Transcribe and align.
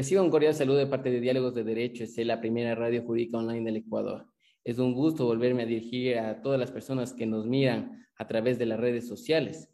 Recibo 0.00 0.22
un 0.22 0.30
cordial 0.30 0.54
saludo 0.54 0.78
de 0.78 0.86
parte 0.86 1.10
de 1.10 1.20
Diálogos 1.20 1.54
de 1.54 1.62
Derecho, 1.62 2.04
es 2.04 2.16
la 2.24 2.40
primera 2.40 2.74
radio 2.74 3.02
jurídica 3.02 3.36
online 3.36 3.66
del 3.66 3.76
Ecuador. 3.76 4.24
Es 4.64 4.78
un 4.78 4.94
gusto 4.94 5.26
volverme 5.26 5.64
a 5.64 5.66
dirigir 5.66 6.18
a 6.18 6.40
todas 6.40 6.58
las 6.58 6.70
personas 6.70 7.12
que 7.12 7.26
nos 7.26 7.44
miran 7.44 8.06
a 8.16 8.26
través 8.26 8.58
de 8.58 8.64
las 8.64 8.80
redes 8.80 9.06
sociales. 9.06 9.68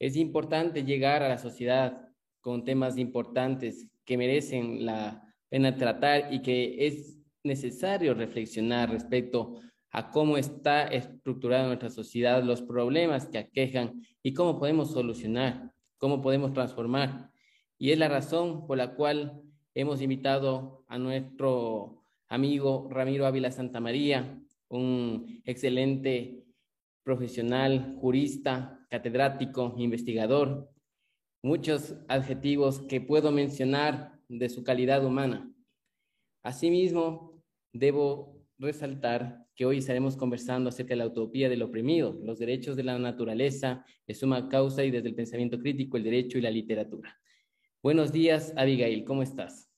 Es 0.00 0.16
importante 0.16 0.82
llegar 0.82 1.22
a 1.22 1.28
la 1.28 1.38
sociedad 1.38 2.08
con 2.40 2.64
temas 2.64 2.98
importantes 2.98 3.86
que 4.04 4.18
merecen 4.18 4.84
la 4.84 5.22
pena 5.48 5.76
tratar 5.76 6.34
y 6.34 6.42
que 6.42 6.84
es 6.84 7.16
necesario 7.44 8.14
reflexionar 8.14 8.90
respecto 8.90 9.60
a 9.92 10.10
cómo 10.10 10.36
está 10.36 10.88
estructurada 10.88 11.68
nuestra 11.68 11.90
sociedad, 11.90 12.42
los 12.42 12.62
problemas 12.62 13.28
que 13.28 13.38
aquejan 13.38 14.02
y 14.24 14.34
cómo 14.34 14.58
podemos 14.58 14.90
solucionar, 14.90 15.70
cómo 15.98 16.20
podemos 16.20 16.52
transformar. 16.52 17.32
Y 17.84 17.92
es 17.92 17.98
la 17.98 18.08
razón 18.08 18.66
por 18.66 18.78
la 18.78 18.94
cual 18.94 19.42
hemos 19.74 20.00
invitado 20.00 20.86
a 20.88 20.96
nuestro 20.96 22.02
amigo 22.28 22.88
Ramiro 22.90 23.26
Ávila 23.26 23.50
Santamaría, 23.50 24.42
un 24.70 25.42
excelente 25.44 26.46
profesional, 27.02 27.94
jurista, 28.00 28.80
catedrático, 28.88 29.74
investigador, 29.76 30.72
muchos 31.42 31.94
adjetivos 32.08 32.80
que 32.88 33.02
puedo 33.02 33.30
mencionar 33.32 34.18
de 34.28 34.48
su 34.48 34.64
calidad 34.64 35.04
humana. 35.04 35.52
Asimismo, 36.42 37.44
debo 37.74 38.46
resaltar 38.56 39.46
que 39.54 39.66
hoy 39.66 39.76
estaremos 39.76 40.16
conversando 40.16 40.70
acerca 40.70 40.94
de 40.94 41.00
la 41.00 41.06
utopía 41.08 41.50
del 41.50 41.60
oprimido, 41.60 42.18
los 42.22 42.38
derechos 42.38 42.76
de 42.76 42.84
la 42.84 42.98
naturaleza, 42.98 43.84
de 44.06 44.14
suma 44.14 44.48
causa 44.48 44.84
y 44.84 44.90
desde 44.90 45.10
el 45.10 45.14
pensamiento 45.14 45.58
crítico, 45.58 45.98
el 45.98 46.04
derecho 46.04 46.38
y 46.38 46.40
la 46.40 46.50
literatura. 46.50 47.20
Buenos 47.84 48.12
días, 48.12 48.54
Abigail, 48.56 49.04
¿cómo 49.04 49.22
estás? 49.22 49.68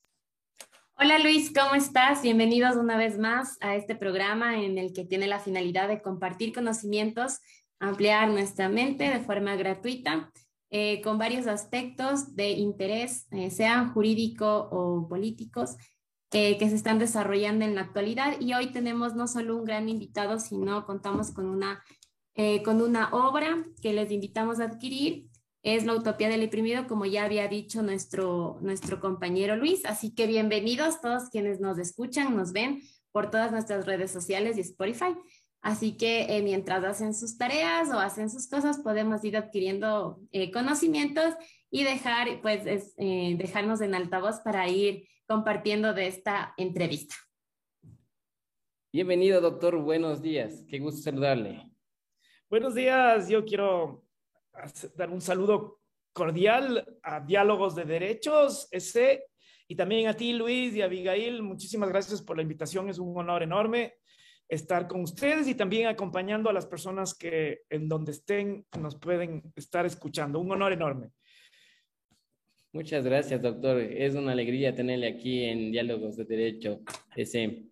Hola 0.97 1.19
Luis, 1.19 1.53
¿cómo 1.53 1.75
estás? 1.75 2.23
Bienvenidos 2.23 2.77
una 2.77 2.97
vez 2.97 3.19
más 3.19 3.59
a 3.61 3.75
este 3.75 3.97
programa 3.97 4.63
en 4.63 4.79
el 4.79 4.93
que 4.93 5.05
tiene 5.05 5.27
la 5.27 5.41
finalidad 5.41 5.89
de 5.89 6.01
compartir 6.01 6.55
conocimientos, 6.55 7.41
ampliar 7.81 8.29
nuestra 8.29 8.69
mente 8.69 9.11
de 9.11 9.19
forma 9.19 9.57
gratuita 9.57 10.31
eh, 10.71 11.03
con 11.03 11.19
varios 11.19 11.49
aspectos 11.49 12.37
de 12.37 12.51
interés, 12.51 13.27
eh, 13.33 13.51
sean 13.51 13.93
jurídico 13.93 14.69
o 14.71 15.09
políticos, 15.09 15.75
eh, 16.31 16.59
que 16.59 16.69
se 16.69 16.77
están 16.77 17.01
desarrollando 17.01 17.65
en 17.65 17.75
la 17.75 17.81
actualidad. 17.81 18.37
Y 18.39 18.55
hoy 18.55 18.69
tenemos 18.69 19.17
no 19.17 19.27
solo 19.27 19.57
un 19.57 19.65
gran 19.65 19.89
invitado, 19.89 20.39
sino 20.39 20.87
contamos 20.87 21.33
con 21.33 21.47
una, 21.47 21.83
con 22.65 22.83
una 22.83 23.09
obra 23.11 23.65
que 23.83 23.93
les 23.93 24.13
invitamos 24.13 24.61
a 24.61 24.67
adquirir 24.67 25.29
es 25.67 25.85
la 25.85 25.95
utopía 25.95 26.29
del 26.29 26.45
imprimido, 26.45 26.87
como 26.87 27.07
ya 27.07 27.25
había 27.25 27.49
dicho 27.49 27.83
nuestro, 27.83 28.57
nuestro 28.61 29.01
compañero 29.01 29.57
Luis. 29.57 29.85
Así 29.85 30.15
que 30.15 30.29
bienvenidos 30.29 31.01
todos 31.01 31.29
quienes 31.29 31.59
nos 31.59 31.77
escuchan, 31.79 32.37
nos 32.37 32.53
ven 32.53 32.83
por 33.11 33.33
todas 33.33 33.51
nuestras 33.51 33.85
redes 33.85 34.13
sociales 34.13 34.57
y 34.57 34.61
Spotify. 34.61 35.17
Así 35.63 35.97
que 35.97 36.37
eh, 36.37 36.43
mientras 36.43 36.85
hacen 36.85 37.15
sus 37.15 37.37
tareas 37.37 37.89
o 37.93 37.99
hacen 37.99 38.31
sus 38.31 38.49
cosas, 38.49 38.79
podemos 38.79 39.25
ir 39.25 39.37
adquiriendo 39.37 40.21
eh, 40.31 40.53
conocimientos 40.53 41.35
y 41.69 41.83
dejar, 41.83 42.41
pues, 42.43 42.95
eh, 42.99 43.35
dejarnos 43.37 43.81
en 43.81 43.97
altavoz 43.97 44.39
para 44.45 44.69
ir 44.69 45.09
compartiendo 45.27 45.95
de 45.95 46.07
esta 46.07 46.55
entrevista. 46.59 47.17
Bienvenido, 48.93 49.41
doctor. 49.41 49.79
Buenos 49.79 50.23
días. 50.23 50.65
Qué 50.69 50.79
gusto 50.79 51.03
saludarle. 51.03 51.69
Buenos 52.49 52.77
días. 52.77 53.29
Yo 53.29 53.45
quiero 53.45 54.06
dar 54.97 55.11
un 55.11 55.21
saludo 55.21 55.81
cordial 56.13 56.99
a 57.03 57.21
Diálogos 57.21 57.75
de 57.75 57.85
Derechos, 57.85 58.69
ese, 58.71 59.27
y 59.69 59.75
también 59.75 60.09
a 60.09 60.15
ti, 60.15 60.33
Luis 60.33 60.75
y 60.75 60.83
Abigail. 60.83 61.43
Muchísimas 61.43 61.89
gracias 61.89 62.23
por 62.23 62.37
la 62.37 62.43
invitación. 62.43 62.89
Es 62.89 62.99
un 62.99 63.17
honor 63.17 63.43
enorme 63.43 63.95
estar 64.49 64.87
con 64.87 65.01
ustedes 65.01 65.49
y 65.49 65.55
también 65.55 65.89
acompañando 65.89 66.49
a 66.49 66.53
las 66.53 66.67
personas 66.67 67.15
que 67.15 67.63
en 67.69 67.89
donde 67.89 68.13
estén 68.13 68.65
nos 68.79 68.97
pueden 68.97 69.43
estar 69.57 69.85
escuchando. 69.85 70.39
Un 70.39 70.53
honor 70.53 70.73
enorme. 70.73 71.11
Muchas 72.73 73.05
gracias, 73.05 73.43
doctor. 73.43 73.81
Es 73.81 74.15
una 74.15 74.33
alegría 74.33 74.75
tenerle 74.75 75.09
aquí 75.09 75.45
en 75.45 75.73
Diálogos 75.73 76.17
de 76.17 76.25
Derecho. 76.25 76.81
Ese, 77.17 77.65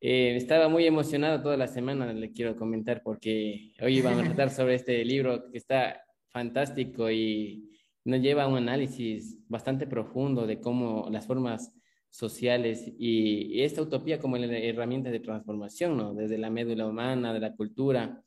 eh, 0.00 0.36
estaba 0.36 0.68
muy 0.68 0.86
emocionado 0.86 1.42
toda 1.42 1.56
la 1.56 1.66
semana, 1.66 2.12
le 2.12 2.32
quiero 2.32 2.56
comentar, 2.56 3.02
porque 3.02 3.72
hoy 3.80 4.00
vamos 4.02 4.20
a 4.22 4.24
tratar 4.24 4.50
sobre 4.50 4.74
este 4.74 5.04
libro 5.04 5.50
que 5.50 5.58
está 5.58 6.00
fantástico 6.28 7.10
y 7.10 7.70
nos 8.04 8.20
lleva 8.20 8.44
a 8.44 8.48
un 8.48 8.58
análisis 8.58 9.38
bastante 9.48 9.86
profundo 9.86 10.46
de 10.46 10.60
cómo 10.60 11.08
las 11.10 11.26
formas 11.26 11.72
sociales 12.10 12.92
y, 12.98 13.62
esta 13.62 13.82
utopía 13.82 14.18
como 14.18 14.36
herramienta 14.36 15.10
de 15.10 15.20
transformación, 15.20 15.96
¿no? 15.96 16.14
Desde 16.14 16.38
la 16.38 16.50
médula 16.50 16.86
humana, 16.86 17.32
de 17.32 17.40
la 17.40 17.54
cultura, 17.56 18.22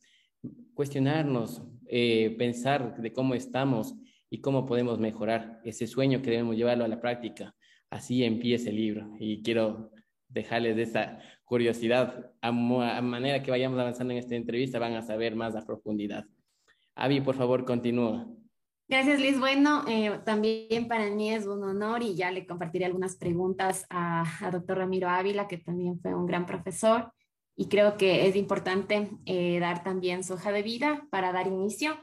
cuestionarnos, 0.74 1.64
eh, 1.88 2.36
pensar 2.38 3.00
de 3.02 3.14
cómo 3.14 3.34
estamos 3.34 3.96
y 4.30 4.42
cómo 4.42 4.66
podemos 4.66 5.00
mejorar 5.00 5.62
ese 5.64 5.88
sueño 5.88 6.22
que 6.22 6.32
debemos 6.32 6.58
llevarlo 6.58 6.84
a 6.84 6.90
la 6.90 7.00
práctica. 7.00 7.56
Así 7.90 8.24
empieza 8.24 8.70
el 8.70 8.76
libro 8.76 9.16
y 9.20 9.42
quiero 9.42 9.92
dejarles 10.28 10.76
de 10.76 10.84
esa 10.84 11.20
curiosidad. 11.48 12.32
A, 12.42 12.52
manera 12.52 13.42
que 13.42 13.50
vayamos 13.50 13.80
avanzando 13.80 14.14
en 14.14 14.20
esta 14.20 14.36
entrevista, 14.36 14.80
van 14.80 14.94
a 14.94 15.02
saber 15.02 15.36
más 15.36 15.56
a 15.56 15.66
profundidad. 15.66 16.26
Avi, 16.94 17.22
por 17.22 17.36
favor, 17.36 17.66
continúa. 17.66 18.28
Gracias, 18.90 19.20
Liz. 19.20 19.40
Bueno, 19.40 19.84
eh, 19.88 20.20
también 20.26 20.88
para 20.88 21.10
mí 21.10 21.34
es 21.34 21.46
un 21.46 21.64
honor 21.64 22.04
y 22.04 22.16
ya 22.16 22.32
le 22.32 22.46
compartiré 22.46 22.86
algunas 22.86 23.16
preguntas 23.16 23.86
a, 23.90 24.24
a 24.46 24.52
doctor 24.52 24.78
Ramiro 24.78 25.10
Ávila, 25.10 25.48
que 25.48 25.58
también 25.58 26.00
fue 26.00 26.14
un 26.14 26.26
gran 26.26 26.46
profesor. 26.46 27.12
Y 27.56 27.70
creo 27.70 27.98
que 27.98 28.28
es 28.28 28.36
importante 28.36 29.10
eh, 29.26 29.60
dar 29.60 29.84
también 29.84 30.24
su 30.24 30.34
hoja 30.34 30.52
de 30.52 30.62
vida 30.62 31.08
para 31.10 31.32
dar 31.32 31.48
inicio. 31.48 31.98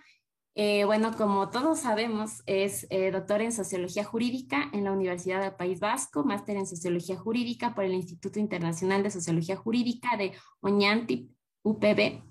Eh, 0.56 0.84
bueno, 0.84 1.16
como 1.16 1.50
todos 1.50 1.80
sabemos, 1.80 2.42
es 2.46 2.86
eh, 2.90 3.10
doctor 3.10 3.40
en 3.40 3.50
Sociología 3.50 4.04
Jurídica 4.04 4.70
en 4.72 4.84
la 4.84 4.92
Universidad 4.92 5.42
del 5.42 5.56
País 5.56 5.80
Vasco, 5.80 6.22
máster 6.22 6.56
en 6.56 6.66
Sociología 6.66 7.16
Jurídica 7.16 7.74
por 7.74 7.84
el 7.84 7.94
Instituto 7.94 8.38
Internacional 8.38 9.02
de 9.02 9.10
Sociología 9.10 9.56
Jurídica 9.56 10.16
de 10.16 10.32
Oñanti, 10.60 11.30
UPB, 11.62 12.22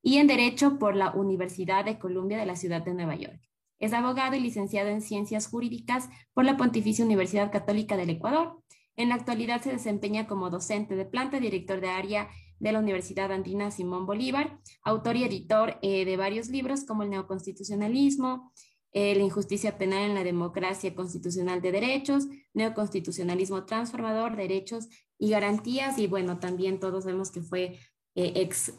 y 0.00 0.18
en 0.18 0.28
Derecho 0.28 0.78
por 0.78 0.94
la 0.94 1.10
Universidad 1.10 1.84
de 1.84 1.98
Columbia 1.98 2.38
de 2.38 2.46
la 2.46 2.54
Ciudad 2.54 2.82
de 2.82 2.94
Nueva 2.94 3.16
York. 3.16 3.40
Es 3.80 3.92
abogado 3.92 4.36
y 4.36 4.40
licenciado 4.40 4.88
en 4.88 5.00
Ciencias 5.00 5.48
Jurídicas 5.48 6.08
por 6.34 6.44
la 6.44 6.56
Pontificia 6.56 7.04
Universidad 7.04 7.50
Católica 7.50 7.96
del 7.96 8.10
Ecuador. 8.10 8.62
En 8.94 9.08
la 9.08 9.16
actualidad 9.16 9.60
se 9.60 9.72
desempeña 9.72 10.28
como 10.28 10.50
docente 10.50 10.94
de 10.94 11.04
planta, 11.04 11.40
director 11.40 11.80
de 11.80 11.90
área 11.90 12.28
de 12.62 12.70
la 12.70 12.78
Universidad 12.78 13.32
Andina 13.32 13.72
Simón 13.72 14.06
Bolívar, 14.06 14.56
autor 14.84 15.16
y 15.16 15.24
editor 15.24 15.78
eh, 15.82 16.04
de 16.04 16.16
varios 16.16 16.48
libros 16.48 16.84
como 16.84 17.02
El 17.02 17.10
neoconstitucionalismo, 17.10 18.52
eh, 18.92 19.16
La 19.16 19.24
injusticia 19.24 19.78
penal 19.78 20.04
en 20.04 20.14
la 20.14 20.22
democracia 20.22 20.94
constitucional 20.94 21.60
de 21.60 21.72
derechos, 21.72 22.28
Neoconstitucionalismo 22.54 23.64
transformador, 23.64 24.36
derechos 24.36 24.88
y 25.18 25.30
garantías, 25.30 25.98
y 25.98 26.06
bueno, 26.06 26.38
también 26.38 26.78
todos 26.78 27.04
vemos 27.04 27.32
que 27.32 27.42
fue 27.42 27.80
eh, 28.14 28.32
ex 28.36 28.74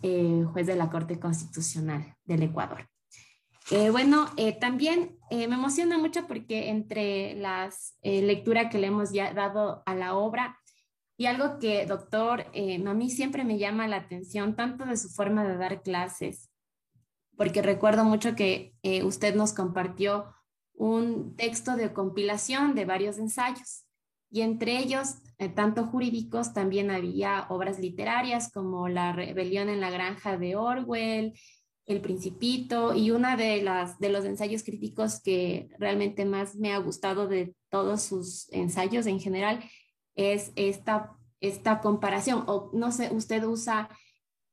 juez 0.53 0.65
de 0.65 0.75
la 0.77 0.89
Corte 0.89 1.19
Constitucional 1.19 2.15
del 2.23 2.43
Ecuador. 2.43 2.87
bueno, 3.91 4.27
también 4.61 5.17
me 5.29 5.43
emociona 5.43 5.97
mucho 5.97 6.25
porque 6.27 6.69
entre 6.69 7.35
las 7.35 7.97
lecturas 8.03 8.71
que 8.71 8.77
le 8.77 8.87
hemos 8.87 9.11
ya 9.11 9.33
dado 9.33 9.83
a 9.85 9.95
la 9.95 10.15
obra, 10.15 10.57
y 11.23 11.25
algo 11.25 11.57
que, 11.57 11.85
doctor, 11.85 12.47
eh, 12.51 12.83
a 12.85 12.93
mí 12.93 13.09
siempre 13.09 13.45
me 13.45 13.57
llama 13.57 13.87
la 13.87 13.95
atención, 13.95 14.57
tanto 14.57 14.83
de 14.83 14.97
su 14.97 15.07
forma 15.07 15.47
de 15.47 15.55
dar 15.55 15.81
clases, 15.81 16.49
porque 17.37 17.61
recuerdo 17.61 18.03
mucho 18.03 18.35
que 18.35 18.75
eh, 18.83 19.05
usted 19.05 19.33
nos 19.33 19.53
compartió 19.53 20.25
un 20.73 21.37
texto 21.37 21.77
de 21.77 21.93
compilación 21.93 22.75
de 22.75 22.83
varios 22.83 23.19
ensayos, 23.19 23.85
y 24.29 24.41
entre 24.41 24.77
ellos, 24.77 25.15
eh, 25.37 25.47
tanto 25.47 25.85
jurídicos, 25.85 26.53
también 26.53 26.91
había 26.91 27.45
obras 27.47 27.79
literarias 27.79 28.51
como 28.51 28.89
La 28.89 29.13
rebelión 29.13 29.69
en 29.69 29.79
la 29.79 29.91
granja 29.91 30.37
de 30.37 30.57
Orwell, 30.57 31.39
El 31.85 32.01
Principito, 32.01 32.93
y 32.93 33.11
una 33.11 33.37
de, 33.37 33.61
las, 33.61 33.97
de 33.97 34.09
los 34.09 34.25
ensayos 34.25 34.63
críticos 34.63 35.21
que 35.21 35.69
realmente 35.79 36.25
más 36.25 36.57
me 36.57 36.73
ha 36.73 36.79
gustado 36.79 37.29
de 37.29 37.55
todos 37.69 38.01
sus 38.01 38.51
ensayos 38.51 39.05
en 39.05 39.21
general 39.21 39.63
es 40.15 40.51
esta, 40.55 41.17
esta 41.41 41.81
comparación, 41.81 42.43
o 42.47 42.69
no 42.73 42.91
sé, 42.91 43.09
usted 43.13 43.43
usa 43.43 43.89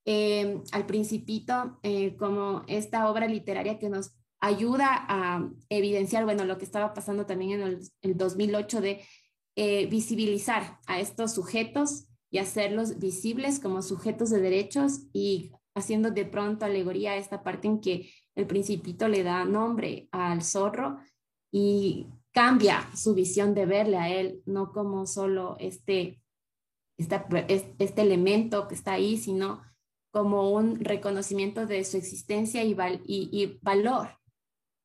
eh, 0.06 0.60
al 0.72 0.86
principito 0.86 1.78
eh, 1.82 2.16
como 2.16 2.62
esta 2.66 3.10
obra 3.10 3.26
literaria 3.26 3.78
que 3.78 3.90
nos 3.90 4.12
ayuda 4.40 5.04
a 5.08 5.48
evidenciar, 5.68 6.24
bueno, 6.24 6.44
lo 6.44 6.56
que 6.58 6.64
estaba 6.64 6.94
pasando 6.94 7.26
también 7.26 7.60
en 7.60 7.80
el, 8.02 8.16
2008 8.16 8.80
de 8.80 9.04
eh, 9.56 9.86
visibilizar 9.86 10.78
a 10.86 11.00
estos 11.00 11.34
sujetos 11.34 12.06
y 12.30 12.38
hacerlos 12.38 12.98
visibles 12.98 13.60
como 13.60 13.82
sujetos 13.82 14.30
de 14.30 14.40
derechos 14.40 15.02
y 15.12 15.52
haciendo 15.74 16.10
de 16.10 16.24
pronto 16.24 16.64
alegoría 16.64 17.12
a 17.12 17.16
esta 17.16 17.42
parte 17.42 17.68
en 17.68 17.80
que 17.80 18.10
el 18.34 18.46
principito 18.46 19.08
le 19.08 19.22
da 19.22 19.44
nombre 19.44 20.08
al 20.12 20.42
zorro 20.42 20.98
y 21.52 22.06
cambia 22.32 22.88
su 22.94 23.14
visión 23.14 23.54
de 23.54 23.66
verle 23.66 23.96
a 23.96 24.08
él, 24.08 24.42
no 24.46 24.72
como 24.72 25.06
solo 25.06 25.56
este, 25.58 26.22
este 26.96 28.02
elemento 28.02 28.68
que 28.68 28.74
está 28.74 28.92
ahí, 28.92 29.16
sino 29.16 29.62
como 30.10 30.50
un 30.50 30.80
reconocimiento 30.80 31.66
de 31.66 31.84
su 31.84 31.96
existencia 31.96 32.64
y, 32.64 32.76
y, 33.06 33.58
valor 33.62 34.18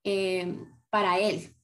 eh, 0.04 0.58
para 0.90 1.20
él. 1.20 1.56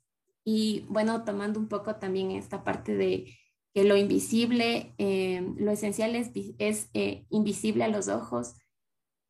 Y 0.43 0.85
bueno, 0.89 1.23
tomando 1.23 1.59
un 1.59 1.67
poco 1.67 1.95
también 1.95 2.31
esta 2.31 2.63
parte 2.63 2.95
de 2.95 3.37
que 3.73 3.83
lo 3.83 3.95
invisible, 3.95 4.93
eh, 4.97 5.53
lo 5.57 5.71
esencial 5.71 6.15
es, 6.15 6.31
es 6.57 6.89
eh, 6.93 7.25
invisible 7.29 7.83
a 7.83 7.87
los 7.87 8.07
ojos, 8.07 8.55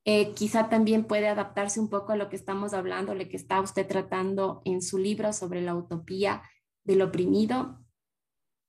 quizá 0.04 0.70
también 0.70 1.06
puede 1.06 1.28
adaptarse 1.28 1.80
un 1.80 1.90
poco 1.90 2.12
a 2.12 2.16
lo 2.16 2.30
que 2.30 2.36
estamos 2.36 2.74
hablando, 2.74 3.14
lo 3.14 3.28
que 3.28 3.38
está 3.38 3.62
usted 3.62 3.88
tratando 3.88 4.62
en 4.66 4.82
su 4.82 4.98
libro 4.98 5.32
sobre 5.32 5.62
la 5.62 5.76
utopía 5.76 6.42
del 6.84 7.02
oprimido. 7.02 7.80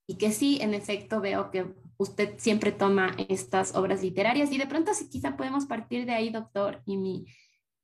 Y 0.07 0.17
que 0.17 0.33
sí, 0.33 0.59
en 0.61 0.75
efecto, 0.75 1.21
veo 1.21 1.51
que 1.51 1.75
usted 1.97 2.35
siempre 2.39 2.73
toma 2.73 3.15
estas 3.29 3.75
obras 3.75 4.03
literarias 4.03 4.53
y 4.53 4.59
de 4.59 4.67
pronto 4.67 4.93
si 4.95 5.09
quizá 5.09 5.37
podemos 5.37 5.67
partir 5.67 6.05
de 6.05 6.13
ahí, 6.13 6.31
doctor, 6.31 6.83
y 6.85 6.97
mi, 6.97 7.27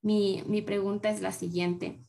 mi, 0.03 0.43
mi 0.47 0.63
pregunta 0.63 1.11
es 1.11 1.21
la 1.21 1.33
siguiente. 1.33 2.05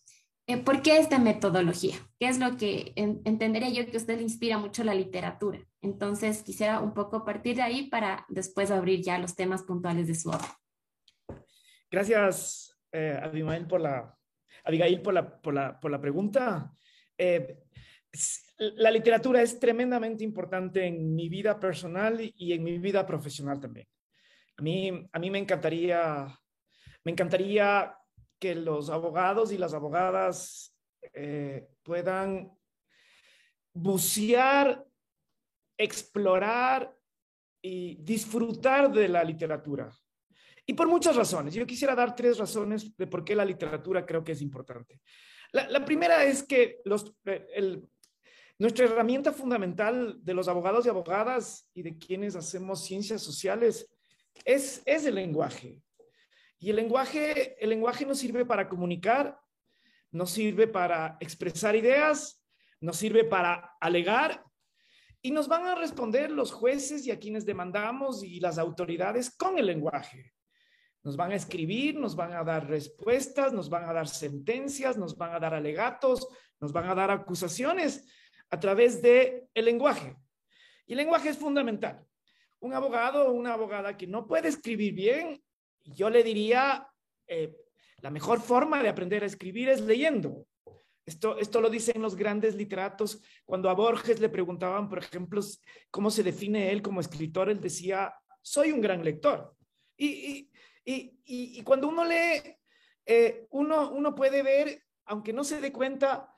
Eh, 0.48 0.58
¿Por 0.58 0.82
qué 0.82 0.98
esta 0.98 1.20
metodología? 1.20 1.96
¿Qué 2.20 2.28
es 2.28 2.40
lo 2.40 2.58
que 2.58 2.94
entendería 2.96 3.70
yo 3.70 3.90
que 3.90 3.98
usted 3.98 4.20
inspira 4.20 4.58
mucho 4.58 4.84
la 4.84 4.96
literatura? 4.96 5.60
Entonces, 5.82 6.42
quisiera 6.42 6.80
un 6.80 6.96
poco 6.96 7.24
partir 7.24 7.58
de 7.58 7.62
ahí 7.62 7.88
para 7.88 8.26
después 8.30 8.72
abrir 8.72 9.04
ya 9.04 9.20
los 9.20 9.36
temas 9.36 9.62
puntuales 9.62 10.08
de 10.08 10.16
su 10.16 10.30
obra. 10.30 10.60
Gracias, 11.92 12.80
eh, 12.92 13.20
Abimael, 13.22 13.66
por 13.68 13.82
la, 13.82 14.16
Abigail, 14.64 15.02
por 15.02 15.14
la, 15.14 15.42
por 15.42 15.54
la, 15.54 15.80
por 15.80 15.90
la 15.90 16.00
pregunta. 16.00 16.72
Eh, 17.18 17.64
la 18.58 18.92
literatura 18.92 19.42
es 19.42 19.60
tremendamente 19.60 20.24
importante 20.24 20.86
en 20.86 21.16
mi 21.16 21.30
vida 21.30 21.60
personal 21.60 22.20
y 22.22 22.54
en 22.54 22.64
mi 22.64 22.78
vida 22.78 23.06
profesional 23.06 23.60
también. 23.60 23.88
A 24.58 24.62
mí, 24.62 25.08
a 25.12 25.20
mí 25.20 25.32
me 25.32 25.40
encantaría, 25.40 26.28
me 27.04 27.12
encantaría 27.12 27.96
que 28.38 28.56
los 28.56 28.90
abogados 28.90 29.52
y 29.52 29.58
las 29.58 29.74
abogadas 29.74 30.76
eh, 31.14 31.70
puedan 31.84 32.52
bucear, 33.74 34.86
explorar 35.78 36.96
y 37.62 37.96
disfrutar 38.04 38.92
de 38.92 39.08
la 39.08 39.24
literatura. 39.24 39.92
Y 40.70 40.76
por 40.76 40.88
muchas 40.88 41.16
razones. 41.16 41.56
Yo 41.56 41.66
quisiera 41.66 41.96
dar 41.96 42.16
tres 42.16 42.38
razones 42.38 42.96
de 42.96 43.08
por 43.08 43.26
qué 43.26 43.34
la 43.34 43.44
literatura 43.44 44.06
creo 44.06 44.24
que 44.24 44.34
es 44.34 44.42
importante. 44.44 45.02
La, 45.52 45.84
primera 45.84 46.24
es 46.26 46.44
que 46.44 46.80
los, 46.86 47.12
el, 47.26 47.90
nuestra 48.60 48.86
herramienta 48.86 49.32
fundamental 49.32 50.20
de 50.24 50.34
los 50.36 50.48
abogados 50.48 50.86
y 50.86 50.90
abogadas 50.90 51.68
y 51.74 51.82
de 51.82 51.98
quienes 51.98 52.36
hacemos 52.36 52.86
ciencias 52.86 53.24
sociales 53.24 53.90
es, 54.46 54.84
es 54.86 55.08
el 55.08 55.16
lenguaje. 55.16 55.82
Y 56.60 56.70
el 56.70 56.76
lenguaje, 56.76 57.58
el 57.60 57.72
lenguaje 57.72 58.06
nos 58.06 58.20
sirve 58.20 58.46
para 58.46 58.70
comunicar, 58.70 59.40
nos 60.12 60.30
sirve 60.30 60.68
para 60.68 61.18
expresar 61.20 61.76
ideas, 61.76 62.46
nos 62.80 62.96
sirve 62.96 63.24
para 63.24 63.76
alegar 63.82 64.46
y 65.24 65.32
nos 65.32 65.48
van 65.48 65.66
a 65.66 65.74
responder 65.74 66.30
los 66.30 66.52
jueces 66.52 67.08
y 67.08 67.12
a 67.12 67.18
quienes 67.18 67.44
demandamos 67.44 68.24
y 68.24 68.40
las 68.40 68.60
autoridades 68.60 69.36
con 69.36 69.58
el 69.58 69.66
lenguaje. 69.66 70.32
Nos 71.10 71.18
van 71.18 71.32
a 71.32 71.38
escribir, 71.38 71.96
nos 71.96 72.16
van 72.16 72.34
a 72.34 72.44
dar 72.44 72.70
respuestas, 72.70 73.52
nos 73.52 73.68
van 73.68 73.90
a 73.90 73.94
dar 73.94 74.08
sentencias, 74.08 74.96
nos 74.96 75.18
van 75.18 75.34
a 75.34 75.40
dar 75.40 75.56
alegatos, 75.56 76.28
nos 76.60 76.72
van 76.72 76.88
a 76.88 76.94
dar 76.94 77.10
acusaciones 77.10 78.06
a 78.52 78.60
través 78.60 79.02
del 79.02 79.50
el 79.56 79.66
lenguaje. 79.66 80.16
Y 80.86 80.92
el 80.92 80.98
lenguaje 80.98 81.30
es 81.30 81.38
fundamental. 81.40 82.06
Un 82.60 82.76
abogado 82.76 83.28
o 83.28 83.32
una 83.32 83.54
abogada 83.54 83.98
que 83.98 84.06
no 84.06 84.28
puede 84.28 84.50
escribir 84.50 84.94
bien, 84.94 85.42
yo 85.84 86.12
le 86.12 86.22
diría, 86.22 86.88
eh, 87.26 87.58
la 88.02 88.12
mejor 88.12 88.40
forma 88.40 88.84
de 88.84 88.90
aprender 88.90 89.24
a 89.24 89.26
escribir 89.26 89.68
es 89.70 89.82
leyendo. 89.82 90.46
Esto, 91.08 91.40
esto 91.40 91.60
lo 91.60 91.72
dicen 91.72 92.04
los 92.04 92.16
grandes 92.16 92.54
literatos. 92.54 93.20
Cuando 93.46 93.68
a 93.72 93.74
Borges 93.74 94.20
le 94.20 94.30
preguntaban, 94.30 94.88
por 94.88 95.00
ejemplo, 95.00 95.42
cómo 95.90 96.12
se 96.12 96.22
define 96.22 96.72
él 96.72 96.84
como 96.84 97.02
escritor, 97.02 97.50
él 97.50 97.60
decía, 97.60 98.14
soy 98.44 98.72
un 98.72 98.80
gran 98.80 99.04
lector. 99.04 99.56
Y, 99.98 100.50
y, 100.86 101.62
cuando 101.64 101.88
uno 101.88 102.06
lee, 102.06 102.58
eh, 103.06 103.48
uno, 103.52 103.92
uno 103.92 104.16
puede 104.16 104.44
ver, 104.44 104.84
aunque 105.06 105.34
no 105.34 105.44
se 105.44 105.62
dé 105.62 105.72
cuenta, 105.72 106.36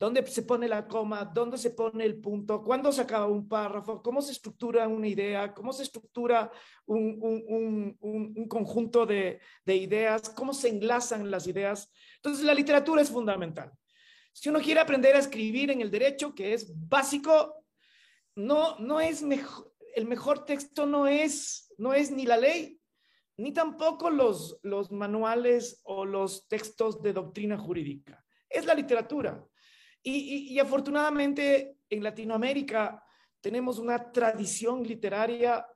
dónde 0.00 0.26
se 0.26 0.42
pone 0.42 0.66
la 0.66 0.88
coma, 0.88 1.26
dónde 1.26 1.58
se 1.58 1.70
pone 1.70 2.06
el 2.06 2.18
punto, 2.18 2.62
cuándo 2.64 2.90
se 2.90 3.02
acaba 3.02 3.26
un 3.26 3.46
párrafo, 3.46 4.02
cómo 4.02 4.22
se 4.22 4.32
estructura 4.32 4.88
una 4.88 5.06
idea, 5.06 5.52
cómo 5.52 5.74
se 5.74 5.82
estructura 5.82 6.50
un, 6.86 7.98
conjunto 8.48 9.04
de, 9.04 9.38
ideas, 9.66 10.30
cómo 10.30 10.54
se 10.54 10.70
enlazan 10.70 11.30
las 11.30 11.46
ideas. 11.46 11.92
Entonces, 12.16 12.44
la 12.44 12.54
literatura 12.54 13.02
es 13.02 13.10
fundamental. 13.10 13.70
Si 14.32 14.48
uno 14.48 14.60
quiere 14.60 14.80
aprender 14.80 15.14
a 15.16 15.18
escribir 15.18 15.70
en 15.70 15.82
el 15.82 15.90
derecho, 15.90 16.34
que 16.34 16.54
es 16.54 16.72
básico, 16.88 17.62
no, 18.34 18.78
no 18.78 19.00
es 19.00 19.22
mejor, 19.22 19.70
el 19.94 20.06
mejor 20.06 20.46
texto 20.46 20.86
no 20.86 21.06
es, 21.06 21.74
no 21.76 21.92
es 21.92 22.10
ni 22.10 22.24
la 22.24 22.38
ley, 22.38 22.79
ni 23.40 23.52
tampoco 23.52 24.10
los, 24.10 24.58
los 24.62 24.92
manuales 24.92 25.80
o 25.84 26.04
los 26.04 26.46
textos 26.46 27.02
de 27.02 27.14
doctrina 27.14 27.56
jurídica. 27.56 28.22
Es 28.48 28.66
la 28.66 28.74
literatura. 28.74 29.42
Y, 30.02 30.58
afortunadamente 30.58 31.78
en 31.88 32.02
Latinoamérica 32.02 33.02
tenemos 33.40 33.78
una 33.78 34.12
tradición 34.12 34.82
literaria, 34.82 35.66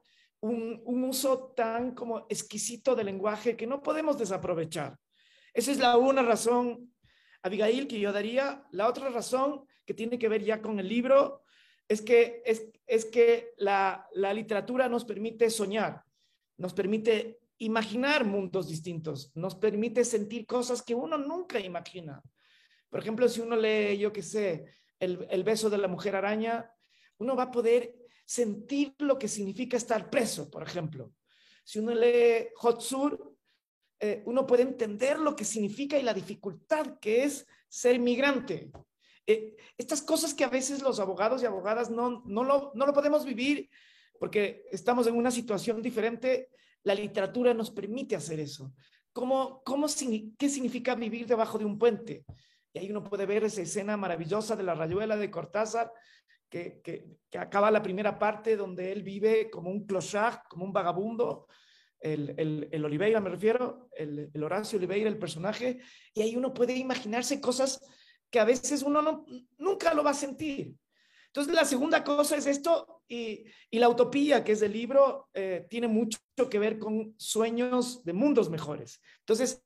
un, 0.41 0.83
uso 0.85 1.53
tan 1.57 1.95
como 1.95 2.27
exquisito 2.29 2.95
del 2.95 3.07
lenguaje 3.07 3.57
que 3.57 3.67
no 3.67 3.83
podemos 3.83 4.19
desaprovechar. 4.19 4.99
Esa 5.55 5.73
es 5.73 5.79
la 5.79 5.97
una 5.97 6.23
razón, 6.23 6.93
Abigail, 7.43 7.87
que 7.87 7.99
yo 7.99 8.13
daría. 8.13 8.63
La 8.73 8.89
otra 8.89 9.09
razón 9.09 9.67
que 9.87 9.95
tiene 9.95 10.19
que 10.19 10.29
ver 10.29 10.43
ya 10.43 10.61
con 10.61 10.81
el 10.81 10.89
libro 10.89 11.43
es 11.89 12.03
que, 12.03 12.43
es, 12.45 12.67
es 12.87 13.07
que 13.07 13.53
la, 13.57 14.07
la 14.13 14.35
literatura 14.35 14.89
nos 14.89 15.05
permite 15.05 15.49
soñar, 15.49 16.03
nos 16.59 16.75
permite 16.75 17.41
imaginar 17.59 18.25
mundos 18.25 18.69
distintos, 18.69 19.31
nos 19.35 19.55
permite 19.55 20.05
sentir 20.05 20.47
cosas 20.47 20.83
que 20.83 20.95
uno 20.95 21.19
nunca 21.19 21.61
imagina. 21.61 22.23
Por 22.89 23.01
ejemplo, 23.01 23.29
si 23.29 23.41
uno 23.41 23.57
lee, 23.57 23.99
yo 23.99 24.13
qué 24.13 24.23
sé, 24.23 24.65
el, 24.99 25.45
beso 25.45 25.69
de 25.71 25.79
la 25.79 25.89
mujer 25.89 26.17
araña, 26.17 26.71
uno 27.19 27.37
va 27.37 27.45
a 27.45 27.51
poder 27.51 27.95
sentir 28.25 28.95
lo 28.99 29.19
que 29.19 29.29
significa 29.29 29.77
estar 29.77 30.11
preso, 30.11 30.51
por 30.51 30.63
ejemplo. 30.63 31.13
Si 31.65 31.79
uno 31.79 31.95
lee 31.95 32.49
Hot 32.57 32.81
Sur, 32.81 33.37
eh, 34.01 34.23
uno 34.27 34.47
puede 34.47 34.63
entender 34.63 35.19
lo 35.19 35.37
que 35.37 35.45
significa 35.45 35.99
y 35.99 36.03
la 36.03 36.15
dificultad 36.15 36.99
que 36.99 37.25
es 37.25 37.47
ser 37.69 37.99
migrante. 37.99 38.71
Eh, 39.27 39.57
estas 39.79 40.03
cosas 40.03 40.35
que 40.35 40.45
a 40.45 40.49
veces 40.49 40.83
los 40.83 41.01
abogados 41.01 41.43
y 41.43 41.47
abogadas 41.47 41.91
no, 41.91 42.23
no, 42.27 42.45
lo, 42.45 42.73
no 42.75 42.87
lo 42.87 42.93
podemos 42.93 43.25
vivir 43.25 43.71
porque 44.19 44.65
estamos 44.71 45.07
en 45.07 45.17
una 45.17 45.31
situación 45.31 45.83
diferente, 45.83 46.51
la 46.85 46.95
literatura 46.95 47.53
nos 47.53 47.71
permite 47.71 48.15
hacer 48.15 48.41
eso. 48.41 48.73
¿Cómo, 49.13 49.63
¿Qué 50.39 50.49
significa 50.49 50.95
vivir 50.95 51.27
debajo 51.27 51.59
de 51.59 51.65
un 51.65 51.79
puente? 51.79 52.25
Y 52.73 52.79
ahí 52.79 52.91
uno 52.91 53.05
puede 53.05 53.27
ver 53.27 53.45
esa 53.45 53.63
escena 53.63 53.97
maravillosa 53.97 54.57
de 54.57 54.65
la 54.65 54.75
rayuela 54.75 55.17
de 55.17 55.31
Cortázar, 55.31 55.93
que, 56.49 57.19
acaba 57.39 57.71
la 57.71 57.83
primera 57.83 58.19
parte 58.19 58.57
donde 58.57 58.93
él 58.93 59.03
vive 59.03 59.51
como 59.51 59.71
un 59.71 59.87
clochard, 59.87 60.41
como 60.49 60.65
un 60.65 60.73
vagabundo, 60.73 61.49
el, 62.01 62.69
el, 62.71 62.85
Oliveira 62.85 63.21
me 63.21 63.31
refiero, 63.31 63.89
el, 63.93 64.31
el, 64.33 64.45
Horacio 64.45 64.79
Oliveira, 64.79 65.09
el 65.09 65.19
personaje, 65.19 65.81
y 66.13 66.23
ahí 66.23 66.37
uno 66.37 66.53
puede 66.53 66.77
imaginarse 66.77 67.41
cosas 67.41 67.81
que 68.31 68.39
a 68.41 68.45
veces 68.45 68.83
uno 68.83 69.01
no, 69.01 69.25
nunca 69.59 69.95
lo 69.95 70.05
va 70.05 70.11
a 70.11 70.15
sentir. 70.15 70.75
Entonces, 71.35 71.53
la 71.53 71.65
segunda 71.65 72.05
cosa 72.05 72.37
es 72.37 72.47
esto, 72.47 73.03
y, 73.09 73.45
la 73.73 73.89
utopía, 73.89 74.45
que 74.45 74.53
es 74.53 74.63
el 74.63 74.73
libro, 74.73 75.29
eh, 75.35 75.67
tiene 75.69 75.89
mucho 75.89 76.21
que 76.49 76.61
ver 76.61 76.79
con 76.79 77.13
sueños 77.19 78.05
de 78.05 78.13
mundos 78.13 78.49
mejores. 78.51 79.03
Entonces, 79.19 79.61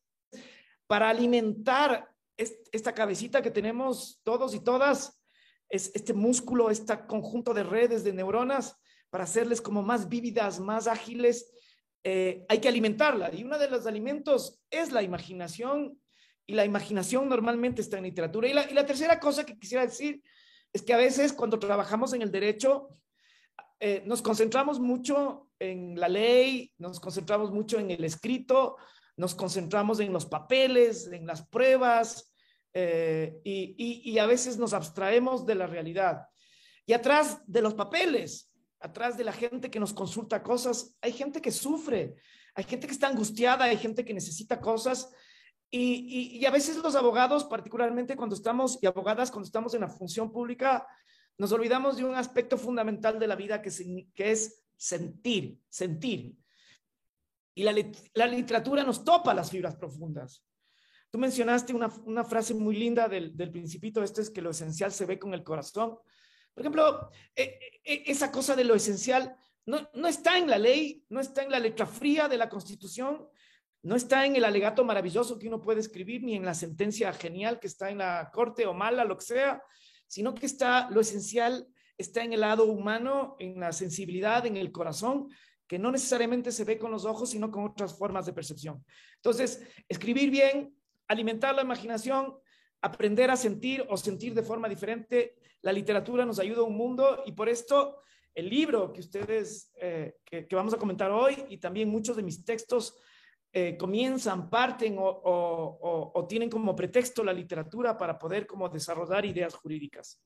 para 0.86 1.10
alimentar 1.10 2.10
esta 2.38 2.94
cabecita 2.94 3.42
que 3.42 3.50
tenemos 3.50 4.18
todos 4.22 4.54
y 4.54 4.60
todas, 4.60 5.20
es 5.68 5.92
este 5.94 6.14
músculo, 6.14 6.70
este 6.70 7.06
conjunto 7.06 7.52
de 7.52 7.64
redes 7.64 8.02
de 8.02 8.14
neuronas, 8.14 8.74
para 9.10 9.24
hacerles 9.24 9.60
como 9.60 9.82
más 9.82 10.08
vívidas, 10.08 10.60
más 10.60 10.86
ágiles, 10.86 11.52
eh, 12.02 12.46
hay 12.48 12.60
que 12.60 12.68
alimentarla. 12.68 13.30
Y 13.34 13.44
uno 13.44 13.58
de 13.58 13.68
los 13.68 13.86
alimentos 13.86 14.58
es 14.70 14.90
la 14.90 15.02
imaginación, 15.02 16.00
y 16.46 16.54
la 16.54 16.64
imaginación 16.64 17.28
normalmente 17.28 17.82
está 17.82 17.98
en 17.98 18.04
literatura. 18.04 18.48
Y 18.48 18.54
la 18.54 18.86
tercera 18.86 19.20
cosa 19.20 19.44
que 19.44 19.58
quisiera 19.58 19.84
decir 19.84 20.22
es 20.78 20.82
que 20.82 20.94
a 20.94 20.96
veces 20.98 21.32
cuando 21.32 21.58
trabajamos 21.58 22.12
en 22.12 22.22
el 22.22 22.30
derecho, 22.30 22.88
eh, 23.80 24.04
nos 24.06 24.22
concentramos 24.22 24.78
mucho 24.78 25.48
en 25.58 25.98
la 25.98 26.08
ley, 26.08 26.72
nos 26.78 27.00
concentramos 27.00 27.50
mucho 27.50 27.80
en 27.80 27.90
el 27.90 28.04
escrito, 28.04 28.76
nos 29.16 29.34
concentramos 29.34 29.98
en 29.98 30.12
los 30.12 30.26
papeles, 30.26 31.08
en 31.08 31.26
las 31.26 31.44
pruebas, 31.48 32.32
eh, 32.72 33.40
y, 33.42 34.02
y 34.08 34.18
a 34.20 34.26
veces 34.26 34.56
nos 34.56 34.72
abstraemos 34.72 35.46
de 35.46 35.56
la 35.56 35.66
realidad. 35.66 36.28
Y 36.86 36.92
atrás 36.92 37.42
de 37.46 37.60
los 37.60 37.74
papeles, 37.74 38.54
atrás 38.78 39.18
de 39.18 39.24
la 39.24 39.32
gente 39.32 39.68
que 39.68 39.80
nos 39.80 39.92
consulta 39.92 40.44
cosas, 40.44 40.96
hay 41.00 41.10
gente 41.10 41.40
que 41.40 41.50
sufre, 41.50 42.14
hay 42.54 42.64
gente 42.64 42.86
que 42.86 42.92
está 42.92 43.08
angustiada, 43.08 43.64
hay 43.64 43.78
gente 43.78 44.04
que 44.04 44.14
necesita 44.14 44.60
cosas. 44.60 45.10
Y, 45.70 46.44
a 46.46 46.50
veces 46.50 46.76
los 46.78 46.94
abogados, 46.94 47.44
particularmente 47.44 48.16
cuando 48.16 48.34
estamos, 48.34 48.78
y 48.80 48.86
abogadas 48.86 49.30
cuando 49.30 49.46
estamos 49.46 49.74
en 49.74 49.82
la 49.82 49.88
función 49.88 50.32
pública, 50.32 50.86
nos 51.36 51.52
olvidamos 51.52 51.96
de 51.98 52.04
un 52.04 52.14
aspecto 52.14 52.56
fundamental 52.56 53.18
de 53.18 53.26
la 53.26 53.36
vida 53.36 53.60
que, 53.60 53.70
que 54.14 54.30
es 54.30 54.62
sentir, 54.76 55.60
sentir. 55.68 56.34
Y 57.54 57.64
la, 57.64 57.74
la, 58.14 58.26
literatura 58.26 58.82
nos 58.82 59.04
topa 59.04 59.34
las 59.34 59.50
fibras 59.50 59.76
profundas. 59.76 60.42
Tú 61.10 61.18
mencionaste 61.18 61.74
una, 61.74 61.88
una 62.04 62.24
frase 62.24 62.54
muy 62.54 62.76
linda 62.76 63.08
del, 63.08 63.36
del 63.36 63.50
principito, 63.50 64.02
este 64.02 64.22
es 64.22 64.30
que 64.30 64.42
lo 64.42 64.50
esencial 64.50 64.92
se 64.92 65.06
ve 65.06 65.18
con 65.18 65.34
el 65.34 65.44
corazón. 65.44 65.98
Por 66.54 66.62
ejemplo, 66.62 67.10
e, 67.34 67.58
e, 67.84 68.04
esa 68.06 68.32
cosa 68.32 68.56
de 68.56 68.64
lo 68.64 68.74
esencial 68.74 69.36
no, 69.66 69.88
no 69.94 70.08
está 70.08 70.38
en 70.38 70.48
la 70.48 70.58
ley, 70.58 71.04
no 71.08 71.20
está 71.20 71.42
en 71.42 71.50
la 71.50 71.58
letra 71.58 71.86
fría 71.86 72.26
de 72.26 72.38
la 72.38 72.48
Constitución, 72.48 73.28
no 73.82 73.96
está 73.96 74.26
en 74.26 74.36
el 74.36 74.44
alegato 74.44 74.84
maravilloso 74.84 75.38
que 75.38 75.48
uno 75.48 75.60
puede 75.60 75.80
escribir, 75.80 76.22
ni 76.22 76.34
en 76.34 76.44
la 76.44 76.54
sentencia 76.54 77.12
genial 77.12 77.60
que 77.60 77.66
está 77.66 77.90
en 77.90 77.98
la 77.98 78.30
corte 78.32 78.66
o 78.66 78.74
mala, 78.74 79.04
lo 79.04 79.16
que 79.16 79.24
sea, 79.24 79.62
sino 80.06 80.34
que 80.34 80.46
está 80.46 80.90
lo 80.90 81.00
esencial, 81.00 81.66
está 81.96 82.22
en 82.22 82.32
el 82.32 82.40
lado 82.40 82.64
humano, 82.64 83.36
en 83.38 83.60
la 83.60 83.72
sensibilidad, 83.72 84.46
en 84.46 84.56
el 84.56 84.72
corazón, 84.72 85.28
que 85.66 85.78
no 85.78 85.92
necesariamente 85.92 86.50
se 86.50 86.64
ve 86.64 86.78
con 86.78 86.90
los 86.90 87.04
ojos, 87.04 87.30
sino 87.30 87.50
con 87.50 87.64
otras 87.64 87.96
formas 87.96 88.26
de 88.26 88.32
percepción. 88.32 88.84
Entonces, 89.16 89.62
escribir 89.88 90.30
bien, 90.30 90.74
alimentar 91.06 91.54
la 91.54 91.62
imaginación, 91.62 92.36
aprender 92.80 93.30
a 93.30 93.36
sentir 93.36 93.84
o 93.88 93.96
sentir 93.96 94.34
de 94.34 94.42
forma 94.42 94.68
diferente, 94.68 95.34
la 95.62 95.72
literatura 95.72 96.24
nos 96.24 96.38
ayuda 96.38 96.60
a 96.60 96.64
un 96.64 96.76
mundo 96.76 97.22
y 97.26 97.32
por 97.32 97.48
esto 97.48 98.02
el 98.34 98.48
libro 98.48 98.92
que 98.92 99.00
ustedes, 99.00 99.72
eh, 99.80 100.16
que, 100.24 100.46
vamos 100.52 100.72
a 100.72 100.78
comentar 100.78 101.10
hoy 101.10 101.44
y 101.48 101.58
también 101.58 101.88
muchos 101.88 102.16
de 102.16 102.22
mis 102.22 102.44
textos 102.44 102.96
eh, 103.52 103.76
comienzan, 103.76 104.50
parten 104.50 104.96
o, 104.98 106.26
tienen 106.28 106.50
como 106.50 106.76
pretexto 106.76 107.24
la 107.24 107.32
literatura 107.32 107.96
para 107.96 108.18
poder 108.18 108.46
como 108.46 108.68
desarrollar 108.68 109.24
ideas 109.24 109.54
jurídicas. 109.54 110.22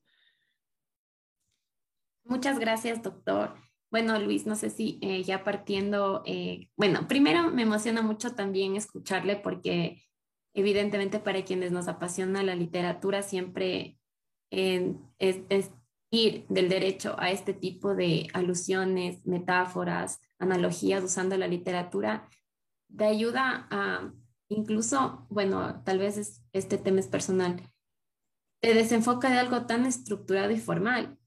Muchas 2.25 2.59
gracias, 2.59 3.01
doctor. 3.01 3.55
Bueno, 3.91 4.17
Luis, 4.19 4.45
no 4.45 4.55
sé 4.55 4.69
si 4.69 4.97
eh, 5.01 5.23
ya 5.23 5.43
partiendo, 5.43 6.23
bueno, 6.75 7.07
primero 7.07 7.51
me 7.51 7.61
emociona 7.61 8.01
mucho 8.01 8.33
también 8.33 8.75
escucharle 8.75 9.35
porque 9.35 10.03
evidentemente 10.53 11.19
para 11.19 11.43
quienes 11.43 11.71
nos 11.71 11.87
apasiona 11.87 12.43
la 12.43 12.55
literatura 12.55 13.21
siempre 13.21 13.99
es, 14.49 15.71
ir 16.13 16.45
del 16.47 16.69
derecho 16.69 17.15
a 17.17 17.31
este 17.31 17.53
tipo 17.53 17.95
de 17.95 18.27
alusiones, 18.33 19.25
metáforas, 19.25 20.19
analogías 20.37 21.03
usando 21.03 21.35
la 21.37 21.47
literatura, 21.47 22.29
de 22.93 23.05
ayuda 23.05 23.67
a 23.69 24.13
incluso, 24.49 25.25
bueno, 25.29 25.81
tal 25.83 25.99
vez 25.99 26.43
este 26.53 26.77
tema 26.77 26.99
es 26.99 27.07
personal, 27.07 27.61
te 28.61 28.73
desenfoca 28.73 29.29
de 29.29 29.39
algo 29.39 29.65
tan 29.65 29.85
estructurado 29.85 30.51
y 30.51 30.59
formal 30.59 31.17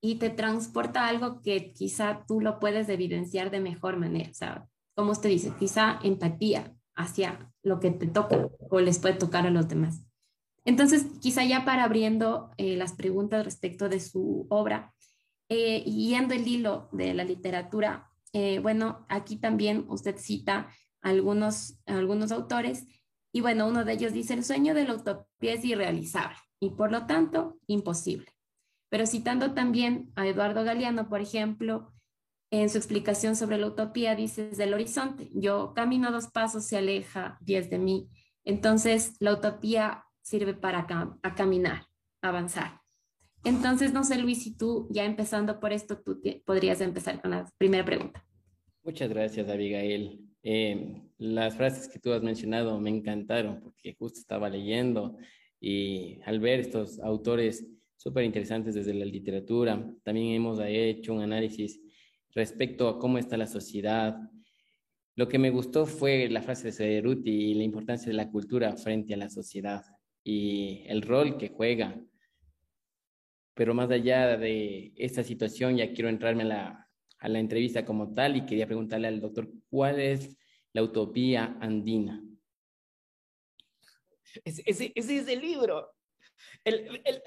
y 0.00 0.16
te 0.16 0.30
transporta 0.30 1.06
algo 1.06 1.42
que 1.42 1.72
quizá 1.72 2.24
tú 2.26 2.40
lo 2.40 2.58
puedes 2.58 2.88
evidenciar 2.88 3.50
de 3.50 3.60
mejor 3.60 3.98
manera. 3.98 4.30
O 4.30 4.34
sea, 4.34 4.68
como 4.96 5.12
usted 5.12 5.28
dice, 5.28 5.52
quizá 5.58 6.00
empatía 6.02 6.74
hacia 6.96 7.52
lo 7.62 7.78
que 7.78 7.90
te 7.90 8.06
toca 8.06 8.48
o 8.70 8.80
les 8.80 8.98
puede 8.98 9.14
tocar 9.14 9.46
a 9.46 9.50
los 9.50 9.68
demás. 9.68 10.02
Entonces, 10.64 11.06
quizá 11.20 11.44
ya 11.44 11.64
para 11.64 11.84
abriendo 11.84 12.50
eh, 12.56 12.76
las 12.76 12.92
preguntas 12.94 13.44
respecto 13.44 13.88
de 13.88 14.00
su 14.00 14.46
obra, 14.50 14.94
eh, 15.48 15.82
yendo 15.84 16.34
el 16.34 16.46
hilo 16.46 16.88
de 16.92 17.14
la 17.14 17.24
literatura, 17.24 18.10
eh, 18.32 18.60
bueno, 18.60 19.04
aquí 19.08 19.36
también 19.36 19.84
usted 19.88 20.16
cita 20.16 20.68
algunos, 21.02 21.78
algunos 21.86 22.32
autores 22.32 22.86
y 23.32 23.40
bueno, 23.40 23.66
uno 23.66 23.84
de 23.84 23.94
ellos 23.94 24.12
dice, 24.12 24.34
el 24.34 24.44
sueño 24.44 24.74
de 24.74 24.84
la 24.84 24.94
utopía 24.94 25.54
es 25.54 25.64
irrealizable 25.64 26.36
y 26.60 26.70
por 26.70 26.92
lo 26.92 27.06
tanto 27.06 27.58
imposible. 27.66 28.26
Pero 28.90 29.06
citando 29.06 29.54
también 29.54 30.12
a 30.16 30.26
Eduardo 30.26 30.64
Galeano, 30.64 31.08
por 31.08 31.22
ejemplo, 31.22 31.94
en 32.50 32.68
su 32.68 32.76
explicación 32.76 33.34
sobre 33.34 33.56
la 33.56 33.68
utopía 33.68 34.14
dice, 34.14 34.48
desde 34.48 34.64
el 34.64 34.74
horizonte, 34.74 35.30
yo 35.32 35.72
camino 35.74 36.12
dos 36.12 36.26
pasos, 36.26 36.66
se 36.66 36.76
aleja 36.76 37.38
diez 37.40 37.70
de 37.70 37.78
mí. 37.78 38.10
Entonces, 38.44 39.16
la 39.18 39.32
utopía 39.32 40.04
sirve 40.20 40.52
para 40.52 40.86
caminar, 41.34 41.86
avanzar. 42.20 42.82
Entonces, 43.44 43.94
no 43.94 44.04
sé, 44.04 44.18
Luis, 44.18 44.42
si 44.42 44.54
tú 44.54 44.86
ya 44.90 45.04
empezando 45.04 45.58
por 45.58 45.72
esto, 45.72 46.02
tú 46.02 46.20
podrías 46.44 46.82
empezar 46.82 47.22
con 47.22 47.30
la 47.30 47.50
primera 47.56 47.86
pregunta. 47.86 48.24
Muchas 48.84 49.08
gracias, 49.08 49.48
Abigail. 49.48 50.31
Eh, 50.42 51.02
las 51.18 51.56
frases 51.56 51.88
que 51.88 52.00
tú 52.00 52.12
has 52.12 52.22
mencionado 52.22 52.80
me 52.80 52.90
encantaron 52.90 53.60
porque 53.60 53.94
justo 53.94 54.18
estaba 54.18 54.48
leyendo 54.48 55.16
y 55.60 56.18
al 56.24 56.40
ver 56.40 56.60
estos 56.60 56.98
autores 56.98 57.64
súper 57.96 58.24
interesantes 58.24 58.74
desde 58.74 58.94
la 58.94 59.04
literatura, 59.04 59.88
también 60.02 60.34
hemos 60.34 60.58
hecho 60.64 61.14
un 61.14 61.22
análisis 61.22 61.80
respecto 62.34 62.88
a 62.88 62.98
cómo 62.98 63.18
está 63.18 63.36
la 63.36 63.46
sociedad. 63.46 64.18
Lo 65.14 65.28
que 65.28 65.38
me 65.38 65.50
gustó 65.50 65.86
fue 65.86 66.28
la 66.28 66.42
frase 66.42 66.68
de 66.68 66.72
Cerruti 66.72 67.30
y 67.30 67.54
la 67.54 67.62
importancia 67.62 68.08
de 68.08 68.14
la 68.14 68.30
cultura 68.30 68.76
frente 68.76 69.14
a 69.14 69.18
la 69.18 69.30
sociedad 69.30 69.84
y 70.24 70.82
el 70.86 71.02
rol 71.02 71.36
que 71.36 71.50
juega. 71.50 72.02
Pero 73.54 73.74
más 73.74 73.90
allá 73.90 74.36
de 74.36 74.92
esta 74.96 75.22
situación, 75.22 75.76
ya 75.76 75.92
quiero 75.92 76.08
entrarme 76.08 76.42
a 76.42 76.46
la, 76.46 76.91
a 77.22 77.28
la 77.28 77.38
entrevista 77.38 77.84
como 77.84 78.12
tal 78.12 78.36
y 78.36 78.44
quería 78.44 78.66
preguntarle 78.66 79.06
al 79.06 79.20
doctor, 79.20 79.48
¿cuál 79.70 80.00
es 80.00 80.36
la 80.72 80.82
utopía 80.82 81.56
andina? 81.60 82.20
Ese, 84.44 84.62
ese, 84.66 84.92
es 84.96 85.28
el 85.28 85.40
libro. 85.40 85.94
El, 86.64 87.00
el, 87.04 87.22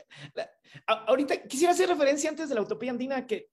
ahorita 0.85 1.43
quisiera 1.43 1.71
hacer 1.71 1.87
referencia 1.87 2.29
antes 2.29 2.49
de 2.49 2.55
la 2.55 2.61
utopía 2.61 2.91
andina, 2.91 3.25
que, 3.25 3.51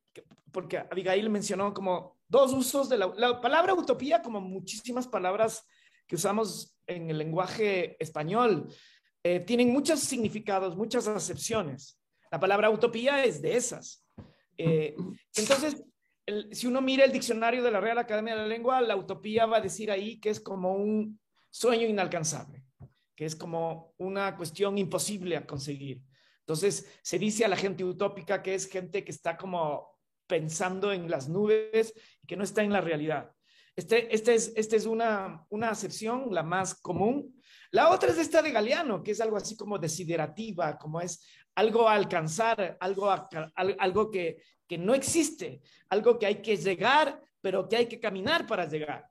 porque 0.51 0.79
Abigail 0.79 1.31
mencionó 1.31 1.73
como 1.73 2.19
dos 2.27 2.53
usos 2.53 2.89
de 2.89 2.99
la, 2.99 3.13
la 3.17 3.41
palabra 3.41 3.73
utopía, 3.75 4.21
como 4.21 4.41
muchísimas 4.41 5.07
palabras 5.07 5.65
que 6.09 6.17
usamos 6.17 6.77
en 6.89 7.09
el 7.09 7.19
lenguaje 7.19 7.97
español. 8.03 8.67
Eh, 9.23 9.39
tienen 9.39 9.73
muchos 9.73 10.01
significados, 10.01 10.77
muchas 10.77 11.07
acepciones. 11.07 12.01
La 12.33 12.41
palabra 12.41 12.69
utopía 12.69 13.25
es 13.25 13.41
de 13.41 13.57
esas. 13.57 14.05
Eh, 14.59 14.97
entonces, 15.37 15.85
si 16.53 16.67
uno 16.67 16.81
mira 16.81 17.05
el 17.05 17.13
diccionario 17.13 17.63
de 17.63 17.71
la 17.71 17.81
Real 17.81 17.99
Academia 17.99 18.35
de 18.35 18.43
la 18.43 18.47
Lengua, 18.47 18.81
la 18.81 18.97
utopía 18.97 19.47
va 19.47 19.59
a 19.59 19.63
decir 19.63 19.91
ahí 19.91 20.21
que 20.21 20.31
es 20.31 20.41
como 20.41 20.75
un 20.75 21.21
sueño 21.51 21.87
inalcanzable, 21.87 22.65
que 23.17 23.25
es 23.25 23.37
como 23.37 23.95
una 23.99 24.37
cuestión 24.37 24.79
imposible 24.79 25.37
a 25.37 25.47
conseguir. 25.47 26.03
Entonces, 26.41 26.89
se 27.03 27.19
dice 27.19 27.45
a 27.45 27.49
la 27.49 27.57
gente 27.57 27.85
utópica 27.85 28.43
que 28.43 28.55
es 28.55 28.69
gente 28.69 29.05
que 29.05 29.13
está 29.13 29.37
como 29.37 29.99
pensando 30.27 30.93
en 30.93 31.11
las 31.11 31.29
nubes 31.29 31.95
y 32.23 32.27
que 32.27 32.37
no 32.37 32.45
está 32.45 32.63
en 32.63 32.73
la 32.73 32.81
realidad. 32.81 33.33
Este, 33.75 34.15
este 34.15 34.35
es, 34.35 34.53
este 34.55 34.77
es 34.77 34.87
una, 34.87 35.47
una 35.49 35.71
acepción, 35.71 36.29
la 36.31 36.43
más 36.43 36.75
común, 36.75 37.43
la 37.71 37.91
otra 37.91 38.11
es 38.11 38.19
esta 38.19 38.43
de 38.43 38.51
Galeano, 38.51 39.03
que 39.03 39.13
es 39.13 39.21
algo 39.23 39.39
así 39.39 39.57
como 39.57 39.79
desiderativa, 39.79 40.77
como 40.77 41.01
es 41.01 41.25
algo 41.55 41.89
a 41.89 41.95
alcanzar, 41.95 42.77
algo, 42.81 43.11
algo 43.55 44.11
que, 44.11 44.43
que 44.67 44.79
no 44.79 44.95
existe, 44.95 45.61
algo 45.89 46.19
que 46.19 46.27
hay 46.27 46.43
que 46.43 46.57
llegar, 46.57 47.21
pero 47.41 47.69
que 47.69 47.77
hay 47.77 47.87
que 47.87 48.01
caminar 48.01 48.47
para 48.47 48.67
llegar. 48.67 49.09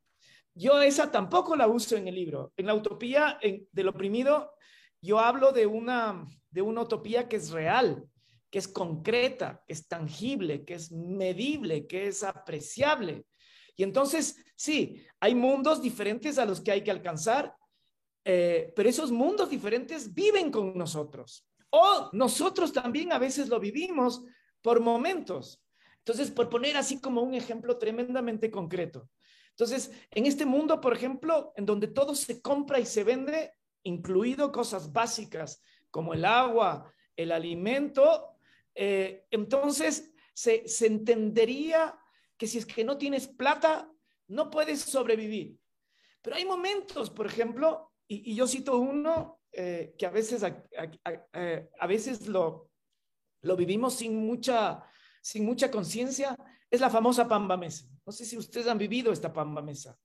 Yo 0.53 0.81
esa 0.81 1.11
tampoco 1.11 1.55
la 1.55 1.67
uso 1.67 1.95
en 1.95 2.07
el 2.07 2.15
libro. 2.15 2.53
En 2.57 2.65
la 2.65 2.73
utopía 2.73 3.39
del 3.71 3.87
oprimido, 3.87 4.53
yo 5.01 5.19
hablo 5.19 5.51
de 5.51 5.65
una, 5.65 6.25
de 6.49 6.61
una 6.61 6.81
utopía 6.81 7.29
que 7.29 7.37
es 7.37 7.51
real, 7.51 8.03
que 8.49 8.59
es 8.59 8.67
concreta, 8.67 9.63
que 9.65 9.73
es 9.73 9.87
tangible, 9.87 10.65
que 10.65 10.73
es 10.73 10.91
medible, 10.91 11.87
que 11.87 12.07
es 12.07 12.23
apreciable. 12.23 13.25
Y 13.77 13.83
entonces, 13.83 14.43
sí, 14.55 15.01
hay 15.19 15.35
mundos 15.35 15.81
diferentes 15.81 16.37
a 16.37 16.45
los 16.45 16.59
que 16.59 16.71
hay 16.71 16.83
que 16.83 16.91
alcanzar 16.91 17.55
eh, 18.23 18.71
pero 18.75 18.89
esos 18.89 19.11
mundos 19.11 19.49
diferentes 19.49 20.13
viven 20.13 20.51
con 20.51 20.77
nosotros. 20.77 21.47
O 21.71 22.09
nosotros 22.13 22.71
también 22.71 23.11
a 23.11 23.19
veces 23.19 23.49
lo 23.49 23.59
vivimos 23.59 24.23
por 24.61 24.79
momentos. 24.79 25.63
Entonces, 25.97 26.31
por 26.31 26.49
poner 26.49 26.77
así 26.77 27.01
como 27.01 27.21
un 27.21 27.33
ejemplo 27.33 27.77
tremendamente 27.77 28.49
concreto. 28.49 29.09
Entonces, 29.49 29.91
en 30.11 30.25
este 30.25 30.45
mundo, 30.45 30.79
por 30.79 30.93
ejemplo, 30.93 31.53
en 31.55 31.65
donde 31.65 31.87
todo 31.87 32.15
se 32.15 32.41
compra 32.41 32.79
y 32.79 32.85
se 32.85 33.03
vende, 33.03 33.53
incluido 33.83 34.51
cosas 34.51 34.91
básicas 34.91 35.61
como 35.89 36.13
el 36.13 36.25
agua, 36.25 36.91
el 37.15 37.31
alimento, 37.31 38.37
eh, 38.73 39.25
entonces 39.31 40.13
se, 40.33 40.67
se 40.67 40.87
entendería 40.87 41.97
que 42.37 42.47
si 42.47 42.57
es 42.57 42.65
que 42.65 42.83
no 42.83 42.97
tienes 42.97 43.27
plata, 43.27 43.91
no 44.27 44.49
puedes 44.49 44.81
sobrevivir. 44.81 45.59
Pero 46.21 46.35
hay 46.35 46.45
momentos, 46.45 47.09
por 47.09 47.25
ejemplo, 47.25 47.91
y, 48.07 48.35
yo 48.35 48.47
cito 48.47 48.77
uno 48.77 49.40
eh, 49.53 49.93
que 49.97 50.05
a 50.05 50.09
veces, 50.09 50.43
a, 50.43 51.87
veces 51.87 52.27
lo, 52.27 52.69
lo 53.41 53.55
vivimos 53.55 53.95
sin 53.95 54.25
mucha, 54.25 54.83
sin 55.21 55.45
mucha 55.45 55.69
conciencia, 55.69 56.37
es 56.69 56.79
la 56.79 56.89
famosa 56.89 57.27
pamba 57.27 57.57
mesa. 57.57 57.85
No 58.05 58.11
sé 58.11 58.25
si 58.25 58.37
ustedes 58.37 58.67
han 58.67 58.77
vivido 58.77 59.11
esta 59.11 59.31
pamba 59.31 59.61
mesa. 59.61 59.97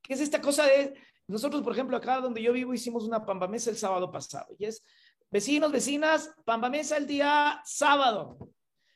¿Qué 0.00 0.14
es 0.14 0.20
esta 0.20 0.40
cosa 0.40 0.66
de... 0.66 0.94
Nosotros, 1.26 1.62
por 1.62 1.72
ejemplo, 1.72 1.96
acá 1.96 2.20
donde 2.20 2.42
yo 2.42 2.52
vivo, 2.52 2.74
hicimos 2.74 3.04
una 3.04 3.24
pamba 3.24 3.48
mesa 3.48 3.70
el 3.70 3.76
sábado 3.76 4.10
pasado. 4.10 4.54
Y 4.58 4.66
es, 4.66 4.84
vecinos, 5.30 5.72
vecinas, 5.72 6.30
pamba 6.44 6.68
mesa 6.68 6.96
el 6.96 7.06
día 7.06 7.60
sábado. 7.64 8.50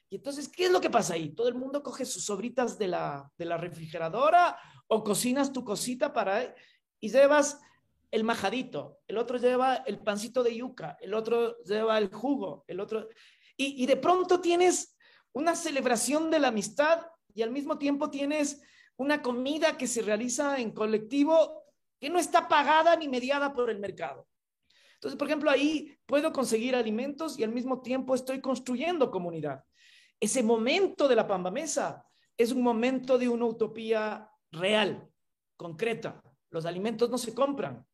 Y 0.09 0.17
entonces, 0.17 0.49
¿qué 0.49 0.67
es 0.67 0.71
lo 0.71 0.81
que 0.81 0.91
pasa 0.91 1.15
ahí? 1.15 1.31
Todo 1.31 1.49
el 1.49 1.55
mundo 1.55 1.83
coge 1.83 2.05
sus 2.05 2.25
sobritas 2.25 2.79
de 2.79 2.89
la, 2.89 3.31
de 3.37 3.45
la 3.45 3.57
refrigeradora 3.57 4.57
o 4.87 5.03
cocinas 5.03 5.53
tu 5.53 5.65
cosita 5.65 6.13
para... 6.13 6.55
Y 7.01 7.11
llevas 7.11 7.61
el 8.11 8.25
majadito, 8.25 9.01
el 9.07 9.19
otro 9.19 9.39
lleva 9.39 9.77
el 9.77 9.99
pancito 9.99 10.43
de 10.43 10.57
yuca, 10.57 10.97
el 11.01 11.15
otro 11.15 11.57
lleva 11.65 11.99
el 11.99 12.13
jugo, 12.13 12.65
el 12.67 12.81
otro... 12.81 13.09
Y, 13.59 13.87
de 13.87 13.97
pronto 13.97 14.41
tienes 14.41 14.99
una 15.33 15.57
celebración 15.57 16.31
de 16.31 16.39
la 16.39 16.49
amistad 16.49 17.07
y 17.35 17.41
al 17.43 17.51
mismo 17.51 17.79
tiempo 17.79 18.11
tienes 18.11 18.63
una 18.97 19.23
comida 19.23 19.79
que 19.79 19.87
se 19.87 20.03
realiza 20.03 20.59
en 20.59 20.73
colectivo 20.73 21.65
que 21.99 22.11
no 22.11 22.19
está 22.19 22.49
pagada 22.49 22.97
ni 22.97 23.09
mediada 23.09 23.55
por 23.55 23.71
el 23.71 23.79
mercado. 23.79 24.29
Entonces, 24.95 25.17
por 25.17 25.27
ejemplo, 25.27 25.51
ahí 25.51 25.99
puedo 26.05 26.33
conseguir 26.33 26.77
alimentos 26.77 27.39
y 27.39 27.45
al 27.45 27.53
mismo 27.53 27.81
tiempo 27.81 28.15
estoy 28.15 28.43
construyendo 28.43 29.11
comunidad. 29.11 29.65
Ese 30.21 30.43
momento 30.43 31.09
de 31.09 31.17
la 31.17 31.27
Pamba 31.27 31.51
Mesa 31.51 32.07
es 32.37 32.53
un 32.53 32.63
momento 32.63 33.17
de 33.17 33.29
una 33.29 33.47
utopía 33.47 34.31
real, 34.51 35.09
concreta. 35.57 36.21
Los 36.51 36.67
alimentos 36.67 37.09
no 37.09 37.17
se 37.17 37.35
compran 37.35 37.87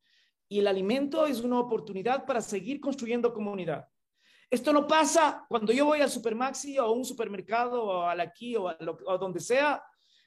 y 0.53 0.59
el 0.59 0.67
alimento 0.67 1.25
es 1.25 1.41
una 1.41 1.59
oportunidad 1.59 2.27
para 2.27 2.43
seguir 2.43 2.79
construyendo 2.79 3.33
comunidad. 3.33 3.89
Esto 4.51 4.71
no 4.71 4.87
pasa 4.87 5.47
cuando 5.49 5.73
yo 5.73 5.87
voy 5.87 6.03
al 6.03 6.11
Supermaxi 6.11 6.79
o 6.79 6.83
a 6.83 6.93
un 6.93 7.07
supermercado 7.07 7.83
o 7.83 8.03
al 8.03 8.21
aquí 8.21 8.55
o 8.55 8.69
a, 8.69 8.77
donde 9.19 9.41
sea. 9.41 9.83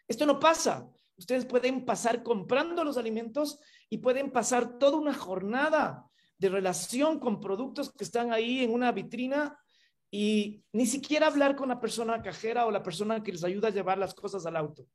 Esto 0.07 0.25
no 0.25 0.39
pasa. 0.39 0.89
Ustedes 1.15 1.45
pueden 1.45 1.85
pasar 1.85 2.23
comprando 2.23 2.83
los 2.83 2.97
alimentos 2.97 3.59
y 3.87 3.99
pueden 3.99 4.31
pasar 4.31 4.79
toda 4.79 4.97
una 4.97 5.13
jornada 5.13 6.07
de 6.39 6.49
relación 6.49 7.19
con 7.19 7.39
productos 7.39 7.93
que 7.93 8.03
están 8.03 8.33
ahí 8.33 8.63
en 8.63 8.73
una 8.73 8.91
vitrina 8.91 9.59
y 10.09 10.63
ni 10.73 10.87
siquiera 10.87 11.27
hablar 11.27 11.55
con 11.55 11.69
la 11.69 11.79
persona 11.79 12.23
cajera 12.23 12.65
o 12.65 12.71
la 12.71 12.81
persona 12.81 13.21
que 13.21 13.31
les 13.31 13.43
ayuda 13.43 13.67
a 13.67 13.71
llevar 13.71 13.99
las 13.99 14.15
cosas 14.15 14.43
al 14.47 14.55
auto. 14.55 14.87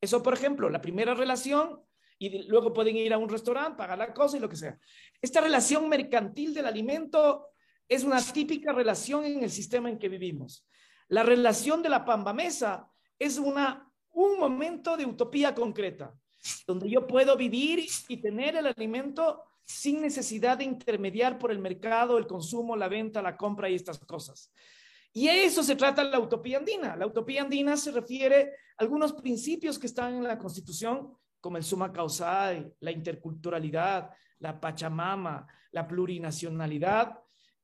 Eso, 0.00 0.22
por 0.22 0.34
ejemplo, 0.34 0.70
la 0.70 0.80
primera 0.80 1.12
relación 1.12 1.80
y 2.18 2.48
luego 2.48 2.72
pueden 2.72 2.96
ir 2.96 3.12
a 3.12 3.18
un 3.18 3.28
restaurante, 3.28 3.76
pagar 3.76 3.98
la 3.98 4.12
cosa 4.12 4.36
y 4.36 4.40
lo 4.40 4.48
que 4.48 4.56
sea. 4.56 4.78
Esta 5.20 5.40
relación 5.40 5.88
mercantil 5.88 6.54
del 6.54 6.66
alimento 6.66 7.48
es 7.88 8.04
una 8.04 8.20
típica 8.20 8.72
relación 8.72 9.24
en 9.24 9.42
el 9.42 9.50
sistema 9.50 9.90
en 9.90 9.98
que 9.98 10.08
vivimos. 10.08 10.66
La 11.08 11.22
relación 11.22 11.82
de 11.82 11.88
la 11.88 12.04
pambamesa 12.04 12.90
es 13.18 13.38
una, 13.38 13.90
un 14.12 14.38
momento 14.38 14.96
de 14.96 15.06
utopía 15.06 15.54
concreta, 15.54 16.14
donde 16.66 16.88
yo 16.90 17.06
puedo 17.06 17.36
vivir 17.36 17.86
y 18.08 18.16
tener 18.16 18.56
el 18.56 18.66
alimento 18.66 19.42
sin 19.64 20.00
necesidad 20.00 20.58
de 20.58 20.64
intermediar 20.64 21.38
por 21.38 21.50
el 21.50 21.58
mercado, 21.58 22.18
el 22.18 22.26
consumo, 22.26 22.76
la 22.76 22.88
venta, 22.88 23.20
la 23.20 23.36
compra 23.36 23.68
y 23.68 23.74
estas 23.74 23.98
cosas. 23.98 24.52
Y 25.12 25.28
eso 25.28 25.62
se 25.62 25.76
trata 25.76 26.04
la 26.04 26.20
utopía 26.20 26.58
andina. 26.58 26.94
La 26.94 27.06
utopía 27.06 27.42
andina 27.42 27.76
se 27.76 27.90
refiere 27.90 28.52
a 28.76 28.82
algunos 28.82 29.12
principios 29.12 29.78
que 29.78 29.86
están 29.86 30.14
en 30.14 30.24
la 30.24 30.38
Constitución, 30.38 31.16
como 31.40 31.56
el 31.56 31.64
suma 31.64 31.92
causal, 31.92 32.74
la 32.80 32.90
interculturalidad, 32.90 34.10
la 34.38 34.60
Pachamama, 34.60 35.46
la 35.72 35.86
plurinacionalidad. 35.86 37.18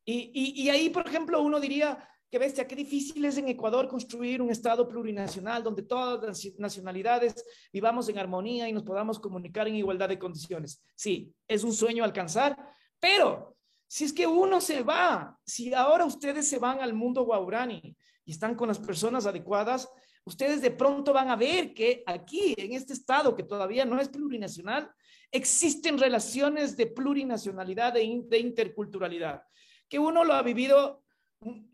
Y, 0.04 0.68
ahí, 0.68 0.90
por 0.90 1.06
ejemplo, 1.06 1.40
uno 1.42 1.60
diría 1.60 2.08
que 2.30 2.38
bestia, 2.38 2.66
qué 2.66 2.74
difícil 2.74 3.24
es 3.24 3.36
en 3.36 3.48
Ecuador 3.48 3.88
construir 3.88 4.40
un 4.40 4.50
Estado 4.50 4.88
plurinacional 4.88 5.62
donde 5.62 5.82
todas 5.82 6.22
las 6.22 6.58
nacionalidades 6.58 7.44
vivamos 7.72 8.08
en 8.08 8.18
armonía 8.18 8.68
y 8.68 8.72
nos 8.72 8.84
podamos 8.84 9.20
comunicar 9.20 9.68
en 9.68 9.76
igualdad 9.76 10.08
de 10.08 10.18
condiciones. 10.18 10.82
Sí, 10.94 11.34
es 11.46 11.62
un 11.62 11.72
sueño 11.72 12.04
alcanzar, 12.04 12.56
pero 12.98 13.56
si 13.86 14.04
es 14.04 14.12
que 14.14 14.26
uno 14.26 14.60
se 14.62 14.82
va, 14.82 15.38
si 15.44 15.74
ahora 15.74 16.06
ustedes 16.06 16.48
se 16.48 16.58
van 16.58 16.80
al 16.80 16.94
mundo 16.94 17.24
guaurani 17.24 17.94
y 18.24 18.30
están 18.30 18.54
con 18.54 18.68
las 18.68 18.78
personas 18.78 19.26
adecuadas, 19.26 19.90
ustedes 20.24 20.62
de 20.62 20.70
pronto 20.70 21.12
van 21.12 21.30
a 21.30 21.36
ver 21.36 21.74
que 21.74 22.02
aquí, 22.06 22.54
en 22.56 22.72
este 22.72 22.92
estado 22.92 23.34
que 23.34 23.42
todavía 23.42 23.84
no 23.84 24.00
es 24.00 24.08
plurinacional, 24.08 24.90
existen 25.30 25.98
relaciones 25.98 26.76
de 26.76 26.86
plurinacionalidad, 26.86 27.94
de, 27.94 28.02
interculturalidad, 28.38 29.42
que 29.88 29.98
uno 29.98 30.24
lo 30.24 30.34
ha 30.34 30.42
vivido 30.42 31.02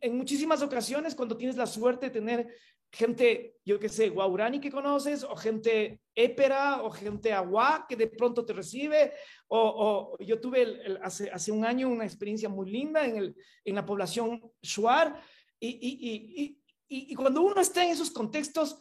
en 0.00 0.16
muchísimas 0.16 0.62
ocasiones 0.62 1.14
cuando 1.14 1.36
tienes 1.36 1.56
la 1.56 1.66
suerte 1.66 2.06
de 2.06 2.12
tener 2.12 2.54
gente, 2.90 3.56
yo 3.66 3.78
qué 3.78 3.90
sé, 3.90 4.08
guaurani 4.08 4.60
que 4.60 4.70
conoces, 4.70 5.22
o 5.24 5.36
gente 5.36 6.00
épera, 6.14 6.82
o 6.82 6.90
gente 6.90 7.32
agua 7.32 7.84
que 7.86 7.96
de 7.96 8.06
pronto 8.06 8.46
te 8.46 8.54
recibe, 8.54 9.12
o, 9.48 10.16
yo 10.20 10.40
tuve 10.40 10.98
hace, 11.02 11.52
un 11.52 11.66
año 11.66 11.88
una 11.88 12.04
experiencia 12.04 12.48
muy 12.48 12.70
linda 12.70 13.04
en, 13.04 13.34
la 13.64 13.84
población 13.84 14.40
shuar, 14.62 15.20
y, 15.60 16.57
y, 16.88 17.14
cuando 17.14 17.42
uno 17.42 17.60
está 17.60 17.84
en 17.84 17.90
esos 17.90 18.10
contextos 18.10 18.78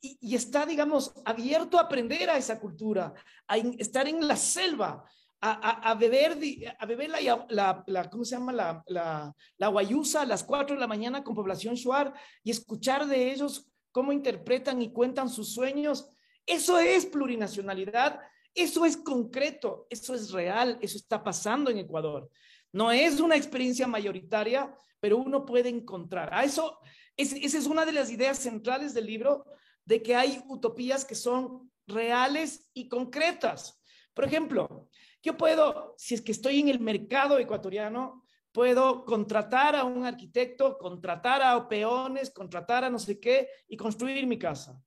y, 0.00 0.34
está, 0.34 0.66
digamos, 0.66 1.12
abierto 1.24 1.78
a 1.78 1.82
aprender 1.82 2.30
a 2.30 2.36
esa 2.36 2.60
cultura, 2.60 3.12
a 3.48 3.56
estar 3.56 4.06
en 4.06 4.26
la 4.26 4.36
selva, 4.36 5.04
a, 5.40 5.94
beber, 5.94 6.38
a 6.78 6.86
beber 6.86 7.10
la, 7.10 7.84
la, 7.86 8.10
¿cómo 8.10 8.24
se 8.24 8.36
llama? 8.36 8.52
La, 8.52 8.82
la, 8.86 9.34
la 9.58 9.68
guayusa 9.68 10.22
a 10.22 10.26
las 10.26 10.42
4 10.42 10.76
de 10.76 10.80
la 10.80 10.86
mañana 10.86 11.22
con 11.22 11.34
población 11.34 11.74
shuar 11.74 12.14
y 12.42 12.50
escuchar 12.50 13.06
de 13.06 13.30
ellos 13.30 13.70
cómo 13.92 14.12
interpretan 14.12 14.80
y 14.80 14.92
cuentan 14.92 15.28
sus 15.28 15.52
sueños. 15.52 16.08
Eso 16.46 16.78
es 16.78 17.06
plurinacionalidad, 17.06 18.20
eso 18.54 18.84
es 18.84 18.96
concreto, 18.96 19.86
eso 19.90 20.14
es 20.14 20.30
real, 20.30 20.78
eso 20.80 20.96
está 20.96 21.22
pasando 21.22 21.70
en 21.70 21.78
Ecuador. 21.78 22.30
No 22.72 22.90
es 22.90 23.20
una 23.20 23.36
experiencia 23.36 23.86
mayoritaria, 23.86 24.74
pero 24.98 25.18
uno 25.18 25.44
puede 25.44 25.68
encontrar. 25.68 26.32
A 26.32 26.44
eso, 26.44 26.78
esa 27.16 27.58
es 27.58 27.66
una 27.66 27.84
de 27.84 27.92
las 27.92 28.10
ideas 28.10 28.38
centrales 28.38 28.94
del 28.94 29.06
libro, 29.06 29.44
de 29.84 30.02
que 30.02 30.16
hay 30.16 30.42
utopías 30.48 31.04
que 31.04 31.14
son 31.14 31.70
reales 31.86 32.70
y 32.72 32.88
concretas. 32.88 33.80
Por 34.14 34.24
ejemplo, 34.24 34.88
yo 35.22 35.36
puedo, 35.36 35.94
si 35.98 36.14
es 36.14 36.22
que 36.22 36.32
estoy 36.32 36.60
en 36.60 36.68
el 36.68 36.80
mercado 36.80 37.38
ecuatoriano, 37.38 38.24
puedo 38.52 39.04
contratar 39.04 39.74
a 39.74 39.84
un 39.84 40.04
arquitecto, 40.04 40.78
contratar 40.78 41.42
a 41.42 41.68
peones, 41.68 42.30
contratar 42.30 42.84
a 42.84 42.90
no 42.90 42.98
sé 42.98 43.18
qué 43.18 43.48
y 43.68 43.76
construir 43.76 44.26
mi 44.26 44.38
casa. 44.38 44.80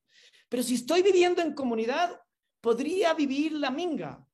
Pero 0.50 0.64
si 0.64 0.76
estoy 0.76 1.02
viviendo 1.02 1.42
en 1.42 1.54
comunidad, 1.54 2.22
podría 2.62 3.14
vivir 3.14 3.54
la 3.54 3.70
minga. 3.70 4.27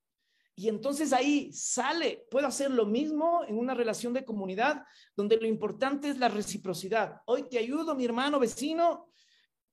Y 0.55 0.69
entonces 0.69 1.13
ahí 1.13 1.51
sale, 1.51 2.27
puedo 2.29 2.45
hacer 2.45 2.69
lo 2.69 2.85
mismo 2.85 3.43
en 3.47 3.57
una 3.57 3.73
relación 3.73 4.13
de 4.13 4.23
comunidad 4.23 4.83
donde 5.15 5.37
lo 5.37 5.47
importante 5.47 6.09
es 6.09 6.19
la 6.19 6.29
reciprocidad. 6.29 7.21
Hoy 7.25 7.49
te 7.49 7.57
ayudo, 7.57 7.95
mi 7.95 8.05
hermano 8.05 8.39
vecino, 8.39 9.09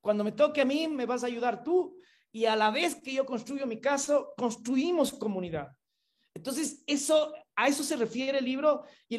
cuando 0.01 0.25
me 0.25 0.33
toque 0.33 0.63
a 0.63 0.65
mí, 0.65 0.89
me 0.89 1.07
vas 1.07 1.23
a 1.23 1.27
ayudar 1.27 1.63
tú. 1.63 1.99
Y 2.33 2.47
a 2.47 2.57
la 2.57 2.71
vez 2.71 2.95
que 2.95 3.13
yo 3.13 3.27
construyo 3.27 3.67
mi 3.67 3.81
casa, 3.81 4.21
construimos 4.37 5.13
comunidad. 5.13 5.69
Entonces, 6.35 6.83
eso, 6.87 7.35
a 7.57 7.69
eso 7.69 7.83
se 7.83 7.97
refiere 7.97 8.39
el 8.39 8.45
libro 8.45 8.85
y, 9.09 9.19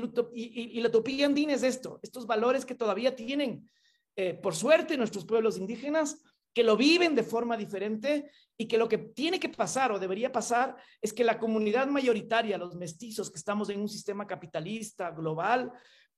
la 0.80 0.88
utopía 0.88 1.26
andina 1.26 1.54
es 1.54 1.63
esto, 1.63 2.00
estos 2.02 2.26
valores 2.26 2.65
que 2.65 2.74
todavía 2.74 3.15
tienen, 3.15 3.69
eh, 4.15 4.34
por 4.34 4.56
suerte, 4.56 4.97
nuestros 4.97 5.26
pueblos 5.26 5.58
indígenas, 5.58 6.24
que 6.54 6.64
lo 6.64 6.76
viven 6.76 7.16
de 7.16 7.24
forma 7.24 7.56
diferente 7.56 8.30
y 8.58 8.68
que 8.68 8.78
lo 8.78 8.90
que 8.90 8.98
tiene 8.98 9.40
que 9.40 9.50
pasar 9.50 9.92
o 9.92 10.00
debería 10.00 10.32
pasar 10.32 10.76
es 11.02 11.14
que 11.14 11.24
la 11.24 11.40
comunidad 11.40 11.88
mayoritaria, 11.88 12.58
los 12.58 12.76
mestizos 12.76 13.32
que 13.32 13.38
estamos 13.38 13.70
en 13.70 13.80
un 13.80 13.90
sistema 13.90 14.28
capitalista 14.28 15.12
global, 15.12 15.72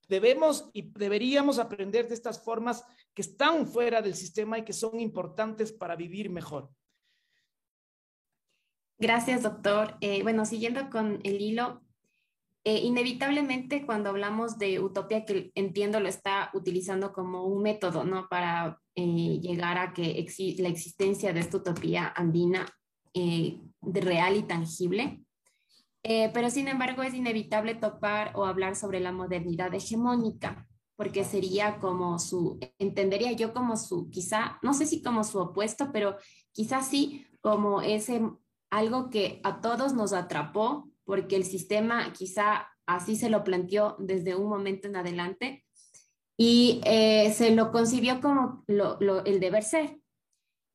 debemos 0.07 0.69
y 0.73 0.91
deberíamos 0.91 1.59
aprender 1.59 2.07
de 2.07 2.15
estas 2.15 2.43
formas 2.43 2.83
que 3.13 3.21
están 3.21 3.67
fuera 3.67 4.01
del 4.01 4.15
sistema 4.15 4.57
y 4.57 4.65
que 4.65 4.73
son 4.73 4.99
importantes 4.99 5.71
para 5.71 5.95
vivir 5.95 6.29
mejor. 6.29 6.69
Gracias, 8.99 9.43
doctor. 9.43 9.97
Eh, 10.01 10.23
bueno, 10.23 10.45
siguiendo 10.45 10.89
con 10.89 11.19
el 11.23 11.41
hilo, 11.41 11.83
eh, 12.63 12.79
inevitablemente 12.79 13.85
cuando 13.85 14.09
hablamos 14.09 14.57
de 14.57 14.79
utopía, 14.79 15.25
que 15.25 15.51
entiendo 15.55 15.99
lo 15.99 16.07
está 16.07 16.49
utilizando 16.53 17.11
como 17.11 17.45
un 17.45 17.61
método, 17.61 18.05
¿no? 18.05 18.27
Para 18.29 18.79
eh, 18.95 19.39
llegar 19.41 19.77
a 19.77 19.93
que 19.93 20.25
la 20.57 20.69
existencia 20.69 21.33
de 21.33 21.39
esta 21.39 21.57
utopía 21.57 22.13
andina 22.15 22.65
de 23.13 24.01
real 24.01 24.35
y 24.37 24.43
tangible. 24.43 25.21
pero 26.01 26.49
sin 26.49 26.67
embargo 26.67 27.03
es 27.03 27.13
inevitable 27.13 27.75
topar 27.75 28.31
o 28.35 28.45
hablar 28.45 28.75
sobre 28.75 28.99
la 28.99 29.11
modernidad 29.11 29.71
hegemónica, 29.75 30.67
porque 30.95 31.23
sería 31.23 31.77
como 31.79 32.17
su, 32.17 32.59
entendería 32.79 33.31
yo 33.33 33.53
como 33.53 33.77
su, 33.77 34.09
quizá, 34.09 34.57
no 34.63 34.73
sé 34.73 34.87
si 34.87 35.03
como 35.03 35.23
su 35.23 35.37
opuesto, 35.37 35.91
pero 35.93 36.17
quizá 36.51 36.81
sí 36.81 37.27
como 37.41 37.81
ese 37.81 38.21
algo 38.73 39.11
que 39.11 39.39
a 39.43 39.61
todos 39.61 39.93
nos 39.93 40.13
atrapó 40.13 40.89
porque 41.05 41.35
el 41.35 41.45
sistema 41.45 42.11
quizá 42.11 42.67
así 42.87 43.15
se 43.15 43.29
lo 43.29 43.43
planteó 43.43 43.95
desde 43.99 44.35
un 44.35 44.49
momento 44.49 44.87
en 44.87 44.95
adelante 44.95 45.62
y 46.37 46.81
eh, 46.85 47.31
se 47.33 47.55
lo 47.55 47.71
concibió 47.71 48.19
como 48.19 48.63
el 48.67 49.39
deber 49.39 49.63
ser. 49.63 49.99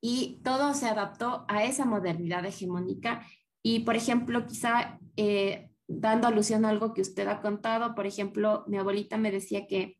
Y 0.01 0.41
todo 0.43 0.73
se 0.73 0.87
adaptó 0.87 1.45
a 1.49 1.65
esa 1.65 1.85
modernidad 1.85 2.45
hegemónica. 2.45 3.25
Y, 3.61 3.81
por 3.81 3.95
ejemplo, 3.97 4.45
quizá 4.45 4.97
eh, 5.17 5.69
dando 5.87 6.27
alusión 6.27 6.63
a 6.63 6.69
algo 6.69 6.93
que 6.93 7.01
usted 7.01 7.27
ha 7.27 7.41
contado, 7.41 7.93
por 7.95 8.07
ejemplo, 8.07 8.63
mi 8.67 8.77
abuelita 8.77 9.17
me 9.17 9.31
decía 9.31 9.67
que 9.67 9.97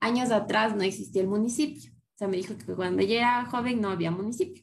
años 0.00 0.30
atrás 0.30 0.76
no 0.76 0.82
existía 0.82 1.22
el 1.22 1.28
municipio. 1.28 1.90
O 1.92 2.18
sea, 2.18 2.28
me 2.28 2.36
dijo 2.36 2.54
que 2.58 2.74
cuando 2.74 3.02
ella 3.02 3.16
era 3.16 3.46
joven 3.46 3.80
no 3.80 3.88
había 3.88 4.10
municipio. 4.10 4.62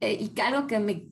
Eh, 0.00 0.18
y 0.20 0.40
algo 0.40 0.66
que 0.66 0.80
me 0.80 1.08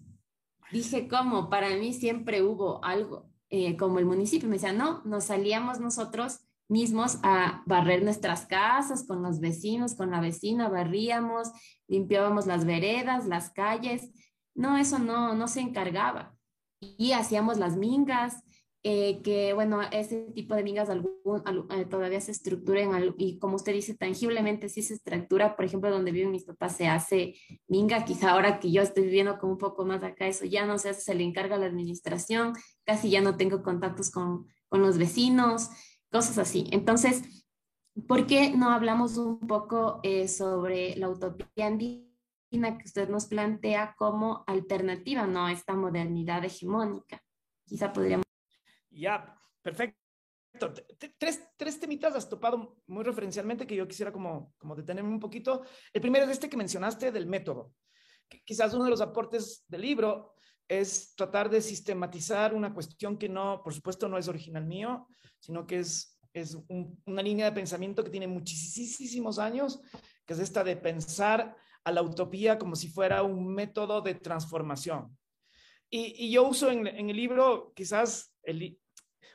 dije, 0.73 1.07
como 1.07 1.49
para 1.49 1.71
mí 1.77 1.93
siempre 1.93 2.43
hubo 2.43 2.85
algo 2.85 3.31
como 3.79 4.01
el 4.01 4.07
municipio. 4.07 4.49
Me 4.49 4.57
decía, 4.57 4.73
no, 4.73 5.03
nos 5.05 5.25
salíamos 5.25 5.79
nosotros 5.79 6.46
mismos 6.69 7.19
a 7.23 7.63
barrer 7.67 8.03
nuestras 8.03 8.47
casas 8.47 9.05
con 9.07 9.23
los 9.23 9.41
vecinos, 9.41 9.95
con 9.95 10.11
la 10.11 10.21
vecina, 10.21 10.69
barríamos, 10.69 11.53
limpiábamos 11.89 12.47
las 12.47 12.65
veredas, 12.65 13.27
las 13.27 13.51
calles. 13.51 14.11
No, 14.55 14.77
eso 14.79 14.99
no, 14.99 15.35
no 15.35 15.49
se 15.49 15.61
encargaba. 15.61 16.35
Y 16.81 17.13
hacíamos 17.13 17.59
las 17.59 17.77
mingas, 17.77 18.43
eh, 18.89 19.21
que 19.23 19.53
bueno, 19.53 19.81
ese 19.91 20.31
tipo 20.33 20.55
de 20.55 20.63
mingas 20.63 20.89
algún, 20.89 21.43
eh, 21.71 21.87
todavía 21.87 22.21
se 22.21 22.31
estructuran 22.31 23.17
y 23.19 23.37
como 23.41 23.57
usted 23.57 23.73
dice, 23.73 23.97
tangiblemente 23.97 24.69
sí 24.69 24.81
se 24.81 24.95
estructura, 24.95 25.57
por 25.57 25.65
ejemplo, 25.65 25.91
donde 25.91 26.13
viven 26.13 26.31
mis 26.31 26.45
papás 26.45 26.77
se 26.77 26.87
hace 26.87 27.35
minga, 27.67 28.05
quizá 28.05 28.31
ahora 28.31 28.61
que 28.61 28.71
yo 28.71 28.83
estoy 28.83 29.03
viviendo 29.03 29.39
como 29.39 29.55
un 29.55 29.59
poco 29.59 29.85
más 29.85 30.05
acá, 30.05 30.29
eso 30.29 30.45
ya 30.45 30.67
no 30.67 30.79
se 30.79 30.91
hace, 30.91 31.01
se 31.01 31.17
le 31.17 31.25
encarga 31.25 31.57
a 31.57 31.59
la 31.59 31.67
administración, 31.67 32.53
casi 32.85 33.11
ya 33.11 33.21
no 33.21 33.37
tengo 33.37 33.65
contactos 33.65 34.13
con, 34.13 34.47
con 34.69 34.83
los 34.83 34.99
vecinos, 34.99 35.71
cosas 36.11 36.39
así. 36.39 36.69
Entonces, 36.73 37.47
¿por 38.07 38.27
qué 38.27 38.51
no 38.51 38.71
hablamos 38.71 39.17
un 39.17 39.41
poco 39.41 40.01
eh, 40.03 40.29
sobre 40.29 40.97
la 40.97 41.09
utopía 41.09 41.67
andina 41.67 42.79
que 42.79 42.85
usted 42.85 43.09
nos 43.09 43.27
plantea 43.27 43.95
como 43.97 44.45
alternativa 44.47 45.27
¿no? 45.27 45.47
a 45.47 45.53
esta 45.53 45.75
modernidad 45.75 46.45
hegemónica? 46.45 47.23
Quizá 47.65 47.93
podríamos... 47.93 48.25
Ya, 48.91 49.39
perfecto. 49.63 49.99
Tres, 51.19 51.43
tres 51.57 51.79
temitas 51.79 52.15
has 52.15 52.31
topado 52.31 52.79
muy 52.87 53.05
referencialmente 53.05 53.67
que 53.67 53.77
yo 53.77 53.87
quisiera 53.87 54.11
como, 54.11 54.55
como 54.57 54.75
detenerme 54.75 55.11
un 55.11 55.21
poquito. 55.21 55.63
El 55.93 56.01
primero 56.01 56.25
es 56.25 56.31
este 56.31 56.49
que 56.49 56.57
mencionaste 56.57 57.13
del 57.13 57.27
método. 57.27 57.75
Quizás 58.45 58.73
uno 58.73 58.85
de 58.85 58.91
los 58.91 59.03
aportes 59.03 59.65
del 59.69 59.83
libro 59.83 60.35
es 60.69 61.15
tratar 61.15 61.49
de 61.49 61.61
sistematizar 61.61 62.55
una 62.55 62.75
cuestión 62.75 63.19
que 63.19 63.29
no, 63.29 63.63
por 63.63 63.73
supuesto, 63.73 64.09
no 64.09 64.19
es 64.19 64.29
original 64.29 64.67
mío, 64.67 65.07
sino 65.41 65.67
que 65.67 65.81
es, 65.81 66.19
es 66.33 66.59
una 67.05 67.23
línea 67.23 67.47
de 67.47 67.53
pensamiento 67.53 68.05
que 68.05 68.11
tiene 68.11 68.27
muchísimos 68.27 69.39
años, 69.39 69.81
que 70.25 70.35
es 70.35 70.41
esta 70.41 70.65
de 70.65 70.77
pensar 70.77 71.57
a 71.85 71.93
la 71.93 72.03
utopía 72.03 72.59
como 72.59 72.75
si 72.75 72.89
fuera 72.89 73.23
un 73.23 73.47
método 73.55 74.01
de 74.01 74.15
transformación. 74.15 75.17
Y, 75.89 76.31
yo 76.31 76.49
uso 76.49 76.71
en, 76.71 76.87
el 76.87 77.17
libro 77.17 77.73
quizás 77.75 78.35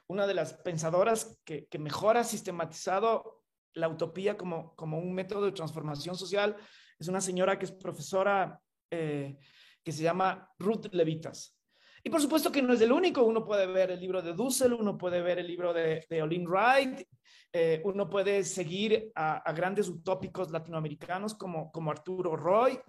una 0.07 0.27
de 0.27 0.33
las 0.33 0.53
pensadoras 0.55 1.39
que, 1.45 1.67
mejor 1.79 2.17
ha 2.17 2.23
sistematizado 2.23 3.43
la 3.73 3.87
utopía 3.87 4.37
como, 4.37 4.75
como 4.75 4.99
un 4.99 5.13
método 5.13 5.45
de 5.45 5.53
transformación 5.53 6.17
social, 6.17 6.57
es 6.99 7.07
una 7.07 7.21
señora 7.21 7.57
que 7.57 7.65
es 7.65 7.71
profesora 7.71 8.61
eh, 8.91 9.37
que 9.81 9.91
se 9.91 10.03
llama 10.03 10.51
Ruth 10.59 10.87
Levitas. 10.91 11.57
Y 12.03 12.09
por 12.09 12.21
supuesto 12.21 12.51
que 12.51 12.61
no 12.61 12.73
es 12.73 12.81
el 12.81 12.91
único, 12.91 13.23
uno 13.23 13.45
puede 13.45 13.67
ver 13.67 13.91
el 13.91 13.99
libro 13.99 14.21
de 14.21 14.33
Dussel, 14.33 14.73
uno 14.73 14.97
puede 14.97 15.21
ver 15.21 15.39
el 15.39 15.47
libro 15.47 15.73
de, 15.73 16.05
Olin 16.21 16.47
Wright, 16.47 17.07
eh, 17.53 17.81
uno 17.85 18.09
puede 18.09 18.43
seguir 18.43 19.11
a, 19.15 19.51
grandes 19.53 19.87
utópicos 19.87 20.49
latinoamericanos 20.51 21.35
como, 21.35 21.71
como 21.71 21.91
Arturo 21.91 22.35
Roy. 22.35 22.79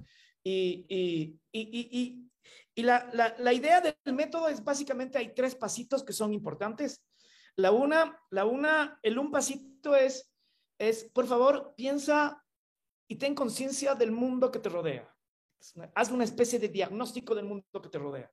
Y, 0.44 0.86
y, 0.88 1.38
y, 1.52 2.30
y 2.74 2.82
la, 2.82 3.08
la, 3.12 3.34
la, 3.38 3.52
idea 3.52 3.80
del 3.80 4.14
método 4.14 4.48
es 4.48 4.64
básicamente 4.64 5.18
hay 5.18 5.34
tres 5.34 5.54
pasitos 5.54 6.02
que 6.02 6.12
son 6.12 6.32
importantes. 6.32 7.04
La 7.56 7.70
una, 7.70 8.18
la 8.30 8.44
una 8.46 8.98
el 9.02 9.18
un 9.18 9.30
pasito 9.30 9.94
es, 9.94 10.32
es, 10.78 11.04
por 11.04 11.26
favor, 11.26 11.74
piensa 11.76 12.42
y 13.08 13.16
ten 13.16 13.34
conciencia 13.34 13.94
del 13.94 14.10
mundo 14.10 14.50
que 14.50 14.58
te 14.58 14.70
rodea. 14.70 15.14
Haz 15.94 16.10
una 16.10 16.24
especie 16.24 16.58
de 16.58 16.68
diagnóstico 16.68 17.34
del 17.34 17.44
mundo 17.44 17.82
que 17.82 17.90
te 17.90 17.98
rodea. 17.98 18.32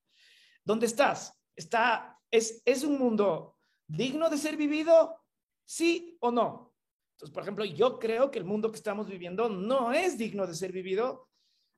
¿Dónde 0.70 0.86
estás? 0.86 1.36
Está, 1.56 2.16
es, 2.30 2.62
¿Es 2.64 2.84
un 2.84 3.00
mundo 3.00 3.58
digno 3.88 4.30
de 4.30 4.38
ser 4.38 4.56
vivido? 4.56 5.20
¿Sí 5.66 6.16
o 6.20 6.30
no? 6.30 6.76
Entonces, 7.14 7.34
por 7.34 7.42
ejemplo, 7.42 7.66
yo 7.66 7.98
creo 7.98 8.30
que 8.30 8.38
el 8.38 8.46
mundo 8.46 8.70
que 8.70 8.78
estamos 8.78 9.10
viviendo 9.10 9.50
no 9.50 9.92
es 9.92 10.16
digno 10.16 10.46
de 10.46 10.54
ser 10.54 10.72
vivido, 10.72 11.28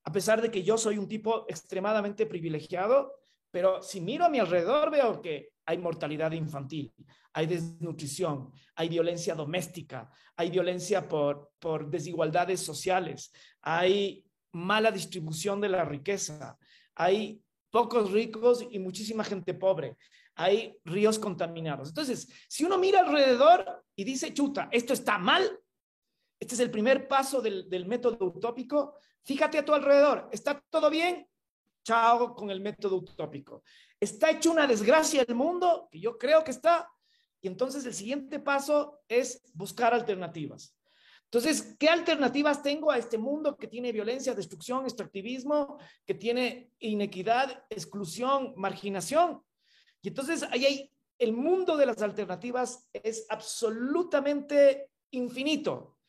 a 0.04 0.12
pesar 0.12 0.42
de 0.42 0.52
que 0.52 0.64
yo 0.64 0.78
soy 0.78 0.98
un 0.98 1.08
tipo 1.08 1.46
extremadamente 1.48 2.26
privilegiado, 2.26 3.14
pero 3.50 3.82
si 3.82 4.02
miro 4.02 4.26
a 4.26 4.30
mi 4.30 4.40
alrededor 4.40 4.92
veo 4.92 5.22
que 5.22 5.54
hay 5.66 5.78
mortalidad 5.78 6.34
infantil, 6.34 6.94
hay 7.32 7.48
desnutrición, 7.48 8.52
hay 8.76 8.90
violencia 8.90 9.36
doméstica, 9.36 10.12
hay 10.36 10.50
violencia 10.50 11.08
por, 11.08 11.54
por 11.60 11.90
desigualdades 11.90 12.60
sociales, 12.60 13.32
hay 13.62 14.26
mala 14.52 14.92
distribución 14.92 15.62
de 15.62 15.70
la 15.70 15.86
riqueza, 15.86 16.58
hay 16.94 17.42
pocos 17.72 18.12
ricos 18.12 18.66
y 18.70 18.80
muchísima 18.80 19.24
gente 19.24 19.54
pobre, 19.54 19.98
hay 20.36 20.78
ríos 20.86 21.18
contaminados. 21.18 21.90
Entonces, 21.90 22.28
si 22.48 22.64
uno 22.64 22.78
mira 22.78 23.00
alrededor 23.00 23.84
y 23.96 24.04
dice, 24.04 24.34
chuta, 24.34 24.70
esto 24.72 24.94
está 24.94 25.18
mal, 25.18 25.60
este 26.40 26.56
es 26.56 26.60
el 26.60 26.72
primer 26.72 27.08
paso 27.08 27.42
del, 27.42 27.70
del 27.70 27.86
método 27.86 28.26
utópico, 28.26 28.96
fíjate 29.24 29.58
a 29.58 29.66
tu 29.66 29.74
alrededor, 29.74 30.30
¿está 30.32 30.64
todo 30.70 30.90
bien? 30.90 31.28
Chao 31.84 32.36
con 32.36 32.52
el 32.52 32.62
método 32.62 32.98
utópico. 32.98 33.64
¿Está 34.00 34.32
hecho 34.32 34.52
una 34.52 34.68
desgracia 34.68 35.24
el 35.28 35.36
mundo? 35.36 35.88
Que 35.92 36.00
yo 36.00 36.18
creo 36.18 36.44
que 36.44 36.52
está. 36.52 36.92
Y 37.42 37.48
entonces 37.48 37.86
el 37.86 37.94
siguiente 37.94 38.40
paso 38.40 39.00
es 39.08 39.42
buscar 39.54 39.94
alternativas. 39.94 40.76
Entonces, 41.34 41.78
¿qué 41.80 41.88
alternativas 41.88 42.62
tengo 42.62 42.92
a 42.92 42.98
este 42.98 43.18
mundo 43.18 43.56
que 43.56 43.68
tiene 43.68 43.94
violencia, 43.94 44.36
destrucción, 44.36 44.84
extractivismo, 44.84 45.78
que 46.06 46.14
tiene 46.14 46.74
inequidad, 46.80 47.64
exclusión, 47.70 48.54
marginación? 48.58 49.42
Y 50.02 50.10
entonces 50.10 50.44
ahí 50.44 50.92
el 51.18 51.32
mundo 51.32 51.78
de 51.78 51.86
las 51.86 52.02
alternativas 52.02 52.90
es 52.92 53.26
absolutamente 53.30 54.90
infinito. 55.12 56.00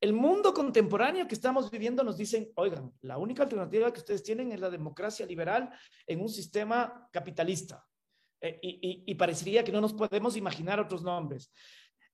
El 0.00 0.12
mundo 0.12 0.54
contemporáneo 0.54 1.26
que 1.26 1.34
estamos 1.34 1.72
viviendo 1.72 2.04
nos 2.04 2.16
dicen, 2.16 2.52
oigan, 2.54 2.92
la 3.00 3.18
única 3.18 3.42
alternativa 3.42 3.92
que 3.92 3.98
ustedes 3.98 4.22
tienen 4.22 4.52
es 4.52 4.60
la 4.60 4.70
democracia 4.70 5.26
liberal 5.26 5.70
en 6.06 6.20
un 6.20 6.28
sistema 6.28 7.08
capitalista. 7.10 7.84
Eh, 8.40 8.60
y, 8.62 9.14
parecería 9.16 9.64
que 9.64 9.72
no 9.72 9.80
nos 9.80 9.92
podemos 9.92 10.36
imaginar 10.36 10.78
otros 10.78 11.02
nombres. 11.02 11.52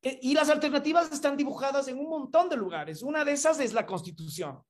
Y 0.05 0.35
las 0.35 0.51
alternativas 0.51 1.11
están 1.11 1.37
dibujadas 1.37 1.89
en 1.89 1.99
un 1.99 2.11
montón 2.11 2.51
de 2.51 2.57
lugares. 2.57 3.03
Una 3.03 3.25
de 3.25 3.33
esas 3.33 3.59
es 3.61 3.73
la 3.73 3.87
Constitución. 3.87 4.63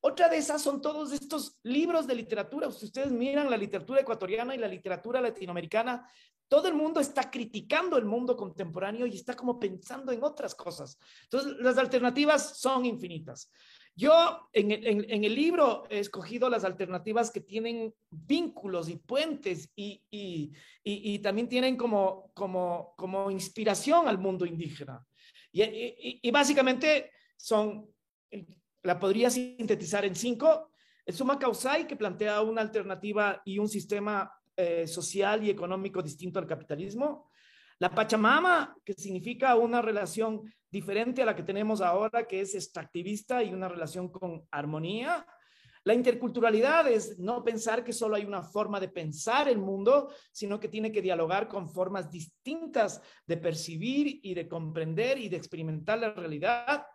Otra 0.00 0.28
de 0.28 0.38
esas 0.38 0.62
son 0.62 0.80
todos 0.80 1.12
estos 1.12 1.58
libros 1.62 2.06
de 2.06 2.14
literatura. 2.14 2.70
Si 2.72 2.86
ustedes 2.86 3.12
miran 3.12 3.50
la 3.50 3.56
literatura 3.56 4.00
ecuatoriana 4.00 4.54
y 4.54 4.58
la 4.58 4.66
literatura 4.66 5.20
latinoamericana, 5.20 6.08
todo 6.48 6.66
el 6.66 6.74
mundo 6.74 6.98
está 6.98 7.30
criticando 7.30 7.96
el 7.96 8.04
mundo 8.04 8.36
contemporáneo 8.36 9.06
y 9.06 9.14
está 9.14 9.36
como 9.36 9.60
pensando 9.60 10.10
en 10.10 10.24
otras 10.24 10.54
cosas. 10.56 10.98
Entonces, 11.22 11.52
las 11.60 11.78
alternativas 11.78 12.58
son 12.58 12.84
infinitas. 12.84 13.52
Yo 13.96 14.48
en, 14.52 14.70
el 15.24 15.34
libro 15.34 15.84
he 15.90 15.98
escogido 15.98 16.48
las 16.48 16.64
alternativas 16.64 17.30
que 17.30 17.40
tienen 17.40 17.92
vínculos 18.10 18.88
y 18.88 18.96
puentes 18.96 19.70
y, 19.76 20.52
también 21.22 21.48
tienen 21.48 21.76
como, 21.76 22.30
como, 22.34 22.94
como, 22.96 23.30
inspiración 23.30 24.08
al 24.08 24.18
mundo 24.18 24.46
indígena. 24.46 25.04
Y, 25.52 26.30
básicamente 26.30 27.10
son, 27.36 27.88
la 28.82 28.98
podría 28.98 29.28
sintetizar 29.30 30.04
en 30.04 30.14
cinco. 30.14 30.70
El 31.04 31.14
Suma 31.14 31.38
Causai, 31.38 31.86
que 31.86 31.96
plantea 31.96 32.40
una 32.42 32.62
alternativa 32.62 33.42
y 33.44 33.58
un 33.58 33.68
sistema 33.68 34.32
eh, 34.56 34.86
social 34.86 35.44
y 35.44 35.50
económico 35.50 36.02
distinto 36.02 36.38
al 36.38 36.46
capitalismo. 36.46 37.30
La 37.78 37.90
Pachamama, 37.90 38.76
que 38.84 38.92
significa 38.92 39.56
una 39.56 39.80
relación 39.80 40.42
diferente 40.70 41.22
a 41.22 41.26
la 41.26 41.36
que 41.36 41.42
tenemos 41.42 41.80
ahora, 41.80 42.26
que 42.26 42.40
es 42.40 42.54
extractivista 42.54 43.42
y 43.42 43.52
una 43.52 43.68
relación 43.68 44.10
con 44.10 44.46
armonía. 44.50 45.26
La 45.84 45.94
interculturalidad 45.94 46.88
es 46.88 47.18
no 47.18 47.42
pensar 47.42 47.82
que 47.82 47.92
solo 47.92 48.16
hay 48.16 48.24
una 48.24 48.42
forma 48.42 48.78
de 48.78 48.88
pensar 48.88 49.48
el 49.48 49.58
mundo, 49.58 50.12
sino 50.30 50.60
que 50.60 50.68
tiene 50.68 50.92
que 50.92 51.00
dialogar 51.00 51.48
con 51.48 51.68
formas 51.68 52.10
distintas 52.10 53.00
de 53.26 53.38
percibir 53.38 54.20
y 54.22 54.34
de 54.34 54.46
comprender 54.46 55.18
y 55.18 55.28
de 55.28 55.38
experimentar 55.38 55.98
la 55.98 56.12
realidad. 56.12 56.86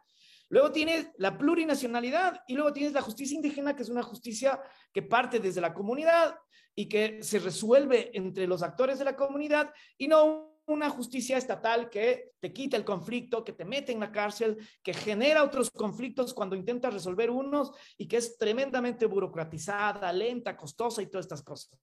Luego 0.50 0.72
tienes 0.72 1.10
la 1.18 1.36
plurinacionalidad 1.38 2.44
y 2.48 2.54
luego 2.54 2.72
tienes 2.72 2.94
la 2.94 3.02
justicia 3.02 3.36
indígena, 3.36 3.76
que 3.76 3.82
es 3.82 3.90
una 3.90 4.04
justicia 4.04 4.62
que 4.94 5.02
parte 5.02 5.40
desde 5.40 5.62
la 5.62 5.74
comunidad 5.74 6.38
y 6.76 6.88
que 6.88 7.24
se 7.24 7.40
resuelve 7.40 8.12
entre 8.14 8.46
los 8.46 8.62
actores 8.62 9.00
de 9.00 9.06
la 9.06 9.16
comunidad 9.16 9.74
y 9.98 10.08
no 10.08 10.55
una 10.68 10.90
justicia 10.90 11.38
estatal 11.38 11.90
que 11.90 12.32
te 12.40 12.52
quita 12.52 12.78
el 12.78 12.86
conflicto, 12.86 13.44
que 13.44 13.54
te 13.54 13.66
mete 13.66 13.92
en 13.92 14.00
la 14.00 14.12
cárcel, 14.12 14.58
que 14.84 14.94
genera 14.94 15.44
otros 15.44 15.70
conflictos 15.70 16.34
cuando 16.34 16.56
intentas 16.56 16.94
resolver 16.94 17.30
unos 17.30 17.72
y 17.98 18.08
que 18.08 18.18
es 18.18 18.38
tremendamente 18.38 19.06
burocratizada, 19.06 20.12
lenta, 20.12 20.58
costosa 20.58 21.02
y 21.02 21.08
todas 21.08 21.26
estas 21.26 21.44
cosas. 21.44 21.80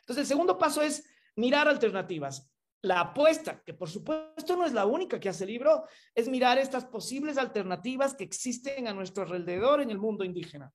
Entonces, 0.00 0.22
el 0.22 0.26
segundo 0.26 0.58
paso 0.58 0.82
es 0.82 1.04
mirar 1.36 1.68
alternativas. 1.68 2.50
La 2.82 3.00
apuesta, 3.00 3.62
que 3.64 3.72
por 3.72 3.88
supuesto 3.88 4.56
no 4.56 4.66
es 4.66 4.74
la 4.74 4.84
única 4.84 5.18
que 5.18 5.30
hace 5.30 5.44
el 5.44 5.50
libro, 5.50 5.84
es 6.14 6.28
mirar 6.28 6.58
estas 6.58 6.84
posibles 6.84 7.38
alternativas 7.38 8.14
que 8.14 8.24
existen 8.24 8.88
a 8.88 8.92
nuestro 8.92 9.22
alrededor 9.22 9.80
en 9.80 9.90
el 9.90 9.98
mundo 9.98 10.24
indígena. 10.24 10.70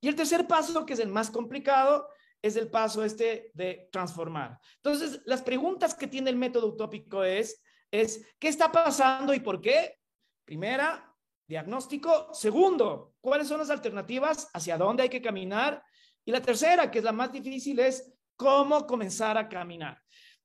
Y 0.00 0.08
el 0.08 0.16
tercer 0.16 0.46
paso, 0.46 0.84
que 0.84 0.94
es 0.94 0.98
el 0.98 1.08
más 1.08 1.30
complicado, 1.30 2.08
es 2.44 2.56
el 2.56 2.68
paso 2.70 3.02
este 3.02 3.50
de 3.54 3.88
transformar. 3.90 4.58
Entonces, 4.76 5.22
las 5.24 5.40
preguntas 5.40 5.94
que 5.94 6.06
tiene 6.06 6.28
el 6.28 6.36
método 6.36 6.66
utópico 6.66 7.24
es, 7.24 7.62
es 7.90 8.22
¿qué 8.38 8.48
está 8.48 8.70
pasando 8.70 9.32
y 9.32 9.40
por 9.40 9.62
qué? 9.62 9.96
Primera, 10.44 11.10
diagnóstico. 11.48 12.34
Segundo, 12.34 13.14
¿cuáles 13.22 13.48
son 13.48 13.60
las 13.60 13.70
alternativas? 13.70 14.50
¿Hacia 14.52 14.76
dónde 14.76 15.04
hay 15.04 15.08
que 15.08 15.22
caminar? 15.22 15.82
Y 16.22 16.32
la 16.32 16.42
tercera, 16.42 16.90
que 16.90 16.98
es 16.98 17.04
la 17.04 17.12
más 17.12 17.32
difícil, 17.32 17.78
es 17.78 18.12
cómo 18.36 18.86
comenzar 18.86 19.38
a 19.38 19.48
caminar. 19.48 19.98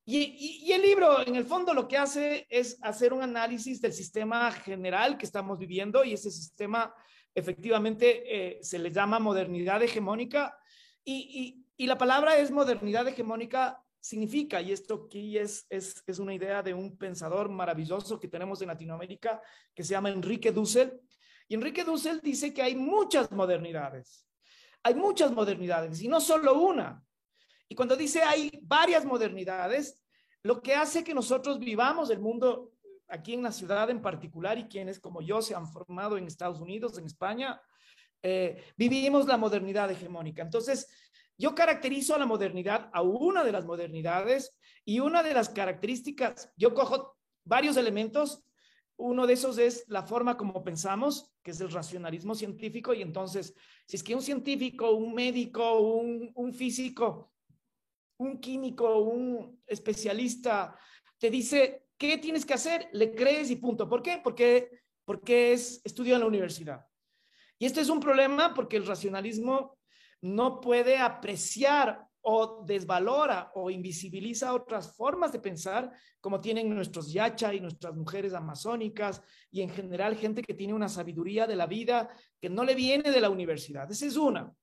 Y, 0.06 0.72
el 0.72 0.82
libro, 0.82 1.28
en 1.28 1.36
el 1.36 1.44
fondo, 1.44 1.74
lo 1.74 1.86
que 1.86 1.98
hace 1.98 2.48
es 2.50 2.80
hacer 2.82 3.12
un 3.12 3.24
análisis 3.24 3.82
del 3.82 3.92
sistema 3.92 4.50
general 4.54 5.18
que 5.18 5.26
estamos 5.26 5.60
viviendo 5.60 6.06
y 6.06 6.14
ese 6.14 6.32
sistema 6.32 6.94
efectivamente 7.36 8.24
eh, 8.26 8.60
se 8.64 8.80
le 8.80 8.90
llama 8.90 9.20
modernidad 9.20 9.84
hegemónica 9.84 10.58
y, 11.04 11.66
la 11.88 11.98
palabra 11.98 12.38
es 12.38 12.52
modernidad 12.52 13.08
hegemónica 13.08 13.82
significa, 14.00 14.62
y 14.62 14.72
esto 14.72 15.06
aquí 15.06 15.38
es, 15.38 15.66
es, 15.70 16.04
es, 16.08 16.20
una 16.20 16.34
idea 16.34 16.64
de 16.64 16.74
un 16.74 16.98
pensador 16.98 17.50
maravilloso 17.50 18.20
que 18.20 18.28
tenemos 18.28 18.62
en 18.62 18.68
Latinoamérica 18.68 19.42
que 19.74 19.84
se 19.84 19.92
llama 19.92 20.10
Enrique 20.10 20.52
Dussel. 20.52 21.00
Y 21.48 21.56
Enrique 21.56 21.84
Dussel 21.84 22.22
dice 22.22 22.54
que 22.54 22.62
hay 22.62 22.76
muchas 22.76 23.32
modernidades, 23.32 24.26
hay 24.84 24.96
muchas 24.96 25.32
modernidades 25.32 26.02
y 26.02 26.08
no 26.08 26.22
solo 26.22 26.60
una. 26.60 27.04
Y 27.68 27.76
cuando 27.76 27.96
dice 27.96 28.24
hay 28.24 28.52
varias 28.64 29.06
modernidades, 29.06 30.02
lo 30.44 30.62
que 30.62 30.76
hace 30.76 31.04
que 31.04 31.14
nosotros 31.14 31.60
vivamos 31.60 32.10
el 32.10 32.20
mundo 32.20 32.72
aquí 33.08 33.34
en 33.34 33.44
la 33.44 33.52
ciudad 33.52 33.90
en 33.90 34.02
particular 34.02 34.58
y 34.58 34.68
quienes 34.68 35.00
como 35.00 35.22
yo 35.22 35.42
se 35.42 35.56
han 35.56 35.68
formado 35.68 36.18
en 36.18 36.28
Estados 36.28 36.62
Unidos, 36.62 36.98
en 36.98 37.06
España, 37.06 37.60
eh, 38.22 38.64
vivimos 38.78 39.26
la 39.28 39.38
modernidad 39.38 39.90
hegemónica. 39.92 40.42
Entonces, 40.42 40.88
yo 41.40 41.56
caracterizo 41.56 42.14
a 42.14 42.20
la 42.20 42.28
modernidad, 42.28 42.92
a 42.94 43.02
una 43.02 43.44
de 43.44 43.52
las 43.52 43.66
modernidades 43.66 44.56
y 44.86 45.00
una 45.00 45.24
de 45.24 45.34
las 45.34 45.50
características, 45.50 46.52
yo 46.56 46.76
cojo 46.76 47.18
varios 47.44 47.78
elementos, 47.78 48.44
uno 48.98 49.26
de 49.26 49.34
esos 49.34 49.58
es 49.58 49.86
la 49.88 50.04
forma 50.04 50.38
como 50.38 50.64
pensamos, 50.64 51.34
que 51.42 51.52
es 51.52 51.62
el 51.62 51.72
racionalismo 51.72 52.36
científico, 52.36 52.94
y 52.94 53.02
entonces, 53.02 53.56
si 53.88 53.96
es 53.96 54.04
que 54.04 54.14
un 54.14 54.22
científico, 54.22 54.92
un 54.92 55.16
médico, 55.16 55.80
un, 55.80 56.32
un 56.36 56.54
físico 56.54 57.32
un 58.20 58.40
químico, 58.40 59.00
un 59.00 59.62
especialista, 59.66 60.78
te 61.18 61.30
dice, 61.30 61.88
¿qué 61.98 62.18
tienes 62.18 62.46
que 62.46 62.54
hacer? 62.54 62.90
Le 62.92 63.16
crees 63.16 63.50
y 63.50 63.56
punto. 63.56 63.90
¿Por 63.90 64.02
qué? 64.02 64.20
Porque, 64.24 64.70
porque 65.06 65.54
es 65.54 65.82
estudio 65.84 66.16
en 66.16 66.22
la 66.22 66.28
universidad. 66.28 66.86
Y 67.58 67.66
este 67.66 67.82
es 67.82 67.90
un 67.90 68.00
problema 68.00 68.54
porque 68.54 68.78
el 68.78 68.86
racionalismo 68.86 69.78
no 70.22 70.60
puede 70.62 70.98
apreciar 70.98 72.10
o 72.22 72.64
desvalora 72.66 73.52
o 73.56 73.70
invisibiliza 73.70 74.54
otras 74.54 74.96
formas 74.96 75.32
de 75.32 75.40
pensar 75.40 75.92
como 76.20 76.42
tienen 76.42 76.70
nuestros 76.70 77.12
yacha 77.12 77.54
y 77.54 77.62
nuestras 77.62 77.96
mujeres 77.96 78.34
amazónicas 78.34 79.22
y 79.50 79.62
en 79.62 79.70
general 79.70 80.16
gente 80.16 80.42
que 80.42 80.54
tiene 80.54 80.74
una 80.74 80.90
sabiduría 80.90 81.48
de 81.48 81.56
la 81.56 81.66
vida 81.66 82.10
que 82.42 82.50
no 82.50 82.64
le 82.64 82.76
viene 82.76 83.12
de 83.12 83.22
la 83.22 83.30
universidad. 83.30 83.90
Esa 83.90 84.06
es 84.06 84.18
una. 84.18 84.54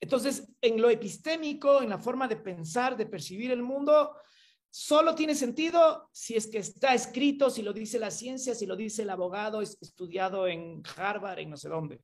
Entonces, 0.00 0.48
en 0.60 0.80
lo 0.80 0.90
epistémico, 0.90 1.82
en 1.82 1.88
la 1.88 1.98
forma 1.98 2.28
de 2.28 2.36
pensar, 2.36 2.96
de 2.96 3.06
percibir 3.06 3.50
el 3.50 3.62
mundo, 3.62 4.14
solo 4.70 5.14
tiene 5.14 5.34
sentido 5.34 6.08
si 6.12 6.36
es 6.36 6.46
que 6.46 6.58
está 6.58 6.94
escrito, 6.94 7.50
si 7.50 7.62
lo 7.62 7.72
dice 7.72 7.98
la 7.98 8.10
ciencia, 8.10 8.54
si 8.54 8.66
lo 8.66 8.76
dice 8.76 9.02
el 9.02 9.10
abogado, 9.10 9.62
es 9.62 9.78
estudiado 9.80 10.46
en 10.46 10.82
Harvard, 10.96 11.38
en 11.38 11.50
no 11.50 11.56
sé 11.56 11.68
dónde. 11.68 12.00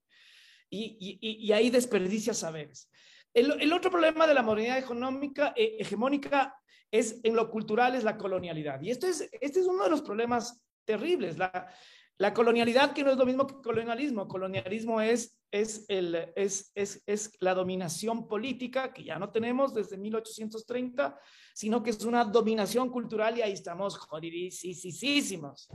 Y, 0.75 1.53
ahí 1.53 1.69
desperdicia 1.69 2.33
saberes. 2.33 2.91
El, 3.35 3.73
otro 3.73 3.91
problema 3.91 4.27
de 4.27 4.35
la 4.35 4.43
modernidad 4.43 4.79
económica, 4.79 5.53
eh, 5.55 5.77
hegemónica 5.79 6.55
es 6.91 7.21
en 7.23 7.37
lo 7.37 7.51
cultural, 7.51 7.95
es 7.95 8.05
la 8.05 8.17
colonialidad. 8.17 8.81
Y 8.81 8.91
este 8.91 9.09
es, 9.09 9.29
este 9.41 9.61
es 9.61 9.67
uno 9.67 9.85
de 9.85 9.91
los 9.91 10.01
problemas 10.01 10.63
terribles. 10.85 11.37
La, 11.37 11.69
la 12.17 12.33
colonialidad, 12.33 12.93
que 12.93 13.05
no 13.05 13.11
es 13.11 13.19
lo 13.19 13.27
mismo 13.27 13.47
que 13.47 13.55
colonialismo. 13.63 14.29
Colonialismo 14.29 15.01
es, 15.01 15.39
es, 15.51 15.85
el, 15.89 16.33
es, 16.37 16.73
es, 16.75 17.03
es 17.07 17.33
la 17.41 17.55
dominación 17.55 18.27
política, 18.27 18.93
que 18.93 19.05
ya 19.05 19.19
no 19.19 19.31
tenemos 19.31 19.75
desde 19.75 19.99
1830, 19.99 21.19
sino 21.55 21.83
que 21.83 21.91
es 21.91 22.03
una 22.05 22.25
dominación 22.25 22.91
cultural 22.91 23.37
y 23.37 23.43
ahí 23.43 23.53
estamos 23.53 23.99
jodidísimos. 23.99 25.69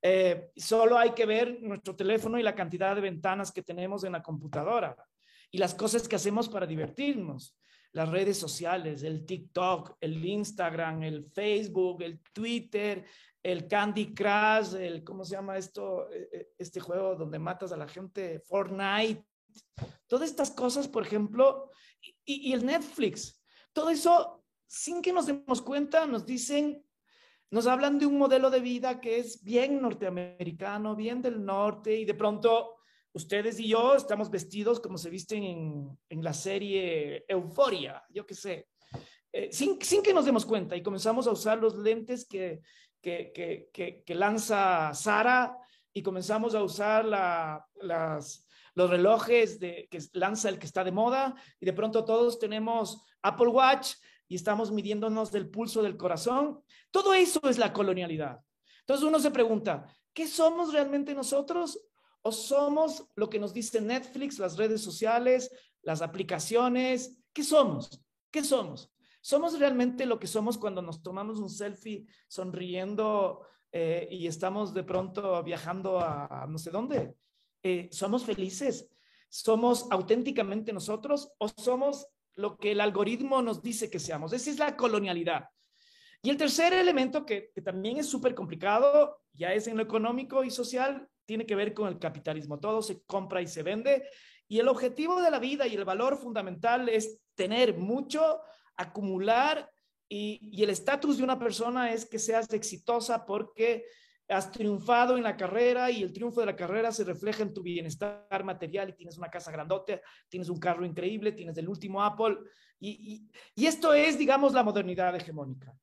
Eh, 0.00 0.50
solo 0.56 0.98
hay 0.98 1.10
que 1.10 1.26
ver 1.26 1.60
nuestro 1.60 1.96
teléfono 1.96 2.38
y 2.38 2.42
la 2.42 2.54
cantidad 2.54 2.94
de 2.94 3.00
ventanas 3.00 3.50
que 3.50 3.62
tenemos 3.62 4.04
en 4.04 4.12
la 4.12 4.22
computadora 4.22 4.96
y 5.50 5.58
las 5.58 5.74
cosas 5.74 6.06
que 6.06 6.16
hacemos 6.16 6.48
para 6.48 6.66
divertirnos. 6.66 7.56
Las 7.92 8.08
redes 8.10 8.36
sociales, 8.36 9.02
el 9.02 9.24
TikTok, 9.24 9.96
el 10.00 10.24
Instagram, 10.24 11.02
el 11.02 11.24
Facebook, 11.24 12.02
el 12.02 12.20
Twitter, 12.32 13.04
el 13.42 13.66
Candy 13.66 14.14
Crush, 14.14 14.74
el, 14.74 15.02
¿cómo 15.02 15.24
se 15.24 15.36
llama 15.36 15.56
esto? 15.56 16.10
E, 16.12 16.28
e, 16.30 16.48
este 16.58 16.80
juego 16.80 17.16
donde 17.16 17.38
matas 17.38 17.72
a 17.72 17.76
la 17.76 17.88
gente, 17.88 18.40
Fortnite, 18.40 19.24
todas 20.06 20.28
estas 20.28 20.50
cosas, 20.50 20.86
por 20.88 21.02
ejemplo, 21.02 21.70
y, 22.24 22.52
el 22.52 22.64
Netflix, 22.64 23.42
todo 23.72 23.90
eso, 23.90 24.44
sin 24.66 25.02
que 25.02 25.12
nos 25.12 25.26
demos 25.26 25.62
cuenta, 25.62 26.06
nos 26.06 26.26
dicen, 26.26 26.84
nos 27.50 27.66
hablan 27.66 27.98
de 27.98 28.06
un 28.06 28.18
modelo 28.18 28.50
de 28.50 28.60
vida 28.60 29.00
que 29.00 29.18
es 29.18 29.42
bien 29.42 29.80
norteamericano, 29.80 30.94
bien 30.94 31.22
del 31.22 31.44
norte, 31.44 31.96
y 31.96 32.04
de 32.04 32.14
pronto 32.14 32.76
ustedes 33.12 33.58
y 33.58 33.68
yo 33.68 33.94
estamos 33.94 34.30
vestidos 34.30 34.80
como 34.80 34.98
se 34.98 35.10
visten 35.10 35.98
en, 36.08 36.22
la 36.22 36.32
serie 36.32 37.24
Euforia, 37.26 38.02
yo 38.10 38.26
qué 38.26 38.34
sé. 38.34 38.68
Eh, 39.32 39.50
sin, 39.52 39.78
que 39.78 40.14
nos 40.14 40.24
demos 40.24 40.44
cuenta 40.44 40.76
y 40.76 40.82
comenzamos 40.82 41.26
a 41.26 41.32
usar 41.32 41.58
los 41.58 41.76
lentes 41.76 42.26
que, 42.26 42.60
lanza 44.08 44.92
Sara 44.94 45.56
y 45.92 46.02
comenzamos 46.02 46.54
a 46.54 46.62
usar 46.62 47.04
los 48.74 48.90
relojes 48.90 49.58
que 49.58 49.98
lanza 50.12 50.48
el 50.48 50.58
que 50.58 50.66
está 50.66 50.84
de 50.84 50.92
moda 50.92 51.34
y 51.60 51.66
de 51.66 51.72
pronto 51.72 52.04
todos 52.04 52.38
tenemos 52.38 53.04
Apple 53.22 53.48
Watch 53.48 53.94
y 54.28 54.36
estamos 54.36 54.70
midiéndonos 54.70 55.32
del 55.32 55.48
pulso 55.48 55.82
del 55.82 55.96
corazón. 55.96 56.62
Todo 56.90 57.14
eso 57.14 57.40
es 57.48 57.58
la 57.58 57.72
colonialidad. 57.72 58.40
Entonces 58.80 59.06
uno 59.06 59.18
se 59.18 59.30
pregunta, 59.30 59.86
¿qué 60.12 60.26
somos 60.26 60.72
realmente 60.72 61.14
nosotros? 61.14 61.80
¿O 62.22 62.30
somos 62.30 63.06
lo 63.16 63.30
que 63.30 63.38
nos 63.38 63.54
dice 63.54 63.80
Netflix, 63.80 64.38
las 64.38 64.56
redes 64.56 64.82
sociales, 64.82 65.50
las 65.82 66.02
aplicaciones? 66.02 67.18
¿Qué 67.32 67.42
somos? 67.42 68.02
¿Qué 68.30 68.44
somos? 68.44 68.92
¿Somos 69.20 69.58
realmente 69.58 70.06
lo 70.06 70.18
que 70.18 70.26
somos 70.26 70.58
cuando 70.58 70.82
nos 70.82 71.02
tomamos 71.02 71.38
un 71.38 71.48
selfie 71.48 72.06
sonriendo 72.28 73.46
eh, 73.72 74.08
y 74.10 74.26
estamos 74.26 74.74
de 74.74 74.84
pronto 74.84 75.42
viajando 75.42 76.00
a, 76.00 76.46
no 76.48 76.58
sé 76.58 76.70
dónde? 76.70 77.14
Eh, 77.62 77.88
¿Somos 77.90 78.24
felices? 78.24 78.88
¿Somos 79.28 79.86
auténticamente 79.90 80.72
nosotros 80.72 81.30
o 81.38 81.48
somos 81.48 82.06
lo 82.38 82.56
que 82.56 82.72
el 82.72 82.80
algoritmo 82.80 83.42
nos 83.42 83.62
dice 83.62 83.90
que 83.90 83.98
seamos? 83.98 84.32
Esa 84.32 84.50
es 84.50 84.58
la 84.58 84.76
colonialidad. 84.76 85.44
Y 86.22 86.30
el 86.30 86.36
tercer 86.36 86.72
elemento 86.72 87.26
que, 87.26 87.52
también 87.64 87.98
es 87.98 88.08
súper 88.08 88.34
complicado, 88.34 89.20
ya 89.32 89.52
es 89.52 89.66
en 89.66 89.76
lo 89.76 89.82
económico 89.82 90.44
y 90.44 90.50
social, 90.50 91.08
tiene 91.26 91.44
que 91.44 91.56
ver 91.56 91.74
con 91.74 91.88
el 91.88 91.98
capitalismo. 91.98 92.60
Todo 92.60 92.80
se 92.80 93.02
compra 93.02 93.42
y 93.42 93.48
se 93.48 93.62
vende. 93.62 94.08
Y 94.46 94.60
el 94.60 94.68
objetivo 94.68 95.20
de 95.20 95.30
la 95.30 95.40
vida 95.40 95.66
y 95.66 95.74
el 95.74 95.84
valor 95.84 96.16
fundamental 96.16 96.88
es 96.88 97.20
tener 97.34 97.76
mucho 97.76 98.40
acumular 98.76 99.68
y, 100.08 100.62
el 100.62 100.70
estatus 100.70 101.18
de 101.18 101.24
una 101.24 101.38
persona 101.38 101.92
es 101.92 102.06
que 102.06 102.18
seas 102.18 102.52
exitosa 102.52 103.26
porque 103.26 103.84
has 104.28 104.52
triunfado 104.52 105.16
en 105.16 105.22
la 105.22 105.36
carrera 105.36 105.90
y 105.90 106.02
el 106.02 106.12
triunfo 106.12 106.40
de 106.40 106.46
la 106.46 106.56
carrera 106.56 106.92
se 106.92 107.04
refleja 107.04 107.42
en 107.42 107.54
tu 107.54 107.62
bienestar 107.62 108.44
material 108.44 108.90
y 108.90 108.92
tienes 108.92 109.16
una 109.16 109.30
casa 109.30 109.50
grandote, 109.50 110.02
tienes 110.28 110.48
un 110.48 110.58
carro 110.58 110.84
increíble, 110.84 111.32
tienes 111.32 111.56
el 111.56 111.68
último 111.68 112.02
Apple 112.02 112.36
y, 112.80 113.26
esto 113.56 113.92
es, 113.92 114.18
digamos, 114.18 114.52
la 114.52 114.62
modernidad 114.62 115.14
hegemónica. 115.16 115.74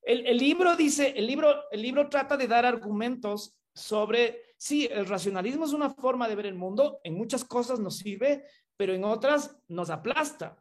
El, 0.00 0.26
el, 0.26 0.38
libro 0.38 0.76
dice, 0.76 1.12
el 1.16 1.26
libro, 1.26 1.70
el 1.70 1.82
libro 1.82 2.08
trata 2.08 2.36
de 2.36 2.48
dar 2.48 2.64
argumentos 2.64 3.56
sobre, 3.74 4.54
sí, 4.56 4.88
el 4.90 5.06
racionalismo 5.06 5.64
es 5.64 5.72
una 5.72 5.90
forma 5.90 6.28
de 6.28 6.34
ver 6.34 6.46
el 6.46 6.54
mundo, 6.54 7.00
en 7.04 7.14
muchas 7.14 7.44
cosas 7.44 7.78
nos 7.78 7.98
sirve, 7.98 8.44
pero 8.76 8.94
en 8.94 9.04
otras 9.04 9.56
nos 9.68 9.90
aplasta. 9.90 10.56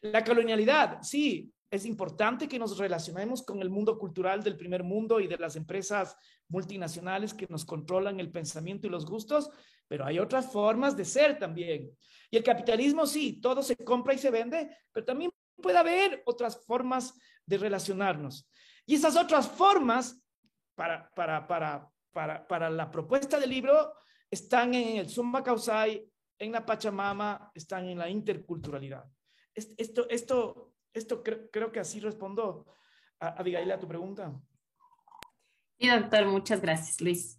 La 0.00 0.24
colonialidad, 0.24 1.02
sí, 1.02 1.52
es 1.70 1.84
importante 1.84 2.48
que 2.48 2.58
nos 2.58 2.78
relacionemos 2.78 3.42
con 3.42 3.60
el 3.60 3.70
mundo 3.70 3.98
cultural 3.98 4.42
del 4.42 4.56
primer 4.56 4.84
mundo 4.84 5.20
y 5.20 5.26
de 5.26 5.36
las 5.36 5.56
empresas 5.56 6.16
multinacionales 6.48 7.34
que 7.34 7.46
nos 7.48 7.64
controlan 7.64 8.20
el 8.20 8.30
pensamiento 8.30 8.86
y 8.86 8.90
los 8.90 9.04
gustos, 9.04 9.50
pero 9.88 10.04
hay 10.04 10.18
otras 10.18 10.50
formas 10.52 10.96
de 10.96 11.04
ser 11.04 11.38
también. 11.38 11.90
Y 12.30 12.36
el 12.36 12.44
capitalismo 12.44 13.06
sí, 13.06 13.40
todo 13.40 13.62
se 13.62 13.76
compra 13.76 14.14
y 14.14 14.18
se 14.18 14.30
vende, 14.30 14.76
pero 14.92 15.04
también 15.04 15.30
puede 15.60 15.78
haber 15.78 16.22
otras 16.26 16.64
formas 16.64 17.14
de 17.44 17.58
relacionarnos. 17.58 18.48
Y 18.84 18.94
esas 18.94 19.16
otras 19.16 19.48
formas 19.48 20.22
para, 20.74 21.10
para, 21.14 21.46
para, 21.46 21.90
para, 22.12 22.46
para 22.46 22.70
la 22.70 22.90
propuesta 22.90 23.40
del 23.40 23.50
libro 23.50 23.92
están 24.30 24.74
en 24.74 24.98
el 24.98 25.08
Summa 25.08 25.42
Causai, 25.42 26.08
en 26.38 26.52
la 26.52 26.64
Pachamama, 26.64 27.50
están 27.54 27.88
en 27.88 27.98
la 27.98 28.08
interculturalidad. 28.08 29.04
Esto, 29.54 30.06
esto, 30.10 30.75
esto 30.96 31.22
creo, 31.22 31.70
que 31.70 31.80
así 31.80 32.00
respondo, 32.00 32.66
a, 33.20 33.28
Abigail, 33.40 33.70
a 33.70 33.78
tu 33.78 33.86
pregunta. 33.86 34.32
Sí, 35.78 35.88
doctor, 35.88 36.26
muchas 36.26 36.60
gracias, 36.60 37.00
Luis. 37.00 37.38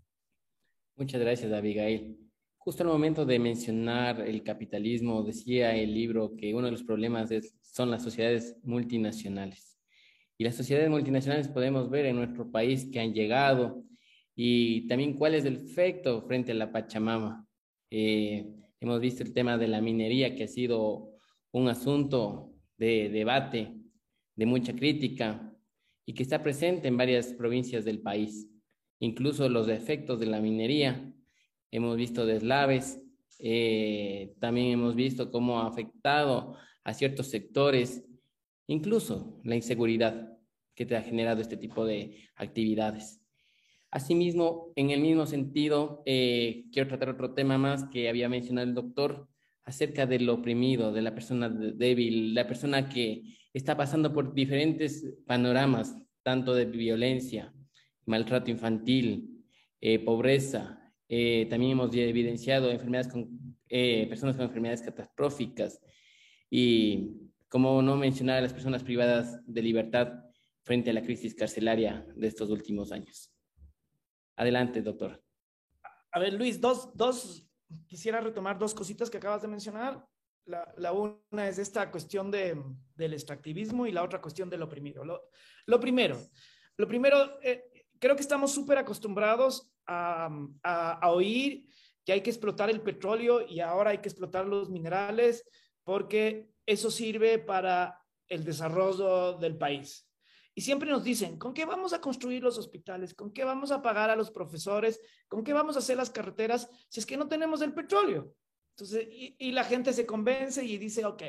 Muchas 0.95 1.19
gracias, 1.19 1.51
Abigail. 1.51 2.19
Justo 2.57 2.83
al 2.83 2.89
momento 2.89 3.25
de 3.25 3.39
mencionar 3.39 4.21
el 4.21 4.43
capitalismo, 4.43 5.23
decía 5.23 5.75
el 5.75 5.93
libro 5.93 6.35
que 6.35 6.53
uno 6.53 6.65
de 6.65 6.71
los 6.71 6.83
problemas 6.83 7.31
son 7.61 7.89
las 7.89 8.03
sociedades 8.03 8.57
multinacionales. 8.63 9.79
Y 10.37 10.43
las 10.43 10.55
sociedades 10.55 10.89
multinacionales 10.89 11.47
podemos 11.47 11.89
ver 11.89 12.05
en 12.05 12.15
nuestro 12.15 12.51
país 12.51 12.89
que 12.91 12.99
han 12.99 13.13
llegado 13.13 13.83
y 14.35 14.85
también 14.87 15.17
cuál 15.17 15.33
es 15.33 15.45
el 15.45 15.55
efecto 15.55 16.21
frente 16.27 16.51
a 16.51 16.55
la 16.55 16.71
Pachamama. 16.71 17.47
Eh, 17.89 18.45
hemos 18.79 18.99
visto 18.99 19.23
el 19.23 19.33
tema 19.33 19.57
de 19.57 19.67
la 19.67 19.81
minería 19.81 20.35
que 20.35 20.43
ha 20.43 20.47
sido 20.47 21.09
un 21.51 21.69
asunto 21.69 22.56
de 22.77 23.09
debate, 23.09 23.73
de 24.35 24.45
mucha 24.45 24.73
crítica 24.73 25.53
y 26.05 26.13
que 26.13 26.23
está 26.23 26.41
presente 26.41 26.87
en 26.87 26.97
varias 26.97 27.33
provincias 27.33 27.83
del 27.83 28.01
país. 28.01 28.47
Incluso 28.99 29.49
los 29.49 29.67
efectos 29.67 30.19
de 30.19 30.27
la 30.27 30.39
minería 30.39 31.13
hemos 31.71 31.97
visto 31.97 32.25
deslaves, 32.25 33.01
eh, 33.39 34.35
también 34.39 34.67
hemos 34.67 34.95
visto 34.95 35.31
cómo 35.31 35.59
ha 35.59 35.67
afectado 35.67 36.55
a 36.83 36.93
ciertos 36.93 37.27
sectores, 37.27 38.03
incluso 38.67 39.39
la 39.43 39.55
inseguridad 39.55 40.37
que 40.73 40.85
te 40.85 40.95
ha 40.95 41.01
generado 41.01 41.41
este 41.41 41.57
tipo 41.57 41.85
de 41.85 42.29
actividades. 42.35 43.21
Asimismo, 43.91 44.71
en 44.75 44.91
el 44.91 45.01
mismo 45.01 45.25
sentido, 45.25 46.03
eh, 46.05 46.65
quiero 46.71 46.87
tratar 46.87 47.09
otro 47.09 47.33
tema 47.33 47.57
más 47.57 47.85
que 47.85 48.09
había 48.09 48.29
mencionado 48.29 48.67
el 48.67 48.75
doctor 48.75 49.27
acerca 49.67 50.06
del 50.06 50.30
oprimido, 50.30 50.93
de 50.93 51.01
la 51.01 51.13
persona 51.13 51.49
débil, 51.49 52.34
la 52.34 52.47
persona 52.47 52.88
que 52.88 53.38
está 53.53 53.75
pasando 53.75 54.13
por 54.13 54.34
diferentes 54.34 55.06
panoramas, 55.25 55.97
tanto 56.23 56.53
de 56.56 56.63
violencia, 56.63 57.53
maltrato 58.06 58.49
infantil, 58.49 59.43
eh, 59.82 59.99
pobreza, 59.99 60.93
eh, 61.10 61.47
también 61.49 61.73
hemos 61.73 61.93
evidenciado 61.93 62.71
enfermedades 62.71 63.12
con, 63.12 63.58
eh, 63.67 64.08
personas 64.08 64.38
con 64.38 64.45
enfermedades 64.45 64.82
catastróficas 64.82 65.82
y 66.49 67.12
como 67.49 67.82
no 67.82 67.97
mencionar 67.97 68.38
a 68.38 68.41
las 68.41 68.53
personas 68.53 68.84
privadas 68.84 69.41
de 69.45 69.62
libertad 69.62 70.13
frente 70.63 70.91
a 70.91 70.93
la 70.93 71.01
crisis 71.01 71.36
carcelaria 71.36 72.08
de 72.15 72.27
estos 72.27 72.49
últimos 72.49 72.93
años. 72.93 73.34
Adelante, 74.38 74.82
doctor. 74.82 75.21
A 76.13 76.19
ver, 76.19 76.34
Luis, 76.34 76.62
dos, 76.62 76.95
dos, 76.95 77.46
quisiera 77.88 78.21
retomar 78.21 78.58
dos 78.58 78.73
cositas 78.73 79.10
que 79.10 79.17
acabas 79.17 79.41
de 79.41 79.47
mencionar. 79.47 80.06
La, 80.45 80.93
una 80.93 81.47
es 81.49 81.58
esta 81.58 81.91
cuestión 81.91 82.32
de, 82.32 82.62
del 82.95 83.13
extractivismo 83.13 83.86
y 83.86 83.91
la 83.91 84.03
otra 84.03 84.21
cuestión 84.21 84.49
del 84.49 84.62
oprimido. 84.62 85.03
Lo, 85.03 85.80
primero, 85.80 86.17
lo 86.77 86.88
primero, 86.88 87.38
eh, 87.41 87.86
creo 87.99 88.15
que 88.15 88.21
estamos 88.21 88.53
súper 88.53 88.77
acostumbrados 88.77 89.69
a, 89.86 90.30
oír 91.12 91.65
que 92.06 92.13
hay 92.13 92.21
que 92.21 92.30
explotar 92.30 92.69
el 92.69 92.82
petróleo 92.82 93.45
y 93.45 93.60
ahora 93.60 93.91
hay 93.91 93.97
que 93.97 94.08
explotar 94.08 94.45
los 94.45 94.69
minerales 94.69 95.43
porque 95.84 96.49
eso 96.65 96.89
sirve 96.89 97.39
para 97.39 97.99
el 98.30 98.45
desarrollo 98.45 99.34
del 99.34 99.58
país. 99.58 100.06
Y 100.57 100.61
siempre 100.61 100.89
nos 100.89 101.03
dicen, 101.03 101.37
¿con 101.37 101.53
qué 101.53 101.65
vamos 101.65 101.93
a 101.93 102.01
construir 102.01 102.41
los 102.41 102.57
hospitales? 102.57 103.13
¿Con 103.13 103.31
qué 103.31 103.43
vamos 103.43 103.69
a 103.69 103.79
pagar 103.79 104.09
a 104.09 104.15
los 104.15 104.31
profesores? 104.31 104.99
¿Con 105.27 105.43
qué 105.43 105.53
vamos 105.53 105.75
a 105.75 105.79
hacer 105.79 105.97
las 105.97 106.09
carreteras 106.09 106.67
si 106.89 106.99
es 106.99 107.05
que 107.05 107.15
no 107.15 107.27
tenemos 107.27 107.61
el 107.61 107.75
petróleo? 107.75 108.33
Entonces, 108.71 109.07
y, 109.07 109.51
la 109.51 109.63
gente 109.63 109.93
se 109.93 110.07
convence 110.07 110.65
y 110.65 110.79
dice, 110.79 111.05
ok, 111.05 111.21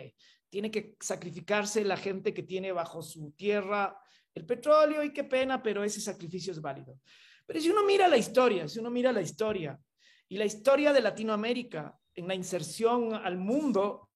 tiene 0.49 0.71
que 0.71 0.97
sacrificarse 0.99 1.85
la 1.85 1.99
gente 1.99 2.33
que 2.33 2.43
tiene 2.43 2.73
bajo 2.73 3.03
su 3.03 3.33
tierra 3.33 4.01
el 4.35 4.47
petróleo 4.47 5.05
y 5.05 5.13
qué 5.13 5.25
pena, 5.25 5.63
pero 5.63 5.85
ese 5.85 6.01
sacrificio 6.01 6.51
es 6.51 6.63
válido. 6.63 6.99
Pero 7.45 7.61
si 7.61 7.69
uno 7.69 7.85
mira 7.85 8.09
la 8.09 8.17
historia, 8.17 8.67
si 8.67 8.79
uno 8.79 8.91
mira 8.91 9.13
la 9.13 9.21
historia 9.21 9.79
y 10.27 10.39
la 10.39 10.47
historia 10.47 10.91
de 10.95 11.03
Latinoamérica 11.03 11.95
en 12.15 12.29
la 12.29 12.35
inserción 12.35 13.13
al 13.13 13.37
mundo, 13.37 14.09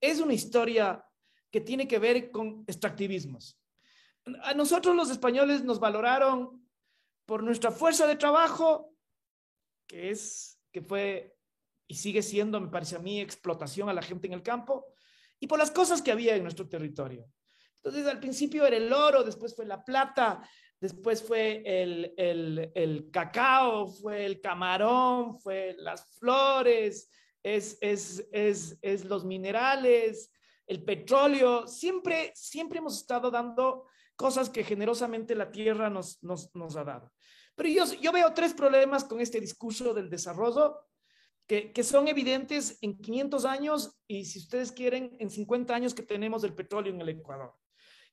es 0.00 0.18
una 0.18 0.32
historia 0.32 1.04
que 1.50 1.60
tiene 1.60 1.86
que 1.86 1.98
ver 1.98 2.30
con 2.30 2.64
extractivismos. 2.66 3.60
A 4.42 4.54
nosotros 4.54 4.96
los 4.96 5.10
españoles 5.10 5.64
nos 5.64 5.80
valoraron 5.80 6.66
por 7.26 7.42
nuestra 7.42 7.70
fuerza 7.70 8.06
de 8.06 8.16
trabajo, 8.16 8.94
que 9.86 10.10
es, 10.10 10.58
que 10.72 10.80
fue 10.80 11.34
y 11.86 11.94
sigue 11.96 12.22
siendo, 12.22 12.60
me 12.60 12.68
parece 12.68 12.96
a 12.96 13.00
mí, 13.00 13.20
explotación 13.20 13.88
a 13.88 13.92
la 13.92 14.02
gente 14.02 14.26
en 14.26 14.32
el 14.32 14.42
campo, 14.42 14.86
y 15.38 15.46
por 15.46 15.58
las 15.58 15.70
cosas 15.70 16.00
que 16.00 16.12
había 16.12 16.36
en 16.36 16.42
nuestro 16.42 16.68
territorio. 16.68 17.26
Entonces, 17.76 18.06
al 18.06 18.20
principio 18.20 18.64
era 18.64 18.76
el 18.76 18.90
oro, 18.92 19.22
después 19.22 19.54
fue 19.54 19.66
la 19.66 19.84
plata, 19.84 20.48
después 20.80 21.22
fue 21.22 21.62
el, 21.64 23.10
cacao, 23.12 23.86
fue 23.86 24.24
el 24.24 24.40
camarón, 24.40 25.38
fue 25.38 25.76
las 25.78 26.06
flores, 26.18 27.10
es, 27.42 27.76
es, 27.82 29.04
los 29.04 29.24
minerales, 29.26 30.32
el 30.66 30.82
petróleo. 30.82 31.66
Siempre, 31.66 32.32
siempre 32.34 32.78
hemos 32.78 32.96
estado 32.96 33.30
dando 33.30 33.86
cosas 34.16 34.50
que 34.50 34.64
generosamente 34.64 35.34
la 35.34 35.50
tierra 35.50 35.90
nos, 35.90 36.22
nos, 36.22 36.76
ha 36.76 36.84
dado. 36.84 37.12
Pero 37.54 37.68
yo, 37.68 37.84
yo 38.00 38.12
veo 38.12 38.32
tres 38.32 38.54
problemas 38.54 39.04
con 39.04 39.20
este 39.20 39.40
discurso 39.40 39.94
del 39.94 40.10
desarrollo 40.10 40.78
que, 41.46 41.72
que, 41.72 41.82
son 41.82 42.08
evidentes 42.08 42.78
en 42.80 42.96
500 42.96 43.44
años 43.44 43.98
y 44.06 44.24
si 44.24 44.38
ustedes 44.38 44.72
quieren, 44.72 45.16
en 45.20 45.30
50 45.30 45.74
años 45.74 45.94
que 45.94 46.02
tenemos 46.02 46.42
el 46.44 46.54
petróleo 46.54 46.92
en 46.92 47.00
el 47.00 47.10
Ecuador. 47.10 47.54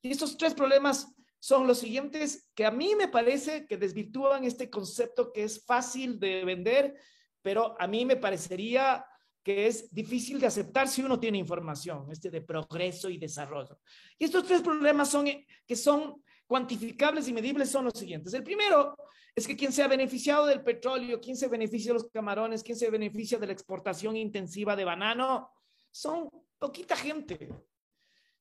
Y 0.02 0.12
estos 0.12 0.38
tres 0.38 0.54
problemas 0.54 1.14
son 1.40 1.66
los 1.66 1.80
siguientes 1.80 2.50
que 2.54 2.66
a 2.66 2.72
mí 2.72 2.94
me 2.96 3.08
parece 3.08 3.66
que 3.66 3.78
desvirtúan 3.78 4.44
este 4.44 4.70
concepto 4.70 5.32
que 5.34 5.44
es 5.44 5.66
fácil 5.66 6.20
de 6.20 6.46
vender, 6.46 6.96
pero 7.42 7.76
a 7.80 7.88
mí 7.88 8.06
me 8.06 8.16
parecería 8.16 9.06
que 9.44 9.68
es 9.68 9.94
difícil 9.94 10.40
de 10.40 10.48
aceptar 10.48 10.88
si 10.88 11.02
uno 11.02 11.20
tiene 11.20 11.38
información, 11.38 12.08
este 12.12 12.30
de 12.30 12.42
progreso 12.42 13.10
y 13.10 13.18
desarrollo. 13.18 13.80
Y 14.18 14.26
estos 14.26 14.46
tres 14.46 14.62
problemas 14.62 15.10
son 15.10 15.26
que 15.66 15.76
son 15.76 16.24
cuantificables 16.46 17.28
y 17.28 17.34
medibles 17.34 17.70
son 17.70 17.86
los 17.86 17.94
siguientes. 17.94 18.34
El 18.34 18.44
primero 18.44 18.96
es 19.34 19.48
que 19.48 19.56
quien 19.56 19.72
se 19.72 19.84
ha 19.84 19.88
beneficiado 19.88 20.46
del 20.46 20.62
petróleo, 20.62 21.22
quien 21.22 21.38
se 21.38 21.48
beneficia 21.48 21.92
de 21.92 22.00
los 22.00 22.10
camarones, 22.10 22.64
quien 22.64 22.78
se 22.78 22.90
beneficia 22.90 23.38
de 23.38 23.48
la 23.48 23.54
exportación 23.54 24.18
intensiva 24.18 24.76
de 24.76 24.84
banano, 24.84 25.50
son 25.92 26.30
poquita 26.60 26.96
gente. 26.96 27.50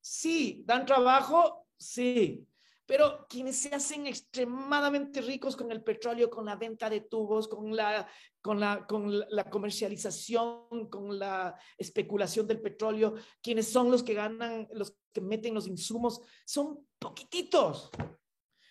Sí, 0.00 0.62
dan 0.66 0.84
trabajo, 0.84 1.68
sí, 1.76 2.46
pero 2.90 3.24
quienes 3.28 3.56
se 3.56 3.72
hacen 3.72 4.08
extremadamente 4.08 5.20
ricos 5.20 5.54
con 5.54 5.70
el 5.70 5.80
petróleo, 5.80 6.28
con 6.28 6.44
la 6.44 6.56
venta 6.56 6.90
de 6.90 7.02
tubos, 7.02 7.46
con 7.46 7.76
la, 7.76 8.04
con 8.40 8.58
la, 8.58 8.84
con 8.84 9.16
la 9.28 9.48
comercialización, 9.48 10.90
con 10.90 11.16
la 11.16 11.56
especulación 11.78 12.48
del 12.48 12.60
petróleo, 12.60 13.14
quienes 13.40 13.68
son 13.68 13.92
los 13.92 14.02
que 14.02 14.14
ganan, 14.14 14.66
los 14.72 14.96
que 15.12 15.20
meten 15.20 15.54
los 15.54 15.68
insumos, 15.68 16.20
son 16.44 16.84
poquititos. 16.98 17.92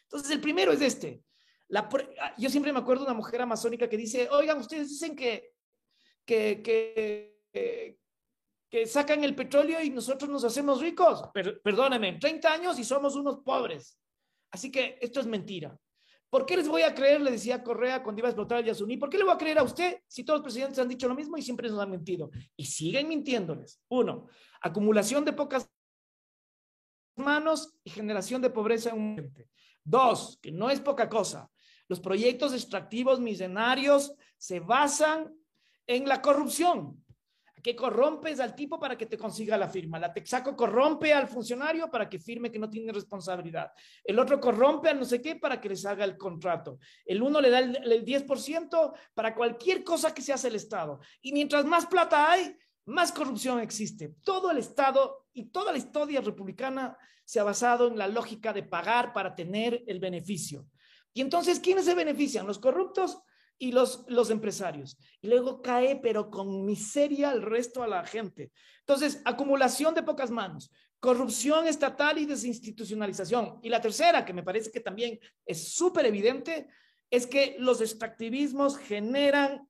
Entonces, 0.04 0.32
el 0.32 0.42
primero 0.42 0.74
es 0.74 0.82
este. 0.82 1.24
La, 1.70 1.88
yo 2.38 2.50
siempre 2.50 2.74
me 2.74 2.80
acuerdo 2.80 3.06
de 3.06 3.12
una 3.12 3.18
mujer 3.18 3.42
amazónica 3.42 3.88
que 3.88 3.96
dice, 3.96 4.28
oigan, 4.32 4.60
ustedes 4.60 4.90
dicen 4.90 5.16
que, 5.16 5.54
que, 6.26 6.62
que, 6.62 7.98
que 8.70 8.86
sacan 8.86 9.24
el 9.24 9.34
petróleo 9.34 9.82
y 9.82 9.90
nosotros 9.92 10.30
nos 10.30 10.44
hacemos 10.44 10.82
ricos. 10.82 11.24
Pero, 11.34 11.62
perdóname, 11.62 12.20
30 12.20 12.52
años 12.52 12.80
y 12.80 12.84
somos 12.84 13.16
unos 13.16 13.38
pobres. 13.46 13.96
Así 14.52 14.72
que 14.72 14.97
esto 15.02 15.20
es 15.20 15.26
mentira. 15.26 15.78
¿Por 16.30 16.45
qué 16.45 16.58
les 16.58 16.68
voy 16.68 16.84
a 16.84 16.93
creer? 16.93 17.22
Le 17.22 17.32
decía 17.32 17.64
Correa 17.64 18.04
cuando 18.04 18.20
iba 18.20 18.28
a 18.28 18.32
explotar 18.32 18.60
el 18.60 18.66
Yasuní. 18.66 18.97
¿Por 18.97 19.10
qué 19.10 19.18
le 19.18 19.24
voy 19.24 19.34
a 19.34 19.38
creer 19.38 19.58
a 19.58 19.64
usted 19.64 20.02
si 20.08 20.24
todos 20.24 20.39
los 20.39 20.43
presidentes 20.43 20.78
han 20.78 20.88
dicho 20.88 21.08
lo 21.08 21.16
mismo 21.16 21.38
y 21.38 21.41
siempre 21.41 21.70
nos 21.70 21.80
han 21.80 21.89
mentido? 21.89 22.30
Y 22.56 22.66
siguen 22.66 23.08
mintiéndoles. 23.08 23.82
Uno, 23.89 24.28
acumulación 24.62 25.26
de 25.26 25.34
pocas 25.34 25.68
manos 27.16 27.74
y 27.84 27.89
generación 27.89 28.41
de 28.41 28.52
pobreza 28.52 28.91
en 28.91 28.97
un 28.97 29.10
momento. 29.10 29.41
Dos, 29.84 30.38
que 30.41 30.52
no 30.52 30.70
es 30.70 30.80
poca 30.80 31.10
cosa. 31.10 31.50
Los 31.88 32.00
proyectos 32.00 32.54
extractivos 32.54 33.20
millonarios 33.20 34.14
se 34.38 34.60
basan 34.60 35.34
en 35.88 36.08
la 36.08 36.22
corrupción. 36.22 37.04
Que 37.62 37.76
corrompes 37.76 38.39
al 38.39 38.55
tipo 38.55 38.80
para 38.80 38.97
que 38.97 39.05
te 39.05 39.18
consiga 39.18 39.57
la 39.57 39.68
firma. 39.68 39.99
La 39.99 40.14
Texaco 40.14 40.55
corrompe 40.55 41.14
al 41.14 41.28
funcionario 41.28 41.89
para 41.89 42.10
que 42.10 42.20
firme 42.20 42.51
que 42.51 42.60
no 42.60 42.70
tiene 42.70 42.91
responsabilidad. 42.91 43.72
El 44.03 44.20
otro 44.20 44.39
corrompe 44.39 44.89
al 44.89 44.99
no 44.99 45.05
sé 45.05 45.22
qué 45.22 45.36
para 45.36 45.60
que 45.60 45.70
les 45.70 45.86
haga 45.86 46.05
el 46.05 46.18
contrato. 46.18 46.80
El 47.05 47.22
uno 47.22 47.41
le 47.41 47.49
da 47.49 47.60
el, 47.60 47.76
el 47.91 48.05
10% 48.05 48.93
para 49.14 49.36
cualquier 49.36 49.84
cosa 49.84 50.14
que 50.14 50.22
se 50.22 50.34
hace 50.34 50.47
el 50.47 50.55
Estado. 50.55 50.99
Y 51.22 51.34
mientras 51.34 51.66
más 51.66 51.86
plata 51.86 52.32
hay, 52.32 52.55
más 52.86 53.12
corrupción 53.12 53.60
existe. 53.60 54.16
Todo 54.24 54.51
el 54.51 54.57
Estado 54.57 55.28
y 55.34 55.45
toda 55.45 55.72
la 55.72 55.78
historia 55.78 56.22
republicana 56.22 56.97
se 57.24 57.39
ha 57.39 57.43
basado 57.43 57.88
en 57.88 57.97
la 57.97 58.07
lógica 58.07 58.53
de 58.53 58.64
pagar 58.64 59.14
para 59.14 59.36
tener 59.36 59.84
el 59.88 59.99
beneficio. 59.99 60.66
Y 61.14 61.22
entonces, 61.22 61.60
¿quiénes 61.60 61.86
se 61.86 61.93
benefician? 61.93 62.47
Los 62.47 62.60
corruptos 62.60 63.22
y 63.60 63.74
los, 63.74 64.05
los 64.07 64.30
empresarios. 64.30 64.97
Y 65.22 65.28
luego 65.28 65.62
cae, 65.62 65.97
pero 65.97 66.32
con 66.32 66.66
miseria, 66.66 67.32
el 67.32 67.41
resto 67.41 67.84
a 67.84 67.88
la 67.88 68.05
gente. 68.05 68.51
Entonces, 68.80 69.22
acumulación 69.26 69.93
de 69.93 70.01
pocas 70.01 70.32
manos, 70.32 70.72
corrupción 70.99 71.68
estatal 71.68 72.18
y 72.18 72.26
desinstitucionalización. 72.26 73.60
Y 73.62 73.70
la 73.70 73.82
tercera, 73.82 74.26
que 74.26 74.34
me 74.34 74.43
parece 74.43 74.72
que 74.72 74.80
también 74.80 75.20
es 75.45 75.74
súper 75.74 76.05
evidente, 76.05 76.68
es 77.12 77.28
que 77.28 77.57
los 77.60 77.82
extractivismos 77.82 78.78
generan 78.78 79.68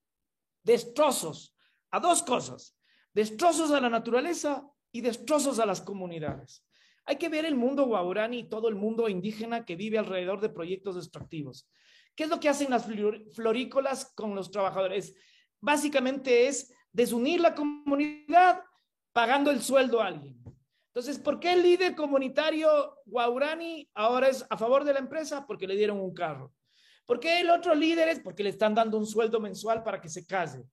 destrozos 0.64 1.56
a 1.92 2.00
dos 2.00 2.22
cosas, 2.22 2.78
destrozos 3.14 3.72
a 3.72 3.82
la 3.82 3.90
naturaleza 3.90 4.70
y 4.92 5.02
destrozos 5.02 5.60
a 5.60 5.66
las 5.66 5.82
comunidades. 5.82 6.64
Hay 7.06 7.16
que 7.16 7.30
ver 7.30 7.46
el 7.46 7.56
mundo 7.56 7.86
guaurani 7.86 8.40
y 8.40 8.50
todo 8.50 8.68
el 8.68 8.76
mundo 8.76 9.10
indígena 9.10 9.66
que 9.66 9.76
vive 9.76 9.98
alrededor 9.98 10.42
de 10.42 10.50
proyectos 10.50 10.96
extractivos. 10.96 11.68
¿Qué 12.16 12.24
es 12.24 12.30
lo 12.30 12.40
que 12.40 12.50
hacen 12.50 12.70
las 12.70 12.86
florícolas 13.34 14.12
con 14.14 14.36
los 14.36 14.52
trabajadores? 14.52 15.16
Básicamente 15.62 16.48
es 16.48 16.74
desunir 16.92 17.40
la 17.40 17.56
comunidad 17.56 18.64
pagando 19.14 19.52
el 19.52 19.62
sueldo 19.62 20.02
a 20.02 20.08
alguien. 20.08 20.40
Entonces, 20.88 21.20
¿por 21.20 21.40
qué 21.40 21.54
el 21.54 21.64
líder 21.64 21.96
comunitario 21.96 22.98
guaurani 23.06 23.90
ahora 23.94 24.28
es 24.28 24.46
a 24.50 24.58
favor 24.58 24.84
de 24.84 24.94
la 24.94 25.00
empresa? 25.00 25.46
Porque 25.46 25.68
le 25.68 25.76
dieron 25.76 26.00
un 26.00 26.14
carro. 26.14 26.54
¿Por 27.06 27.20
qué 27.20 27.42
el 27.42 27.50
otro 27.50 27.74
líder 27.74 28.08
es? 28.08 28.20
Porque 28.20 28.44
le 28.44 28.50
están 28.50 28.76
dando 28.76 28.98
un 28.98 29.06
sueldo 29.06 29.40
mensual 29.40 29.84
para 29.84 30.02
que 30.02 30.10
se 30.10 30.26
case. 30.26 30.64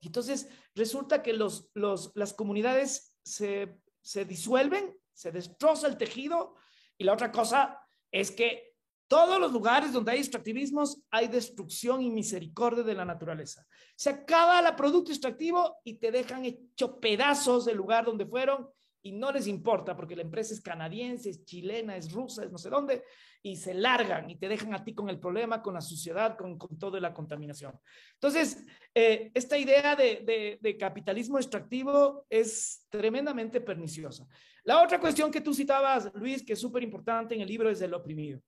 entonces 0.00 0.48
resulta 0.74 1.22
que 1.22 1.32
los, 1.32 1.70
las 1.74 2.34
comunidades 2.34 3.16
se, 3.24 3.78
se 4.02 4.24
disuelven, 4.24 4.96
se 5.12 5.32
destroza 5.32 5.86
el 5.86 5.96
tejido 5.96 6.56
y 6.98 7.04
la 7.04 7.12
otra 7.12 7.32
cosa 7.32 7.80
es 8.10 8.30
que 8.30 8.73
todos 9.08 9.38
los 9.38 9.52
lugares 9.52 9.92
donde 9.92 10.12
hay 10.12 10.18
extractivismos 10.18 11.02
hay 11.10 11.28
destrucción 11.28 12.02
y 12.02 12.10
misericordia 12.10 12.82
de 12.82 12.94
la 12.94 13.04
naturaleza. 13.04 13.66
Se 13.96 14.10
acaba 14.10 14.60
el 14.60 14.74
producto 14.74 15.10
extractivo 15.10 15.76
y 15.84 15.94
te 15.94 16.10
dejan 16.10 16.44
hecho 16.44 16.98
pedazos 16.98 17.64
del 17.64 17.76
lugar 17.76 18.04
donde 18.04 18.26
fueron 18.26 18.68
y 19.02 19.12
no 19.12 19.30
les 19.30 19.46
importa 19.46 19.94
porque 19.94 20.16
la 20.16 20.22
empresa 20.22 20.54
es 20.54 20.62
canadiense, 20.62 21.28
es 21.28 21.44
chilena, 21.44 21.94
es 21.94 22.10
rusa, 22.10 22.42
es 22.42 22.50
no 22.50 22.56
sé 22.56 22.70
dónde, 22.70 23.04
y 23.42 23.56
se 23.56 23.74
largan 23.74 24.30
y 24.30 24.36
te 24.36 24.48
dejan 24.48 24.72
a 24.72 24.82
ti 24.82 24.94
con 24.94 25.10
el 25.10 25.20
problema, 25.20 25.62
con 25.62 25.74
la 25.74 25.82
suciedad, 25.82 26.38
con, 26.38 26.56
con 26.56 26.78
toda 26.78 26.98
la 26.98 27.12
contaminación. 27.12 27.78
Entonces, 28.14 28.64
eh, 28.94 29.30
esta 29.34 29.58
idea 29.58 29.94
de, 29.94 30.58
de 30.58 30.76
capitalismo 30.78 31.38
extractivo 31.38 32.24
es 32.30 32.86
tremendamente 32.88 33.60
perniciosa. 33.60 34.26
La 34.64 34.82
otra 34.82 34.98
cuestión 34.98 35.30
que 35.30 35.42
tú 35.42 35.52
citabas, 35.52 36.10
Luis, 36.14 36.42
que 36.42 36.54
es 36.54 36.60
súper 36.60 36.82
importante 36.82 37.34
en 37.34 37.42
el 37.42 37.48
libro 37.48 37.68
es 37.68 37.82
el 37.82 37.92
oprimido. 37.92 38.40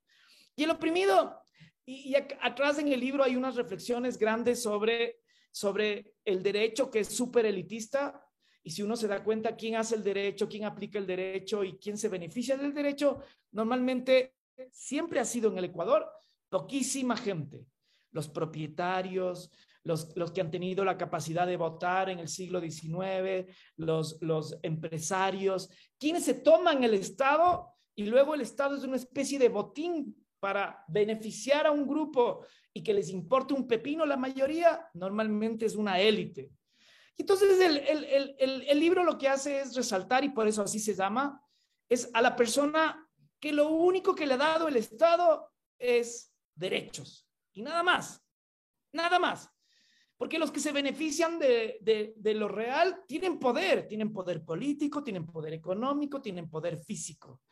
Y 0.57 0.65
el 0.65 0.71
oprimido, 0.71 1.39
y, 1.85 2.15
atrás 2.17 2.79
en 2.79 2.89
el 2.89 2.99
libro 2.99 3.23
hay 3.23 3.37
unas 3.37 3.55
reflexiones 3.55 4.19
grandes 4.19 4.63
sobre, 4.63 5.21
sobre 5.53 6.15
el 6.25 6.43
derecho 6.43 6.91
que 6.91 7.01
es 7.01 7.09
súper 7.09 7.45
elitista. 7.47 8.21
Y 8.63 8.71
si 8.71 8.83
uno 8.83 8.97
se 8.97 9.07
da 9.07 9.23
cuenta 9.23 9.55
quién 9.55 9.77
hace 9.77 9.95
el 9.95 10.03
derecho, 10.03 10.49
quién 10.49 10.65
aplica 10.65 10.99
el 10.99 11.07
derecho 11.07 11.63
y 11.63 11.79
quién 11.79 11.97
se 11.97 12.09
beneficia 12.09 12.57
del 12.57 12.75
derecho, 12.75 13.23
normalmente 13.53 14.35
siempre 14.73 15.21
ha 15.21 15.25
sido 15.25 15.53
en 15.53 15.59
el 15.59 15.67
Ecuador 15.67 16.11
poquísima 16.49 17.17
gente. 17.17 17.65
Los 18.11 18.29
propietarios, 18.29 19.53
los, 19.85 20.17
los, 20.17 20.33
que 20.33 20.41
han 20.41 20.51
tenido 20.51 20.85
la 20.85 20.97
capacidad 20.97 21.47
de 21.47 21.59
votar 21.59 22.09
en 22.09 22.19
el 22.19 22.29
siglo 22.29 22.61
XIX, 22.61 23.55
los, 23.77 24.19
los 24.23 24.59
empresarios, 24.63 25.69
quienes 25.99 26.25
se 26.25 26.35
toman 26.35 26.83
el 26.83 26.95
Estado 26.95 27.75
y 27.95 28.07
luego 28.07 28.35
el 28.35 28.41
Estado 28.41 28.77
es 28.77 28.83
una 28.83 28.97
especie 28.97 29.39
de 29.39 29.49
botín 29.49 30.26
para 30.41 30.85
beneficiar 30.89 31.67
a 31.67 31.71
un 31.71 31.87
grupo 31.87 32.45
y 32.73 32.83
que 32.83 32.95
les 32.95 33.09
importe 33.11 33.55
un 33.55 33.67
pepino, 33.67 34.05
la 34.05 34.17
mayoría 34.17 34.89
normalmente 34.95 35.67
es 35.67 35.75
una 35.75 35.99
élite. 35.99 36.51
Entonces 37.17 37.59
el, 37.61 38.81
libro 38.81 39.03
lo 39.03 39.17
que 39.17 39.29
hace 39.29 39.61
es 39.61 39.75
resaltar, 39.75 40.25
y 40.25 40.29
por 40.29 40.47
eso 40.47 40.63
así 40.63 40.79
se 40.79 40.95
llama, 40.95 41.43
es 41.89 42.11
a 42.13 42.21
la 42.21 42.37
persona 42.37 43.09
que 43.41 43.53
lo 43.53 43.71
único 43.71 44.15
que 44.15 44.27
le 44.27 44.35
ha 44.35 44.39
dado 44.39 44.69
el 44.69 44.77
Estado 44.77 45.51
es 45.79 46.33
derechos 46.55 47.27
y 47.53 47.63
nada 47.63 47.83
más, 47.83 48.23
nada 48.93 49.19
más. 49.19 49.51
Porque 50.19 50.39
los 50.39 50.51
que 50.51 50.61
se 50.61 50.73
benefician 50.73 51.39
de, 51.39 52.15
lo 52.35 52.49
real 52.49 53.03
tienen 53.07 53.39
poder, 53.39 53.87
tienen 53.87 54.13
poder 54.13 54.45
político, 54.45 55.03
tienen 55.03 55.27
poder 55.27 55.53
económico, 55.53 56.23
tienen 56.23 56.49
poder 56.49 56.79
físico. 56.79 57.43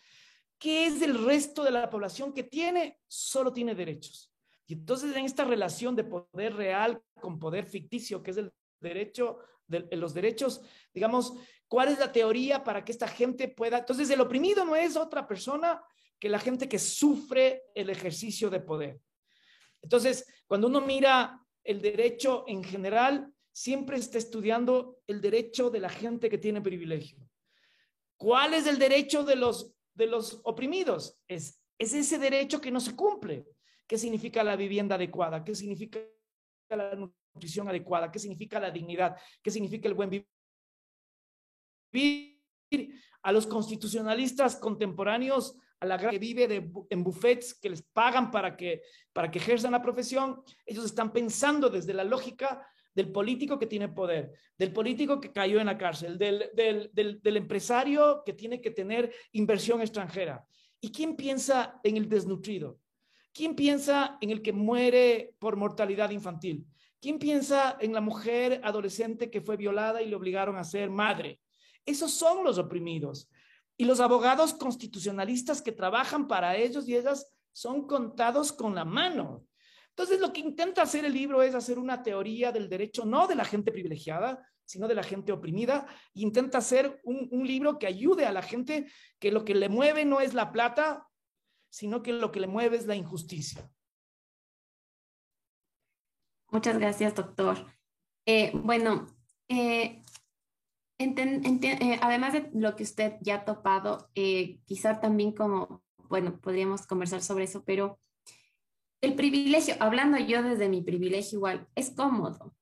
¿Qué 0.64 0.86
es 0.86 1.02
el 1.02 1.22
resto 1.22 1.62
de 1.62 1.70
la 1.70 1.90
población 1.90 2.32
que 2.32 2.42
tiene? 2.42 2.98
Solo 3.06 3.52
tiene 3.52 3.74
derechos. 3.74 4.32
Y 4.66 4.72
entonces 4.72 5.14
en 5.14 5.26
esta 5.26 5.44
relación 5.44 5.94
de 5.94 6.04
poder 6.04 6.54
real 6.54 7.02
con 7.20 7.38
poder 7.38 7.66
ficticio, 7.66 8.22
que 8.22 8.30
es 8.30 8.38
el 8.38 8.50
derecho, 8.80 9.40
de, 9.66 9.86
los 9.94 10.14
derechos, 10.14 10.62
digamos, 10.94 11.34
¿cuál 11.68 11.88
es 11.88 11.98
la 11.98 12.10
teoría 12.10 12.64
para 12.64 12.82
que 12.82 12.92
esta 12.92 13.06
gente 13.06 13.48
pueda? 13.48 13.80
Entonces 13.80 14.08
el 14.08 14.22
oprimido 14.22 14.64
no 14.64 14.74
es 14.74 14.96
otra 14.96 15.28
persona 15.28 15.84
que 16.18 16.30
la 16.30 16.38
gente 16.38 16.66
que 16.66 16.78
sufre 16.78 17.64
el 17.74 17.90
ejercicio 17.90 18.48
de 18.48 18.60
poder. 18.60 18.98
Entonces, 19.82 20.26
cuando 20.46 20.68
uno 20.68 20.80
mira 20.80 21.46
el 21.62 21.82
derecho 21.82 22.44
en 22.46 22.64
general, 22.64 23.30
siempre 23.52 23.98
está 23.98 24.16
estudiando 24.16 24.96
el 25.06 25.20
derecho 25.20 25.68
de 25.68 25.80
la 25.80 25.90
gente 25.90 26.30
que 26.30 26.38
tiene 26.38 26.62
privilegio. 26.62 27.18
¿Cuál 28.16 28.54
es 28.54 28.66
el 28.66 28.78
derecho 28.78 29.24
de 29.24 29.36
los 29.36 29.73
de 29.94 30.06
los 30.06 30.40
oprimidos. 30.44 31.20
Es, 31.28 31.62
es 31.78 31.94
ese 31.94 32.18
derecho 32.18 32.60
que 32.60 32.70
no 32.70 32.80
se 32.80 32.94
cumple. 32.94 33.46
¿Qué 33.86 33.98
significa 33.98 34.42
la 34.42 34.56
vivienda 34.56 34.96
adecuada? 34.96 35.44
¿Qué 35.44 35.54
significa 35.54 36.00
la 36.70 36.94
nutrición 36.94 37.68
adecuada? 37.68 38.10
¿Qué 38.10 38.18
significa 38.18 38.58
la 38.58 38.70
dignidad? 38.70 39.16
¿Qué 39.42 39.50
significa 39.50 39.88
el 39.88 39.94
buen 39.94 40.26
vivir? 41.92 42.34
A 43.22 43.32
los 43.32 43.46
constitucionalistas 43.46 44.56
contemporáneos, 44.56 45.56
a 45.80 45.86
la 45.86 45.98
que 45.98 46.18
vive 46.18 46.48
de, 46.48 46.70
en 46.90 47.04
buffets 47.04 47.54
que 47.54 47.70
les 47.70 47.82
pagan 47.82 48.30
para 48.30 48.56
que, 48.56 48.82
para 49.12 49.30
que 49.30 49.38
ejerzan 49.38 49.72
la 49.72 49.82
profesión, 49.82 50.42
ellos 50.66 50.84
están 50.84 51.12
pensando 51.12 51.70
desde 51.70 51.94
la 51.94 52.04
lógica 52.04 52.66
del 52.94 53.10
político 53.10 53.58
que 53.58 53.66
tiene 53.66 53.88
poder, 53.88 54.32
del 54.56 54.72
político 54.72 55.20
que 55.20 55.32
cayó 55.32 55.60
en 55.60 55.66
la 55.66 55.76
cárcel, 55.76 56.16
del, 56.16 57.20
empresario 57.24 58.22
que 58.24 58.32
tiene 58.32 58.60
que 58.60 58.70
tener 58.70 59.12
inversión 59.32 59.80
extranjera. 59.80 60.46
¿Y 60.80 60.92
quién 60.92 61.16
piensa 61.16 61.80
en 61.82 61.96
el 61.96 62.08
desnutrido? 62.08 62.78
¿Quién 63.32 63.56
piensa 63.56 64.16
en 64.20 64.30
el 64.30 64.42
que 64.42 64.52
muere 64.52 65.34
por 65.38 65.56
mortalidad 65.56 66.10
infantil? 66.10 66.66
¿Quién 67.00 67.18
piensa 67.18 67.76
en 67.80 67.92
la 67.92 68.00
mujer 68.00 68.60
adolescente 68.62 69.30
que 69.30 69.40
fue 69.40 69.56
violada 69.56 70.00
y 70.00 70.08
le 70.08 70.16
obligaron 70.16 70.56
a 70.56 70.64
ser 70.64 70.88
madre? 70.88 71.40
Esos 71.84 72.12
son 72.12 72.44
los 72.44 72.58
oprimidos. 72.58 73.28
Y 73.76 73.84
los 73.86 73.98
abogados 73.98 74.54
constitucionalistas 74.54 75.60
que 75.60 75.72
trabajan 75.72 76.28
para 76.28 76.56
ellos 76.56 76.88
y 76.88 76.96
ellas 76.96 77.34
son 77.52 77.86
contados 77.86 78.52
con 78.52 78.74
la 78.74 78.84
mano. 78.84 79.44
Entonces, 79.96 80.20
lo 80.20 80.32
que 80.32 80.40
intenta 80.40 80.82
hacer 80.82 81.04
el 81.04 81.12
libro 81.12 81.42
es 81.42 81.54
hacer 81.54 81.78
una 81.78 82.02
teoría 82.02 82.50
del 82.52 82.68
derecho, 82.68 83.04
no 83.04 83.26
de 83.26 83.36
la 83.36 83.44
gente 83.44 83.70
privilegiada, 83.70 84.46
sino 84.64 84.88
de 84.88 84.94
la 84.94 85.02
gente 85.02 85.32
oprimida. 85.32 85.86
intenta 86.14 86.58
hacer 86.58 87.00
un, 87.04 87.28
un, 87.30 87.46
libro 87.46 87.78
que 87.78 87.86
ayude 87.86 88.26
a 88.26 88.32
la 88.32 88.42
gente 88.42 88.86
que 89.18 89.30
lo 89.30 89.44
que 89.44 89.54
le 89.54 89.68
mueve 89.68 90.04
no 90.04 90.20
es 90.20 90.34
la 90.34 90.52
plata, 90.52 91.06
sino 91.70 92.02
que 92.02 92.12
lo 92.12 92.32
que 92.32 92.40
le 92.40 92.46
mueve 92.46 92.76
es 92.76 92.86
la 92.86 92.96
injusticia. 92.96 93.70
Muchas 96.54 96.78
gracias, 96.78 97.16
doctor. 97.16 97.66
Eh, 98.26 98.52
bueno, 98.54 99.06
eh, 99.48 100.00
eh, 100.98 101.98
además 102.00 102.32
de 102.32 102.48
lo 102.54 102.76
que 102.76 102.84
usted 102.84 103.14
ya 103.20 103.34
ha 103.34 103.44
topado, 103.44 104.08
quizá 104.14 105.00
también 105.00 105.32
como, 105.32 105.82
bueno, 106.08 106.40
podríamos 106.40 106.86
conversar 106.86 107.22
sobre 107.22 107.44
eso, 107.44 107.64
pero 107.64 107.98
el 109.04 109.14
privilegio, 109.14 109.74
hablando 109.80 110.18
yo 110.18 110.42
desde 110.42 110.68
mi 110.68 110.82
privilegio 110.82 111.38
igual, 111.38 111.68
es 111.74 111.90
cómodo, 111.90 112.54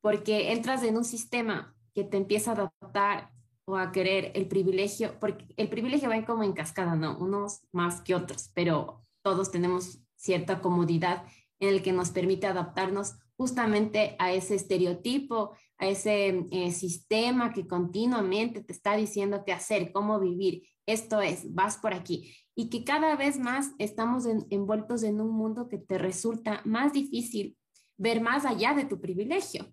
porque 0.00 0.52
entras 0.52 0.82
en 0.82 0.96
un 0.96 1.04
sistema 1.04 1.74
que 1.94 2.04
te 2.04 2.16
empieza 2.16 2.52
a 2.52 2.54
adaptar 2.54 3.30
o 3.66 3.76
a 3.76 3.92
querer 3.92 4.32
el 4.34 4.48
privilegio, 4.48 5.18
porque 5.20 5.44
el 5.56 5.68
privilegio 5.68 6.08
va 6.08 6.24
como 6.24 6.42
en 6.42 6.52
cascada, 6.52 6.96
¿no? 6.96 7.18
Unos 7.18 7.60
más 7.72 8.00
que 8.00 8.14
otros, 8.14 8.50
pero 8.54 9.04
todos 9.22 9.50
tenemos 9.50 9.98
cierta 10.16 10.60
comodidad 10.60 11.24
en 11.60 11.68
el 11.68 11.82
que 11.82 11.92
nos 11.92 12.10
permite 12.10 12.46
adaptarnos 12.46 13.16
justamente 13.36 14.16
a 14.18 14.32
ese 14.32 14.54
estereotipo 14.54 15.52
a 15.78 15.88
ese 15.88 16.46
eh, 16.50 16.72
sistema 16.72 17.52
que 17.52 17.66
continuamente 17.66 18.62
te 18.62 18.72
está 18.72 18.96
diciendo 18.96 19.44
qué 19.46 19.52
hacer, 19.52 19.92
cómo 19.92 20.18
vivir. 20.18 20.64
Esto 20.86 21.20
es, 21.20 21.54
vas 21.54 21.76
por 21.76 21.94
aquí. 21.94 22.34
Y 22.54 22.70
que 22.70 22.84
cada 22.84 23.14
vez 23.14 23.38
más 23.38 23.72
estamos 23.78 24.26
envueltos 24.50 25.02
en 25.02 25.20
un 25.20 25.30
mundo 25.30 25.68
que 25.68 25.78
te 25.78 25.98
resulta 25.98 26.62
más 26.64 26.92
difícil 26.92 27.56
ver 27.96 28.20
más 28.20 28.44
allá 28.44 28.74
de 28.74 28.84
tu 28.84 29.00
privilegio. 29.00 29.70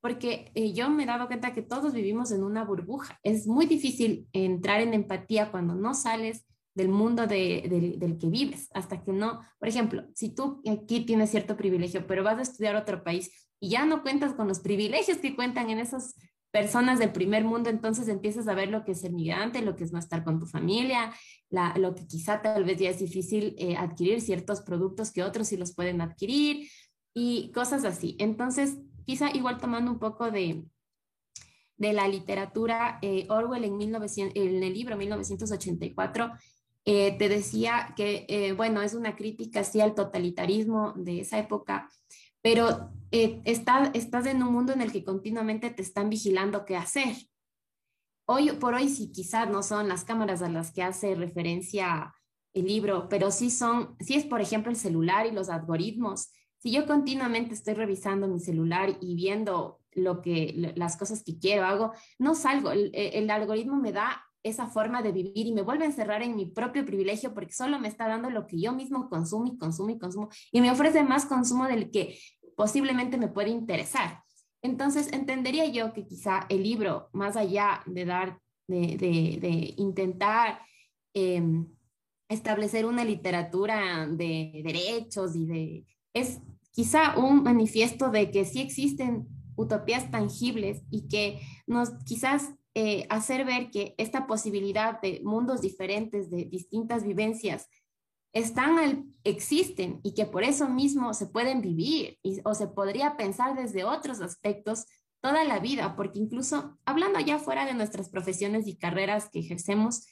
Porque 0.00 0.50
eh, 0.54 0.72
yo 0.72 0.88
me 0.88 1.02
he 1.02 1.06
dado 1.06 1.26
cuenta 1.26 1.52
que 1.52 1.62
todos 1.62 1.92
vivimos 1.92 2.30
en 2.30 2.44
una 2.44 2.64
burbuja. 2.64 3.18
Es 3.22 3.46
muy 3.46 3.66
difícil 3.66 4.28
entrar 4.32 4.80
en 4.80 4.94
empatía 4.94 5.50
cuando 5.50 5.74
no 5.74 5.94
sales 5.94 6.46
del 6.74 6.88
mundo 6.88 7.26
del 7.26 8.18
que 8.20 8.28
vives, 8.28 8.68
hasta 8.72 9.02
que 9.02 9.12
no, 9.12 9.40
por 9.58 9.68
ejemplo, 9.68 10.04
si 10.14 10.30
tú 10.34 10.62
aquí 10.70 11.00
tienes 11.04 11.30
cierto 11.30 11.56
privilegio, 11.56 12.06
pero 12.06 12.22
vas 12.22 12.38
a 12.38 12.42
estudiar 12.42 12.76
otro 12.76 13.02
país 13.02 13.30
y 13.60 13.70
ya 13.70 13.84
no 13.84 14.02
cuentas 14.02 14.34
con 14.34 14.48
los 14.48 14.60
privilegios 14.60 15.18
que 15.18 15.36
cuentan 15.36 15.70
en 15.70 15.78
esas 15.78 16.14
personas 16.50 16.98
del 16.98 17.12
primer 17.12 17.44
mundo, 17.44 17.70
entonces 17.70 18.08
empiezas 18.08 18.48
a 18.48 18.54
ver 18.54 18.68
lo 18.68 18.84
que 18.84 18.92
es 18.92 19.00
ser 19.00 19.12
migrante, 19.12 19.62
lo 19.62 19.76
que 19.76 19.84
es 19.84 19.92
no 19.92 19.98
estar 19.98 20.24
con 20.24 20.40
tu 20.40 20.46
familia, 20.46 21.12
lo 21.76 21.94
que 21.94 22.06
quizá 22.06 22.42
tal 22.42 22.64
vez 22.64 22.78
ya 22.78 22.90
es 22.90 22.98
difícil 22.98 23.54
eh, 23.58 23.76
adquirir 23.76 24.20
ciertos 24.20 24.60
productos 24.62 25.12
que 25.12 25.22
otros 25.22 25.48
sí 25.48 25.56
los 25.56 25.74
pueden 25.74 26.00
adquirir 26.00 26.68
y 27.14 27.52
cosas 27.52 27.84
así. 27.84 28.16
Entonces, 28.18 28.78
quizá 29.06 29.30
igual 29.30 29.58
tomando 29.58 29.92
un 29.92 29.98
poco 29.98 30.30
de, 30.30 30.64
de 31.76 31.92
la 31.92 32.08
literatura, 32.08 32.98
eh, 33.00 33.26
Orwell 33.28 33.64
en, 33.64 33.76
1900, 33.76 34.36
en 34.36 34.62
el 34.62 34.74
libro 34.74 34.96
1984 34.96 36.32
eh, 36.86 37.16
te 37.18 37.28
decía 37.28 37.92
que, 37.94 38.24
eh, 38.28 38.52
bueno, 38.52 38.80
es 38.80 38.94
una 38.94 39.14
crítica 39.14 39.60
así 39.60 39.80
al 39.80 39.94
totalitarismo 39.94 40.94
de 40.96 41.20
esa 41.20 41.38
época, 41.38 41.90
pero 42.40 42.90
eh, 43.10 43.42
estás 43.44 44.26
en 44.26 44.42
un 44.42 44.52
mundo 44.52 44.72
en 44.72 44.80
el 44.80 44.90
que 44.90 45.04
continuamente 45.04 45.70
te 45.70 45.82
están 45.82 46.08
vigilando 46.08 46.64
qué 46.64 46.76
hacer. 46.76 47.16
Hoy 48.26 48.52
por 48.52 48.74
hoy, 48.74 48.88
sí, 48.88 49.12
quizás 49.12 49.50
no 49.50 49.62
son 49.62 49.88
las 49.88 50.04
cámaras 50.04 50.40
a 50.40 50.48
las 50.48 50.72
que 50.72 50.82
hace 50.82 51.14
referencia 51.14 52.14
el 52.54 52.66
libro, 52.66 53.08
pero 53.08 53.30
sí 53.30 53.50
son, 53.50 53.96
sí 54.00 54.14
es 54.14 54.24
por 54.24 54.40
ejemplo 54.40 54.70
el 54.70 54.76
celular 54.76 55.26
y 55.26 55.32
los 55.32 55.50
algoritmos. 55.50 56.32
Si 56.58 56.70
yo 56.70 56.86
continuamente 56.86 57.54
estoy 57.54 57.74
revisando 57.74 58.26
mi 58.26 58.40
celular 58.40 58.96
y 59.00 59.16
viendo 59.16 59.80
lo 59.92 60.22
que, 60.22 60.72
las 60.76 60.96
cosas 60.96 61.22
que 61.24 61.38
quiero, 61.38 61.64
hago, 61.64 61.92
no 62.18 62.34
salgo, 62.34 62.70
el 62.70 63.30
algoritmo 63.30 63.76
me 63.76 63.92
da 63.92 64.29
esa 64.42 64.66
forma 64.66 65.02
de 65.02 65.12
vivir 65.12 65.46
y 65.46 65.52
me 65.52 65.62
vuelve 65.62 65.84
a 65.84 65.88
encerrar 65.88 66.22
en 66.22 66.36
mi 66.36 66.46
propio 66.46 66.84
privilegio 66.84 67.34
porque 67.34 67.52
solo 67.52 67.78
me 67.78 67.88
está 67.88 68.08
dando 68.08 68.30
lo 68.30 68.46
que 68.46 68.60
yo 68.60 68.72
mismo 68.72 69.08
consumo 69.08 69.46
y 69.46 69.58
consumo 69.58 69.90
y 69.90 69.98
consumo 69.98 70.28
y 70.50 70.60
me 70.60 70.70
ofrece 70.70 71.02
más 71.02 71.26
consumo 71.26 71.66
del 71.66 71.90
que 71.90 72.18
posiblemente 72.56 73.16
me 73.16 73.28
puede 73.28 73.50
interesar. 73.50 74.22
Entonces, 74.62 75.12
entendería 75.12 75.66
yo 75.66 75.92
que 75.92 76.06
quizá 76.06 76.46
el 76.48 76.62
libro, 76.62 77.08
más 77.12 77.36
allá 77.36 77.82
de 77.86 78.04
dar, 78.04 78.38
de, 78.68 79.74
intentar 79.78 80.60
em, 81.14 81.66
establecer 82.28 82.84
una 82.84 83.04
literatura 83.04 84.06
de 84.06 84.60
derechos 84.62 85.34
y 85.34 85.46
de, 85.46 85.86
es 86.12 86.40
quizá 86.70 87.18
un 87.18 87.42
manifiesto 87.42 88.10
de 88.10 88.30
que 88.30 88.44
sí 88.44 88.60
existen 88.60 89.26
utopías 89.56 90.10
tangibles 90.10 90.82
y 90.90 91.08
que 91.08 91.40
nos 91.66 91.90
quizás 92.04 92.54
eh, 92.74 93.06
hacer 93.10 93.44
ver 93.44 93.70
que 93.70 93.94
esta 93.98 94.26
posibilidad 94.26 95.00
de 95.00 95.20
mundos 95.24 95.60
diferentes, 95.60 96.30
de 96.30 96.44
distintas 96.44 97.04
vivencias, 97.04 97.68
están 98.32 99.12
existen 99.24 100.00
y 100.04 100.14
que 100.14 100.24
por 100.24 100.44
eso 100.44 100.68
mismo 100.68 101.12
se 101.14 101.26
pueden 101.26 101.60
vivir 101.60 102.18
o 102.44 102.54
se 102.54 102.68
podría 102.68 103.16
pensar 103.16 103.56
desde 103.56 103.84
otros 103.84 104.20
aspectos 104.20 104.86
toda 105.20 105.44
la 105.44 105.58
vida, 105.58 105.96
porque 105.96 106.18
incluso 106.18 106.78
hablando 106.84 107.20
ya 107.20 107.38
fuera 107.38 107.66
de 107.66 107.74
nuestras 107.74 108.08
profesiones 108.08 108.66
y 108.66 108.76
carreras 108.76 109.28
que 109.30 109.40
ejercemos, 109.40 110.06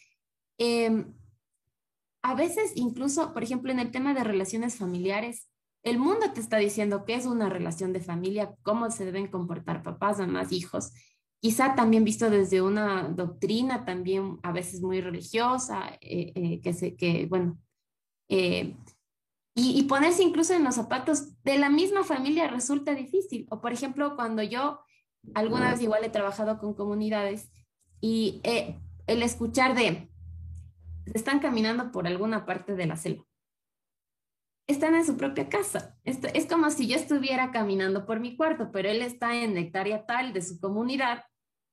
em, 0.59 1.14
a 2.22 2.34
veces 2.34 2.72
incluso, 2.74 3.32
por 3.32 3.42
ejemplo, 3.42 3.70
en 3.70 3.78
el 3.78 3.90
tema 3.90 4.12
de 4.12 4.24
relaciones 4.24 4.76
familiares, 4.76 5.48
el 5.82 5.98
mundo 5.98 6.32
te 6.34 6.40
está 6.40 6.59
diciendo 6.59 7.04
qué 7.06 7.14
es 7.14 7.24
una 7.24 7.48
relación 7.48 7.92
de 7.92 8.00
familia, 8.00 8.54
cómo 8.62 8.90
se 8.90 9.04
deben 9.04 9.28
comportar 9.28 9.82
papás, 9.82 10.18
mamás, 10.18 10.52
hijos, 10.52 10.92
quizá 11.41 11.74
también 11.74 12.05
visto 12.05 12.30
desde 12.30 12.62
una 12.62 13.05
doctrina 13.09 13.84
también 13.84 14.39
a 14.43 14.53
veces 14.53 14.80
muy 14.80 15.01
religiosa, 15.01 15.91
eh, 16.01 16.32
eh, 16.34 16.61
que, 16.61 16.72
se, 16.72 16.97
que, 16.97 17.26
bueno, 17.26 17.59
eh, 18.28 18.76
y, 19.55 19.78
y, 19.78 19.82
ponerse 19.84 20.22
incluso 20.22 20.55
en 20.55 20.64
los 20.64 20.76
zapatos 20.76 21.43
de 21.43 21.59
la 21.59 21.68
misma 21.68 22.05
familia 22.05 22.49
resulta 22.49 22.95
difícil. 22.95 23.47
O 23.51 23.61
por 23.61 23.72
ejemplo, 23.72 24.14
cuando 24.14 24.43
yo 24.43 24.80
alguna 25.34 25.70
vez 25.72 25.82
igual 25.82 26.05
he 26.05 26.11
trabajado 26.11 26.59
con 26.59 26.74
comunidades 26.74 27.51
y 28.01 28.41
el 28.45 29.22
escuchar 29.22 29.74
de, 29.74 30.09
están 31.12 31.41
caminando 31.41 31.91
por 31.91 32.07
alguna 32.07 32.47
parte 32.47 32.76
de 32.76 32.86
la 32.86 32.97
selva. 32.97 33.28
Están 34.68 34.94
en 34.94 35.04
su 35.04 35.16
propia 35.16 35.48
casa. 35.48 35.96
Esto, 36.04 36.28
es 36.34 36.46
como 36.46 36.70
si 36.70 36.86
yo 36.86 36.94
estuviera 36.94 37.50
caminando 37.50 38.06
por 38.06 38.20
mi 38.20 38.36
cuarto, 38.36 38.70
pero 38.70 38.88
él 38.88 39.02
está 39.02 39.34
en 39.34 39.56
hectárea 39.56 40.06
tal 40.06 40.32
de 40.32 40.42
su 40.42 40.60
comunidad 40.60 41.24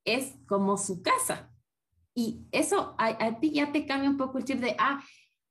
es 0.06 0.36
como 0.48 0.78
su 0.78 1.02
casa. 1.02 1.52
Y 2.14 2.48
eso 2.52 2.96
a, 2.98 3.40
ti 3.40 3.52
ya 3.52 3.72
te 3.74 3.86
cambia 3.86 4.10
un 4.10 4.18
poco 4.18 4.38
el 4.38 4.46
chip 4.46 4.60
de, 4.60 4.76
ah, 4.80 5.04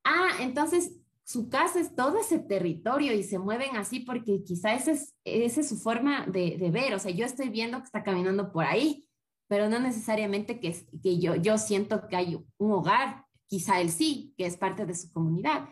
ah, 0.04 0.30
entonces 0.40 0.98
su 1.24 1.50
casa 1.50 1.80
es 1.80 1.94
todo 1.94 2.18
ese 2.18 2.38
territorio 2.38 3.12
y 3.12 3.22
se 3.22 3.38
mueven 3.38 3.76
así 3.76 4.00
porque 4.00 4.42
quizá 4.44 4.74
esa 4.74 4.92
es, 4.92 5.14
esa 5.24 5.60
es 5.60 5.68
su 5.68 5.76
forma 5.76 6.26
de, 6.26 6.56
de, 6.56 6.70
ver. 6.70 6.94
O 6.94 6.98
sea, 6.98 7.10
yo 7.10 7.26
estoy 7.26 7.50
viendo 7.50 7.78
que 7.78 7.84
está 7.84 8.02
caminando 8.02 8.52
por 8.52 8.64
ahí, 8.64 9.06
pero 9.48 9.68
no 9.68 9.78
necesariamente 9.78 10.60
que, 10.60 10.74
que 11.02 11.18
yo, 11.18 11.34
yo 11.34 11.58
siento 11.58 12.08
que 12.08 12.16
hay 12.16 12.38
un 12.56 12.72
hogar. 12.72 13.24
Quizá 13.46 13.80
él 13.80 13.90
sí, 13.90 14.34
que 14.38 14.46
es 14.46 14.56
parte 14.56 14.86
de 14.86 14.94
su 14.94 15.12
comunidad. 15.12 15.68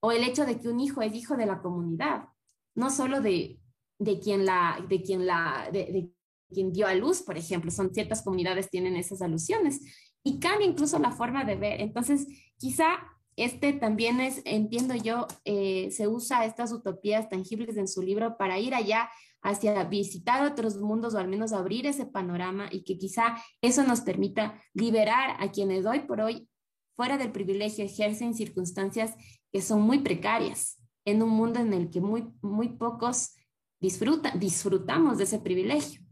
O 0.00 0.12
el 0.12 0.22
hecho 0.24 0.46
de 0.46 0.60
que 0.60 0.68
un 0.68 0.80
hijo 0.80 1.02
es 1.02 1.14
hijo 1.14 1.36
de 1.36 1.46
la 1.46 1.60
comunidad, 1.60 2.28
no 2.74 2.90
solo 2.90 3.20
de, 3.20 3.60
de 3.98 4.20
quien 4.20 4.44
la, 4.44 4.84
de 4.88 5.02
quien 5.02 5.26
la, 5.26 5.68
de, 5.72 6.10
quien 6.52 6.72
dio 6.72 6.86
a 6.86 6.94
luz, 6.94 7.22
por 7.22 7.36
ejemplo, 7.36 7.70
son 7.70 7.92
ciertas 7.92 8.22
comunidades 8.22 8.70
tienen 8.70 8.96
esas 8.96 9.22
alusiones 9.22 9.80
y 10.22 10.38
cambia 10.38 10.66
incluso 10.66 10.98
la 10.98 11.12
forma 11.12 11.44
de 11.44 11.56
ver. 11.56 11.80
Entonces, 11.80 12.26
quizá 12.58 12.98
este 13.36 13.72
también 13.72 14.20
es, 14.20 14.42
entiendo 14.44 14.94
yo, 14.94 15.26
eh, 15.44 15.90
se 15.90 16.08
usa 16.08 16.44
estas 16.44 16.72
utopías 16.72 17.28
tangibles 17.28 17.76
en 17.76 17.88
su 17.88 18.02
libro 18.02 18.36
para 18.38 18.58
ir 18.58 18.74
allá 18.74 19.10
hacia 19.42 19.84
visitar 19.84 20.44
otros 20.50 20.78
mundos 20.78 21.14
o 21.14 21.18
al 21.18 21.28
menos 21.28 21.52
abrir 21.52 21.86
ese 21.86 22.06
panorama 22.06 22.68
y 22.72 22.82
que 22.82 22.98
quizá 22.98 23.36
eso 23.60 23.84
nos 23.84 24.00
permita 24.00 24.60
liberar 24.74 25.36
a 25.38 25.52
quienes 25.52 25.86
hoy 25.86 26.00
por 26.00 26.20
hoy, 26.20 26.48
fuera 26.96 27.18
del 27.18 27.30
privilegio, 27.30 27.84
ejercen 27.84 28.34
circunstancias 28.34 29.14
que 29.52 29.62
son 29.62 29.82
muy 29.82 30.00
precarias 30.00 30.78
en 31.04 31.22
un 31.22 31.30
mundo 31.30 31.60
en 31.60 31.72
el 31.72 31.90
que 31.90 32.00
muy, 32.00 32.32
muy 32.42 32.70
pocos 32.70 33.34
disfrutan, 33.80 34.38
disfrutamos 34.38 35.18
de 35.18 35.24
ese 35.24 35.38
privilegio. 35.38 36.02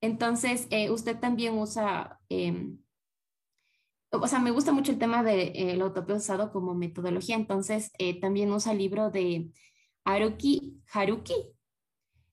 Entonces, 0.00 0.66
eh, 0.70 0.90
usted 0.90 1.18
también 1.20 1.56
usa, 1.56 2.18
em, 2.28 2.78
o 4.10 4.26
sea, 4.26 4.40
me 4.40 4.50
gusta 4.50 4.72
mucho 4.72 4.92
el 4.92 4.98
tema 4.98 5.22
de 5.22 5.52
eh, 5.54 5.82
utopía 5.82 6.16
usado 6.16 6.52
como 6.52 6.74
metodología, 6.74 7.36
entonces 7.36 7.92
eh, 7.98 8.20
también 8.20 8.50
usa 8.52 8.72
el 8.72 8.78
libro 8.78 9.10
de 9.10 9.52
Haruki 10.04 10.82
Haruki. 10.92 11.34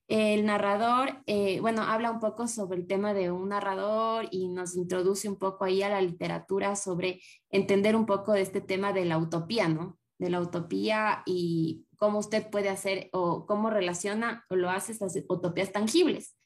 El 0.08 0.44
narrador, 0.44 1.22
bueno, 1.60 1.82
habla 1.82 2.10
un 2.10 2.18
poco 2.18 2.48
sobre 2.48 2.80
el 2.80 2.88
tema 2.88 3.14
de 3.14 3.30
un 3.30 3.50
narrador 3.50 4.26
y 4.32 4.48
nos 4.48 4.74
introduce 4.74 5.28
un 5.28 5.36
poco 5.36 5.64
ahí 5.64 5.84
a 5.84 5.88
la 5.88 6.00
literatura 6.00 6.74
sobre 6.74 7.20
entender 7.48 7.94
un 7.94 8.06
poco 8.06 8.32
de 8.32 8.40
este 8.40 8.60
tema 8.60 8.92
de 8.92 9.04
la 9.04 9.18
utopía, 9.18 9.68
¿no? 9.68 9.99
De 10.20 10.28
la 10.28 10.40
utopía 10.40 11.22
y 11.24 11.86
cómo 11.96 12.18
usted 12.18 12.50
puede 12.50 12.68
hacer 12.68 13.08
o 13.12 13.46
cómo 13.46 13.70
relaciona 13.70 14.44
o 14.50 14.54
lo 14.54 14.68
hace 14.68 14.92
estas 14.92 15.16
utopías 15.28 15.72
tangibles. 15.72 16.36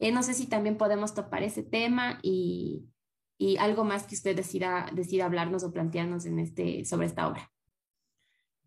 Eh, 0.00 0.10
no 0.10 0.24
sé 0.24 0.34
si 0.34 0.48
también 0.48 0.76
podemos 0.76 1.14
topar 1.14 1.44
ese 1.44 1.62
tema 1.62 2.18
y, 2.22 2.88
y 3.38 3.56
algo 3.58 3.84
más 3.84 4.02
que 4.02 4.16
usted 4.16 4.34
decida, 4.34 4.90
decida 4.92 5.26
hablarnos 5.26 5.62
o 5.62 5.72
plantearnos 5.72 6.26
en 6.26 6.40
este, 6.40 6.84
sobre 6.84 7.06
esta 7.06 7.28
obra. 7.28 7.48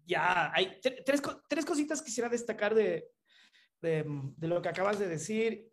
Ya, 0.05 0.49
hay 0.53 0.79
tres, 1.05 1.21
tres 1.49 1.65
cositas 1.65 2.01
quisiera 2.01 2.29
destacar 2.29 2.73
de, 2.73 3.09
de, 3.81 4.05
de, 4.37 4.47
lo 4.47 4.61
que 4.61 4.69
acabas 4.69 4.97
de 4.97 5.09
decir. 5.09 5.69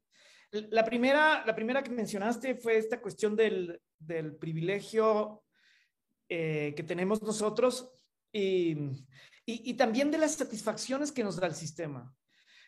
La 0.50 0.84
primera, 0.84 1.44
la 1.46 1.54
primera 1.54 1.84
que 1.84 1.90
mencionaste 1.90 2.56
fue 2.56 2.76
esta 2.76 3.00
cuestión 3.00 3.36
del, 3.36 3.80
del 4.00 4.34
privilegio 4.34 5.44
eh, 6.28 6.74
que 6.76 6.82
tenemos 6.82 7.22
nosotros 7.22 7.92
y, 8.32 8.76
y, 9.44 9.74
también 9.74 10.10
de 10.10 10.18
las 10.18 10.36
satisfacciones 10.36 11.12
que 11.12 11.24
nos 11.24 11.36
da 11.36 11.46
el 11.46 11.54
sistema. 11.54 12.14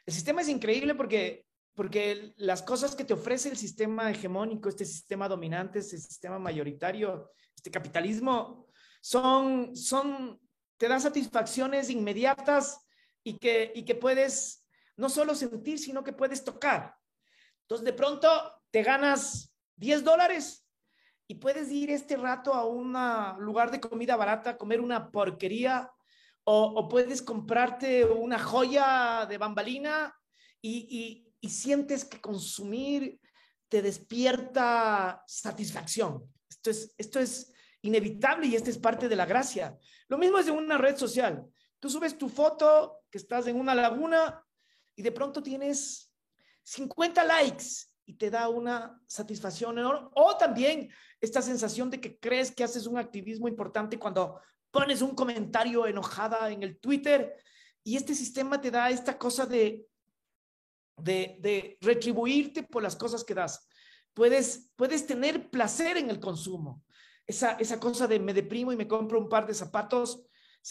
El 0.04 0.14
sistema 0.14 0.40
es 0.40 0.48
increíble 0.48 0.94
porque 0.94 1.44
porque 1.74 2.34
las 2.36 2.62
cosas 2.62 2.94
que 2.94 3.04
te 3.04 3.14
ofrece 3.14 3.48
el 3.48 3.56
sistema 3.56 4.10
hegemónico, 4.10 4.68
este 4.68 4.84
sistema 4.84 5.28
dominante, 5.28 5.78
este 5.78 5.98
sistema 5.98 6.38
mayoritario, 6.38 7.30
este 7.56 7.70
capitalismo, 7.70 8.66
son, 9.00 9.74
son, 9.74 10.40
te 10.76 10.88
dan 10.88 11.00
satisfacciones 11.00 11.90
inmediatas 11.90 12.78
y 13.24 13.38
que, 13.38 13.72
y 13.74 13.84
que 13.84 13.94
puedes 13.94 14.66
no 14.96 15.08
solo 15.08 15.34
sentir, 15.34 15.78
sino 15.78 16.04
que 16.04 16.12
puedes 16.12 16.44
tocar. 16.44 16.94
Entonces, 17.62 17.84
de 17.86 17.92
pronto, 17.94 18.28
te 18.70 18.82
ganas 18.82 19.54
10 19.76 20.04
dólares 20.04 20.61
y 21.27 21.37
puedes 21.37 21.70
ir 21.70 21.91
este 21.91 22.16
rato 22.16 22.53
a 22.55 22.66
un 22.66 22.93
lugar 23.45 23.70
de 23.70 23.81
comida 23.81 24.16
barata, 24.16 24.59
comer 24.59 24.81
una 24.81 25.11
porquería, 25.11 25.91
o, 26.45 26.89
puedes 26.89 27.23
comprarte 27.23 28.05
una 28.05 28.39
joya 28.39 29.27
de 29.29 29.39
bambalina 29.39 30.14
y, 30.61 31.29
sientes 31.43 32.05
que 32.05 32.20
consumir 32.20 33.20
te 33.68 33.83
despierta 33.83 35.25
satisfacción. 35.27 36.33
Esto 36.49 36.70
es, 36.70 36.95
esto 36.97 37.18
es 37.18 37.53
inevitable 37.83 38.47
y 38.47 38.55
esta 38.55 38.70
es 38.70 38.79
parte 38.79 39.09
de 39.09 39.16
la 39.16 39.27
gracia. 39.27 39.77
Lo 40.09 40.18
mismo 40.18 40.39
es 40.39 40.47
en 40.47 40.55
una 40.55 40.79
red 40.79 40.97
social. 40.97 41.45
Tú 41.81 41.91
subes 41.91 42.16
tu 42.16 42.29
foto 42.29 43.01
que 43.11 43.18
estás 43.18 43.47
en 43.49 43.59
una 43.59 43.75
laguna 43.75 44.45
y 44.95 45.03
de 45.03 45.11
pronto 45.11 45.43
tienes 45.43 46.12
50 46.62 47.25
likes 47.25 47.91
y 48.05 48.14
te 48.14 48.30
da 48.30 48.48
una 48.48 49.00
satisfacción 49.07 49.78
enorme. 49.78 50.09
O 50.14 50.36
también 50.36 50.90
esta 51.20 51.42
sensación 51.42 51.90
de 51.90 52.00
que 52.00 52.18
crees 52.18 52.50
que 52.50 52.64
haces 52.64 52.86
un 52.86 52.98
activismo 52.98 53.48
importante 53.48 53.98
cuando 53.98 54.40
pones 54.70 55.03
un 55.03 55.14
comentario 55.14 55.86
enojada 55.86 56.50
en 56.50 56.62
el 56.62 56.78
Twitter 56.78 57.36
y 57.84 57.96
este 57.96 58.14
sistema 58.14 58.61
te 58.61 58.70
da 58.70 58.90
esta 58.90 59.18
cosa 59.18 59.46
de, 59.46 59.86
de, 60.96 61.78
retribuirte 61.80 62.62
por 62.62 62.82
las 62.82 62.96
cosas 62.96 63.24
que 63.24 63.34
das. 63.34 63.66
Puedes, 64.14 64.70
puedes 64.76 65.07
tener 65.07 65.50
placer 65.50 65.96
en 65.96 66.11
el 66.11 66.20
consumo. 66.20 66.84
Esa, 67.26 67.53
esa 67.53 67.78
cosa 67.78 68.07
de 68.07 68.20
me 68.20 68.34
deprimo 68.34 68.72
y 68.72 68.76
me 68.76 68.88
compro 68.88 69.18
un 69.18 69.28
par 69.28 69.46
de 69.46 69.55
zapatos 69.55 70.22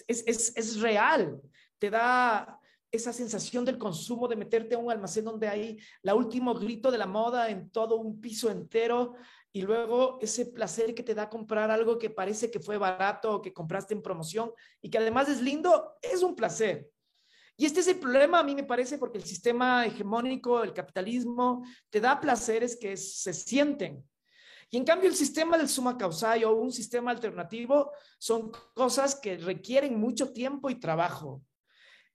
es, 0.08 0.24
es, 0.26 0.56
es 0.56 0.80
real. 0.80 1.42
Te 1.78 1.90
da 1.90 2.61
esa 2.92 3.14
sensación 3.14 3.64
del 3.64 3.78
consumo, 3.78 4.28
de 4.28 4.36
meterte 4.36 4.76
a 4.76 4.78
un 4.78 4.92
almacén 4.92 5.26
donde 5.26 5.48
hay 5.48 5.80
la 6.02 6.14
último 6.14 6.54
grito 6.54 6.92
de 6.92 6.98
la 6.98 7.06
moda 7.06 7.50
en 7.50 7.70
todo 7.70 7.96
un 7.96 8.20
piso 8.20 8.50
entero 8.52 9.16
y 9.54 9.62
luego 9.62 10.18
ese 10.22 10.46
placer 10.46 10.94
que 10.94 11.04
te 11.04 11.16
da 11.16 11.30
comprar 11.30 11.72
algo 11.72 11.98
que 11.98 12.10
parece 12.10 12.50
que 12.52 12.60
fue 12.60 12.78
barato 12.78 13.36
o 13.36 13.42
que 13.42 13.54
compraste 13.54 13.94
en 13.94 14.02
promoción 14.02 14.52
y 14.82 14.90
que 14.90 14.98
además 14.98 15.30
es 15.30 15.42
lindo, 15.42 15.94
es 16.02 16.24
un 16.24 16.36
placer. 16.36 16.90
Y 17.58 17.66
este 17.66 17.82
es 17.82 17.88
el 17.88 18.00
problema, 18.00 18.40
a 18.40 18.44
mí 18.44 18.56
me 18.56 18.64
parece, 18.64 18.98
porque 18.98 19.18
el 19.18 19.26
sistema 19.26 19.86
hegemónico, 19.86 20.64
el 20.64 20.74
capitalismo, 20.74 21.64
te 21.90 22.00
da 22.00 22.20
placeres 22.20 22.78
que 22.78 22.96
se 22.98 23.34
sienten. 23.34 24.04
Y 24.70 24.78
en 24.78 24.86
cambio 24.86 25.10
el 25.10 25.16
sistema 25.16 25.58
del 25.58 25.68
suma 25.68 25.98
causal 25.98 26.44
o 26.46 26.56
un 26.56 26.72
sistema 26.72 27.12
alternativo 27.12 27.92
son 28.18 28.52
cosas 28.74 29.16
que 29.16 29.38
requieren 29.38 30.00
mucho 30.00 30.32
tiempo 30.32 30.70
y 30.70 30.80
trabajo. 30.80 31.44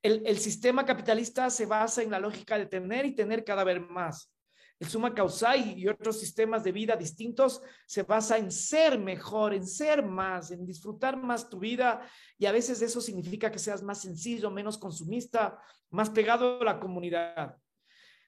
El, 0.01 0.37
sistema 0.37 0.85
capitalista 0.85 1.49
se 1.49 1.65
basa 1.65 2.01
en 2.01 2.11
la 2.11 2.19
lógica 2.19 2.57
de 2.57 2.65
tener 2.65 3.05
y 3.05 3.15
tener 3.15 3.43
cada 3.43 3.63
vez 3.63 3.81
más. 3.81 4.31
El 4.79 4.87
suma 4.87 5.13
causal 5.13 5.77
y 5.77 5.87
otros 5.87 6.19
sistemas 6.19 6.63
de 6.63 6.71
vida 6.71 6.95
distintos 6.95 7.61
se 7.87 8.03
basa 8.03 8.37
en 8.37 8.51
ser 8.51 8.99
mejor, 8.99 9.55
en 9.55 9.65
ser 9.65 10.05
más, 10.05 10.51
en 10.51 10.65
disfrutar 10.65 11.17
más 11.17 11.49
tu 11.49 11.59
vida 11.59 12.07
y 12.37 12.45
a 12.45 12.51
veces 12.51 12.81
eso 12.83 13.01
significa 13.01 13.51
que 13.51 13.57
seas 13.57 13.81
más 13.81 14.01
sencillo, 14.01 14.51
menos 14.51 14.77
consumista, 14.77 15.59
más 15.89 16.11
pegado 16.11 16.61
a 16.61 16.63
la 16.63 16.79
comunidad. 16.79 17.57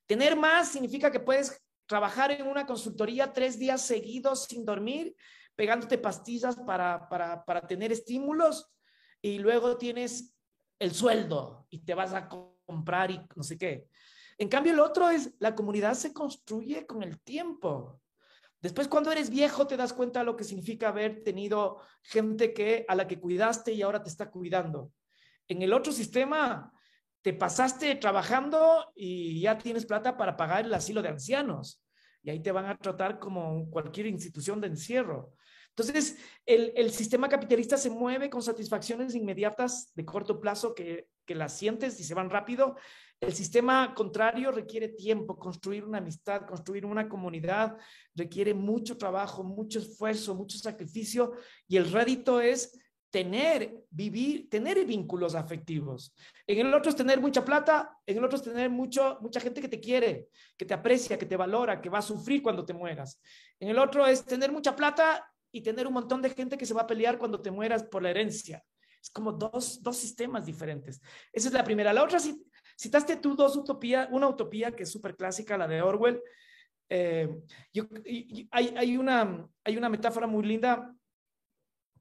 Tener 0.07 0.35
más 0.35 0.69
significa 0.69 1.11
que 1.11 1.19
puedes 1.19 1.61
trabajar 1.85 2.31
en 2.31 2.47
una 2.47 2.65
consultoría 2.65 3.31
tres 3.31 3.59
días 3.59 3.81
seguidos 3.81 4.45
sin 4.45 4.65
dormir, 4.65 5.15
pegándote 5.55 5.99
pastillas 5.99 6.55
para, 6.55 7.07
para, 7.09 7.45
para 7.45 7.67
tener 7.67 7.91
estímulos 7.91 8.71
y 9.21 9.37
luego 9.37 9.77
tienes 9.77 10.33
el 10.79 10.93
sueldo 10.93 11.67
y 11.69 11.79
te 11.79 11.93
vas 11.93 12.13
a 12.13 12.27
comprar 12.65 13.11
y 13.11 13.21
no 13.35 13.43
sé 13.43 13.57
qué. 13.57 13.87
En 14.37 14.47
cambio, 14.47 14.73
el 14.73 14.79
otro 14.79 15.09
es, 15.09 15.33
la 15.39 15.53
comunidad 15.53 15.93
se 15.93 16.13
construye 16.13 16.85
con 16.85 17.03
el 17.03 17.19
tiempo. 17.19 18.01
Después, 18.61 18.87
cuando 18.87 19.11
eres 19.11 19.29
viejo, 19.29 19.67
te 19.67 19.77
das 19.77 19.93
cuenta 19.93 20.19
de 20.19 20.25
lo 20.25 20.35
que 20.35 20.43
significa 20.43 20.89
haber 20.89 21.23
tenido 21.23 21.79
gente 22.01 22.53
que, 22.53 22.85
a 22.87 22.95
la 22.95 23.07
que 23.07 23.19
cuidaste 23.19 23.73
y 23.73 23.81
ahora 23.81 24.01
te 24.01 24.09
está 24.09 24.29
cuidando. 24.29 24.91
En 25.47 25.61
el 25.61 25.73
otro 25.73 25.91
sistema, 25.91 26.71
te 27.21 27.33
pasaste 27.33 27.95
trabajando 27.95 28.91
y 28.95 29.41
ya 29.41 29.57
tienes 29.57 29.85
plata 29.85 30.15
para 30.15 30.37
pagar 30.37 30.65
el 30.65 30.73
asilo 30.73 31.01
de 31.01 31.09
ancianos. 31.09 31.83
Y 32.23 32.29
ahí 32.29 32.41
te 32.41 32.51
van 32.51 32.65
a 32.65 32.77
tratar 32.77 33.19
como 33.19 33.69
cualquier 33.69 34.07
institución 34.07 34.61
de 34.61 34.67
encierro. 34.67 35.33
Entonces, 35.79 36.17
el, 36.45 36.73
el, 36.75 36.91
sistema 36.91 37.29
capitalista 37.29 37.77
se 37.77 37.89
mueve 37.89 38.29
con 38.29 38.41
satisfacciones 38.41 39.15
inmediatas 39.15 39.91
de 39.95 40.05
corto 40.05 40.39
plazo 40.39 40.75
que, 40.75 41.07
que 41.25 41.35
las 41.35 41.57
sientes 41.57 41.99
y 41.99 42.03
se 42.03 42.13
van 42.13 42.29
rápido. 42.29 42.75
El 43.21 43.33
sistema 43.33 43.93
contrario 43.93 44.51
requiere 44.51 44.89
tiempo, 44.89 45.37
construir 45.37 45.83
una 45.83 45.99
amistad, 45.99 46.45
construir 46.45 46.85
una 46.85 47.07
comunidad, 47.07 47.77
requiere 48.15 48.53
mucho 48.53 48.97
trabajo, 48.97 49.43
mucho 49.43 49.79
esfuerzo, 49.79 50.35
mucho 50.35 50.57
sacrificio 50.57 51.33
y 51.67 51.77
el 51.77 51.91
rédito 51.91 52.39
es 52.41 52.79
tener, 53.09 53.83
vivir, 53.89 54.49
tener 54.49 54.85
vínculos 54.85 55.35
afectivos. 55.35 56.15
En 56.47 56.65
el 56.65 56.73
otro 56.73 56.89
es 56.89 56.95
tener 56.95 57.19
mucha 57.19 57.43
plata, 57.43 57.97
en 58.05 58.17
el 58.17 58.23
otro 58.23 58.37
es 58.37 58.43
tener 58.43 58.69
mucho, 58.69 59.17
mucha 59.21 59.39
gente 59.39 59.61
que 59.61 59.69
te 59.69 59.79
quiere, 59.79 60.29
que 60.57 60.65
te 60.65 60.73
aprecia, 60.73 61.17
que 61.17 61.25
te 61.25 61.35
valora, 61.35 61.81
que 61.81 61.89
va 61.89 61.99
a 61.99 62.03
sufrir 62.03 62.41
cuando 62.41 62.65
te 62.65 62.73
mueras. 62.73 63.21
En 63.59 63.69
el 63.69 63.79
otro 63.79 64.05
es 64.05 64.23
tener 64.23 64.51
mucha 64.51 64.75
plata 64.75 65.25
y 65.51 65.61
tener 65.61 65.87
un 65.87 65.93
montón 65.93 66.21
de 66.21 66.29
gente 66.29 66.57
que 66.57 66.65
se 66.65 66.73
va 66.73 66.81
a 66.81 66.87
pelear 66.87 67.17
cuando 67.17 67.41
te 67.41 67.51
mueras 67.51 67.83
por 67.83 68.03
la 68.03 68.09
herencia. 68.09 68.63
Es 69.01 69.09
como 69.09 69.31
dos, 69.31 69.81
dos 69.81 69.97
sistemas 69.97 70.45
diferentes. 70.45 71.01
Esa 71.31 71.47
es 71.47 71.53
la 71.53 71.63
primera. 71.63 71.93
La 71.93 72.03
otra, 72.03 72.19
citaste 72.77 73.15
tú 73.17 73.35
dos 73.35 73.55
utopías, 73.55 74.07
una 74.11 74.27
utopía 74.27 74.75
que 74.75 74.83
es 74.83 74.91
súper 74.91 75.15
clásica, 75.15 75.57
la 75.57 75.67
de 75.67 75.81
Orwell. 75.81 76.21
Eh, 76.89 77.29
hay, 78.51 78.73
hay, 78.75 78.97
una, 78.97 79.47
hay 79.63 79.77
una 79.77 79.89
metáfora 79.89 80.27
muy 80.27 80.43
linda 80.43 80.93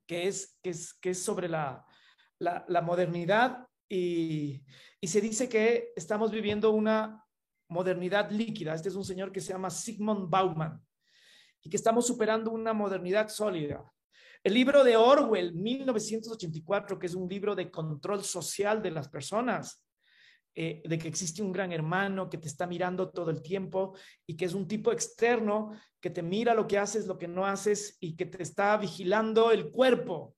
que 0.06 0.26
es, 0.26 0.58
que 0.62 0.70
es, 0.70 0.94
que 0.94 1.10
es 1.10 1.22
sobre 1.22 1.48
la, 1.48 1.84
la, 2.38 2.64
la 2.68 2.80
modernidad 2.80 3.66
y, 3.88 4.64
y 5.00 5.08
se 5.08 5.20
dice 5.20 5.48
que 5.48 5.92
estamos 5.94 6.30
viviendo 6.30 6.70
una 6.70 7.24
modernidad 7.68 8.30
líquida. 8.30 8.74
Este 8.74 8.88
es 8.88 8.94
un 8.96 9.04
señor 9.04 9.30
que 9.30 9.40
se 9.40 9.52
llama 9.52 9.70
Sigmund 9.70 10.28
Bauman 10.30 10.82
y 11.62 11.70
que 11.70 11.76
estamos 11.76 12.06
superando 12.06 12.50
una 12.50 12.72
modernidad 12.72 13.28
sólida. 13.28 13.84
El 14.42 14.54
libro 14.54 14.84
de 14.84 14.96
Orwell, 14.96 15.52
1984, 15.54 16.98
que 16.98 17.06
es 17.06 17.14
un 17.14 17.28
libro 17.28 17.54
de 17.54 17.70
control 17.70 18.22
social 18.22 18.80
de 18.82 18.92
las 18.92 19.08
personas, 19.08 19.84
eh, 20.54 20.82
de 20.84 20.98
que 20.98 21.08
existe 21.08 21.42
un 21.42 21.52
gran 21.52 21.72
hermano 21.72 22.28
que 22.28 22.38
te 22.38 22.48
está 22.48 22.66
mirando 22.66 23.10
todo 23.10 23.30
el 23.30 23.42
tiempo 23.42 23.96
y 24.26 24.36
que 24.36 24.44
es 24.44 24.54
un 24.54 24.66
tipo 24.66 24.90
externo 24.90 25.72
que 26.00 26.10
te 26.10 26.22
mira 26.22 26.54
lo 26.54 26.66
que 26.66 26.78
haces, 26.78 27.06
lo 27.06 27.18
que 27.18 27.28
no 27.28 27.46
haces 27.46 27.96
y 28.00 28.16
que 28.16 28.26
te 28.26 28.42
está 28.42 28.76
vigilando 28.76 29.50
el 29.52 29.70
cuerpo 29.70 30.34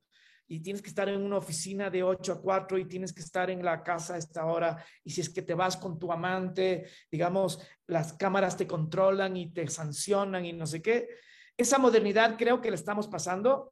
y 0.50 0.58
tienes 0.58 0.82
que 0.82 0.88
estar 0.88 1.08
en 1.08 1.22
una 1.22 1.36
oficina 1.36 1.90
de 1.90 2.02
8 2.02 2.32
a 2.32 2.40
4 2.40 2.78
y 2.78 2.84
tienes 2.86 3.12
que 3.12 3.20
estar 3.20 3.50
en 3.50 3.64
la 3.64 3.84
casa 3.84 4.14
a 4.14 4.18
esta 4.18 4.44
hora 4.46 4.84
y 5.04 5.10
si 5.10 5.20
es 5.20 5.30
que 5.30 5.42
te 5.42 5.54
vas 5.54 5.76
con 5.76 5.96
tu 5.96 6.10
amante, 6.10 6.88
digamos, 7.08 7.64
las 7.86 8.14
cámaras 8.14 8.56
te 8.56 8.66
controlan 8.66 9.36
y 9.36 9.52
te 9.52 9.68
sancionan 9.68 10.44
y 10.44 10.52
no 10.52 10.66
sé 10.66 10.82
qué. 10.82 11.08
Esa 11.56 11.78
modernidad 11.78 12.36
creo 12.36 12.60
que 12.60 12.68
le 12.68 12.74
estamos 12.74 13.06
pasando. 13.06 13.70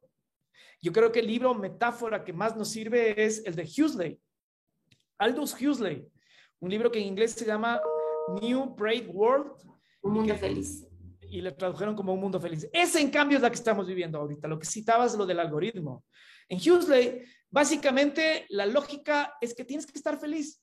Yo 0.81 0.93
creo 0.93 1.11
que 1.11 1.19
el 1.19 1.27
libro 1.27 1.53
metáfora 1.53 2.23
que 2.23 2.31
más 2.31 2.55
nos 2.55 2.69
sirve 2.69 3.25
es 3.25 3.43
el 3.45 3.55
de 3.55 3.63
Huxley, 3.63 4.17
Aldous 5.17 5.61
Huxley, 5.61 6.07
un 6.61 6.69
libro 6.69 6.89
que 6.89 6.99
en 6.99 7.07
inglés 7.07 7.33
se 7.33 7.45
llama 7.45 7.81
New 8.41 8.73
Brave 8.75 9.07
World. 9.07 9.51
Un 10.01 10.13
mundo 10.13 10.33
feliz. 10.35 10.87
Y 11.29 11.41
le 11.41 11.51
tradujeron 11.51 11.93
como 11.93 12.13
un 12.13 12.21
mundo 12.21 12.39
feliz. 12.39 12.69
Ese, 12.71 13.01
en 13.01 13.11
cambio, 13.11 13.35
es 13.35 13.41
la 13.41 13.49
que 13.49 13.55
estamos 13.55 13.85
viviendo 13.85 14.17
ahorita. 14.17 14.47
Lo 14.47 14.57
que 14.57 14.65
citabas, 14.65 15.15
lo 15.15 15.25
del 15.25 15.41
algoritmo. 15.41 16.05
En 16.49 16.57
Huxley, 16.57 17.23
básicamente 17.49 18.45
la 18.49 18.65
lógica 18.65 19.35
es 19.39 19.53
que 19.53 19.63
tienes 19.63 19.85
que 19.85 19.97
estar 19.97 20.19
feliz. 20.19 20.61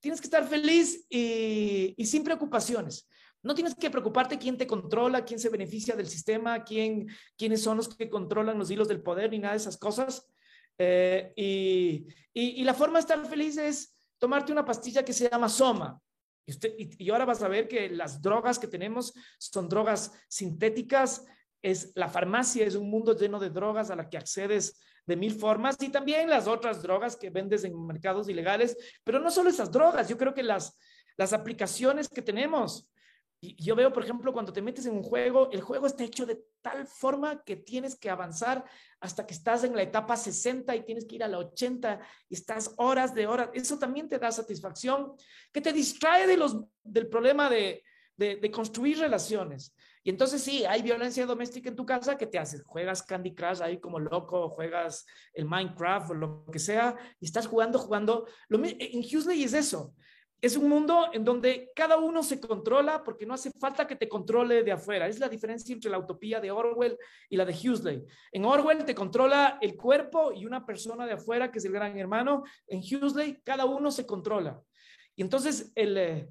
Tienes 0.00 0.20
que 0.20 0.26
estar 0.26 0.46
feliz 0.46 1.06
y, 1.08 1.94
sin 2.04 2.22
preocupaciones. 2.22 3.08
No 3.42 3.54
tienes 3.54 3.74
que 3.74 3.90
preocuparte 3.90 4.38
quién 4.38 4.56
te 4.56 4.66
controla, 4.66 5.24
quién 5.24 5.40
se 5.40 5.48
beneficia 5.48 5.96
del 5.96 6.08
sistema, 6.08 6.62
quién, 6.62 7.08
quiénes 7.36 7.62
son 7.62 7.78
los 7.78 7.88
que 7.88 8.08
controlan 8.08 8.58
los 8.58 8.70
hilos 8.70 8.88
del 8.88 9.02
poder, 9.02 9.30
ni 9.30 9.38
nada 9.38 9.54
de 9.54 9.58
esas 9.58 9.76
cosas. 9.76 10.26
Eh, 10.76 11.32
y, 11.34 12.06
y, 12.32 12.62
la 12.64 12.74
forma 12.74 12.98
de 12.98 13.00
estar 13.00 13.26
feliz 13.26 13.56
es 13.56 13.98
tomarte 14.18 14.52
una 14.52 14.64
pastilla 14.64 15.04
que 15.04 15.12
se 15.12 15.28
llama 15.28 15.48
Soma. 15.48 16.00
Y, 16.46 16.52
usted, 16.52 16.74
y, 16.76 17.10
ahora 17.10 17.24
vas 17.24 17.42
a 17.42 17.48
ver 17.48 17.66
que 17.66 17.88
las 17.88 18.22
drogas 18.22 18.58
que 18.58 18.68
tenemos 18.68 19.14
son 19.38 19.68
drogas 19.68 20.12
sintéticas. 20.28 21.24
Es, 21.60 21.92
la 21.96 22.08
farmacia 22.08 22.64
es 22.64 22.76
un 22.76 22.88
mundo 22.88 23.16
lleno 23.16 23.40
de 23.40 23.50
drogas 23.50 23.90
a 23.90 23.96
la 23.96 24.08
que 24.08 24.16
accedes 24.16 24.78
de 25.08 25.16
mil 25.16 25.32
formas 25.32 25.76
y 25.80 25.88
también 25.88 26.28
las 26.28 26.46
otras 26.46 26.82
drogas 26.82 27.16
que 27.16 27.30
vendes 27.30 27.64
en 27.64 27.86
mercados 27.86 28.28
ilegales, 28.28 28.76
pero 29.02 29.18
no 29.18 29.30
solo 29.30 29.48
esas 29.48 29.72
drogas, 29.72 30.06
yo 30.06 30.18
creo 30.18 30.34
que 30.34 30.42
las, 30.42 30.78
las 31.16 31.32
aplicaciones 31.32 32.10
que 32.10 32.20
tenemos. 32.20 32.90
Y 33.40 33.56
yo 33.62 33.74
veo, 33.74 33.90
por 33.90 34.02
ejemplo, 34.02 34.32
cuando 34.34 34.52
te 34.52 34.60
metes 34.60 34.84
en 34.84 34.96
un 34.96 35.02
juego, 35.02 35.50
el 35.50 35.62
juego 35.62 35.86
está 35.86 36.04
hecho 36.04 36.26
de 36.26 36.44
tal 36.60 36.86
forma 36.86 37.42
que 37.42 37.56
tienes 37.56 37.96
que 37.96 38.10
avanzar 38.10 38.64
hasta 39.00 39.24
que 39.24 39.32
estás 39.32 39.64
en 39.64 39.74
la 39.74 39.82
etapa 39.82 40.14
60 40.14 40.76
y 40.76 40.84
tienes 40.84 41.06
que 41.06 41.14
ir 41.14 41.24
a 41.24 41.28
la 41.28 41.38
80 41.38 42.00
y 42.28 42.34
estás 42.34 42.74
horas 42.76 43.14
de 43.14 43.26
horas. 43.26 43.48
Eso 43.54 43.78
también 43.78 44.10
te 44.10 44.18
da 44.18 44.30
satisfacción, 44.30 45.14
que 45.50 45.62
te 45.62 45.72
distrae 45.72 46.26
de 46.26 46.36
los, 46.36 46.64
del 46.82 47.08
problema 47.08 47.48
de, 47.48 47.82
de, 48.14 48.36
de 48.36 48.50
construir 48.50 48.98
relaciones. 48.98 49.72
Entonces 50.10 50.42
sí, 50.42 50.64
hay 50.64 50.82
violencia 50.82 51.26
doméstica 51.26 51.68
en 51.68 51.76
tu 51.76 51.84
casa 51.84 52.16
que 52.16 52.26
te 52.26 52.38
haces, 52.38 52.62
juegas 52.64 53.02
Candy 53.02 53.34
Crush 53.34 53.60
ahí 53.62 53.78
como 53.78 53.98
loco, 53.98 54.48
juegas 54.48 55.06
el 55.34 55.44
Minecraft 55.44 56.10
o 56.10 56.14
lo 56.14 56.44
que 56.50 56.58
sea, 56.58 56.96
y 57.20 57.26
estás 57.26 57.46
jugando, 57.46 57.78
jugando. 57.78 58.26
Lo, 58.48 58.58
en 58.64 59.00
Huxley 59.00 59.42
es 59.42 59.52
eso. 59.52 59.94
Es 60.40 60.56
un 60.56 60.68
mundo 60.68 61.08
en 61.12 61.24
donde 61.24 61.72
cada 61.74 61.96
uno 61.96 62.22
se 62.22 62.38
controla 62.38 63.02
porque 63.02 63.26
no 63.26 63.34
hace 63.34 63.50
falta 63.50 63.88
que 63.88 63.96
te 63.96 64.08
controle 64.08 64.62
de 64.62 64.70
afuera. 64.70 65.08
Es 65.08 65.18
la 65.18 65.28
diferencia 65.28 65.72
entre 65.72 65.90
la 65.90 65.98
utopía 65.98 66.40
de 66.40 66.52
Orwell 66.52 66.96
y 67.28 67.36
la 67.36 67.44
de 67.44 67.52
Huxley. 67.52 68.04
En 68.30 68.44
Orwell 68.44 68.84
te 68.84 68.94
controla 68.94 69.58
el 69.60 69.76
cuerpo 69.76 70.32
y 70.32 70.46
una 70.46 70.64
persona 70.64 71.06
de 71.06 71.14
afuera 71.14 71.50
que 71.50 71.58
es 71.58 71.64
el 71.64 71.72
gran 71.72 71.98
hermano. 71.98 72.44
En 72.68 72.78
Huxley 72.78 73.40
cada 73.42 73.64
uno 73.64 73.90
se 73.90 74.06
controla. 74.06 74.62
Y 75.18 75.22
entonces 75.22 75.72
eh, 75.74 76.28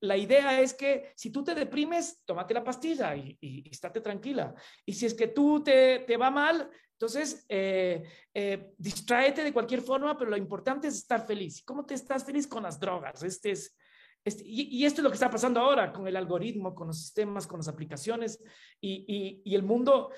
la 0.00 0.16
idea 0.16 0.58
es 0.62 0.72
que 0.72 1.12
si 1.14 1.30
tú 1.30 1.44
te 1.44 1.54
deprimes, 1.54 2.22
tómate 2.24 2.54
la 2.54 2.64
pastilla 2.64 3.14
y, 3.14 3.36
y, 3.42 3.68
estate 3.68 4.00
tranquila. 4.00 4.54
Y 4.86 4.94
si 4.94 5.04
es 5.04 5.12
que 5.12 5.28
tú 5.28 5.62
te, 5.62 5.98
te 6.06 6.16
va 6.16 6.30
mal, 6.30 6.70
entonces 6.92 7.44
eh, 7.50 8.04
eh, 8.32 8.72
distráete 8.78 9.44
de 9.44 9.52
cualquier 9.52 9.82
forma, 9.82 10.16
pero 10.16 10.30
lo 10.30 10.38
importante 10.38 10.88
es 10.88 10.94
estar 10.94 11.26
feliz. 11.26 11.62
¿Cómo 11.62 11.84
te 11.84 11.92
estás 11.92 12.24
feliz 12.24 12.46
con 12.46 12.62
las 12.62 12.80
drogas? 12.80 13.22
Este 13.22 13.50
es, 13.50 13.76
este, 14.24 14.44
y, 14.46 14.86
esto 14.86 15.02
es 15.02 15.04
lo 15.04 15.10
que 15.10 15.16
está 15.16 15.28
pasando 15.28 15.60
ahora 15.60 15.92
con 15.92 16.08
el 16.08 16.16
algoritmo, 16.16 16.74
con 16.74 16.86
los 16.86 17.02
sistemas, 17.02 17.46
con 17.46 17.58
las 17.58 17.68
aplicaciones 17.68 18.42
y, 18.80 19.42
y 19.44 19.54
el 19.54 19.62
mundo 19.62 20.10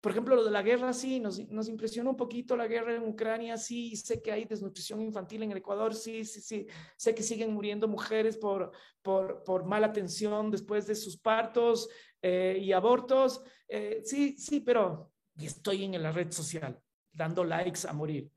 por 0.00 0.12
ejemplo, 0.12 0.36
lo 0.36 0.44
de 0.44 0.50
la 0.50 0.62
guerra, 0.62 0.92
sí, 0.92 1.20
nos, 1.20 1.38
nos 1.48 1.68
impresionó 1.68 2.10
un 2.10 2.16
poquito 2.16 2.56
la 2.56 2.66
guerra 2.66 2.94
en 2.94 3.02
Ucrania, 3.02 3.56
sí, 3.56 3.96
sé 3.96 4.22
que 4.22 4.30
hay 4.30 4.44
desnutrición 4.44 5.00
infantil 5.00 5.42
en 5.42 5.52
el 5.52 5.58
Ecuador, 5.58 5.94
sí, 5.94 6.24
sí, 6.24 6.40
sí, 6.40 6.66
sé 6.96 7.14
que 7.14 7.22
siguen 7.22 7.52
muriendo 7.52 7.88
mujeres 7.88 8.36
por, 8.36 8.72
por, 9.02 9.42
por 9.42 9.64
mala 9.64 9.88
atención 9.88 10.50
después 10.50 10.86
de 10.86 10.94
sus 10.94 11.18
partos 11.18 11.88
eh, 12.22 12.58
y 12.60 12.72
abortos, 12.72 13.42
eh, 13.68 14.02
sí, 14.04 14.36
sí, 14.36 14.60
pero 14.60 15.10
estoy 15.38 15.84
en 15.84 16.02
la 16.02 16.12
red 16.12 16.30
social 16.30 16.78
dando 17.12 17.44
likes 17.44 17.88
a 17.88 17.92
morir. 17.92 18.30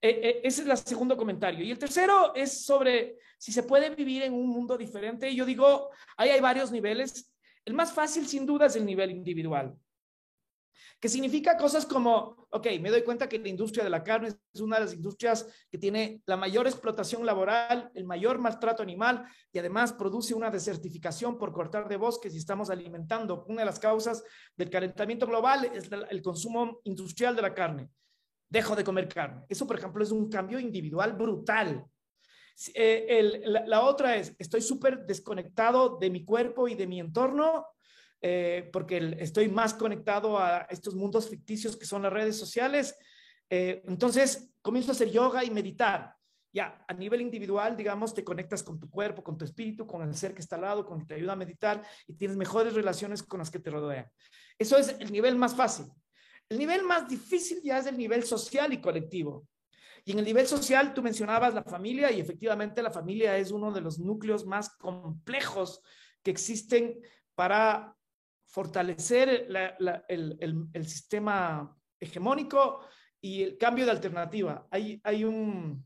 Eh, 0.00 0.40
ese 0.42 0.62
es 0.62 0.68
el 0.68 0.76
segundo 0.78 1.16
comentario. 1.16 1.64
Y 1.64 1.70
el 1.70 1.78
tercero 1.78 2.34
es 2.34 2.64
sobre 2.64 3.18
si 3.38 3.52
se 3.52 3.62
puede 3.62 3.90
vivir 3.90 4.22
en 4.22 4.34
un 4.34 4.48
mundo 4.48 4.76
diferente. 4.76 5.34
Yo 5.34 5.46
digo, 5.46 5.90
ahí 6.16 6.30
hay 6.30 6.40
varios 6.40 6.70
niveles. 6.70 7.32
El 7.64 7.74
más 7.74 7.92
fácil, 7.92 8.26
sin 8.26 8.44
duda, 8.44 8.66
es 8.66 8.76
el 8.76 8.84
nivel 8.84 9.10
individual 9.10 9.74
que 11.00 11.08
significa 11.08 11.56
cosas 11.56 11.86
como, 11.86 12.46
ok, 12.50 12.66
me 12.80 12.90
doy 12.90 13.02
cuenta 13.02 13.28
que 13.28 13.38
la 13.38 13.48
industria 13.48 13.84
de 13.84 13.90
la 13.90 14.02
carne 14.02 14.28
es 14.28 14.60
una 14.60 14.76
de 14.76 14.84
las 14.84 14.94
industrias 14.94 15.46
que 15.70 15.78
tiene 15.78 16.22
la 16.26 16.36
mayor 16.36 16.66
explotación 16.66 17.26
laboral, 17.26 17.90
el 17.94 18.04
mayor 18.04 18.38
maltrato 18.38 18.82
animal 18.82 19.26
y 19.52 19.58
además 19.58 19.92
produce 19.92 20.34
una 20.34 20.50
desertificación 20.50 21.38
por 21.38 21.52
cortar 21.52 21.88
de 21.88 21.96
bosques 21.96 22.34
y 22.34 22.38
estamos 22.38 22.70
alimentando. 22.70 23.44
Una 23.48 23.62
de 23.62 23.66
las 23.66 23.78
causas 23.78 24.24
del 24.56 24.70
calentamiento 24.70 25.26
global 25.26 25.70
es 25.74 25.90
el 26.10 26.22
consumo 26.22 26.80
industrial 26.84 27.36
de 27.36 27.42
la 27.42 27.54
carne. 27.54 27.90
Dejo 28.48 28.76
de 28.76 28.84
comer 28.84 29.08
carne. 29.08 29.44
Eso, 29.48 29.66
por 29.66 29.78
ejemplo, 29.78 30.02
es 30.04 30.10
un 30.10 30.28
cambio 30.28 30.58
individual 30.58 31.12
brutal. 31.14 31.84
Eh, 32.72 33.42
la, 33.44 33.82
otra 33.82 34.16
es, 34.16 34.34
estoy 34.38 34.60
súper 34.60 35.04
desconectado 35.06 35.98
de 35.98 36.08
mi 36.08 36.24
cuerpo 36.24 36.68
y 36.68 36.74
de 36.74 36.86
mi 36.86 37.00
entorno 37.00 37.66
eh, 38.26 38.70
porque 38.72 39.16
estoy 39.18 39.50
más 39.50 39.74
conectado 39.74 40.38
a 40.38 40.66
estos 40.70 40.94
mundos 40.94 41.28
ficticios 41.28 41.76
que 41.76 41.84
son 41.84 42.00
las 42.00 42.10
redes 42.10 42.38
sociales. 42.38 42.96
Eh, 43.50 43.82
entonces, 43.86 44.50
comienzo 44.62 44.92
a 44.92 44.94
hacer 44.94 45.10
yoga 45.10 45.44
y 45.44 45.50
meditar. 45.50 46.16
Ya, 46.50 46.82
a 46.88 46.94
nivel 46.94 47.20
individual, 47.20 47.76
digamos, 47.76 48.14
te 48.14 48.24
conectas 48.24 48.62
con 48.62 48.80
tu 48.80 48.88
cuerpo, 48.88 49.22
con 49.22 49.36
tu 49.36 49.44
espíritu, 49.44 49.86
con 49.86 50.00
el 50.00 50.14
ser 50.14 50.32
que 50.32 50.40
está 50.40 50.56
al 50.56 50.62
lado, 50.62 50.86
con 50.86 51.00
que 51.00 51.04
te 51.04 51.14
ayuda 51.16 51.34
a 51.34 51.36
meditar 51.36 51.82
y 52.06 52.14
tienes 52.14 52.38
mejores 52.38 52.72
relaciones 52.72 53.22
con 53.22 53.40
las 53.40 53.50
que 53.50 53.58
te 53.58 53.68
rodean. 53.68 54.10
Eso 54.58 54.78
es 54.78 54.96
el 55.00 55.12
nivel 55.12 55.36
más 55.36 55.54
fácil. 55.54 55.84
El 56.48 56.56
nivel 56.56 56.82
más 56.82 57.06
difícil 57.06 57.60
ya 57.62 57.76
es 57.76 57.84
el 57.84 57.98
nivel 57.98 58.24
social 58.24 58.72
y 58.72 58.80
colectivo. 58.80 59.46
Y 60.06 60.12
en 60.12 60.20
el 60.20 60.24
nivel 60.24 60.46
social, 60.46 60.94
tú 60.94 61.02
mencionabas 61.02 61.52
la 61.52 61.62
familia 61.62 62.10
y 62.10 62.20
efectivamente 62.20 62.82
la 62.82 62.90
familia 62.90 63.36
es 63.36 63.50
uno 63.50 63.70
de 63.70 63.82
los 63.82 63.98
núcleos 63.98 64.46
más 64.46 64.70
complejos 64.76 65.82
que 66.22 66.30
existen 66.30 67.02
para 67.34 67.93
fortalecer 68.54 69.48
el, 70.08 70.86
sistema 70.86 71.76
hegemónico 71.98 72.86
y 73.20 73.42
el 73.42 73.58
cambio 73.58 73.84
de 73.84 73.90
alternativa. 73.90 74.68
Hay, 74.70 75.24
un... 75.24 75.84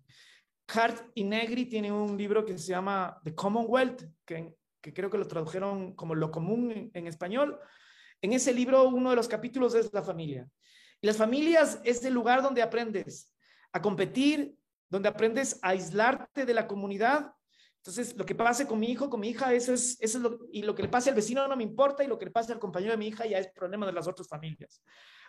Hart 0.71 1.12
y 1.14 1.25
Negri 1.25 1.64
tiene 1.64 1.91
un 1.91 2.19
libro 2.19 2.45
que 2.45 2.59
se 2.59 2.69
llama 2.69 3.19
The 3.25 3.35
Commonwealth, 3.35 4.03
que, 4.27 4.55
que 4.83 4.93
creo 4.93 5.09
que 5.09 5.16
lo 5.16 5.27
tradujeron 5.27 5.95
como 5.95 6.14
lo 6.14 6.31
común 6.31 6.71
en, 6.71 6.91
en 6.93 7.07
español. 7.07 7.59
En 8.21 8.35
ese 8.35 8.53
libro, 8.53 8.87
uno 8.87 9.09
de 9.09 9.16
los 9.16 9.29
capítulos 9.29 9.75
es 9.75 9.91
la 9.95 10.03
familia. 10.03 10.47
Y 11.01 11.07
las 11.07 11.16
familias 11.16 11.81
es 11.85 12.05
el 12.05 12.12
lugar 12.12 12.43
donde 12.43 12.61
aprendes 12.61 13.35
a 13.73 13.81
competir, 13.81 14.59
donde 14.91 15.09
aprendes 15.09 15.59
a 15.62 15.71
aislarte 15.71 16.45
de 16.45 16.53
la 16.53 16.66
comunidad 16.66 17.33
entonces, 17.89 18.14
lo 18.18 18.26
que 18.26 18.34
pase 18.34 18.66
con 18.66 18.78
mi 18.78 18.91
hijo, 18.91 19.09
con 19.09 19.20
mi 19.20 19.30
hija, 19.30 19.55
eso 19.55 19.72
es, 19.72 19.97
eso 20.03 20.18
es 20.18 20.22
lo, 20.22 20.41
y 20.53 20.61
lo 20.61 20.74
que 20.74 20.82
le 20.82 20.91
pase 20.91 21.09
al 21.09 21.16
vecino 21.16 21.49
no 21.49 21.57
me 21.57 21.62
importa, 21.62 22.05
y 22.05 22.07
lo 22.07 22.18
que 22.18 22.26
le 22.26 22.30
pase 22.30 22.53
al 22.53 22.59
compañero 22.59 22.93
de 22.93 22.99
mi 22.99 23.09
hija 23.09 23.24
ya 23.24 23.39
es 23.39 23.51
problema 23.51 23.86
de 23.86 23.95
las 23.95 24.07
otras 24.07 24.28
familias. 24.28 24.82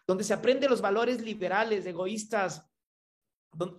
Donde 0.05 0.25
se 0.25 0.33
aprende 0.33 0.67
los 0.67 0.81
valores 0.81 1.21
liberales, 1.21 1.85
egoístas, 1.85 2.69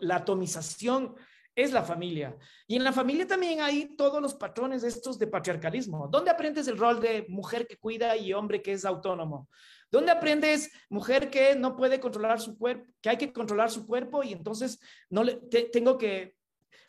la 0.01 0.17
atomización 0.17 1.15
es 1.55 1.73
la 1.73 1.83
familia. 1.83 2.39
Y 2.67 2.77
en 2.77 2.85
la 2.85 2.93
familia 2.95 3.27
también 3.27 3.61
hay 3.61 3.97
todos 3.97 4.23
los 4.23 4.33
patrones 4.35 4.83
estos 4.83 5.19
de 5.19 5.27
patriarcalismo. 5.27 6.09
¿Dónde 6.09 6.31
aprendes 6.31 6.67
el 6.67 6.79
rol 6.79 7.03
de 7.03 7.27
mujer 7.29 7.67
que 7.67 7.77
cuida 7.77 8.17
y 8.17 8.33
hombre 8.33 8.63
que 8.63 8.73
es 8.73 8.87
autónomo? 8.87 9.51
¿Dónde 9.91 10.11
aprendes 10.11 10.71
mujer 10.89 11.29
que 11.29 11.55
no 11.55 11.77
puede 11.77 12.01
controlar 12.01 12.41
su 12.41 12.57
cuerpo, 12.57 12.91
que 13.03 13.11
hay 13.11 13.19
que 13.19 13.31
controlar 13.31 13.71
su 13.71 13.87
cuerpo 13.87 14.23
y 14.23 14.33
entonces 14.33 14.81
no 15.11 15.23
le 15.23 15.35
tengo 15.71 15.99
que 15.99 16.40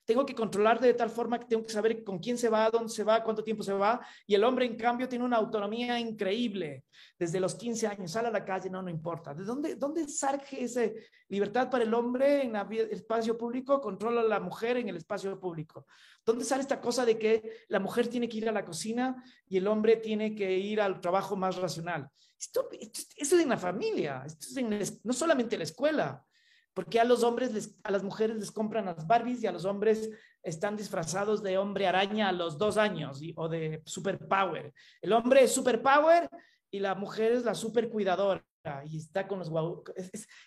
tengo 0.06 0.26
que 0.26 0.36
controlar 0.36 0.80
de 0.80 0.93
tal 0.93 1.10
forma 1.10 1.39
que 1.39 1.45
tengo 1.45 1.64
que 1.64 1.72
saber 1.72 2.04
con 2.04 2.20
quién 2.20 2.38
se 2.38 2.49
va, 2.49 2.70
dónde 2.70 2.89
se 2.89 3.04
va, 3.04 3.24
cuánto 3.24 3.43
tiempo 3.43 3.64
se 3.64 3.74
va. 3.74 4.06
Y 4.26 4.36
el 4.36 4.43
hombre, 4.43 4.66
en 4.66 4.76
cambio, 4.76 5.08
tiene 5.08 5.26
una 5.26 5.38
autonomía 5.38 5.99
increíble. 5.99 6.86
Desde 7.18 7.39
los 7.39 7.56
15 7.56 7.88
años, 7.88 8.12
sale 8.12 8.28
a 8.28 8.32
la 8.32 8.43
calle, 8.43 8.70
no, 8.70 8.82
no 8.82 8.89
importa. 8.89 9.34
¿De 9.34 9.43
dónde, 9.43 9.76
dónde 9.76 10.08
surge 10.08 10.64
esa 10.64 10.82
libertad 11.30 11.70
para 11.70 11.84
el 11.84 11.93
hombre 11.93 12.43
en 12.43 12.56
el 12.56 12.91
espacio 12.91 13.38
público? 13.38 13.80
Controla 13.80 14.22
a 14.22 14.26
la 14.26 14.39
mujer 14.39 14.78
en 14.78 14.89
el 14.89 14.97
espacio 14.97 15.39
público. 15.39 15.86
¿Dónde 16.26 16.45
sale 16.45 16.62
esta 16.62 16.82
cosa 16.82 17.06
de 17.06 17.18
que 17.18 17.66
la 17.68 17.80
mujer 17.80 18.08
tiene 18.08 18.28
que 18.28 18.38
ir 18.38 18.49
a 18.49 18.52
la 18.52 18.66
cocina 18.66 19.24
y 19.47 19.58
el 19.58 19.68
hombre 19.68 19.97
tiene 19.97 20.36
que 20.36 20.58
ir 20.58 20.82
al 20.82 20.99
trabajo 20.99 21.36
más 21.36 21.56
racional? 21.56 22.10
Esto, 22.39 22.70
esto, 22.72 23.16
es 23.18 23.32
en 23.34 23.49
la 23.49 23.58
familia, 23.58 24.24
esto 24.26 24.47
es 24.49 24.58
en, 24.58 24.99
no 25.04 25.14
solamente 25.14 25.56
en 25.56 25.60
la 25.60 25.66
escuela. 25.66 26.26
Porque 26.74 26.99
a 26.99 27.03
los 27.03 27.24
hombres, 27.24 27.76
a 27.84 27.91
las 27.91 28.03
mujeres 28.03 28.38
les 28.38 28.51
compran 28.51 28.86
las 28.86 29.05
Barbies 29.05 29.43
y 29.43 29.47
a 29.47 29.51
los 29.51 29.65
hombres 29.65 30.09
están 30.41 30.78
disfrazados 30.78 31.43
de 31.43 31.57
hombre 31.57 31.88
araña 31.88 32.30
a 32.30 32.32
los 32.32 32.57
dos 32.57 32.78
años 32.78 33.22
o 33.36 33.49
de 33.49 33.82
superpower. 33.86 34.74
El 35.01 35.13
hombre 35.13 35.43
es 35.43 35.53
superpower 35.53 36.30
y 36.72 36.80
la 36.80 36.95
mujer 36.95 37.34
es 37.34 37.43
la 37.43 37.53
super 37.53 37.89
cuidadora 37.89 38.43
y 38.86 38.97
está 38.97 39.28
con 39.28 39.39
los 39.39 39.49
guau. 39.49 39.84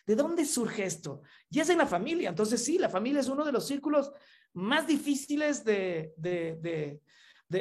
¿De 0.07 0.17
dónde 0.17 0.45
surge 0.45 0.85
esto? 0.85 1.23
Y 1.51 1.61
es 1.61 1.69
en 1.69 1.79
la 1.79 1.87
familia. 1.87 2.31
Entonces, 2.31 2.65
sí, 2.65 2.79
la 2.79 2.89
familia 2.89 3.21
es 3.21 3.29
uno 3.29 3.45
de 3.45 3.53
los 3.53 3.67
círculos 3.67 4.13
más 4.55 4.87
difíciles 4.87 5.65
de, 5.65 6.15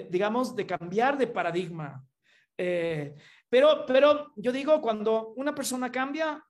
digamos, 0.09 0.55
de 0.55 0.65
cambiar 0.65 1.17
de 1.17 1.27
paradigma. 1.27 2.03
Eh, 2.57 3.15
pero, 3.49 3.85
pero 3.85 4.31
yo 4.35 4.51
digo, 4.51 4.79
cuando 4.81 5.33
una 5.35 5.53
persona 5.53 5.91
cambia, 5.91 6.43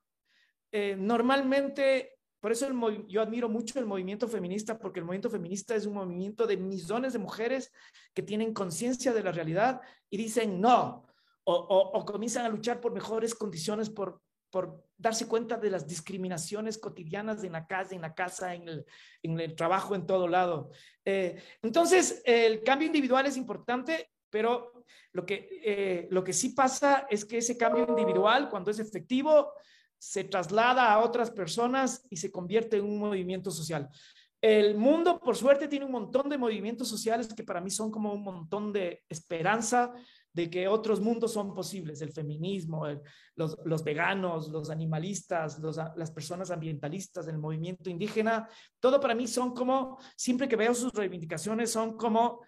eh, 0.76 0.96
normalmente, 0.98 2.18
por 2.40 2.50
eso 2.50 2.68
yo 3.06 3.22
admiro 3.22 3.48
mucho 3.48 3.78
el 3.78 3.86
movimiento 3.86 4.26
feminista, 4.26 4.76
porque 4.76 4.98
el 4.98 5.04
movimiento 5.04 5.30
feminista 5.30 5.76
es 5.76 5.86
un 5.86 5.94
movimiento 5.94 6.48
de 6.48 6.56
millones 6.56 7.12
de 7.12 7.20
mujeres 7.20 7.70
que 8.12 8.24
tienen 8.24 8.52
conciencia 8.52 9.12
de 9.12 9.22
la 9.22 9.30
realidad 9.30 9.80
y 10.10 10.16
dicen 10.16 10.60
no, 10.60 11.06
o, 11.44 12.04
comienzan 12.04 12.44
a 12.44 12.48
luchar 12.48 12.80
por 12.80 12.92
mejores 12.92 13.36
condiciones, 13.36 13.88
por, 13.88 14.20
por 14.50 14.82
darse 14.98 15.28
cuenta 15.28 15.58
de 15.58 15.70
las 15.70 15.86
discriminaciones 15.86 16.76
cotidianas 16.76 17.44
en 17.44 17.52
la 17.52 17.68
casa, 17.68 17.94
en 17.94 18.00
la 18.00 18.12
casa, 18.12 18.52
en 18.52 18.68
el, 18.68 18.84
en 19.22 19.38
el 19.38 19.54
trabajo, 19.54 19.94
en 19.94 20.06
todo 20.06 20.26
lado. 20.26 20.72
Eh, 21.04 21.40
entonces, 21.62 22.20
el 22.24 22.64
cambio 22.64 22.86
individual 22.86 23.26
es 23.26 23.36
importante, 23.36 24.10
pero 24.28 24.72
lo 25.12 25.24
que, 25.24 25.48
eh, 25.64 26.08
lo 26.10 26.24
que 26.24 26.32
sí 26.32 26.48
pasa 26.48 27.06
es 27.08 27.24
que 27.24 27.38
ese 27.38 27.56
cambio 27.56 27.86
individual, 27.88 28.50
cuando 28.50 28.72
es 28.72 28.80
efectivo, 28.80 29.52
se 30.04 30.22
traslada 30.24 30.92
a 30.92 30.98
otras 30.98 31.30
personas 31.30 32.04
y 32.10 32.18
se 32.18 32.30
convierte 32.30 32.76
en 32.76 32.84
un 32.84 32.98
movimiento 32.98 33.50
social. 33.50 33.88
El 34.38 34.76
mundo, 34.76 35.18
por 35.18 35.34
suerte, 35.34 35.66
tiene 35.66 35.86
un 35.86 35.92
montón 35.92 36.28
de 36.28 36.36
movimientos 36.36 36.88
sociales 36.88 37.32
que 37.32 37.42
para 37.42 37.62
mí 37.62 37.70
son 37.70 37.90
como 37.90 38.12
un 38.12 38.22
montón 38.22 38.70
de 38.70 39.02
esperanza 39.08 39.94
de 40.30 40.50
que 40.50 40.68
otros 40.68 41.00
mundos 41.00 41.32
son 41.32 41.54
posibles, 41.54 42.02
el 42.02 42.12
feminismo, 42.12 42.86
los, 43.34 43.84
veganos, 43.84 44.48
los 44.48 44.68
animalistas, 44.68 45.58
las 45.96 46.10
personas 46.10 46.50
ambientalistas, 46.50 47.26
el 47.26 47.38
movimiento 47.38 47.88
indígena, 47.88 48.46
todo 48.80 49.00
para 49.00 49.14
mí 49.14 49.26
son 49.26 49.54
como, 49.54 49.98
siempre 50.16 50.48
que 50.48 50.56
veo 50.56 50.74
sus 50.74 50.92
reivindicaciones, 50.92 51.70
son 51.70 51.96
como 51.96 52.42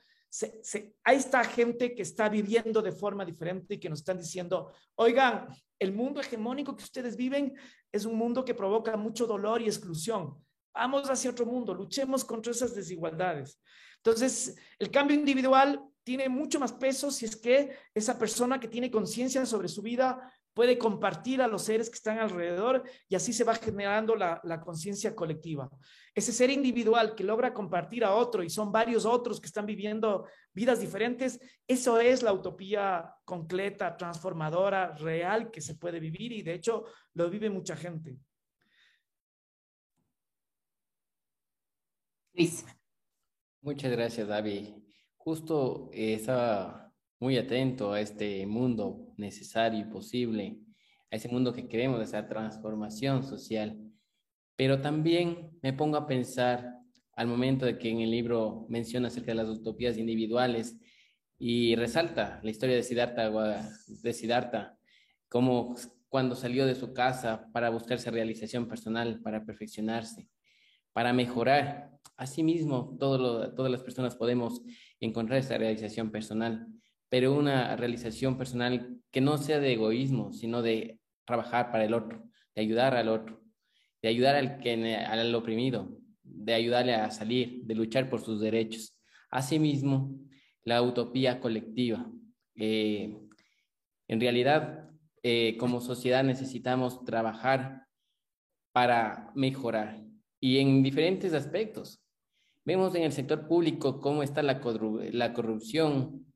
hay 1.04 1.16
esta 1.16 1.44
gente 1.44 1.94
que 1.94 2.02
está 2.02 2.28
viviendo 2.28 2.82
de 2.82 2.92
forma 2.92 3.24
diferente 3.24 3.74
y 3.74 3.78
que 3.78 3.88
nos 3.88 4.00
están 4.00 4.18
diciendo, 4.18 4.72
oigan, 4.96 5.48
el 5.78 5.92
mundo 5.92 6.20
hegemónico 6.20 6.76
que 6.76 6.84
ustedes 6.84 7.16
viven 7.16 7.54
es 7.92 8.04
un 8.04 8.16
mundo 8.16 8.44
que 8.44 8.54
provoca 8.54 8.96
mucho 8.96 9.26
dolor 9.26 9.62
y 9.62 9.66
exclusión. 9.66 10.42
Vamos 10.74 11.08
hacia 11.08 11.30
otro 11.30 11.46
mundo, 11.46 11.74
luchemos 11.74 12.24
contra 12.24 12.52
esas 12.52 12.74
desigualdades. 12.74 13.60
Entonces, 13.96 14.56
el 14.78 14.90
cambio 14.90 15.16
individual 15.16 15.82
tiene 16.04 16.28
mucho 16.28 16.60
más 16.60 16.72
peso 16.72 17.10
si 17.10 17.24
es 17.24 17.34
que 17.34 17.76
esa 17.94 18.18
persona 18.18 18.60
que 18.60 18.68
tiene 18.68 18.90
conciencia 18.90 19.44
sobre 19.44 19.68
su 19.68 19.82
vida 19.82 20.32
puede 20.56 20.78
compartir 20.78 21.42
a 21.42 21.48
los 21.48 21.64
seres 21.64 21.90
que 21.90 21.96
están 21.96 22.18
alrededor 22.18 22.82
y 23.10 23.14
así 23.14 23.34
se 23.34 23.44
va 23.44 23.54
generando 23.56 24.16
la, 24.16 24.40
conciencia 24.64 25.14
colectiva. 25.14 25.68
Ese 26.14 26.32
ser 26.32 26.48
individual 26.48 27.14
que 27.14 27.24
logra 27.24 27.52
compartir 27.52 28.02
a 28.02 28.14
otro 28.14 28.42
y 28.42 28.48
son 28.48 28.72
varios 28.72 29.04
otros 29.04 29.38
que 29.38 29.48
están 29.48 29.66
viviendo 29.66 30.26
vidas 30.54 30.80
diferentes, 30.80 31.38
eso 31.68 32.00
es 32.00 32.22
la 32.22 32.32
utopía 32.32 33.14
concreta, 33.26 33.98
transformadora, 33.98 34.94
real 34.96 35.50
que 35.50 35.60
se 35.60 35.74
puede 35.74 36.00
vivir 36.00 36.32
y 36.32 36.40
de 36.40 36.54
hecho 36.54 36.86
lo 37.12 37.28
vive 37.28 37.50
mucha 37.50 37.76
gente. 37.76 38.16
Muchas 43.60 43.92
gracias, 43.92 44.26
David. 44.26 44.70
Justo 45.18 45.90
esa 45.92 46.90
muy 47.20 47.36
atento 47.36 47.92
a 47.92 48.00
este 48.00 48.46
mundo 48.46 49.05
necesario 49.18 49.80
y 49.80 49.84
posible, 49.84 50.58
a 51.10 51.16
ese 51.16 51.28
mundo 51.28 51.52
que 51.52 51.68
queremos, 51.68 52.00
esa 52.02 52.26
transformación 52.28 53.22
social. 53.22 53.78
Pero 54.56 54.80
también 54.80 55.50
me 55.62 55.72
pongo 55.72 55.96
a 55.96 56.06
pensar 56.06 56.76
al 57.12 57.26
momento 57.26 57.64
de 57.66 57.78
que 57.78 57.90
en 57.90 58.00
el 58.00 58.10
libro 58.10 58.66
menciona 58.68 59.08
acerca 59.08 59.32
de 59.32 59.36
las 59.36 59.48
utopías 59.48 59.96
individuales 59.96 60.76
y 61.38 61.74
resalta 61.76 62.40
la 62.42 62.50
historia 62.50 62.76
de 62.76 62.82
Siddhartha, 62.82 63.30
de 64.02 64.12
Siddhartha, 64.12 64.76
como 65.28 65.74
cuando 66.08 66.34
salió 66.34 66.66
de 66.66 66.74
su 66.74 66.92
casa 66.92 67.48
para 67.52 67.70
buscarse 67.70 68.10
realización 68.10 68.68
personal, 68.68 69.20
para 69.22 69.44
perfeccionarse, 69.44 70.28
para 70.92 71.12
mejorar. 71.12 71.90
Asimismo, 72.16 72.96
todo 72.98 73.52
todas 73.54 73.70
las 73.70 73.82
personas 73.82 74.16
podemos 74.16 74.62
encontrar 75.00 75.38
esa 75.38 75.58
realización 75.58 76.10
personal 76.10 76.66
pero 77.08 77.34
una 77.34 77.76
realización 77.76 78.36
personal 78.36 79.00
que 79.10 79.20
no 79.20 79.38
sea 79.38 79.58
de 79.58 79.72
egoísmo, 79.72 80.32
sino 80.32 80.62
de 80.62 80.98
trabajar 81.24 81.70
para 81.70 81.84
el 81.84 81.94
otro, 81.94 82.24
de 82.54 82.62
ayudar 82.62 82.96
al 82.96 83.08
otro, 83.08 83.42
de 84.02 84.08
ayudar 84.08 84.36
al, 84.36 84.58
que, 84.58 84.96
al 84.96 85.34
oprimido, 85.34 85.98
de 86.22 86.54
ayudarle 86.54 86.94
a 86.94 87.10
salir, 87.10 87.62
de 87.64 87.74
luchar 87.74 88.10
por 88.10 88.20
sus 88.20 88.40
derechos. 88.40 88.96
Asimismo, 89.30 90.18
la 90.64 90.82
utopía 90.82 91.40
colectiva. 91.40 92.10
Eh, 92.56 93.16
en 94.08 94.20
realidad, 94.20 94.90
eh, 95.22 95.56
como 95.58 95.80
sociedad 95.80 96.24
necesitamos 96.24 97.04
trabajar 97.04 97.86
para 98.72 99.30
mejorar 99.34 100.02
y 100.40 100.58
en 100.58 100.82
diferentes 100.82 101.32
aspectos. 101.32 102.02
Vemos 102.64 102.94
en 102.94 103.02
el 103.02 103.12
sector 103.12 103.48
público 103.48 104.00
cómo 104.00 104.22
está 104.22 104.42
la, 104.42 104.60
la 105.12 105.32
corrupción, 105.32 106.26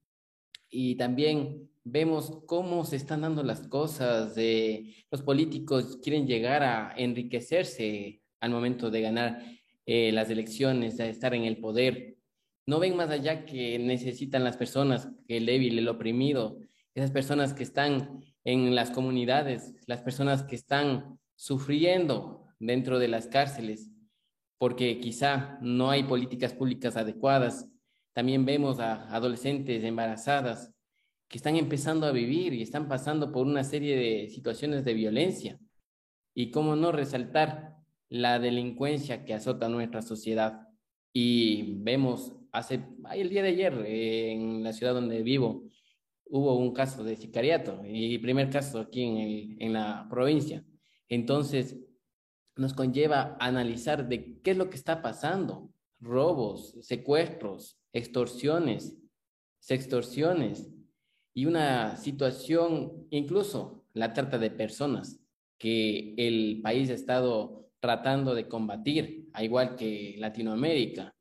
y 0.71 0.95
también 0.97 1.68
vemos 1.85 2.43
cómo 2.47 2.85
se 2.85 2.97
están 2.97 3.23
dando 3.23 3.43
las 3.43 3.66
cosas. 3.66 4.35
de 4.35 4.95
los 5.11 5.23
políticos 5.23 5.99
quieren 6.03 6.27
llegar 6.27 6.62
a 6.62 6.95
enriquecerse 6.97 8.23
al 8.41 8.51
momento 8.51 8.91
de 8.91 9.03
ganar 9.03 9.43
eh, 9.87 10.12
las 10.12 10.31
elecciones, 10.31 10.97
de 10.97 11.11
estar 11.11 11.35
en 11.35 11.45
el 11.45 11.59
poder. 11.59 12.16
No 12.66 12.79
ven 12.79 12.97
más 12.97 13.11
allá 13.11 13.45
que 13.45 13.79
necesitan 13.79 14.45
las 14.45 14.57
personas, 14.57 15.09
el 15.29 15.47
débil, 15.47 15.79
el 15.79 15.89
oprimido, 15.89 16.59
esas 16.95 17.11
personas 17.11 17.55
que 17.55 17.62
están 17.62 18.21
en 18.45 18.75
las 18.75 18.91
comunidades, 18.91 19.75
las 19.87 20.03
personas 20.03 20.43
que 20.45 20.55
están 20.55 21.18
sufriendo 21.35 22.47
dentro 22.59 22.99
de 22.99 23.09
las 23.09 23.27
cárceles, 23.27 23.91
porque 24.59 25.01
quizá 25.01 25.59
no 25.62 25.91
hay 25.91 26.05
políticas 26.05 26.53
públicas 26.53 26.97
adecuadas, 26.97 27.66
también 28.13 28.45
vemos 28.45 28.81
a 28.81 29.15
adolescentes 29.15 29.85
embarazadas 29.85 30.73
que 31.29 31.39
están 31.39 31.57
empezando 31.57 32.07
a 32.07 32.13
vivir 32.13 32.53
y 32.55 32.63
están 32.63 32.89
pasando 32.89 33.31
por 33.31 33.47
una 33.47 33.63
serie 33.63 33.97
de 33.97 34.29
situaciones 34.29 34.85
de 34.85 34.95
violencia. 34.95 35.59
Y 36.35 36.51
cómo 36.51 36.75
no 36.75 36.91
resaltar 36.93 37.77
la 38.09 38.39
delincuencia 38.41 39.25
que 39.25 39.35
azota 39.35 39.69
nuestra 39.69 40.03
sociedad. 40.03 40.67
Y 41.13 41.75
vemos, 41.79 42.35
hace, 42.51 42.85
el 43.13 43.31
día 43.31 43.43
de 43.43 43.49
ayer, 43.49 43.75
en 43.87 44.65
la 44.65 44.73
ciudad 44.73 44.95
donde 44.95 45.23
vivo, 45.23 45.65
hubo 46.25 46.57
un 46.57 46.73
caso 46.73 47.05
de 47.05 47.17
sicariato, 47.17 47.81
y 47.85 48.19
primer 48.19 48.51
caso 48.51 48.81
aquí 48.81 49.03
en, 49.03 49.63
en 49.63 49.73
la 49.73 50.07
provincia. 50.09 50.65
Entonces, 51.09 51.77
nos 52.57 52.75
conlleva 52.75 53.37
analizar 53.41 54.09
de 54.09 54.41
qué 54.41 54.53
es 54.53 54.57
lo 54.57 54.69
que 54.69 54.77
está 54.77 55.03
pasando, 55.03 55.71
robos, 56.01 56.74
secuestros, 56.80 57.78
extorsiones, 57.92 58.96
sextorsiones 59.59 60.70
y 61.34 61.46
una 61.46 61.96
situación, 61.96 63.07
incluso 63.11 63.84
la 63.92 64.12
trata 64.12 64.38
de 64.38 64.51
personas 64.51 65.20
que 65.59 66.14
el 66.16 66.61
país 66.62 66.90
ha 66.90 66.94
estado 66.94 67.70
tratando 67.80 68.34
de 68.34 68.48
combatir, 68.48 69.28
a 69.32 69.44
igual 69.44 69.76
que 69.76 70.16
Latinoamérica. 70.18 71.14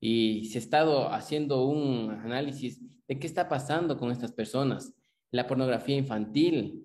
Y 0.00 0.46
se 0.46 0.58
ha 0.58 0.60
estado 0.60 1.12
haciendo 1.12 1.64
un 1.66 2.10
análisis 2.10 2.80
de 3.06 3.18
qué 3.18 3.26
está 3.26 3.48
pasando 3.48 3.96
con 3.96 4.10
estas 4.10 4.32
personas, 4.32 4.94
la 5.30 5.46
pornografía 5.46 5.96
infantil, 5.96 6.84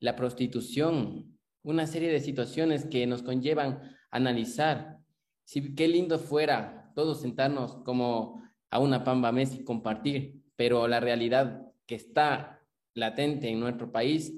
la 0.00 0.16
prostitución, 0.16 1.38
una 1.62 1.86
serie 1.86 2.10
de 2.10 2.20
situaciones 2.20 2.84
que 2.86 3.06
nos 3.06 3.22
conllevan 3.22 3.80
analizar. 4.10 4.98
Si, 5.44 5.74
qué 5.74 5.88
lindo 5.88 6.18
fuera 6.18 6.92
todos 6.94 7.20
sentarnos 7.20 7.76
como 7.84 8.42
a 8.70 8.78
una 8.78 9.04
Pamba 9.04 9.32
Messi 9.32 9.64
compartir, 9.64 10.42
pero 10.56 10.88
la 10.88 11.00
realidad 11.00 11.72
que 11.86 11.94
está 11.94 12.62
latente 12.94 13.48
en 13.48 13.60
nuestro 13.60 13.92
país 13.92 14.34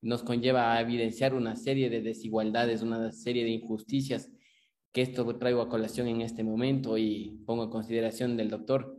nos 0.00 0.22
conlleva 0.22 0.72
a 0.72 0.80
evidenciar 0.80 1.34
una 1.34 1.54
serie 1.54 1.88
de 1.88 2.02
desigualdades, 2.02 2.82
una 2.82 3.12
serie 3.12 3.44
de 3.44 3.50
injusticias 3.50 4.30
que 4.92 5.02
esto 5.02 5.38
traigo 5.38 5.62
a 5.62 5.68
colación 5.68 6.08
en 6.08 6.20
este 6.20 6.44
momento 6.44 6.98
y 6.98 7.42
pongo 7.46 7.64
en 7.64 7.70
consideración 7.70 8.36
del 8.36 8.50
doctor 8.50 8.94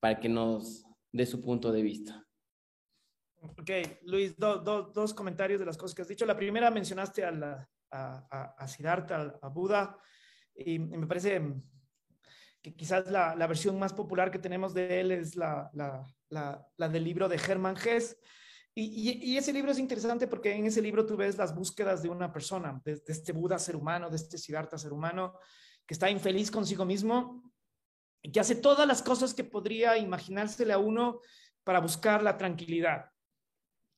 para 0.00 0.18
que 0.18 0.28
nos 0.28 0.84
dé 1.12 1.26
su 1.26 1.42
punto 1.42 1.72
de 1.72 1.82
vista. 1.82 2.26
Ok, 3.42 3.70
Luis, 4.02 4.36
dos 4.36 5.14
comentarios 5.14 5.60
de 5.60 5.66
las 5.66 5.76
cosas 5.76 5.94
que 5.94 6.02
has 6.02 6.08
dicho. 6.08 6.24
La 6.24 6.36
primera 6.36 6.70
mencionaste 6.70 7.24
a, 7.24 7.30
la, 7.30 7.68
a, 7.90 8.54
a, 8.56 8.68
Siddhartha, 8.68 9.38
a 9.42 9.48
Buda, 9.48 9.98
y 10.58 10.78
me 10.78 11.06
parece 11.06 11.42
que 12.62 12.74
quizás 12.74 13.10
la, 13.10 13.34
la, 13.34 13.46
versión 13.46 13.78
más 13.78 13.92
popular 13.92 14.30
que 14.30 14.38
tenemos 14.38 14.74
de 14.74 15.00
él 15.00 15.12
es 15.12 15.36
la, 15.36 15.70
la, 15.72 16.66
la 16.76 16.88
del 16.88 17.04
libro 17.04 17.28
de 17.28 17.36
Hermann 17.36 17.76
Hesse. 17.76 18.16
Y, 18.78 19.32
y, 19.32 19.38
ese 19.38 19.54
libro 19.54 19.70
es 19.70 19.78
interesante 19.78 20.26
porque 20.26 20.52
en 20.52 20.66
ese 20.66 20.82
libro 20.82 21.06
tú 21.06 21.16
ves 21.16 21.38
las 21.38 21.54
búsquedas 21.54 22.02
de 22.02 22.10
una 22.10 22.30
persona, 22.30 22.78
de, 22.84 23.00
este 23.06 23.32
Buda 23.32 23.58
ser 23.58 23.74
humano, 23.74 24.10
de 24.10 24.16
este 24.16 24.36
Siddhartha 24.36 24.76
ser 24.76 24.92
humano, 24.92 25.38
que 25.86 25.94
está 25.94 26.10
infeliz 26.10 26.50
consigo 26.50 26.84
mismo 26.84 27.50
y 28.20 28.30
que 28.30 28.38
hace 28.38 28.54
todas 28.54 28.86
las 28.86 29.00
cosas 29.00 29.32
que 29.32 29.44
podría 29.44 29.96
imaginársele 29.96 30.74
a 30.74 30.78
uno 30.78 31.22
para 31.64 31.80
buscar 31.80 32.22
la 32.22 32.36
tranquilidad. 32.36 33.06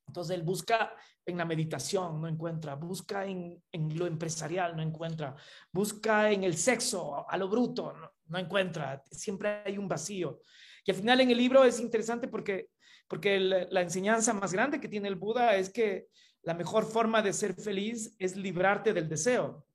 Entonces 0.08 0.36
él 0.36 0.42
busca 0.42 0.92
en 1.24 1.36
la 1.36 1.44
meditación, 1.44 2.20
no 2.20 2.26
encuentra, 2.26 2.74
busca 2.74 3.26
en, 3.26 3.62
lo 3.72 4.06
empresarial, 4.06 4.74
no 4.74 4.82
encuentra, 4.82 5.36
busca 5.70 6.32
en 6.32 6.42
el 6.42 6.56
sexo, 6.56 7.28
a 7.28 7.36
lo 7.36 7.48
bruto, 7.48 7.92
no, 7.92 8.10
no 8.26 8.38
encuentra, 8.38 9.02
siempre 9.10 9.62
hay 9.64 9.78
un 9.78 9.86
vacío. 9.86 10.40
Y 10.84 10.90
al 10.90 10.96
final 10.96 11.20
en 11.20 11.30
el 11.30 11.36
libro 11.36 11.64
es 11.64 11.80
interesante 11.80 12.28
porque, 12.28 12.70
porque 13.06 13.38
la 13.38 13.82
enseñanza 13.82 14.32
más 14.32 14.52
grande 14.52 14.80
que 14.80 14.88
tiene 14.88 15.08
el 15.08 15.16
Buda 15.16 15.54
es 15.54 15.70
que 15.70 16.08
la 16.42 16.54
mejor 16.54 16.86
forma 16.86 17.20
de 17.20 17.34
ser 17.34 17.54
feliz 17.54 18.14
es 18.18 18.36
librarte 18.36 18.94
del 18.94 19.08
deseo. 19.08 19.66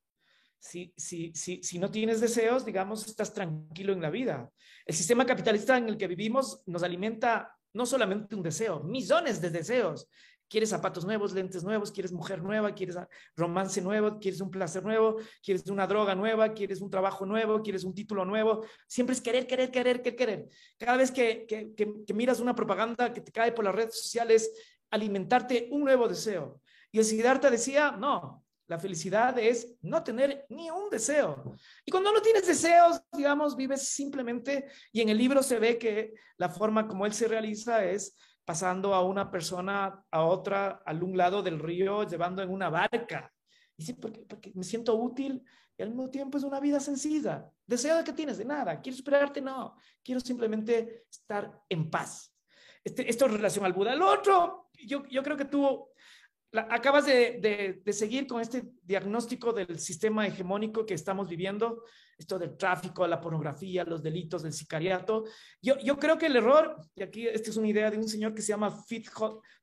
Si, 0.57 0.93
si, 0.97 1.33
si, 1.35 1.61
si 1.61 1.77
no 1.77 1.91
tienes 1.91 2.21
deseos, 2.21 2.65
digamos, 2.65 3.05
estás 3.05 3.33
tranquilo 3.33 3.93
en 3.93 4.01
la 4.01 4.09
vida. 4.09 4.49
El 4.85 4.95
sistema 4.95 5.25
capitalista 5.25 5.77
en 5.77 5.89
el 5.89 5.97
que 5.97 6.07
vivimos 6.07 6.63
nos 6.65 6.81
alimenta 6.81 7.55
no 7.73 7.85
solamente 7.85 8.35
un 8.35 8.43
deseo, 8.43 8.83
millones 8.83 9.41
de 9.41 9.49
deseos. 9.49 10.07
Quieres 10.47 10.69
zapatos 10.69 11.03
nuevos, 11.03 11.33
lentes 11.33 11.63
nuevos, 11.63 11.91
quieres 11.91 12.11
mujer 12.11 12.43
nueva, 12.43 12.75
quieres 12.75 12.95
romance 13.35 13.81
nuevo, 13.81 14.19
quieres 14.19 14.39
un 14.39 14.51
placer 14.51 14.83
nuevo, 14.83 15.15
quieres 15.41 15.67
una 15.67 15.87
droga 15.87 16.13
nueva, 16.13 16.53
quieres 16.53 16.79
un 16.79 16.91
trabajo 16.91 17.25
nuevo, 17.25 17.63
quieres 17.63 17.83
un 17.83 17.95
título 17.95 18.23
nuevo. 18.23 18.63
Siempre 18.87 19.15
es 19.15 19.21
querer, 19.21 19.47
querer, 19.47 19.71
querer, 19.71 20.03
querer, 20.03 20.15
querer. 20.15 20.49
Cada 20.77 20.97
vez 20.97 21.11
que, 21.11 21.45
que, 21.47 21.73
que, 21.75 22.13
miras 22.13 22.39
una 22.39 22.53
propaganda 22.53 23.11
que 23.11 23.21
te 23.21 23.31
cae 23.31 23.51
por 23.51 23.65
las 23.65 23.73
redes 23.73 23.99
sociales, 23.99 24.51
alimentarte 24.91 25.69
un 25.71 25.85
nuevo 25.85 26.07
deseo. 26.07 26.61
Y 26.91 26.99
el 26.99 27.05
Siddhartha 27.05 27.49
decía, 27.49 27.91
no, 27.91 28.42
La 28.67 28.79
felicidad 28.79 29.37
es 29.37 29.75
no 29.81 30.03
tener 30.03 30.45
ni 30.49 30.69
un 30.69 30.89
deseo. 30.89 31.55
Y 31.85 31.91
cuando 31.91 32.11
no 32.11 32.21
tienes 32.21 32.47
deseos, 32.47 33.01
digamos, 33.11 33.55
vives 33.55 33.89
simplemente, 33.89 34.67
y 34.91 35.01
en 35.01 35.09
el 35.09 35.17
libro 35.17 35.43
se 35.43 35.59
ve 35.59 35.77
que 35.77 36.13
la 36.37 36.49
forma 36.49 36.87
como 36.87 37.05
él 37.05 37.13
se 37.13 37.27
realiza 37.27 37.83
es 37.83 38.15
pasando 38.45 38.93
a 38.93 39.03
una 39.03 39.29
persona 39.29 40.03
a 40.11 40.23
otra, 40.23 40.81
al 40.85 41.03
un 41.03 41.17
lado 41.17 41.41
del 41.41 41.59
río, 41.59 42.03
llevando 42.07 42.41
en 42.41 42.49
una 42.49 42.69
barca. 42.69 43.31
Dice, 43.75 43.95
porque, 43.95 44.21
porque 44.21 44.51
me 44.55 44.63
siento 44.63 44.95
útil 44.95 45.43
y 45.77 45.81
al 45.81 45.89
mismo 45.89 46.09
tiempo 46.09 46.37
es 46.37 46.43
una 46.43 46.59
vida 46.59 46.79
sencilla. 46.79 47.49
¿Deseo 47.65 47.97
de 47.97 48.03
qué 48.03 48.13
tienes? 48.13 48.37
De 48.37 48.45
nada. 48.45 48.81
¿Quieres 48.81 48.97
superarte? 48.97 49.41
No. 49.41 49.75
Quiero 50.03 50.21
simplemente 50.21 51.05
estar 51.09 51.51
en 51.69 51.89
paz. 51.89 52.33
Este, 52.83 53.09
esto 53.09 53.25
en 53.25 53.33
relación 53.33 53.65
al 53.65 53.73
Buda. 53.73 53.93
El 53.93 54.01
otro, 54.01 54.69
yo, 54.85 55.05
yo 55.07 55.23
creo 55.23 55.37
que 55.37 55.45
tú 56.53 56.59
acabas 56.59 57.05
de, 57.05 57.81
seguir 57.91 58.27
con 58.27 58.39
este 58.39 58.63
diagnóstico 58.83 59.51
del 59.53 59.79
sistema 59.79 60.27
hegemónico 60.27 60.85
que 60.85 60.93
estamos 60.93 61.27
viviendo, 61.27 61.83
esto 62.17 62.37
del 62.37 62.55
tráfico, 62.55 63.07
la 63.07 63.19
pornografía, 63.19 63.83
los 63.83 64.03
delitos, 64.03 64.43
del 64.43 64.53
sicariato. 64.53 65.23
Yo, 65.61 65.77
yo 65.79 65.97
creo 65.97 66.17
que 66.17 66.27
el 66.27 66.35
error, 66.35 66.77
y 66.95 67.01
aquí 67.01 67.27
esta 67.27 67.49
es 67.49 67.57
una 67.57 67.67
idea 67.67 67.89
de 67.89 67.97
un 67.97 68.07
señor 68.07 68.35
que 68.35 68.43
se 68.43 68.49
llama 68.49 68.69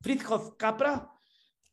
Friedhof 0.01 0.57
Capra, 0.57 1.09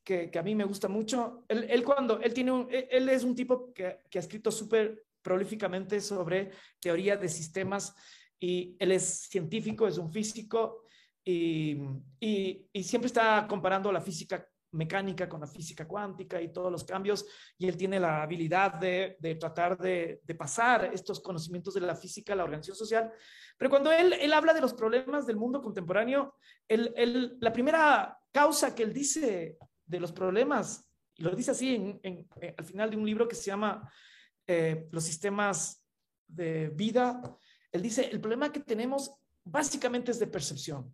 que, 0.04 0.32
a 0.38 0.44
mí 0.44 0.54
me 0.54 0.66
gusta 0.66 0.88
mucho. 0.88 1.44
Él, 1.48 1.84
cuando, 1.84 2.22
él, 2.22 2.34
tiene 2.34 2.52
un, 2.52 2.68
él 2.70 3.10
es 3.10 3.24
un 3.24 3.36
tipo 3.36 3.74
que, 3.74 4.02
que 4.10 4.20
ha 4.20 4.22
escrito 4.22 4.52
súper 4.52 5.04
prolíficamente 5.22 6.00
sobre 6.00 6.52
teoría 6.80 7.18
de 7.18 7.28
sistemas 7.28 7.94
y 8.40 8.78
él 8.80 8.92
es 8.92 9.28
científico, 9.30 9.88
es 9.88 9.98
un 9.98 10.12
físico 10.12 10.84
y, 11.26 11.76
y, 12.20 12.70
y 12.72 12.84
siempre 12.84 13.08
está 13.08 13.46
comparando 13.50 13.92
la 13.92 14.00
física 14.00 14.48
mecánica 14.72 15.30
con 15.30 15.42
la 15.42 15.48
física 15.48 15.88
cuántica 15.88 16.42
y 16.42 16.52
todos 16.52 16.72
los 16.72 16.84
cambios, 16.84 17.26
y 17.58 17.68
él 17.68 17.78
tiene 17.78 18.00
la 18.00 18.24
habilidad 18.24 18.74
de, 18.76 19.18
tratar 19.40 19.78
de, 19.78 20.22
pasar 20.38 20.92
estos 20.94 21.20
conocimientos 21.20 21.74
de 21.74 21.82
la 21.82 21.96
física 21.96 22.34
a 22.34 22.36
la 22.36 22.44
organización 22.44 22.76
social. 22.76 23.12
Pero 23.58 23.70
cuando 23.70 23.92
él, 23.92 24.14
él 24.14 24.34
habla 24.34 24.54
de 24.54 24.62
los 24.62 24.74
problemas 24.74 25.26
del 25.26 25.38
mundo 25.38 25.62
contemporáneo, 25.62 26.36
él, 26.68 27.38
la 27.40 27.54
primera 27.54 28.18
causa 28.32 28.76
que 28.76 28.84
él 28.84 28.94
dice 28.94 29.58
de 29.86 30.00
los 30.00 30.12
problemas, 30.12 30.88
y 31.16 31.24
lo 31.24 31.36
dice 31.36 31.52
así 31.52 31.76
en, 32.04 32.28
eh, 32.42 32.56
al 32.58 32.66
final 32.66 32.90
de 32.90 32.98
un 32.98 33.06
libro 33.06 33.28
que 33.28 33.36
se 33.36 33.46
llama 33.46 33.92
eh, 34.46 34.88
Los 34.92 35.04
sistemas 35.04 35.84
de 36.28 36.70
vida, 36.70 37.22
él 37.72 37.82
dice, 37.82 38.10
el 38.10 38.20
problema 38.20 38.52
que 38.52 38.60
tenemos 38.60 39.12
básicamente 39.44 40.12
es 40.12 40.20
de 40.20 40.28
percepción. 40.28 40.94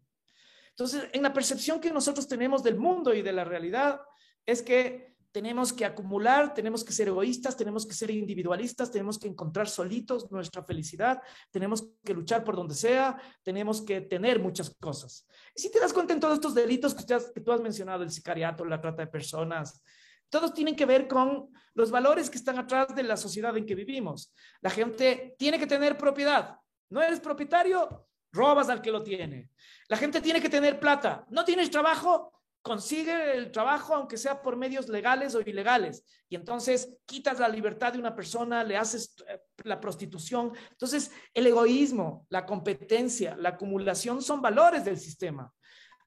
Entonces, 0.75 1.09
en 1.13 1.21
la 1.21 1.33
percepción 1.33 1.79
que 1.79 1.91
nosotros 1.91 2.27
tenemos 2.27 2.63
del 2.63 2.77
mundo 2.77 3.13
y 3.13 3.21
de 3.21 3.31
la 3.31 3.43
realidad, 3.43 4.01
es 4.45 4.61
que 4.61 5.13
tenemos 5.31 5.73
que 5.73 5.83
acumular, 5.83 6.53
tenemos 6.53 6.83
que 6.83 6.93
ser 6.93 7.07
egoístas, 7.07 7.57
tenemos 7.57 7.87
que 7.87 7.95
ser 7.95 8.11
individualistas, 8.11 8.91
tenemos 8.91 9.17
que 9.17 9.27
encontrar 9.27 9.67
solitos 9.67 10.31
nuestra 10.31 10.63
felicidad, 10.63 11.21
tenemos 11.49 11.89
que 12.03 12.13
luchar 12.13 12.43
por 12.43 12.55
donde 12.55 12.75
sea, 12.75 13.17
tenemos 13.41 13.81
que 13.81 14.01
tener 14.01 14.39
muchas 14.39 14.69
cosas. 14.79 15.27
Y 15.55 15.61
si 15.61 15.71
te 15.71 15.79
das 15.79 15.91
cuenta 15.91 16.13
en 16.13 16.19
todos 16.19 16.35
estos 16.35 16.53
delitos 16.53 16.93
que, 16.93 17.03
que 17.05 17.41
tú 17.41 17.51
has 17.51 17.61
mencionado, 17.61 18.03
el 18.03 18.11
sicariato, 18.11 18.63
la 18.63 18.79
trata 18.79 19.01
de 19.01 19.07
personas, 19.07 19.81
todos 20.29 20.53
tienen 20.53 20.75
que 20.75 20.85
ver 20.85 21.07
con 21.07 21.49
los 21.73 21.89
valores 21.89 22.29
que 22.29 22.37
están 22.37 22.59
atrás 22.59 22.95
de 22.95 23.03
la 23.03 23.17
sociedad 23.17 23.57
en 23.57 23.65
que 23.65 23.75
vivimos. 23.75 24.33
La 24.61 24.69
gente 24.69 25.35
tiene 25.37 25.57
que 25.57 25.67
tener 25.67 25.97
propiedad. 25.97 26.57
No 26.89 27.01
eres 27.01 27.19
propietario, 27.19 28.07
robas 28.33 28.69
al 28.69 28.81
que 28.81 28.91
lo 28.91 29.03
tiene. 29.03 29.49
La 29.87 29.97
gente 29.97 30.19
tiene 30.19 30.41
que 30.41 30.49
tener 30.49 30.79
plata. 30.79 31.25
¿No 31.29 31.45
tienes 31.45 31.71
trabajo? 31.71 32.31
Consigue 32.61 33.35
el 33.37 33.51
trabajo, 33.51 33.93
aunque 33.93 34.17
sea 34.17 34.41
por 34.41 34.55
medios 34.55 34.89
legales 34.89 35.35
o 35.35 35.41
ilegales. 35.41 36.03
Y 36.29 36.35
entonces 36.35 36.97
quitas 37.05 37.39
la 37.39 37.47
libertad 37.47 37.93
de 37.93 37.99
una 37.99 38.15
persona, 38.15 38.63
le 38.63 38.77
haces 38.77 39.15
eh, 39.27 39.39
la 39.63 39.79
prostitución. 39.79 40.53
Entonces, 40.71 41.11
el 41.33 41.47
egoísmo, 41.47 42.25
la 42.29 42.45
competencia, 42.45 43.35
la 43.37 43.49
acumulación 43.49 44.21
son 44.21 44.41
valores 44.41 44.83
del 44.83 44.97
sistema. 44.97 45.53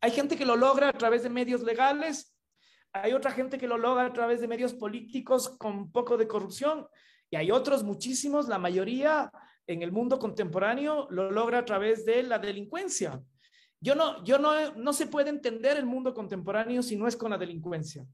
Hay 0.01 0.11
gente 0.11 0.37
que 0.37 0.47
lo 0.47 0.57
logra 0.57 0.89
a 0.89 0.93
través 0.93 1.23
de 1.23 1.31
medios 1.31 1.63
legales, 1.63 2.37
hay 2.93 3.13
otra 3.13 3.33
gente 3.33 3.59
que 3.59 3.69
lo 3.69 3.77
logra 3.77 4.07
a 4.07 4.13
través 4.13 4.41
de 4.41 4.49
medios 4.49 4.73
políticos 4.75 5.57
con 5.59 5.91
poco 5.91 6.17
de 6.17 6.27
corrupción 6.27 6.87
y 7.31 7.37
hay 7.37 7.51
otros 7.51 7.83
muchísimos, 7.83 8.49
la 8.49 8.59
mayoría 8.59 9.31
en 9.67 9.83
el 9.83 9.93
mundo 9.93 10.19
contemporáneo 10.19 11.09
lo 11.11 11.31
logra 11.31 11.59
a 11.59 11.65
través 11.65 12.05
de 12.05 12.23
la 12.23 12.39
delincuencia. 12.39 13.23
Yo 13.81 13.95
no, 13.95 14.25
yo 14.25 14.39
no, 14.39 14.75
no 14.75 14.93
se 14.93 15.07
puede 15.07 15.31
entender 15.31 15.77
el 15.77 15.87
mundo 15.87 16.15
contemporáneo 16.15 16.83
si 16.83 16.97
no 16.97 17.07
es 17.07 17.17
con 17.17 17.31
la 17.31 17.39
delincuencia. 17.39 18.07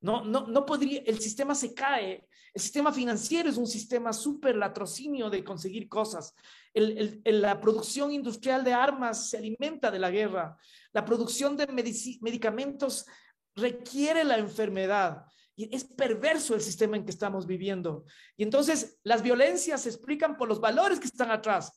No, 0.00 0.24
no, 0.24 0.46
no 0.46 0.66
podría, 0.66 1.00
el 1.06 1.18
sistema 1.18 1.54
se 1.54 1.74
cae. 1.74 2.28
El 2.52 2.62
sistema 2.62 2.92
financiero 2.92 3.48
es 3.48 3.56
un 3.56 3.66
sistema 3.66 4.12
súper 4.12 4.56
latrocinio 4.56 5.28
de 5.28 5.44
conseguir 5.44 5.88
cosas. 5.88 6.34
La 6.74 7.60
producción 7.60 8.12
industrial 8.12 8.64
de 8.64 8.72
armas 8.72 9.30
se 9.30 9.38
alimenta 9.38 9.90
de 9.90 9.98
la 9.98 10.10
guerra. 10.10 10.56
La 10.92 11.04
producción 11.04 11.56
de 11.56 11.66
medicamentos 11.66 13.06
requiere 13.54 14.24
la 14.24 14.38
enfermedad. 14.38 15.26
Y 15.56 15.74
es 15.74 15.84
perverso 15.84 16.54
el 16.54 16.60
sistema 16.60 16.96
en 16.96 17.04
que 17.04 17.10
estamos 17.10 17.46
viviendo. 17.46 18.04
Y 18.36 18.42
entonces 18.42 18.98
las 19.02 19.22
violencias 19.22 19.82
se 19.82 19.88
explican 19.88 20.36
por 20.36 20.48
los 20.48 20.60
valores 20.60 21.00
que 21.00 21.06
están 21.06 21.30
atrás. 21.30 21.72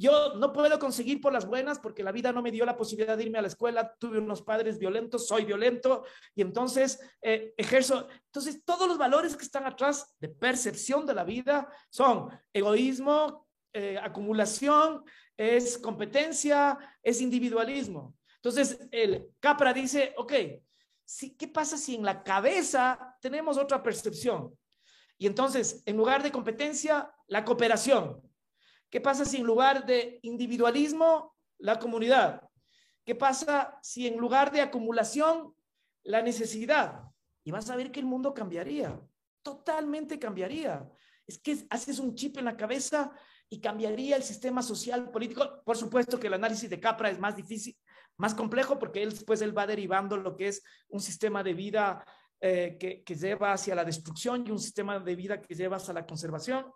Yo 0.00 0.34
no 0.36 0.50
puedo 0.54 0.78
conseguir 0.78 1.20
por 1.20 1.30
las 1.30 1.46
buenas 1.46 1.78
porque 1.78 2.02
la 2.02 2.10
vida 2.10 2.32
no 2.32 2.40
me 2.40 2.50
dio 2.50 2.64
la 2.64 2.74
posibilidad 2.74 3.18
de 3.18 3.24
irme 3.24 3.38
a 3.38 3.42
la 3.42 3.48
escuela, 3.48 3.94
tuve 3.98 4.18
unos 4.18 4.40
padres 4.40 4.78
violentos, 4.78 5.26
soy 5.26 5.44
violento 5.44 6.04
y 6.34 6.40
entonces 6.40 6.98
eh, 7.20 7.52
ejerzo. 7.58 8.08
Entonces 8.24 8.64
todos 8.64 8.88
los 8.88 8.96
valores 8.96 9.36
que 9.36 9.44
están 9.44 9.66
atrás 9.66 10.16
de 10.18 10.30
percepción 10.30 11.04
de 11.04 11.12
la 11.12 11.24
vida 11.24 11.68
son 11.90 12.30
egoísmo, 12.50 13.46
eh, 13.74 13.98
acumulación, 14.02 15.04
es 15.36 15.76
competencia, 15.76 16.78
es 17.02 17.20
individualismo. 17.20 18.14
Entonces 18.36 18.88
el 18.90 19.28
Capra 19.38 19.74
dice, 19.74 20.14
ok, 20.16 20.32
¿qué 21.38 21.48
pasa 21.48 21.76
si 21.76 21.96
en 21.96 22.04
la 22.04 22.22
cabeza 22.22 23.16
tenemos 23.20 23.58
otra 23.58 23.82
percepción? 23.82 24.56
Y 25.18 25.26
entonces, 25.26 25.82
en 25.84 25.96
lugar 25.96 26.22
de 26.22 26.32
competencia, 26.32 27.12
la 27.26 27.44
cooperación. 27.44 28.22
¿Qué 28.88 29.00
pasa 29.00 29.24
si 29.24 29.36
en 29.38 29.44
lugar 29.44 29.86
de 29.86 30.18
individualismo, 30.22 31.36
la 31.58 31.78
comunidad? 31.78 32.42
¿Qué 33.04 33.14
pasa 33.14 33.78
si 33.82 34.06
en 34.06 34.18
lugar 34.18 34.50
de 34.50 34.62
acumulación, 34.62 35.54
la 36.02 36.22
necesidad? 36.22 37.02
Y 37.44 37.50
vas 37.50 37.68
a 37.70 37.76
ver 37.76 37.90
que 37.90 38.00
el 38.00 38.06
mundo 38.06 38.32
cambiaría, 38.32 39.00
totalmente 39.42 40.18
cambiaría. 40.18 40.88
Es 41.26 41.38
que 41.38 41.66
haces 41.70 41.98
un 41.98 42.14
chip 42.14 42.38
en 42.38 42.46
la 42.46 42.56
cabeza 42.56 43.12
y 43.48 43.60
cambiaría 43.60 44.16
el 44.16 44.22
sistema 44.22 44.62
social, 44.62 45.10
político. 45.10 45.62
Por 45.64 45.76
supuesto 45.76 46.18
que 46.18 46.28
el 46.28 46.34
análisis 46.34 46.70
de 46.70 46.80
Capra 46.80 47.10
es 47.10 47.18
más 47.18 47.36
difícil, 47.36 47.76
más 48.20 48.34
complejo 48.34 48.78
porque 48.78 49.02
él 49.02 49.10
después 49.10 49.40
él 49.40 49.56
va 49.56 49.66
derivando 49.66 50.16
lo 50.16 50.36
que 50.36 50.48
es 50.48 50.62
un 50.88 51.00
sistema 51.00 51.42
de 51.42 51.54
vida 51.54 52.04
eh, 52.40 52.76
que, 52.78 53.14
lleva 53.14 53.52
hacia 53.52 53.74
la 53.74 53.84
destrucción 53.84 54.46
y 54.46 54.50
un 54.50 54.58
sistema 54.58 54.98
de 54.98 55.16
vida 55.16 55.40
que 55.40 55.54
lleva 55.54 55.76
hacia 55.76 55.94
la 55.94 56.06
conservación. 56.06 56.66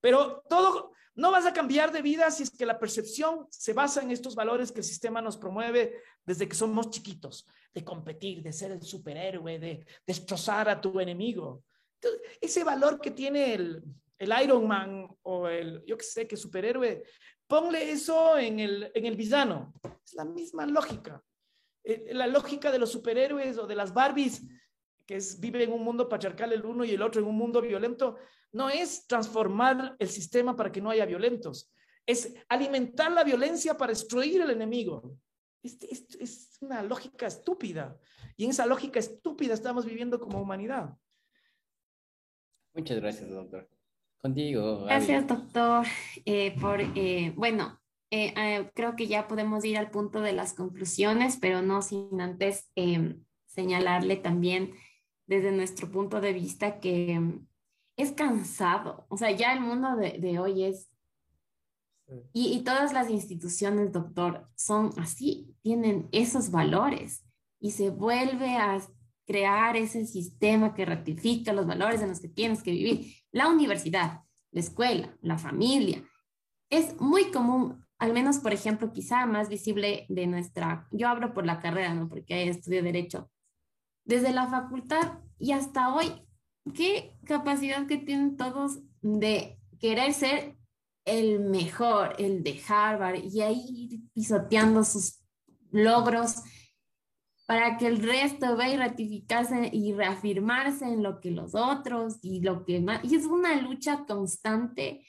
Pero 0.00 0.42
todo, 0.48 0.92
no 1.14 1.30
vas 1.30 1.44
a 1.44 1.52
cambiar 1.52 1.92
de 1.92 2.00
vida 2.00 2.30
si 2.30 2.42
es 2.42 2.50
que 2.50 2.66
la 2.66 2.78
percepción 2.78 3.46
se 3.50 3.74
basa 3.74 4.02
en 4.02 4.10
estos 4.10 4.34
valores 4.34 4.72
que 4.72 4.80
el 4.80 4.84
sistema 4.84 5.20
nos 5.20 5.36
promueve 5.36 5.94
desde 6.24 6.48
que 6.48 6.54
somos 6.54 6.90
chiquitos, 6.90 7.46
de 7.74 7.84
competir, 7.84 8.42
de 8.42 8.52
ser 8.52 8.72
el 8.72 8.82
superhéroe, 8.82 9.58
de 9.58 9.86
destrozar 10.06 10.68
a 10.70 10.80
tu 10.80 10.98
enemigo. 11.00 11.64
Ese 12.40 12.64
valor 12.64 12.98
que 12.98 13.10
tiene 13.10 13.54
el, 13.54 13.82
el 14.18 14.32
Iron 14.42 14.66
Man 14.66 15.08
o 15.22 15.48
el, 15.48 15.84
yo 15.86 15.96
que 15.96 16.04
sé, 16.04 16.26
que 16.26 16.36
superhéroe, 16.36 17.02
Ponle 17.46 17.90
eso 17.90 18.38
en 18.38 18.60
el, 18.60 18.90
en 18.94 19.06
el 19.06 19.16
villano. 19.16 19.74
Es 20.04 20.14
la 20.14 20.24
misma 20.24 20.66
lógica. 20.66 21.22
Eh, 21.82 22.12
la 22.12 22.26
lógica 22.26 22.72
de 22.72 22.78
los 22.78 22.90
superhéroes 22.90 23.58
o 23.58 23.66
de 23.66 23.74
las 23.74 23.92
Barbies, 23.92 24.42
que 25.06 25.18
vive 25.38 25.64
en 25.64 25.72
un 25.72 25.82
mundo 25.82 26.08
patriarcal 26.08 26.52
el 26.52 26.64
uno 26.64 26.84
y 26.84 26.92
el 26.92 27.02
otro 27.02 27.20
en 27.20 27.28
un 27.28 27.36
mundo 27.36 27.60
violento, 27.60 28.16
no 28.52 28.70
es 28.70 29.06
transformar 29.06 29.96
el 29.98 30.08
sistema 30.08 30.56
para 30.56 30.72
que 30.72 30.80
no 30.80 30.90
haya 30.90 31.04
violentos. 31.04 31.70
Es 32.06 32.34
alimentar 32.48 33.12
la 33.12 33.24
violencia 33.24 33.76
para 33.76 33.90
destruir 33.90 34.40
el 34.40 34.50
enemigo. 34.50 35.18
Es, 35.62 35.78
es 36.18 36.58
una 36.60 36.82
lógica 36.82 37.26
estúpida. 37.26 37.98
Y 38.36 38.44
en 38.44 38.50
esa 38.50 38.66
lógica 38.66 38.98
estúpida 38.98 39.54
estamos 39.54 39.84
viviendo 39.84 40.18
como 40.18 40.40
humanidad. 40.40 40.96
Muchas 42.74 42.98
gracias, 42.98 43.30
doctor. 43.30 43.68
Contigo. 44.24 44.84
Gracias, 44.86 45.26
doctor, 45.26 45.84
eh, 46.24 46.56
por, 46.58 46.80
eh, 46.80 47.34
bueno, 47.36 47.78
eh, 48.10 48.70
creo 48.74 48.96
que 48.96 49.06
ya 49.06 49.28
podemos 49.28 49.62
ir 49.66 49.76
al 49.76 49.90
punto 49.90 50.22
de 50.22 50.32
las 50.32 50.54
conclusiones, 50.54 51.36
pero 51.38 51.60
no 51.60 51.82
sin 51.82 52.22
antes 52.22 52.72
señalarle 53.44 54.16
también 54.16 54.72
desde 55.26 55.52
nuestro 55.52 55.90
punto 55.90 56.22
de 56.22 56.32
vista 56.32 56.80
que 56.80 57.20
es 57.98 58.12
cansado, 58.12 59.04
o 59.10 59.18
sea, 59.18 59.30
ya 59.30 59.52
el 59.52 59.60
mundo 59.60 59.94
de, 59.94 60.38
hoy 60.38 60.64
es, 60.64 60.88
y, 62.32 62.54
y 62.54 62.64
todas 62.64 62.94
las 62.94 63.10
instituciones, 63.10 63.92
doctor, 63.92 64.48
son 64.54 64.92
así, 64.96 65.54
tienen 65.60 66.08
esos 66.12 66.50
valores 66.50 67.26
y 67.60 67.72
se 67.72 67.90
vuelve 67.90 68.56
a 68.56 68.80
crear 69.26 69.76
ese 69.76 70.06
sistema 70.06 70.72
que 70.72 70.86
ratifica 70.86 71.52
los 71.52 71.66
valores 71.66 72.00
en 72.00 72.08
los 72.08 72.20
que 72.20 72.28
tienes 72.28 72.62
que 72.62 72.70
vivir. 72.70 73.23
La 73.34 73.48
universidad, 73.48 74.20
la 74.52 74.60
escuela, 74.60 75.12
la 75.20 75.38
familia. 75.38 76.08
Es 76.70 77.00
muy 77.00 77.32
común, 77.32 77.84
al 77.98 78.12
menos, 78.12 78.38
por 78.38 78.52
ejemplo, 78.52 78.92
quizá 78.92 79.26
más 79.26 79.48
visible 79.48 80.06
de 80.08 80.28
nuestra, 80.28 80.86
yo 80.92 81.08
hablo 81.08 81.34
por 81.34 81.44
la 81.44 81.58
carrera, 81.58 81.92
¿no? 81.94 82.08
Porque 82.08 82.48
estudio 82.48 82.80
derecho. 82.84 83.28
Desde 84.04 84.32
la 84.32 84.46
facultad 84.46 85.18
y 85.36 85.50
hasta 85.50 85.92
hoy, 85.92 86.12
qué 86.74 87.18
capacidad 87.24 87.88
que 87.88 87.96
tienen 87.96 88.36
todos 88.36 88.78
de 89.02 89.58
querer 89.80 90.14
ser 90.14 90.56
el 91.04 91.40
mejor, 91.40 92.14
el 92.18 92.44
de 92.44 92.62
Harvard, 92.68 93.16
y 93.16 93.40
ahí 93.40 94.04
pisoteando 94.14 94.84
sus 94.84 95.24
logros 95.72 96.36
para 97.46 97.76
que 97.76 97.86
el 97.86 98.02
resto 98.02 98.56
vea 98.56 98.72
y 98.72 98.76
ratificarse 98.76 99.68
y 99.72 99.92
reafirmarse 99.92 100.86
en 100.86 101.02
lo 101.02 101.20
que 101.20 101.30
los 101.30 101.54
otros 101.54 102.18
y 102.22 102.40
lo 102.40 102.64
que 102.64 102.80
más. 102.80 103.04
Y 103.04 103.16
es 103.16 103.26
una 103.26 103.60
lucha 103.60 104.06
constante 104.06 105.06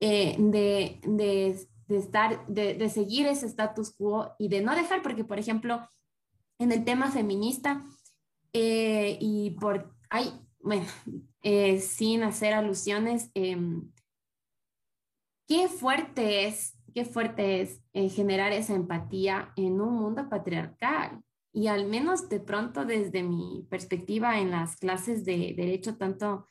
eh, 0.00 0.36
de, 0.38 1.00
de, 1.02 1.96
estar, 1.96 2.46
de, 2.46 2.74
de 2.74 2.90
seguir 2.90 3.26
ese 3.26 3.46
status 3.46 3.94
quo 3.94 4.34
y 4.38 4.48
de 4.48 4.60
no 4.60 4.74
dejar, 4.74 5.02
porque, 5.02 5.24
por 5.24 5.38
ejemplo, 5.38 5.88
en 6.58 6.72
el 6.72 6.84
tema 6.84 7.10
feminista, 7.10 7.84
eh, 8.52 9.16
y 9.20 9.52
por, 9.52 9.94
hay, 10.10 10.32
bueno, 10.60 10.84
eh, 11.42 11.80
sin 11.80 12.22
hacer 12.22 12.52
alusiones, 12.52 13.30
em, 13.32 13.90
qué 15.46 15.68
fuerte 15.68 16.46
es, 16.46 16.76
qué 16.94 17.06
fuerte 17.06 17.62
es 17.62 17.80
generar 18.14 18.52
esa 18.52 18.74
empatía 18.74 19.52
en 19.56 19.80
un 19.80 19.94
mundo 19.94 20.28
patriarcal 20.28 21.22
y 21.52 21.68
al 21.68 21.86
menos 21.86 22.28
de 22.28 22.40
pronto 22.40 22.84
desde 22.84 23.22
mi 23.22 23.66
perspectiva 23.70 24.38
en 24.38 24.50
las 24.50 24.76
clases 24.76 25.24
de 25.24 25.54
derecho, 25.56 25.96
tanto 25.96 26.46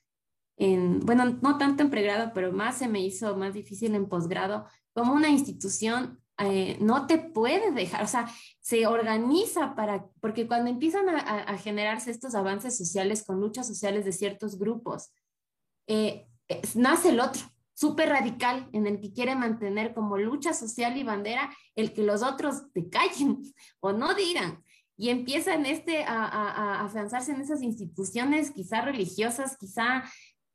en, 0.58 1.00
bueno, 1.02 1.26
no 1.42 1.58
tanto 1.58 1.84
en 1.84 1.90
pregrado, 1.90 2.32
pero 2.34 2.52
más 2.52 2.78
se 2.78 2.88
me 2.88 3.00
hizo 3.02 3.38
más 3.38 3.54
difícil 3.54 3.94
en 3.96 4.10
posgrado, 4.10 4.66
como 4.94 5.14
una 5.14 5.30
institución 5.30 6.20
eh, 6.40 6.78
no 6.80 7.08
te 7.08 7.18
puede 7.18 7.72
dejar, 7.72 8.04
o 8.04 8.08
sea, 8.08 8.30
se 8.60 8.86
organiza 8.86 9.76
para, 9.76 10.08
porque 10.20 10.48
cuando 10.48 10.70
empiezan 10.70 11.10
a, 11.10 11.58
generarse 11.58 12.12
estos 12.12 12.36
avances 12.36 12.78
sociales 12.78 13.24
con 13.26 13.40
luchas 13.40 13.66
sociales 13.66 14.06
de 14.06 14.12
ciertos 14.12 14.60
grupos, 14.60 15.12
eh, 15.88 16.28
nace 16.76 17.10
el 17.10 17.20
otro, 17.20 17.42
súper 17.74 18.10
radical, 18.10 18.70
en 18.74 18.86
el 18.86 19.00
que 19.00 19.14
quiere 19.14 19.36
mantener 19.36 19.96
como 19.96 20.18
lucha 20.18 20.54
social 20.54 20.96
y 20.98 21.04
bandera 21.04 21.52
el 21.76 21.94
que 21.94 22.04
los 22.04 22.22
otros 22.22 22.72
te 22.72 22.90
callen 22.90 23.42
o 23.80 23.94
no 23.94 24.14
digan 24.14 24.64
y 24.98 25.10
empiezan 25.10 25.66
este 25.66 26.04
a, 26.04 26.26
a, 26.26 26.86
afianzarse 26.86 27.32
en 27.32 27.42
esas 27.42 27.62
instituciones, 27.62 28.52
quizá 28.52 28.82
religiosas, 28.82 29.56
quizá, 29.58 30.04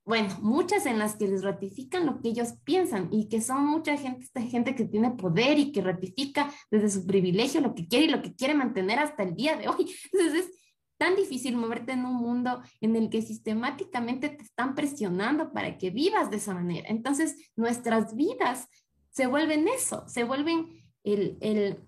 bueno, 0.04 0.36
muchas 0.42 0.84
en 0.86 0.98
las 0.98 1.14
que 1.14 1.28
les 1.28 1.44
ratifican 1.44 2.06
lo 2.06 2.20
que 2.20 2.30
ellos 2.30 2.54
piensan 2.64 3.08
y 3.12 3.28
que 3.28 3.40
son 3.40 3.64
mucha 3.64 3.96
gente, 3.96 4.24
esta 4.24 4.42
gente 4.42 4.74
que 4.74 4.84
tiene 4.84 5.12
poder 5.12 5.60
y 5.60 5.70
que 5.70 5.80
ratifica 5.80 6.52
desde 6.72 6.90
su 6.90 7.06
privilegio 7.06 7.60
lo 7.60 7.74
que 7.74 7.86
quiere 7.86 8.06
y 8.06 8.10
lo 8.10 8.20
que 8.20 8.34
quiere 8.34 8.54
mantener 8.54 8.98
hasta 8.98 9.22
el 9.22 9.36
día 9.36 9.56
de 9.56 9.68
hoy. 9.68 9.94
Entonces 10.12 10.46
es 10.46 10.50
tan 10.98 11.14
difícil 11.14 11.56
moverte 11.56 11.92
en 11.92 12.04
un 12.04 12.16
mundo 12.16 12.62
en 12.80 12.96
el 12.96 13.10
que 13.10 13.22
sistemáticamente 13.22 14.28
te 14.28 14.42
están 14.42 14.74
presionando 14.74 15.52
para 15.52 15.78
que 15.78 15.90
vivas 15.90 16.30
de 16.30 16.38
esa 16.38 16.52
manera. 16.52 16.88
Entonces 16.88 17.50
nuestras 17.54 18.16
vidas 18.16 18.66
se 19.10 19.28
vuelven 19.28 19.68
eso, 19.68 20.04
se 20.08 20.24
vuelven 20.24 20.68
el, 21.04 21.38
el 21.40 21.78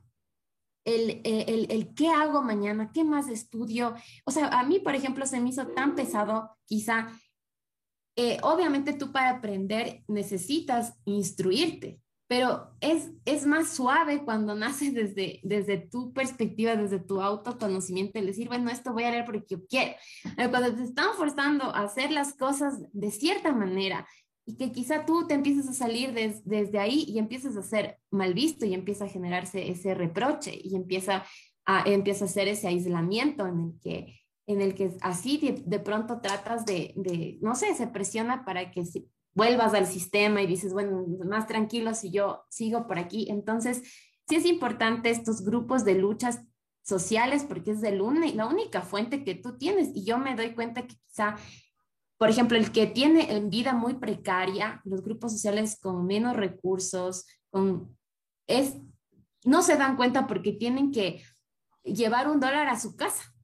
el, 0.84 1.20
el, 1.24 1.66
el, 1.70 1.94
qué 1.94 2.08
hago 2.08 2.42
mañana, 2.42 2.90
qué 2.92 3.04
más 3.04 3.28
estudio. 3.28 3.94
O 4.24 4.30
sea, 4.30 4.48
a 4.48 4.64
mí, 4.64 4.78
por 4.78 4.94
ejemplo, 4.94 5.26
se 5.26 5.40
me 5.40 5.50
hizo 5.50 5.66
tan 5.68 5.94
pesado, 5.94 6.50
quizá, 6.66 7.08
eh, 8.16 8.38
obviamente 8.42 8.92
tú 8.92 9.10
para 9.10 9.30
aprender 9.30 10.04
necesitas 10.06 10.94
instruirte, 11.04 12.00
pero 12.28 12.70
es, 12.80 13.10
es 13.24 13.44
más 13.44 13.74
suave 13.74 14.24
cuando 14.24 14.54
nace 14.54 14.90
desde, 14.92 15.40
desde 15.42 15.78
tu 15.78 16.12
perspectiva, 16.12 16.76
desde 16.76 17.00
tu 17.00 17.20
autoconocimiento, 17.20 18.18
el 18.18 18.26
decir, 18.26 18.48
bueno, 18.48 18.70
esto 18.70 18.92
voy 18.92 19.04
a 19.04 19.10
leer 19.10 19.24
porque 19.24 19.44
yo 19.48 19.66
quiero. 19.66 19.94
Cuando 20.50 20.74
te 20.74 20.84
están 20.84 21.14
forzando 21.16 21.64
a 21.64 21.80
hacer 21.80 22.10
las 22.12 22.34
cosas 22.34 22.80
de 22.92 23.10
cierta 23.10 23.52
manera, 23.52 24.06
y 24.46 24.56
que 24.56 24.72
quizá 24.72 25.06
tú 25.06 25.26
te 25.26 25.34
empieces 25.34 25.68
a 25.68 25.72
salir 25.72 26.12
desde 26.12 26.78
ahí 26.78 27.04
y 27.08 27.18
empiezas 27.18 27.56
a 27.56 27.62
ser 27.62 27.98
mal 28.10 28.34
visto 28.34 28.66
y 28.66 28.74
empieza 28.74 29.04
a 29.04 29.08
generarse 29.08 29.70
ese 29.70 29.94
reproche 29.94 30.58
y 30.62 30.76
empieza 30.76 31.24
a, 31.64 31.88
empieza 31.88 32.24
a 32.24 32.28
hacer 32.28 32.48
ese 32.48 32.68
aislamiento 32.68 33.46
en 33.46 33.60
el 33.60 33.80
que, 33.80 34.20
en 34.46 34.60
el 34.60 34.74
que 34.74 34.92
así 35.00 35.38
de, 35.64 35.78
pronto 35.80 36.20
tratas 36.20 36.66
de, 36.66 36.92
de, 36.96 37.38
no 37.40 37.54
sé, 37.54 37.74
se 37.74 37.86
presiona 37.86 38.44
para 38.44 38.70
que 38.70 38.84
vuelvas 39.34 39.74
al 39.74 39.86
sistema 39.86 40.42
y 40.42 40.46
dices, 40.46 40.72
bueno, 40.72 41.04
más 41.24 41.46
tranquilo 41.46 41.94
si 41.94 42.10
yo 42.10 42.44
sigo 42.50 42.86
por 42.86 42.98
aquí. 42.98 43.26
Entonces, 43.30 43.82
sí 44.28 44.36
es 44.36 44.46
importante 44.46 45.10
estos 45.10 45.44
grupos 45.44 45.84
de 45.84 45.94
luchas 45.94 46.40
sociales 46.82 47.44
porque 47.44 47.72
es 47.72 47.82
el 47.82 47.98
la 48.36 48.46
única 48.46 48.82
fuente 48.82 49.24
que 49.24 49.34
tú 49.34 49.56
tienes 49.56 49.90
y 49.94 50.04
yo 50.04 50.18
me 50.18 50.36
doy 50.36 50.54
cuenta 50.54 50.86
que 50.86 50.96
quizá 50.96 51.36
por 52.18 52.30
ejemplo, 52.30 52.56
el 52.56 52.72
que 52.72 52.86
tiene 52.86 53.32
en 53.34 53.50
vida 53.50 53.72
muy 53.72 53.94
precaria, 53.94 54.80
los 54.84 55.02
grupos 55.02 55.32
sociales 55.32 55.78
con 55.80 56.06
menos 56.06 56.36
recursos, 56.36 57.26
con, 57.50 57.96
es, 58.46 58.76
no 59.44 59.62
se 59.62 59.76
dan 59.76 59.96
cuenta 59.96 60.26
porque 60.26 60.52
tienen 60.52 60.92
que 60.92 61.22
llevar 61.82 62.28
un 62.28 62.40
dólar 62.40 62.68
a 62.68 62.78
su 62.78 62.96
casa. 62.96 63.34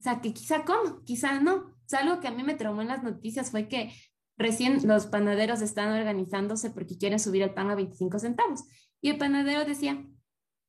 O 0.00 0.02
sea, 0.02 0.20
que 0.20 0.32
quizá 0.32 0.64
cómo, 0.64 1.02
quizá 1.04 1.40
no. 1.40 1.54
O 1.92 1.96
algo 1.96 2.20
que 2.20 2.28
a 2.28 2.32
mí 2.32 2.42
me 2.42 2.54
traumó 2.54 2.82
en 2.82 2.88
las 2.88 3.02
noticias 3.02 3.50
fue 3.50 3.68
que 3.68 3.92
recién 4.38 4.86
los 4.86 5.06
panaderos 5.06 5.60
están 5.60 5.92
organizándose 5.92 6.70
porque 6.70 6.96
quieren 6.96 7.18
subir 7.18 7.42
el 7.42 7.54
pan 7.54 7.70
a 7.70 7.74
25 7.74 8.18
centavos. 8.18 8.64
Y 9.00 9.10
el 9.10 9.18
panadero 9.18 9.64
decía, 9.64 10.04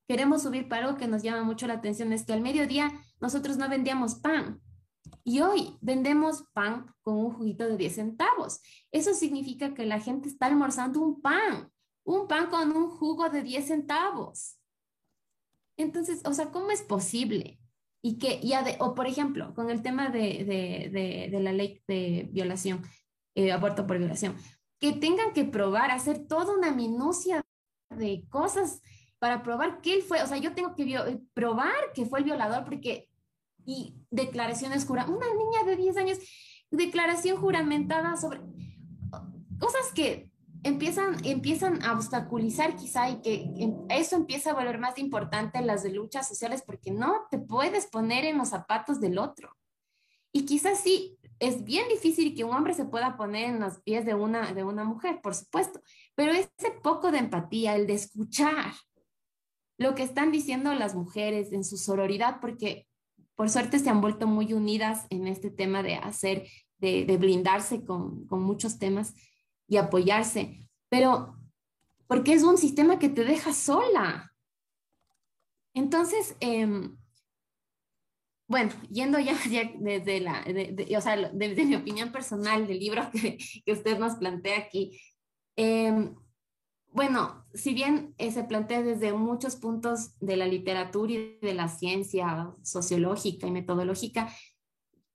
queremos 0.08 0.44
subir 0.44 0.68
para 0.68 0.86
algo 0.86 0.98
que 0.98 1.08
nos 1.08 1.24
llama 1.24 1.44
mucho 1.44 1.68
la 1.68 1.76
atención, 1.76 2.12
es 2.14 2.26
que 2.26 2.34
al 2.34 2.42
mediodía 2.42 2.92
nosotros 3.22 3.58
no 3.58 3.70
vendíamos 3.70 4.16
pan, 4.16 4.60
y 5.24 5.42
hoy 5.42 5.78
vendemos 5.82 6.44
pan 6.54 6.94
con 7.02 7.16
un 7.18 7.34
juguito 7.34 7.66
de 7.66 7.78
10 7.78 7.96
centavos. 7.96 8.62
Eso 8.92 9.14
significa 9.14 9.74
que 9.74 9.86
la 9.86 10.00
gente 10.00 10.30
está 10.30 10.48
almorzando 10.48 11.00
un 11.00 11.22
pan, 11.22 11.72
un 12.04 12.28
pan 12.28 12.48
con 12.50 12.76
un 12.76 12.90
jugo 12.90 13.30
de 13.30 13.44
10 13.44 13.68
centavos. 13.68 14.58
Entonces, 15.78 16.22
o 16.26 16.34
sea, 16.34 16.52
¿cómo 16.52 16.72
es 16.72 16.82
posible? 16.82 17.60
Y 18.02 18.18
que, 18.18 18.40
ya 18.42 18.64
de, 18.64 18.76
o 18.80 18.96
por 18.96 19.08
ejemplo, 19.08 19.54
con 19.54 19.70
el 19.70 19.82
tema 19.82 20.10
de, 20.10 20.44
de, 20.92 21.30
de, 21.32 21.40
la 21.40 21.54
ley 21.54 21.82
de 21.88 22.30
violación, 22.32 22.82
eh, 23.36 23.52
aborto 23.52 23.88
por 23.88 23.98
violación, 23.98 24.36
que 24.80 24.92
tengan 24.94 25.34
que 25.34 25.46
probar, 25.46 25.92
hacer 25.92 26.28
toda 26.28 26.54
una 26.56 26.72
minucia 26.72 27.42
de 27.90 28.26
cosas 28.30 28.82
para 29.20 29.42
probar 29.42 29.80
que 29.80 29.94
él 29.94 30.02
fue, 30.02 30.22
o 30.22 30.28
sea, 30.28 30.38
yo 30.38 30.54
tengo 30.54 30.76
que 30.76 31.22
probar 31.34 31.94
que 31.96 32.06
fue 32.06 32.20
el 32.20 32.26
violador 32.26 32.66
porque 32.66 33.10
y 33.66 33.96
declaraciones 34.10 34.86
juramentada, 34.86 35.18
una 35.18 35.44
niña 35.44 35.64
de 35.66 35.76
10 35.76 35.98
años, 35.98 36.18
declaración 36.72 37.38
juramentada 37.38 38.16
sobre 38.18 38.42
cosas 39.60 39.92
que 39.94 40.32
empiezan, 40.64 41.18
empiezan 41.26 41.84
a 41.84 41.94
obstaculizar 41.94 42.76
quizá 42.76 43.10
y 43.10 43.22
que 43.22 43.50
eso 43.90 44.16
empieza 44.16 44.52
a 44.52 44.54
volver 44.54 44.80
más 44.80 44.98
importante 44.98 45.58
en 45.58 45.68
las 45.68 45.86
luchas 45.86 46.28
sociales 46.28 46.64
porque 46.66 46.92
no 46.92 47.28
te 47.30 47.38
puedes 47.38 47.88
poner 47.88 48.26
en 48.26 48.38
los 48.38 48.50
zapatos 48.50 49.00
del 49.00 49.18
otro. 49.18 49.56
Y 50.32 50.46
quizás 50.46 50.80
sí, 50.80 51.18
es 51.40 51.64
bien 51.64 51.88
difícil 51.90 52.34
que 52.36 52.44
un 52.44 52.56
hombre 52.56 52.74
se 52.74 52.86
pueda 52.86 53.18
poner 53.18 53.50
en 53.50 53.60
los 53.60 53.80
pies 53.82 54.06
de 54.06 54.16
una, 54.16 54.54
de 54.54 54.64
una 54.64 54.84
mujer, 54.84 55.22
por 55.22 55.36
supuesto, 55.36 55.82
pero 56.16 56.32
ese 56.32 56.72
poco 56.82 57.12
de 57.12 57.20
empatía, 57.20 57.76
el 57.76 57.86
de 57.86 57.94
escuchar 57.94 58.74
lo 59.78 59.96
que 59.96 60.04
están 60.04 60.32
diciendo 60.32 60.74
las 60.74 60.96
mujeres 60.96 61.52
en 61.52 61.64
su 61.64 61.78
sororidad, 61.78 62.40
porque 62.40 62.88
por 63.36 63.50
suerte 63.50 63.80
se 63.80 63.90
han 63.90 64.02
vuelto 64.02 64.28
muy 64.28 64.54
unidas 64.54 65.06
en 65.10 65.28
este 65.28 65.50
tema 65.50 65.84
de 65.84 65.96
hacer, 65.96 66.48
de, 66.78 67.18
blindarse 67.18 67.84
con, 67.84 68.28
muchos 68.30 68.78
temas 68.78 69.14
y 69.68 69.78
apoyarse, 69.78 70.68
pero 70.90 71.38
porque 72.08 72.34
es 72.34 72.44
un 72.44 72.58
sistema 72.58 73.00
que 73.00 73.10
te 73.10 73.24
deja 73.24 73.54
sola. 73.54 74.32
Entonces, 75.74 76.36
em, 76.40 76.96
bueno, 78.48 78.72
yendo 78.90 79.18
ya, 79.20 79.34
desde, 79.80 80.20
la, 80.20 80.46
o 80.96 81.02
sea, 81.02 81.30
desde 81.34 81.66
mi 81.66 81.76
opinión 81.76 82.12
personal 82.12 82.68
del 82.68 82.80
libro 82.80 83.10
que, 83.12 83.38
usted 83.72 83.98
nos 83.98 84.16
plantea 84.16 84.60
aquí, 84.60 85.02
em, 85.56 86.16
bueno, 86.94 87.46
si 87.54 87.74
bien 87.74 88.14
eh, 88.18 88.32
se 88.32 88.44
plantea 88.44 88.84
desde 88.84 89.14
muchos 89.14 89.56
puntos 89.56 90.18
de 90.20 90.38
la 90.38 90.46
literatura 90.46 91.12
y 91.14 91.40
de 91.42 91.54
la 91.54 91.68
ciencia 91.68 92.54
sociológica 92.62 93.48
y 93.48 93.52
metodológica, 93.52 94.32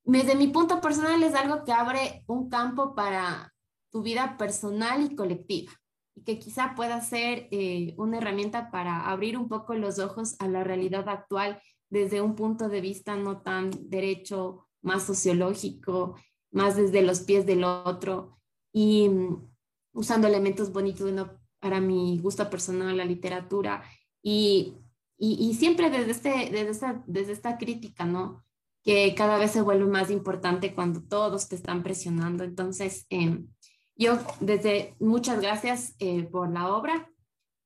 desde 0.04 0.34
mi 0.34 0.48
punto 0.48 0.80
personal 0.80 1.22
es 1.22 1.34
algo 1.34 1.64
que 1.64 1.72
abre 1.72 2.24
un 2.26 2.48
campo 2.48 2.94
para 2.94 3.54
tu 3.90 4.02
vida 4.02 4.36
personal 4.36 5.02
y 5.02 5.14
colectiva 5.14 5.72
y 6.14 6.24
que 6.24 6.38
quizá 6.38 6.74
pueda 6.74 7.00
ser 7.00 7.46
eh, 7.52 7.94
una 7.96 8.18
herramienta 8.18 8.70
para 8.70 9.08
abrir 9.08 9.38
un 9.38 9.48
poco 9.48 9.74
los 9.74 9.98
ojos 9.98 10.34
a 10.40 10.48
la 10.48 10.64
realidad 10.64 11.08
actual 11.08 11.62
desde 11.90 12.20
un 12.20 12.34
punto 12.34 12.68
de 12.68 12.80
vista 12.80 13.16
no 13.16 13.40
tan 13.40 13.70
derecho 13.88 14.66
más 14.82 15.04
sociológico, 15.04 16.16
más 16.50 16.76
desde 16.76 17.02
los 17.02 17.20
pies 17.20 17.46
del 17.46 17.62
otro 17.64 18.40
y 18.72 19.08
mm, 19.08 19.48
usando 19.92 20.26
elementos 20.26 20.72
bonitos 20.72 21.12
para 21.60 21.80
mi 21.80 22.18
gusto 22.18 22.48
personal, 22.50 22.96
la 22.96 23.04
literatura 23.04 23.82
y, 24.22 24.74
y, 25.18 25.54
siempre 25.54 25.90
desde, 25.90 26.10
este, 26.12 26.30
desde, 26.50 26.70
esta, 26.70 27.02
desde 27.06 27.32
esta 27.32 27.58
crítica, 27.58 28.04
¿no? 28.04 28.44
Que 28.84 29.14
cada 29.14 29.38
vez 29.38 29.50
se 29.50 29.62
vuelve 29.62 29.86
más 29.86 30.10
importante 30.10 30.74
cuando 30.74 31.02
todos 31.02 31.48
te 31.48 31.56
están 31.56 31.82
presionando. 31.82 32.44
Entonces, 32.44 33.06
em, 33.10 33.48
yo 33.96 34.18
desde 34.40 34.94
muchas 35.00 35.40
gracias 35.40 35.94
eh, 35.98 36.22
por 36.24 36.52
la 36.52 36.72
obra. 36.72 37.10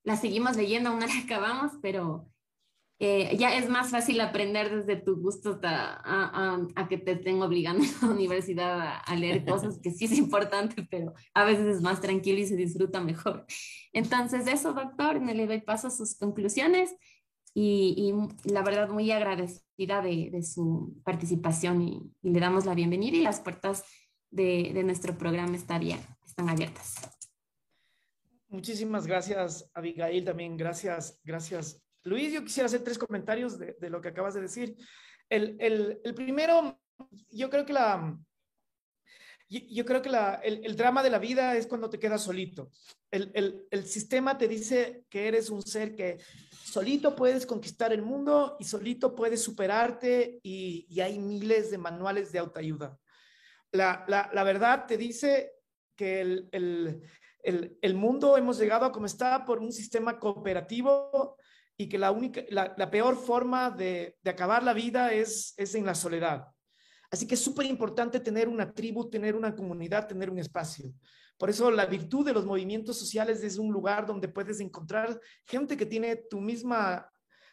La 0.02 0.16
seguimos 0.16 0.56
leyendo, 0.56 0.90
aún 0.90 1.00
no 1.00 1.06
la 1.06 1.18
acabamos, 1.24 1.72
pero 1.82 2.31
eh, 3.04 3.36
ya 3.36 3.56
es 3.56 3.68
más 3.68 3.90
fácil 3.90 4.20
aprender 4.20 4.70
desde 4.70 4.94
tu 4.94 5.16
gusto 5.16 5.58
a, 5.64 6.68
a, 6.76 6.88
que 6.88 6.98
te 6.98 7.10
estén 7.10 7.42
obligando 7.42 7.82
en 7.84 7.90
la 8.00 8.14
universidad 8.14 9.02
a, 9.04 9.16
leer 9.16 9.44
cosas 9.44 9.80
que 9.82 9.90
sí 9.90 10.04
es 10.04 10.12
importante, 10.16 10.86
pero 10.88 11.12
a 11.34 11.44
veces 11.44 11.66
es 11.66 11.82
más 11.82 12.00
tranquilo 12.00 12.38
y 12.38 12.46
se 12.46 12.54
disfruta 12.54 13.00
mejor. 13.00 13.44
Entonces, 13.92 14.46
eso, 14.46 14.72
doctor, 14.72 15.20
le 15.20 15.48
doy 15.48 15.60
paso 15.62 15.88
a 15.88 15.90
sus 15.90 16.14
conclusiones 16.14 16.94
y, 17.52 17.96
y 18.44 18.52
la 18.52 18.62
verdad 18.62 18.88
muy 18.88 19.10
agradecida 19.10 20.00
de, 20.00 20.30
de 20.30 20.42
su 20.44 20.96
participación 21.04 21.82
y, 21.82 22.08
y, 22.22 22.30
le 22.30 22.38
damos 22.38 22.66
la 22.66 22.74
bienvenida 22.76 23.16
y 23.16 23.22
las 23.22 23.40
puertas 23.40 23.82
de, 24.30 24.70
de 24.72 24.84
nuestro 24.84 25.18
programa 25.18 25.56
estarían, 25.56 25.98
están 26.24 26.48
abiertas. 26.48 27.00
Muchísimas 28.46 29.08
gracias, 29.08 29.68
Abigail, 29.74 30.24
también 30.24 30.56
gracias, 30.56 31.18
gracias 31.24 31.81
Luis, 32.04 32.32
yo 32.32 32.42
quisiera 32.42 32.66
hacer 32.66 32.82
tres 32.82 32.98
comentarios 32.98 33.58
de, 33.58 33.90
lo 33.90 34.00
que 34.00 34.08
acabas 34.08 34.34
de 34.34 34.40
decir. 34.40 34.76
El, 35.28 36.00
primero, 36.14 36.80
yo 37.30 37.48
creo 37.48 37.64
que 37.64 37.72
la, 37.72 38.18
yo 39.48 39.84
creo 39.84 40.02
que 40.02 40.10
el, 40.44 40.76
drama 40.76 41.02
de 41.02 41.10
la 41.10 41.18
vida 41.18 41.56
es 41.56 41.66
cuando 41.66 41.90
te 41.90 41.98
quedas 41.98 42.22
solito. 42.22 42.70
El, 43.10 43.86
sistema 43.86 44.36
te 44.36 44.48
dice 44.48 45.04
que 45.08 45.28
eres 45.28 45.50
un 45.50 45.62
ser 45.62 45.94
que 45.94 46.18
solito 46.52 47.14
puedes 47.14 47.46
conquistar 47.46 47.92
el 47.92 48.02
mundo 48.02 48.56
y 48.58 48.64
solito 48.64 49.14
puedes 49.14 49.42
superarte 49.42 50.40
y, 50.42 51.00
hay 51.00 51.18
miles 51.18 51.70
de 51.70 51.78
manuales 51.78 52.32
de 52.32 52.38
autoayuda. 52.38 52.98
La, 53.70 54.04
la 54.08 54.44
verdad 54.44 54.86
te 54.86 54.96
dice 54.96 55.52
que 55.96 56.20
el, 57.82 57.94
mundo 57.94 58.36
hemos 58.36 58.58
llegado 58.58 58.86
a 58.86 58.92
como 58.92 59.06
está 59.06 59.44
por 59.44 59.58
un 59.58 59.72
sistema 59.72 60.18
cooperativo 60.18 61.36
y 61.76 61.88
que 61.88 61.98
la, 61.98 62.10
única, 62.10 62.42
la, 62.50 62.90
peor 62.90 63.16
forma 63.16 63.70
de, 63.70 64.16
acabar 64.24 64.62
la 64.62 64.72
vida 64.72 65.12
es, 65.12 65.54
es 65.56 65.74
en 65.74 65.86
la 65.86 65.94
soledad. 65.94 66.46
Así 67.10 67.26
que 67.26 67.34
es 67.34 67.40
súper 67.40 67.66
importante 67.66 68.20
tener 68.20 68.48
una 68.48 68.72
tribu, 68.72 69.08
tener 69.10 69.34
una 69.34 69.54
comunidad, 69.54 70.06
tener 70.06 70.30
un 70.30 70.38
espacio. 70.38 70.92
Por 71.36 71.50
eso 71.50 71.70
la 71.70 71.86
virtud 71.86 72.24
de 72.24 72.32
los 72.32 72.46
movimientos 72.46 72.98
sociales 72.98 73.42
es 73.42 73.58
un 73.58 73.72
lugar 73.72 74.06
donde 74.06 74.28
puedes 74.28 74.60
encontrar 74.60 75.20
gente 75.44 75.76
que 75.76 75.86
tiene 75.86 76.16
tu, 76.16 76.40
misma, 76.40 77.10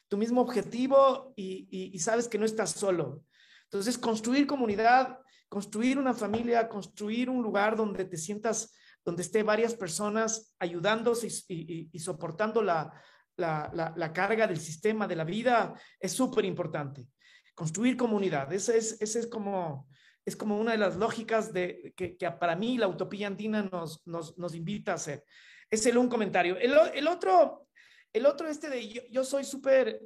tu 0.07 0.17
mismo 0.17 0.41
objetivo 0.41 1.33
y, 1.35 1.67
y 1.71 1.99
sabes 1.99 2.27
que 2.27 2.37
no 2.37 2.45
estás 2.45 2.71
solo. 2.71 3.23
Entonces, 3.63 3.97
construir 3.97 4.47
comunidad, 4.47 5.19
construir 5.47 5.97
una 5.97 6.13
familia, 6.13 6.69
construir 6.69 7.29
un 7.29 7.41
lugar 7.41 7.75
donde 7.75 8.05
te 8.05 8.17
sientas, 8.17 8.73
donde 9.03 9.23
esté 9.23 9.43
varias 9.43 9.75
personas 9.75 10.55
ayudándose 10.59 11.27
y, 11.47 11.89
y 11.91 11.99
soportando 11.99 12.61
la, 12.61 12.91
la, 13.39 14.11
carga 14.13 14.47
del 14.47 14.59
sistema 14.59 15.07
de 15.07 15.15
la 15.15 15.23
vida 15.23 15.73
es 15.99 16.11
súper 16.11 16.45
importante. 16.45 17.07
Construir 17.55 17.97
comunidad, 17.97 18.51
esa 18.53 18.75
es, 18.75 19.01
ese 19.01 19.19
es, 19.19 19.27
como, 19.27 19.89
es 20.25 20.35
como 20.35 20.59
una 20.59 20.71
de 20.71 20.77
las 20.77 20.95
lógicas 20.95 21.51
de, 21.51 21.93
que, 21.95 22.15
para 22.39 22.55
mí 22.55 22.77
la 22.77 22.87
utopía 22.87 23.27
andina 23.27 23.63
nos, 23.63 24.05
nos, 24.05 24.55
invita 24.55 24.93
a 24.93 24.95
hacer. 24.95 25.23
Es 25.69 25.85
el 25.85 25.97
un 25.97 26.09
comentario. 26.09 26.57
El, 26.57 26.73
el 26.93 27.07
otro, 27.07 27.67
el 28.13 28.25
otro 28.25 28.47
este 28.47 28.69
de 28.69 28.87
yo, 28.87 29.01
yo 29.09 29.23
soy 29.23 29.43
súper, 29.43 30.01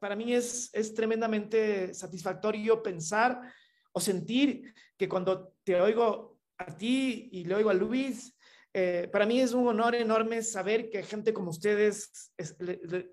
para 0.00 0.16
mí 0.16 0.34
es, 0.34 0.70
es 0.72 0.94
tremendamente 0.94 1.94
satisfactorio 1.94 2.82
pensar 2.82 3.40
o 3.92 4.00
sentir 4.00 4.74
que 4.96 5.08
cuando 5.08 5.54
te 5.64 5.80
oigo 5.80 6.38
a 6.58 6.76
ti 6.76 7.28
y 7.32 7.44
le 7.44 7.54
oigo 7.54 7.70
a 7.70 7.74
Luis, 7.74 8.34
eh, 8.74 9.08
para 9.10 9.26
mí 9.26 9.40
es 9.40 9.52
un 9.52 9.66
honor 9.66 9.94
enorme 9.94 10.42
saber 10.42 10.90
que 10.90 11.02
gente 11.02 11.32
como 11.32 11.50
ustedes 11.50 12.32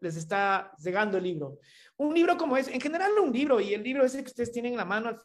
les 0.02 0.16
está 0.16 0.72
llegando 0.78 1.18
el 1.18 1.24
libro. 1.24 1.60
Un 1.98 2.14
libro 2.14 2.38
como 2.38 2.58
es, 2.58 2.68
en 2.68 2.82
general 2.82 3.12
un 3.22 3.32
libro, 3.32 3.60
y 3.60 3.74
el 3.74 3.84
libro 3.84 4.04
ese 4.04 4.24
que 4.24 4.30
ustedes 4.30 4.52
tienen 4.52 4.74
en 4.74 4.78
la 4.78 4.86
mano 4.86 5.16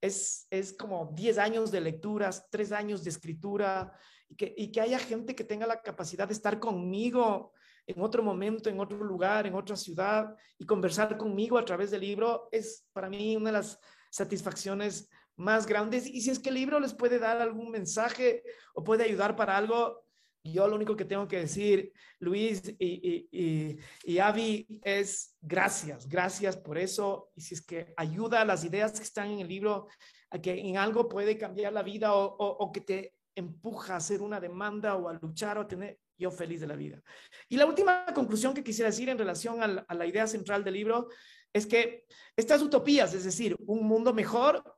es, 0.00 0.46
es 0.50 0.72
como 0.72 1.12
10 1.14 1.38
años 1.38 1.70
de 1.70 1.80
lecturas, 1.80 2.46
3 2.50 2.72
años 2.72 3.04
de 3.04 3.10
escritura, 3.10 3.92
y 4.28 4.34
que, 4.34 4.54
y 4.56 4.72
que 4.72 4.80
haya 4.80 4.98
gente 4.98 5.34
que 5.36 5.44
tenga 5.44 5.66
la 5.66 5.80
capacidad 5.80 6.26
de 6.26 6.34
estar 6.34 6.58
conmigo 6.58 7.52
en 7.86 8.02
otro 8.02 8.22
momento, 8.22 8.68
en 8.68 8.80
otro 8.80 8.98
lugar, 8.98 9.46
en 9.46 9.54
otra 9.54 9.76
ciudad, 9.76 10.34
y 10.58 10.66
conversar 10.66 11.16
conmigo 11.16 11.56
a 11.56 11.64
través 11.64 11.92
del 11.92 12.00
libro, 12.00 12.48
es 12.50 12.84
para 12.92 13.08
mí 13.08 13.36
una 13.36 13.50
de 13.50 13.58
las 13.58 13.78
satisfacciones 14.10 15.08
más 15.36 15.66
grandes. 15.66 16.06
Y 16.06 16.20
si 16.20 16.30
es 16.30 16.38
que 16.38 16.48
el 16.48 16.56
libro 16.56 16.80
les 16.80 16.94
puede 16.94 17.18
dar 17.18 17.40
algún 17.40 17.70
mensaje 17.70 18.42
o 18.74 18.82
puede 18.82 19.04
ayudar 19.04 19.36
para 19.36 19.56
algo, 19.56 20.06
yo 20.52 20.68
lo 20.68 20.76
único 20.76 20.96
que 20.96 21.04
tengo 21.04 21.26
que 21.28 21.40
decir, 21.40 21.92
Luis 22.18 22.62
y, 22.78 23.28
y, 23.30 23.78
y, 24.04 24.18
Avi, 24.18 24.66
es 24.82 25.36
gracias, 25.40 26.08
gracias 26.08 26.56
por 26.56 26.78
eso. 26.78 27.30
Y 27.34 27.40
si 27.40 27.54
es 27.54 27.62
que 27.62 27.92
ayuda 27.96 28.40
a 28.40 28.44
las 28.44 28.64
ideas 28.64 28.92
que 28.92 29.02
están 29.02 29.30
en 29.30 29.40
el 29.40 29.48
libro, 29.48 29.88
a 30.30 30.40
que 30.40 30.52
en 30.52 30.76
algo 30.76 31.08
puede 31.08 31.36
cambiar 31.36 31.72
la 31.72 31.82
vida 31.82 32.14
o, 32.14 32.36
o, 32.36 32.72
que 32.72 32.80
te 32.80 33.14
empuja 33.34 33.94
a 33.94 33.98
hacer 33.98 34.22
una 34.22 34.40
demanda 34.40 34.96
o 34.96 35.08
a 35.08 35.14
luchar 35.14 35.58
o 35.58 35.62
a 35.62 35.68
tener, 35.68 35.98
yo 36.16 36.30
feliz 36.30 36.60
de 36.60 36.66
la 36.66 36.76
vida. 36.76 37.02
Y 37.48 37.56
la 37.56 37.66
última 37.66 38.06
conclusión 38.14 38.54
que 38.54 38.64
quisiera 38.64 38.90
decir 38.90 39.08
en 39.08 39.18
relación 39.18 39.62
a 39.62 39.66
la, 39.66 39.84
a 39.86 39.94
la 39.94 40.06
idea 40.06 40.26
central 40.26 40.64
del 40.64 40.74
libro 40.74 41.08
es 41.52 41.66
que 41.66 42.06
estas 42.36 42.62
utopías, 42.62 43.12
es 43.14 43.24
decir, 43.24 43.56
un 43.66 43.86
mundo 43.86 44.12
mejor, 44.12 44.75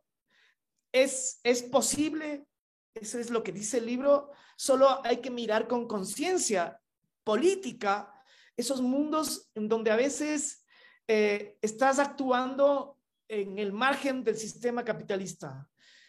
es, 0.93 1.41
es 1.43 1.63
posible, 1.63 2.47
eso 2.95 3.19
es 3.19 3.31
lo 3.31 3.43
que 3.43 3.53
dice 3.53 3.79
el 3.79 3.87
libro, 3.87 4.31
solo 4.57 5.05
hay 5.05 5.19
que 5.19 5.31
mirar 5.31 5.69
con 5.69 5.87
conciencia 5.87 6.81
política 7.25 8.13
esos 8.57 8.81
mundos 8.81 9.51
en 9.55 9.69
donde 9.69 9.91
a 9.91 9.97
veces 9.97 10.65
eh, 11.07 11.57
estás 11.63 11.99
actuando 11.99 12.99
en 13.29 13.59
el 13.59 13.73
margen 13.73 14.25
del 14.25 14.37
sistema 14.37 14.85
capitalista. 14.85 15.69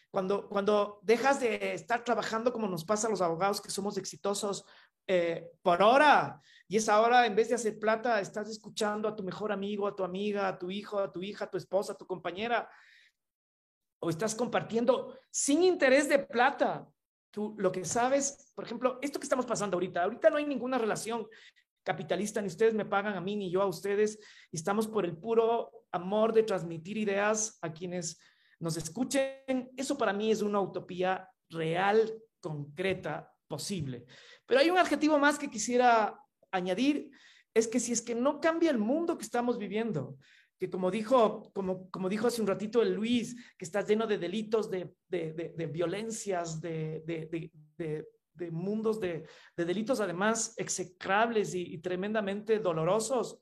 Cuando, 0.10 0.50
cuando 0.50 1.00
dejas 1.04 1.40
de 1.40 1.74
estar 1.74 2.04
trabajando 2.04 2.52
como 2.52 2.68
nos 2.68 2.84
pasa 2.84 3.08
a 3.08 3.12
los 3.12 3.22
abogados 3.22 3.62
que 3.62 3.70
somos 3.70 3.98
exitosos 3.98 4.66
eh, 5.06 5.52
por 5.62 5.84
hora, 5.84 6.42
y 6.68 6.78
esa 6.78 7.00
hora 7.02 7.26
en 7.26 7.36
vez 7.36 7.50
de 7.50 7.56
hacer 7.56 7.78
plata, 7.78 8.20
estás 8.20 8.50
escuchando 8.50 9.08
a 9.08 9.16
tu 9.16 9.24
mejor 9.24 9.52
amigo, 9.52 9.88
a 9.88 9.96
tu 9.96 10.04
amiga, 10.04 10.48
a 10.48 10.58
tu 10.58 10.72
hijo, 10.72 11.00
a 11.00 11.12
tu 11.12 11.22
hija, 11.22 11.46
a 11.46 11.50
tu 11.50 11.58
esposa, 11.58 11.94
a 11.94 11.98
tu 11.98 12.08
compañera, 12.08 12.70
o 14.00 14.10
estás 14.10 14.36
compartiendo 14.36 15.18
sin 15.32 15.64
interés 15.64 16.10
de 16.10 16.20
plata. 16.20 16.88
Tú 17.32 17.56
lo 17.58 17.72
que 17.72 17.86
sabes, 17.86 18.52
por 18.56 18.66
ejemplo, 18.66 18.98
esto 19.02 19.20
que 19.20 19.26
estamos 19.26 19.46
pasando 19.46 19.76
ahorita, 19.76 20.04
ahorita 20.04 20.30
no 20.30 20.38
hay 20.38 20.46
ninguna 20.46 20.78
relación 20.78 21.28
capitalista, 21.84 22.42
ni 22.42 22.48
ustedes 22.48 22.74
me 22.74 22.86
pagan 22.86 23.16
a 23.16 23.22
mí, 23.22 23.36
ni 23.36 23.52
yo 23.52 23.62
a 23.62 23.68
ustedes, 23.68 24.20
y 24.52 24.58
estamos 24.58 24.88
por 24.88 25.06
el 25.06 25.18
puro 25.18 25.72
amor 25.92 26.34
de 26.34 26.44
transmitir 26.44 26.98
ideas 26.98 27.58
a 27.62 27.72
quienes 27.72 28.20
nos 28.60 28.78
escuchen. 28.78 29.72
Eso 29.76 29.98
para 29.98 30.14
mí 30.14 30.32
es 30.32 30.42
una 30.42 30.60
utopía 30.60 31.30
real, 31.50 32.14
concreta, 32.40 33.32
posible. 33.48 34.06
Pero 34.46 34.62
hay 34.62 34.70
un 34.70 34.78
adjetivo 34.78 35.18
más 35.18 35.40
que 35.40 35.50
quisiera 35.50 36.20
añadir, 36.52 37.10
es 37.54 37.68
que 37.68 37.80
si 37.80 37.92
es 37.92 38.02
que 38.02 38.16
no 38.16 38.40
cambia 38.40 38.72
el 38.72 38.78
mundo 38.78 39.18
que 39.18 39.26
estamos 39.26 39.58
viviendo, 39.58 40.18
que 40.60 40.70
como 40.70 40.92
dijo, 40.92 41.52
como, 41.54 41.90
como 41.90 42.10
dijo 42.10 42.28
hace 42.28 42.42
un 42.42 42.48
ratito 42.48 42.82
el 42.82 42.94
Luis, 42.94 43.36
que 43.58 43.64
está 43.64 43.82
lleno 43.82 44.06
de 44.06 44.18
delitos, 44.18 44.70
de, 44.70 44.94
de, 45.08 45.54
de, 45.56 45.66
violencias, 45.68 46.60
de, 46.60 47.02
mundos 48.52 49.00
de, 49.00 49.26
delitos 49.56 50.02
además 50.02 50.54
execrables 50.58 51.56
y, 51.56 51.78
tremendamente 51.78 52.60
dolorosos. 52.60 53.40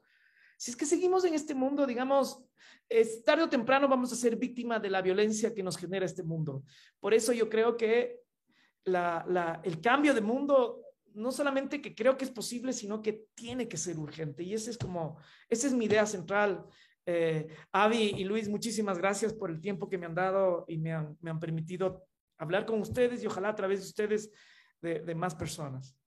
Si 0.57 0.72
es 0.72 0.77
que 0.77 0.85
seguimos 0.85 1.26
en 1.26 1.34
este 1.34 1.56
mundo, 1.56 1.88
digamos, 1.88 2.44
es, 2.88 3.23
tarde 3.23 3.44
o 3.44 3.49
temprano 3.49 3.88
vamos 3.88 4.14
a 4.14 4.15
ser 4.15 4.35
víctima 4.35 4.80
de 4.80 4.91
la 4.91 5.02
violencia 5.02 5.56
que 5.56 5.64
nos 5.64 5.76
genera 5.76 6.06
este 6.06 6.23
mundo. 6.23 6.64
Por 6.99 7.15
eso 7.15 7.34
yo 7.34 7.49
creo 7.49 7.76
que 7.76 8.22
la, 8.85 9.26
la, 9.27 9.60
el 9.64 9.81
cambio 9.81 10.14
de 10.14 10.22
mundo 10.22 10.84
no 11.18 11.31
solamente 11.31 11.81
que 11.81 11.95
creo 11.95 12.15
que 12.15 12.26
es 12.26 12.31
posible, 12.31 12.73
sino 12.73 13.02
que 13.02 13.26
tiene 13.34 13.68
que 13.68 13.77
ser 13.77 13.98
urgente. 13.98 14.44
Y 14.44 14.53
ese 14.53 14.69
es 14.69 14.77
como, 14.77 15.18
esa 15.49 15.65
es 15.65 15.73
mi 15.73 15.85
idea 15.85 16.06
central. 16.06 16.64
Eh, 17.10 17.48
Avi 17.72 18.16
y 18.18 18.26
Luis, 18.26 18.50
muchísimas 18.50 18.98
gracias 18.98 19.34
por 19.34 19.50
el 19.50 19.62
tiempo 19.62 19.90
que 19.90 19.98
me 19.98 20.06
han 20.06 20.14
dado 20.14 20.66
y 20.68 20.78
me 20.78 20.92
han, 20.92 21.18
me 21.22 21.32
han 21.32 21.40
permitido 21.40 22.06
hablar 22.38 22.66
con 22.66 22.80
ustedes 22.82 23.24
y 23.24 23.28
ojalá 23.28 23.50
a 23.50 23.56
través 23.56 23.80
de 23.80 23.86
ustedes 23.86 24.32
de, 24.82 25.16
más 25.16 25.34
personas. 25.34 25.98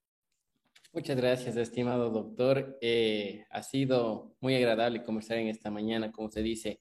Muchas 0.93 1.17
gracias, 1.17 1.57
estimado 1.57 2.11
doctor. 2.11 2.79
Eh, 2.81 3.45
ha 3.51 3.63
sido 3.63 4.37
muy 4.41 4.55
agradable 4.55 5.03
conversar 5.03 5.39
en 5.39 5.49
esta 5.49 5.71
mañana, 5.71 6.13
como 6.13 6.31
se 6.31 6.43
dice, 6.43 6.81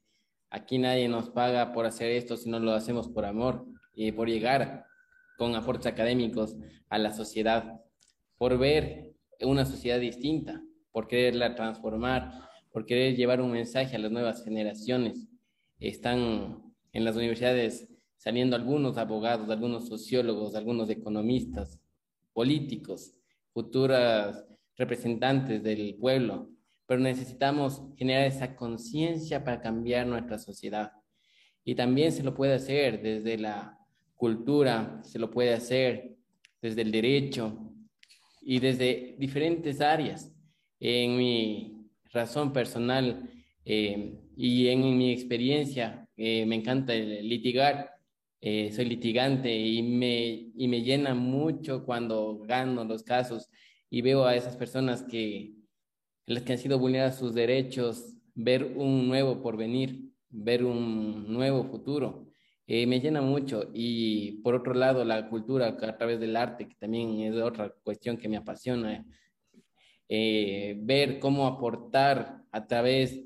Aquí 0.52 0.78
nadie 0.78 1.08
nos 1.08 1.30
paga 1.30 1.72
por 1.72 1.86
hacer 1.86 2.10
esto, 2.10 2.36
sino 2.36 2.58
lo 2.58 2.72
hacemos 2.72 3.08
por 3.08 3.24
amor 3.24 3.66
y 3.94 4.10
por 4.10 4.28
llegar 4.28 4.84
con 5.38 5.54
aportes 5.54 5.86
académicos 5.86 6.56
a 6.88 6.98
la 6.98 7.12
sociedad, 7.12 7.80
por 8.36 8.58
ver 8.58 9.14
una 9.42 9.64
sociedad 9.64 10.00
distinta, 10.00 10.60
por 10.90 11.06
quererla 11.06 11.54
transformar, 11.54 12.49
por 12.70 12.86
querer 12.86 13.16
llevar 13.16 13.40
un 13.40 13.52
mensaje 13.52 13.96
a 13.96 13.98
las 13.98 14.10
nuevas 14.10 14.44
generaciones. 14.44 15.28
Están 15.78 16.62
en 16.92 17.04
las 17.04 17.16
universidades 17.16 17.88
saliendo 18.16 18.54
algunos 18.56 18.98
abogados, 18.98 19.48
algunos 19.48 19.88
sociólogos, 19.88 20.54
algunos 20.54 20.90
economistas, 20.90 21.80
políticos, 22.32 23.14
futuras 23.52 24.44
representantes 24.76 25.62
del 25.62 25.96
pueblo, 25.96 26.50
pero 26.86 27.00
necesitamos 27.00 27.82
generar 27.96 28.26
esa 28.26 28.56
conciencia 28.56 29.42
para 29.44 29.60
cambiar 29.60 30.06
nuestra 30.06 30.38
sociedad. 30.38 30.92
Y 31.64 31.74
también 31.74 32.12
se 32.12 32.22
lo 32.22 32.34
puede 32.34 32.54
hacer 32.54 33.02
desde 33.02 33.38
la 33.38 33.78
cultura, 34.14 35.00
se 35.02 35.18
lo 35.18 35.30
puede 35.30 35.54
hacer 35.54 36.16
desde 36.60 36.82
el 36.82 36.90
derecho 36.92 37.72
y 38.42 38.58
desde 38.58 39.16
diferentes 39.18 39.80
áreas. 39.80 40.32
En 40.78 41.16
mi 41.16 41.79
razón 42.12 42.52
personal 42.52 43.28
eh, 43.64 44.18
y 44.36 44.68
en 44.68 44.98
mi 44.98 45.12
experiencia, 45.12 46.08
eh, 46.16 46.44
me 46.46 46.56
encanta 46.56 46.94
litigar, 46.94 47.92
eh, 48.40 48.72
soy 48.72 48.86
litigante 48.86 49.54
y 49.54 49.82
me, 49.82 50.50
y 50.54 50.68
me 50.68 50.82
llena 50.82 51.14
mucho 51.14 51.84
cuando 51.84 52.38
gano 52.40 52.84
los 52.84 53.02
casos 53.02 53.50
y 53.90 54.02
veo 54.02 54.24
a 54.24 54.34
esas 54.34 54.56
personas 54.56 55.02
que 55.02 55.54
las 56.26 56.42
que 56.42 56.52
han 56.52 56.58
sido 56.58 56.78
vulneradas 56.78 57.18
sus 57.18 57.34
derechos, 57.34 58.14
ver 58.34 58.72
un 58.76 59.08
nuevo 59.08 59.42
porvenir, 59.42 60.10
ver 60.28 60.64
un 60.64 61.32
nuevo 61.32 61.64
futuro. 61.64 62.26
Me 62.66 63.00
llena 63.00 63.20
mucho 63.20 63.68
y 63.74 64.40
por 64.42 64.54
otro 64.54 64.74
lado 64.74 65.04
la 65.04 65.28
cultura 65.28 65.66
a 65.66 65.96
través 65.98 66.20
del 66.20 66.36
arte, 66.36 66.68
que 66.68 66.76
también 66.76 67.18
es 67.20 67.34
otra 67.42 67.74
cuestión 67.82 68.16
que 68.16 68.28
me 68.28 68.36
apasiona, 68.36 69.04
eh, 70.10 70.76
ver 70.80 71.20
cómo 71.20 71.46
aportar 71.46 72.42
a 72.52 72.66
través 72.66 73.22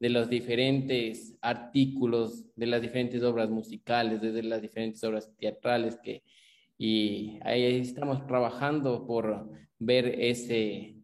de 0.00 0.08
los 0.08 0.30
diferentes 0.30 1.36
artículos, 1.42 2.46
de 2.54 2.66
las 2.66 2.80
diferentes 2.80 3.22
obras 3.22 3.50
musicales, 3.50 4.22
desde 4.22 4.44
las 4.44 4.62
diferentes 4.62 5.02
obras 5.04 5.30
teatrales 5.36 5.98
que 6.02 6.22
y 6.80 7.40
ahí 7.42 7.80
estamos 7.80 8.24
trabajando 8.28 9.04
por 9.04 9.50
ver 9.80 10.06
ese 10.20 10.94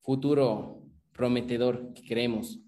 futuro 0.00 0.84
prometedor 1.12 1.92
que 1.94 2.02
queremos. 2.02 2.60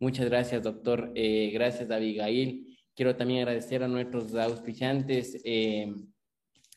Muchas 0.00 0.26
gracias, 0.26 0.64
doctor. 0.64 1.12
Eh, 1.14 1.50
gracias, 1.54 1.88
Abigail. 1.92 2.76
Quiero 2.96 3.14
también 3.14 3.42
agradecer 3.42 3.84
a 3.84 3.88
nuestros 3.88 4.34
auspiciantes, 4.34 5.40
eh, 5.44 5.94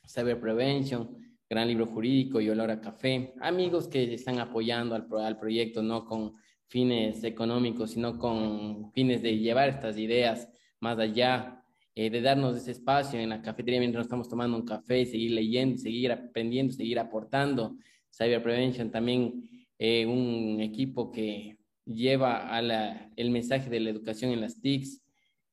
Cyber 0.07 0.39
Prevention, 0.39 1.17
Gran 1.49 1.67
Libro 1.67 1.85
Jurídico 1.85 2.41
y 2.41 2.49
Olora 2.49 2.81
Café, 2.81 3.33
amigos 3.39 3.87
que 3.87 4.13
están 4.13 4.39
apoyando 4.39 4.95
al, 4.95 5.07
al 5.23 5.37
proyecto, 5.37 5.83
no 5.83 6.05
con 6.05 6.33
fines 6.67 7.23
económicos, 7.23 7.91
sino 7.91 8.17
con 8.17 8.91
fines 8.93 9.21
de 9.21 9.37
llevar 9.37 9.69
estas 9.69 9.97
ideas 9.97 10.49
más 10.79 10.97
allá, 10.97 11.63
eh, 11.93 12.09
de 12.09 12.21
darnos 12.21 12.57
ese 12.57 12.71
espacio 12.71 13.19
en 13.19 13.29
la 13.29 13.41
cafetería 13.41 13.79
mientras 13.79 13.99
nos 13.99 14.07
estamos 14.07 14.27
tomando 14.27 14.57
un 14.57 14.65
café, 14.65 15.05
seguir 15.05 15.31
leyendo, 15.31 15.77
seguir 15.77 16.11
aprendiendo, 16.11 16.73
seguir 16.73 16.99
aportando. 16.99 17.77
Cyber 18.11 18.41
Prevention 18.41 18.91
también 18.91 19.43
eh, 19.77 20.05
un 20.05 20.59
equipo 20.61 21.11
que 21.11 21.57
lleva 21.85 22.55
a 22.55 22.59
el 23.15 23.29
mensaje 23.29 23.69
de 23.69 23.79
la 23.79 23.91
educación 23.91 24.31
en 24.31 24.41
las 24.41 24.59
TICs 24.59 25.01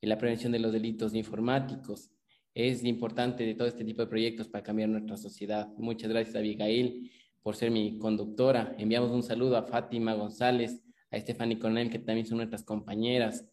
y 0.00 0.06
la 0.06 0.16
prevención 0.16 0.52
de 0.52 0.58
los 0.58 0.72
delitos 0.72 1.14
informáticos. 1.14 2.10
Es 2.54 2.84
importante 2.84 3.46
de 3.46 3.54
todo 3.54 3.66
este 3.66 3.84
tipo 3.84 4.02
de 4.02 4.08
proyectos 4.08 4.48
para 4.48 4.62
cambiar 4.62 4.90
nuestra 4.90 5.16
sociedad. 5.16 5.68
Muchas 5.78 6.10
gracias, 6.10 6.36
Abigail, 6.36 7.10
por 7.42 7.56
ser 7.56 7.70
mi 7.70 7.96
conductora. 7.98 8.74
Enviamos 8.78 9.10
un 9.10 9.22
saludo 9.22 9.56
a 9.56 9.62
Fátima 9.62 10.12
González, 10.12 10.82
a 11.10 11.18
Stephanie 11.18 11.58
Cornell, 11.58 11.88
que 11.88 11.98
también 11.98 12.26
son 12.26 12.36
nuestras 12.36 12.62
compañeras, 12.62 13.48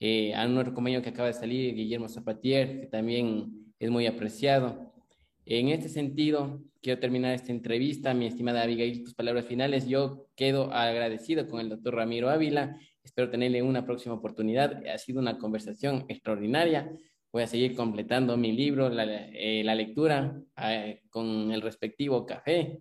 eh, 0.00 0.32
a 0.34 0.46
nuestro 0.48 0.74
compañero 0.74 1.02
que 1.02 1.10
acaba 1.10 1.28
de 1.28 1.34
salir, 1.34 1.74
Guillermo 1.74 2.08
Zapatier, 2.08 2.80
que 2.80 2.86
también 2.86 3.74
es 3.78 3.90
muy 3.90 4.06
apreciado. 4.06 4.94
En 5.44 5.68
este 5.68 5.90
sentido, 5.90 6.62
quiero 6.80 7.00
terminar 7.00 7.34
esta 7.34 7.52
entrevista. 7.52 8.14
Mi 8.14 8.26
estimada 8.26 8.62
Abigail, 8.62 9.04
tus 9.04 9.14
palabras 9.14 9.44
finales. 9.44 9.86
Yo 9.88 10.26
quedo 10.36 10.72
agradecido 10.72 11.48
con 11.48 11.60
el 11.60 11.68
doctor 11.68 11.96
Ramiro 11.96 12.30
Ávila. 12.30 12.78
Espero 13.02 13.30
tenerle 13.30 13.62
una 13.62 13.84
próxima 13.84 14.14
oportunidad. 14.14 14.86
Ha 14.86 14.96
sido 14.96 15.20
una 15.20 15.36
conversación 15.36 16.06
extraordinaria. 16.08 16.90
Voy 17.30 17.42
a 17.42 17.46
seguir 17.46 17.74
completando 17.74 18.36
mi 18.36 18.52
libro, 18.52 18.88
la, 18.88 19.04
eh, 19.04 19.62
la 19.62 19.74
lectura, 19.74 20.40
eh, 20.62 21.02
con 21.10 21.52
el 21.52 21.60
respectivo 21.60 22.24
café, 22.24 22.80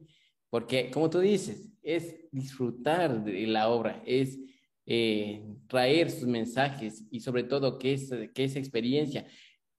porque 0.50 0.90
como 0.90 1.10
tú 1.10 1.20
dices, 1.20 1.70
es 1.84 2.16
disfrutar 2.32 3.24
de 3.26 3.46
la 3.48 3.70
obra, 3.70 4.02
es 4.06 4.40
eh, 4.86 5.44
traer 5.68 6.10
sus 6.10 6.28
mensajes 6.28 7.06
y 7.12 7.20
sobre 7.20 7.44
todo 7.44 7.78
que, 7.78 7.94
es, 7.94 8.10
que 8.34 8.46
esa 8.46 8.60
experiencia. 8.60 9.28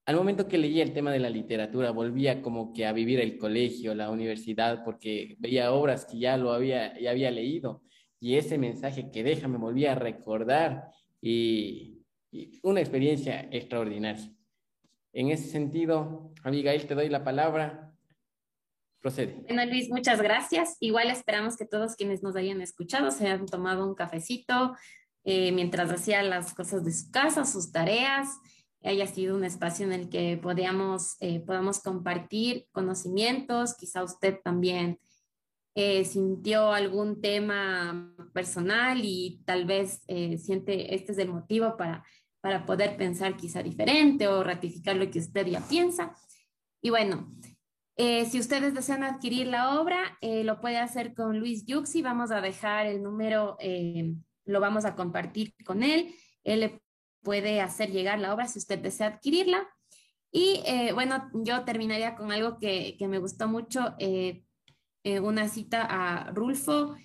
Al 0.05 0.15
momento 0.15 0.47
que 0.47 0.57
leía 0.59 0.83
el 0.83 0.93
tema 0.93 1.11
de 1.11 1.19
la 1.19 1.29
literatura, 1.29 1.91
volvía 1.91 2.41
como 2.41 2.71
que 2.71 2.85
a 2.85 2.93
vivir 2.93 3.19
el 3.19 3.37
colegio, 3.37 3.95
la 3.95 4.11
universidad, 4.11 4.83
porque 4.83 5.35
veía 5.39 5.71
obras 5.71 6.05
que 6.05 6.19
ya 6.19 6.37
lo 6.37 6.51
había, 6.51 6.99
ya 6.99 7.11
había 7.11 7.31
leído. 7.31 7.83
Y 8.19 8.35
ese 8.35 8.57
mensaje 8.57 9.11
que 9.11 9.23
deja 9.23 9.47
me 9.47 9.57
volvía 9.57 9.93
a 9.93 9.95
recordar 9.95 10.89
y 11.21 11.99
una 12.63 12.79
experiencia 12.79 13.47
extraordinaria. 13.51 14.38
En 15.13 15.29
ese 15.29 15.49
sentido, 15.49 16.31
Abigail, 16.43 16.85
te 16.87 16.95
doy 16.95 17.09
la 17.09 17.23
palabra. 17.23 17.93
Procede. 19.01 19.43
Bueno, 19.47 19.65
Luis, 19.65 19.89
muchas 19.89 20.21
gracias. 20.21 20.75
Igual 20.79 21.09
esperamos 21.09 21.55
que 21.55 21.65
todos 21.65 21.95
quienes 21.95 22.21
nos 22.21 22.35
hayan 22.35 22.61
escuchado 22.61 23.11
se 23.11 23.25
hayan 23.25 23.45
tomado 23.45 23.87
un 23.87 23.95
cafecito 23.95 24.75
eh, 25.23 25.51
mientras 25.51 25.89
hacía 25.91 26.21
las 26.21 26.53
cosas 26.53 26.83
de 26.83 26.91
su 26.91 27.09
casa, 27.09 27.45
sus 27.45 27.71
tareas 27.71 28.27
haya 28.83 29.07
sido 29.07 29.35
un 29.35 29.43
espacio 29.43 29.85
en 29.85 29.93
el 29.93 30.09
que 30.09 30.37
podamos, 30.37 31.17
eh, 31.19 31.39
podamos 31.41 31.81
compartir 31.81 32.67
conocimientos, 32.71 33.75
quizá 33.75 34.03
usted 34.03 34.39
también 34.43 34.99
eh, 35.75 36.05
sintió 36.05 36.71
algún 36.71 37.21
tema 37.21 38.13
personal 38.33 38.99
y 39.03 39.41
tal 39.45 39.65
vez 39.65 40.01
eh, 40.07 40.37
siente 40.37 40.95
este 40.95 41.11
es 41.11 41.17
el 41.17 41.29
motivo 41.29 41.77
para, 41.77 42.05
para 42.41 42.65
poder 42.65 42.97
pensar 42.97 43.35
quizá 43.37 43.63
diferente 43.63 44.27
o 44.27 44.43
ratificar 44.43 44.95
lo 44.95 45.09
que 45.09 45.19
usted 45.19 45.45
ya 45.47 45.61
piensa. 45.61 46.15
Y 46.81 46.89
bueno, 46.89 47.35
si 47.97 48.39
ustedes 48.39 48.73
desean 48.73 49.03
adquirir 49.03 49.47
la 49.47 49.81
obra, 49.81 50.17
lo 50.21 50.61
puede 50.61 50.77
hacer 50.77 51.13
con 51.13 51.37
Luis 51.37 51.65
Yuxi. 51.65 52.01
Vamos 52.01 52.31
a 52.31 52.39
dejar 52.39 52.85
el 52.85 53.03
número, 53.03 53.57
lo 54.45 54.59
vamos 54.61 54.85
a 54.85 54.95
compartir 54.95 55.53
con 55.65 55.83
él. 55.83 56.15
Él 56.45 56.79
puede 57.21 57.61
hacer 57.61 57.91
llegar 57.91 58.19
la 58.19 58.33
obra 58.33 58.47
si 58.47 58.59
usted 58.59 58.79
desea 58.79 59.07
adquirirla. 59.07 59.67
Y 60.31 60.61
eh, 60.65 60.91
bueno, 60.93 61.29
yo 61.33 61.63
terminaría 61.65 62.15
con 62.15 62.31
algo 62.31 62.59
que, 62.59 62.95
que 62.97 63.07
me 63.07 63.17
gustó 63.17 63.47
mucho, 63.47 63.95
eh, 63.97 64.43
eh, 65.03 65.19
una 65.19 65.47
cita 65.47 65.87
a 65.89 66.31
Rulfo, 66.31 66.95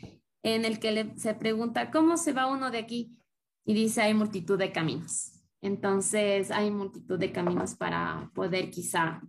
en 0.42 0.64
el 0.64 0.78
que 0.78 0.92
le, 0.92 1.18
se 1.18 1.34
pregunta, 1.34 1.90
¿cómo 1.90 2.18
se 2.18 2.32
va 2.32 2.46
uno 2.46 2.70
de 2.70 2.78
aquí? 2.78 3.16
Y 3.64 3.74
dice, 3.74 4.02
hay 4.02 4.14
multitud 4.14 4.58
de 4.58 4.72
caminos. 4.72 5.32
Entonces, 5.60 6.50
hay 6.50 6.70
multitud 6.70 7.18
de 7.18 7.32
caminos 7.32 7.74
para 7.74 8.30
poder 8.34 8.70
quizá 8.70 9.22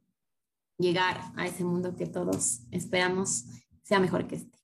llegar 0.78 1.18
a 1.36 1.48
ese 1.48 1.64
mundo 1.64 1.96
que 1.96 2.08
todos 2.08 2.62
esperamos 2.72 3.46
sea 3.84 4.00
mejor 4.00 4.28
que 4.28 4.36
este. 4.36 4.60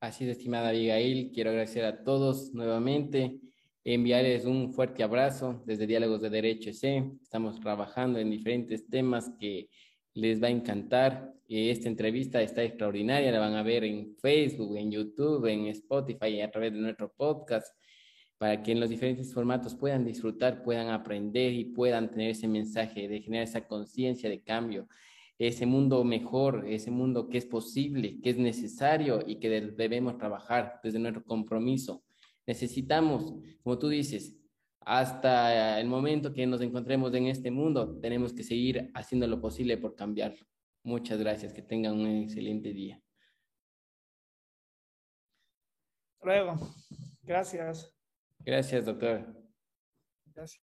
Así 0.00 0.24
es, 0.24 0.36
estimada 0.36 0.68
Abigail, 0.68 1.32
quiero 1.32 1.50
agradecer 1.50 1.84
a 1.84 2.04
todos 2.04 2.52
nuevamente 2.52 3.40
enviarles 3.84 4.46
un 4.46 4.72
fuerte 4.72 5.02
abrazo 5.02 5.62
desde 5.66 5.86
Diálogos 5.86 6.22
de 6.22 6.30
Derecho 6.30 6.72
C. 6.72 7.10
Estamos 7.22 7.60
trabajando 7.60 8.18
en 8.18 8.30
diferentes 8.30 8.88
temas 8.88 9.30
que 9.38 9.68
les 10.14 10.42
va 10.42 10.46
a 10.46 10.50
encantar. 10.50 11.33
Esta 11.48 11.88
entrevista 11.88 12.42
está 12.42 12.62
extraordinaria, 12.62 13.30
la 13.30 13.38
van 13.38 13.54
a 13.54 13.62
ver 13.62 13.84
en 13.84 14.16
Facebook, 14.16 14.76
en 14.76 14.90
YouTube, 14.90 15.46
en 15.46 15.66
Spotify 15.66 16.40
a 16.40 16.50
través 16.50 16.72
de 16.72 16.80
nuestro 16.80 17.12
podcast, 17.12 17.76
para 18.38 18.62
que 18.62 18.72
en 18.72 18.80
los 18.80 18.90
diferentes 18.90 19.32
formatos 19.32 19.74
puedan 19.74 20.04
disfrutar, 20.04 20.62
puedan 20.62 20.88
aprender 20.88 21.52
y 21.52 21.66
puedan 21.66 22.10
tener 22.10 22.30
ese 22.30 22.48
mensaje 22.48 23.08
de 23.08 23.20
generar 23.20 23.44
esa 23.44 23.66
conciencia 23.66 24.28
de 24.28 24.42
cambio, 24.42 24.88
ese 25.38 25.66
mundo 25.66 26.02
mejor, 26.04 26.64
ese 26.68 26.90
mundo 26.90 27.28
que 27.28 27.38
es 27.38 27.46
posible, 27.46 28.20
que 28.22 28.30
es 28.30 28.38
necesario 28.38 29.22
y 29.26 29.36
que 29.36 29.48
debemos 29.48 30.16
trabajar 30.18 30.80
desde 30.82 30.98
nuestro 30.98 31.24
compromiso 31.24 32.04
Necesitamos, 32.46 33.34
como 33.62 33.78
tú 33.78 33.88
dices, 33.88 34.36
hasta 34.80 35.80
el 35.80 35.86
momento 35.86 36.32
que 36.32 36.46
nos 36.46 36.60
encontremos 36.60 37.14
en 37.14 37.26
este 37.26 37.50
mundo, 37.50 37.98
tenemos 38.00 38.34
que 38.34 38.42
seguir 38.42 38.90
haciendo 38.94 39.26
lo 39.26 39.40
posible 39.40 39.78
por 39.78 39.94
cambiarlo. 39.94 40.44
Muchas 40.84 41.18
gracias, 41.18 41.52
que 41.54 41.62
tengan 41.62 41.94
un 41.94 42.24
excelente 42.24 42.72
día. 42.72 43.02
Luego, 46.22 46.56
gracias. 47.22 47.90
Gracias, 48.40 48.84
doctor. 48.84 49.34
Gracias. 50.26 50.63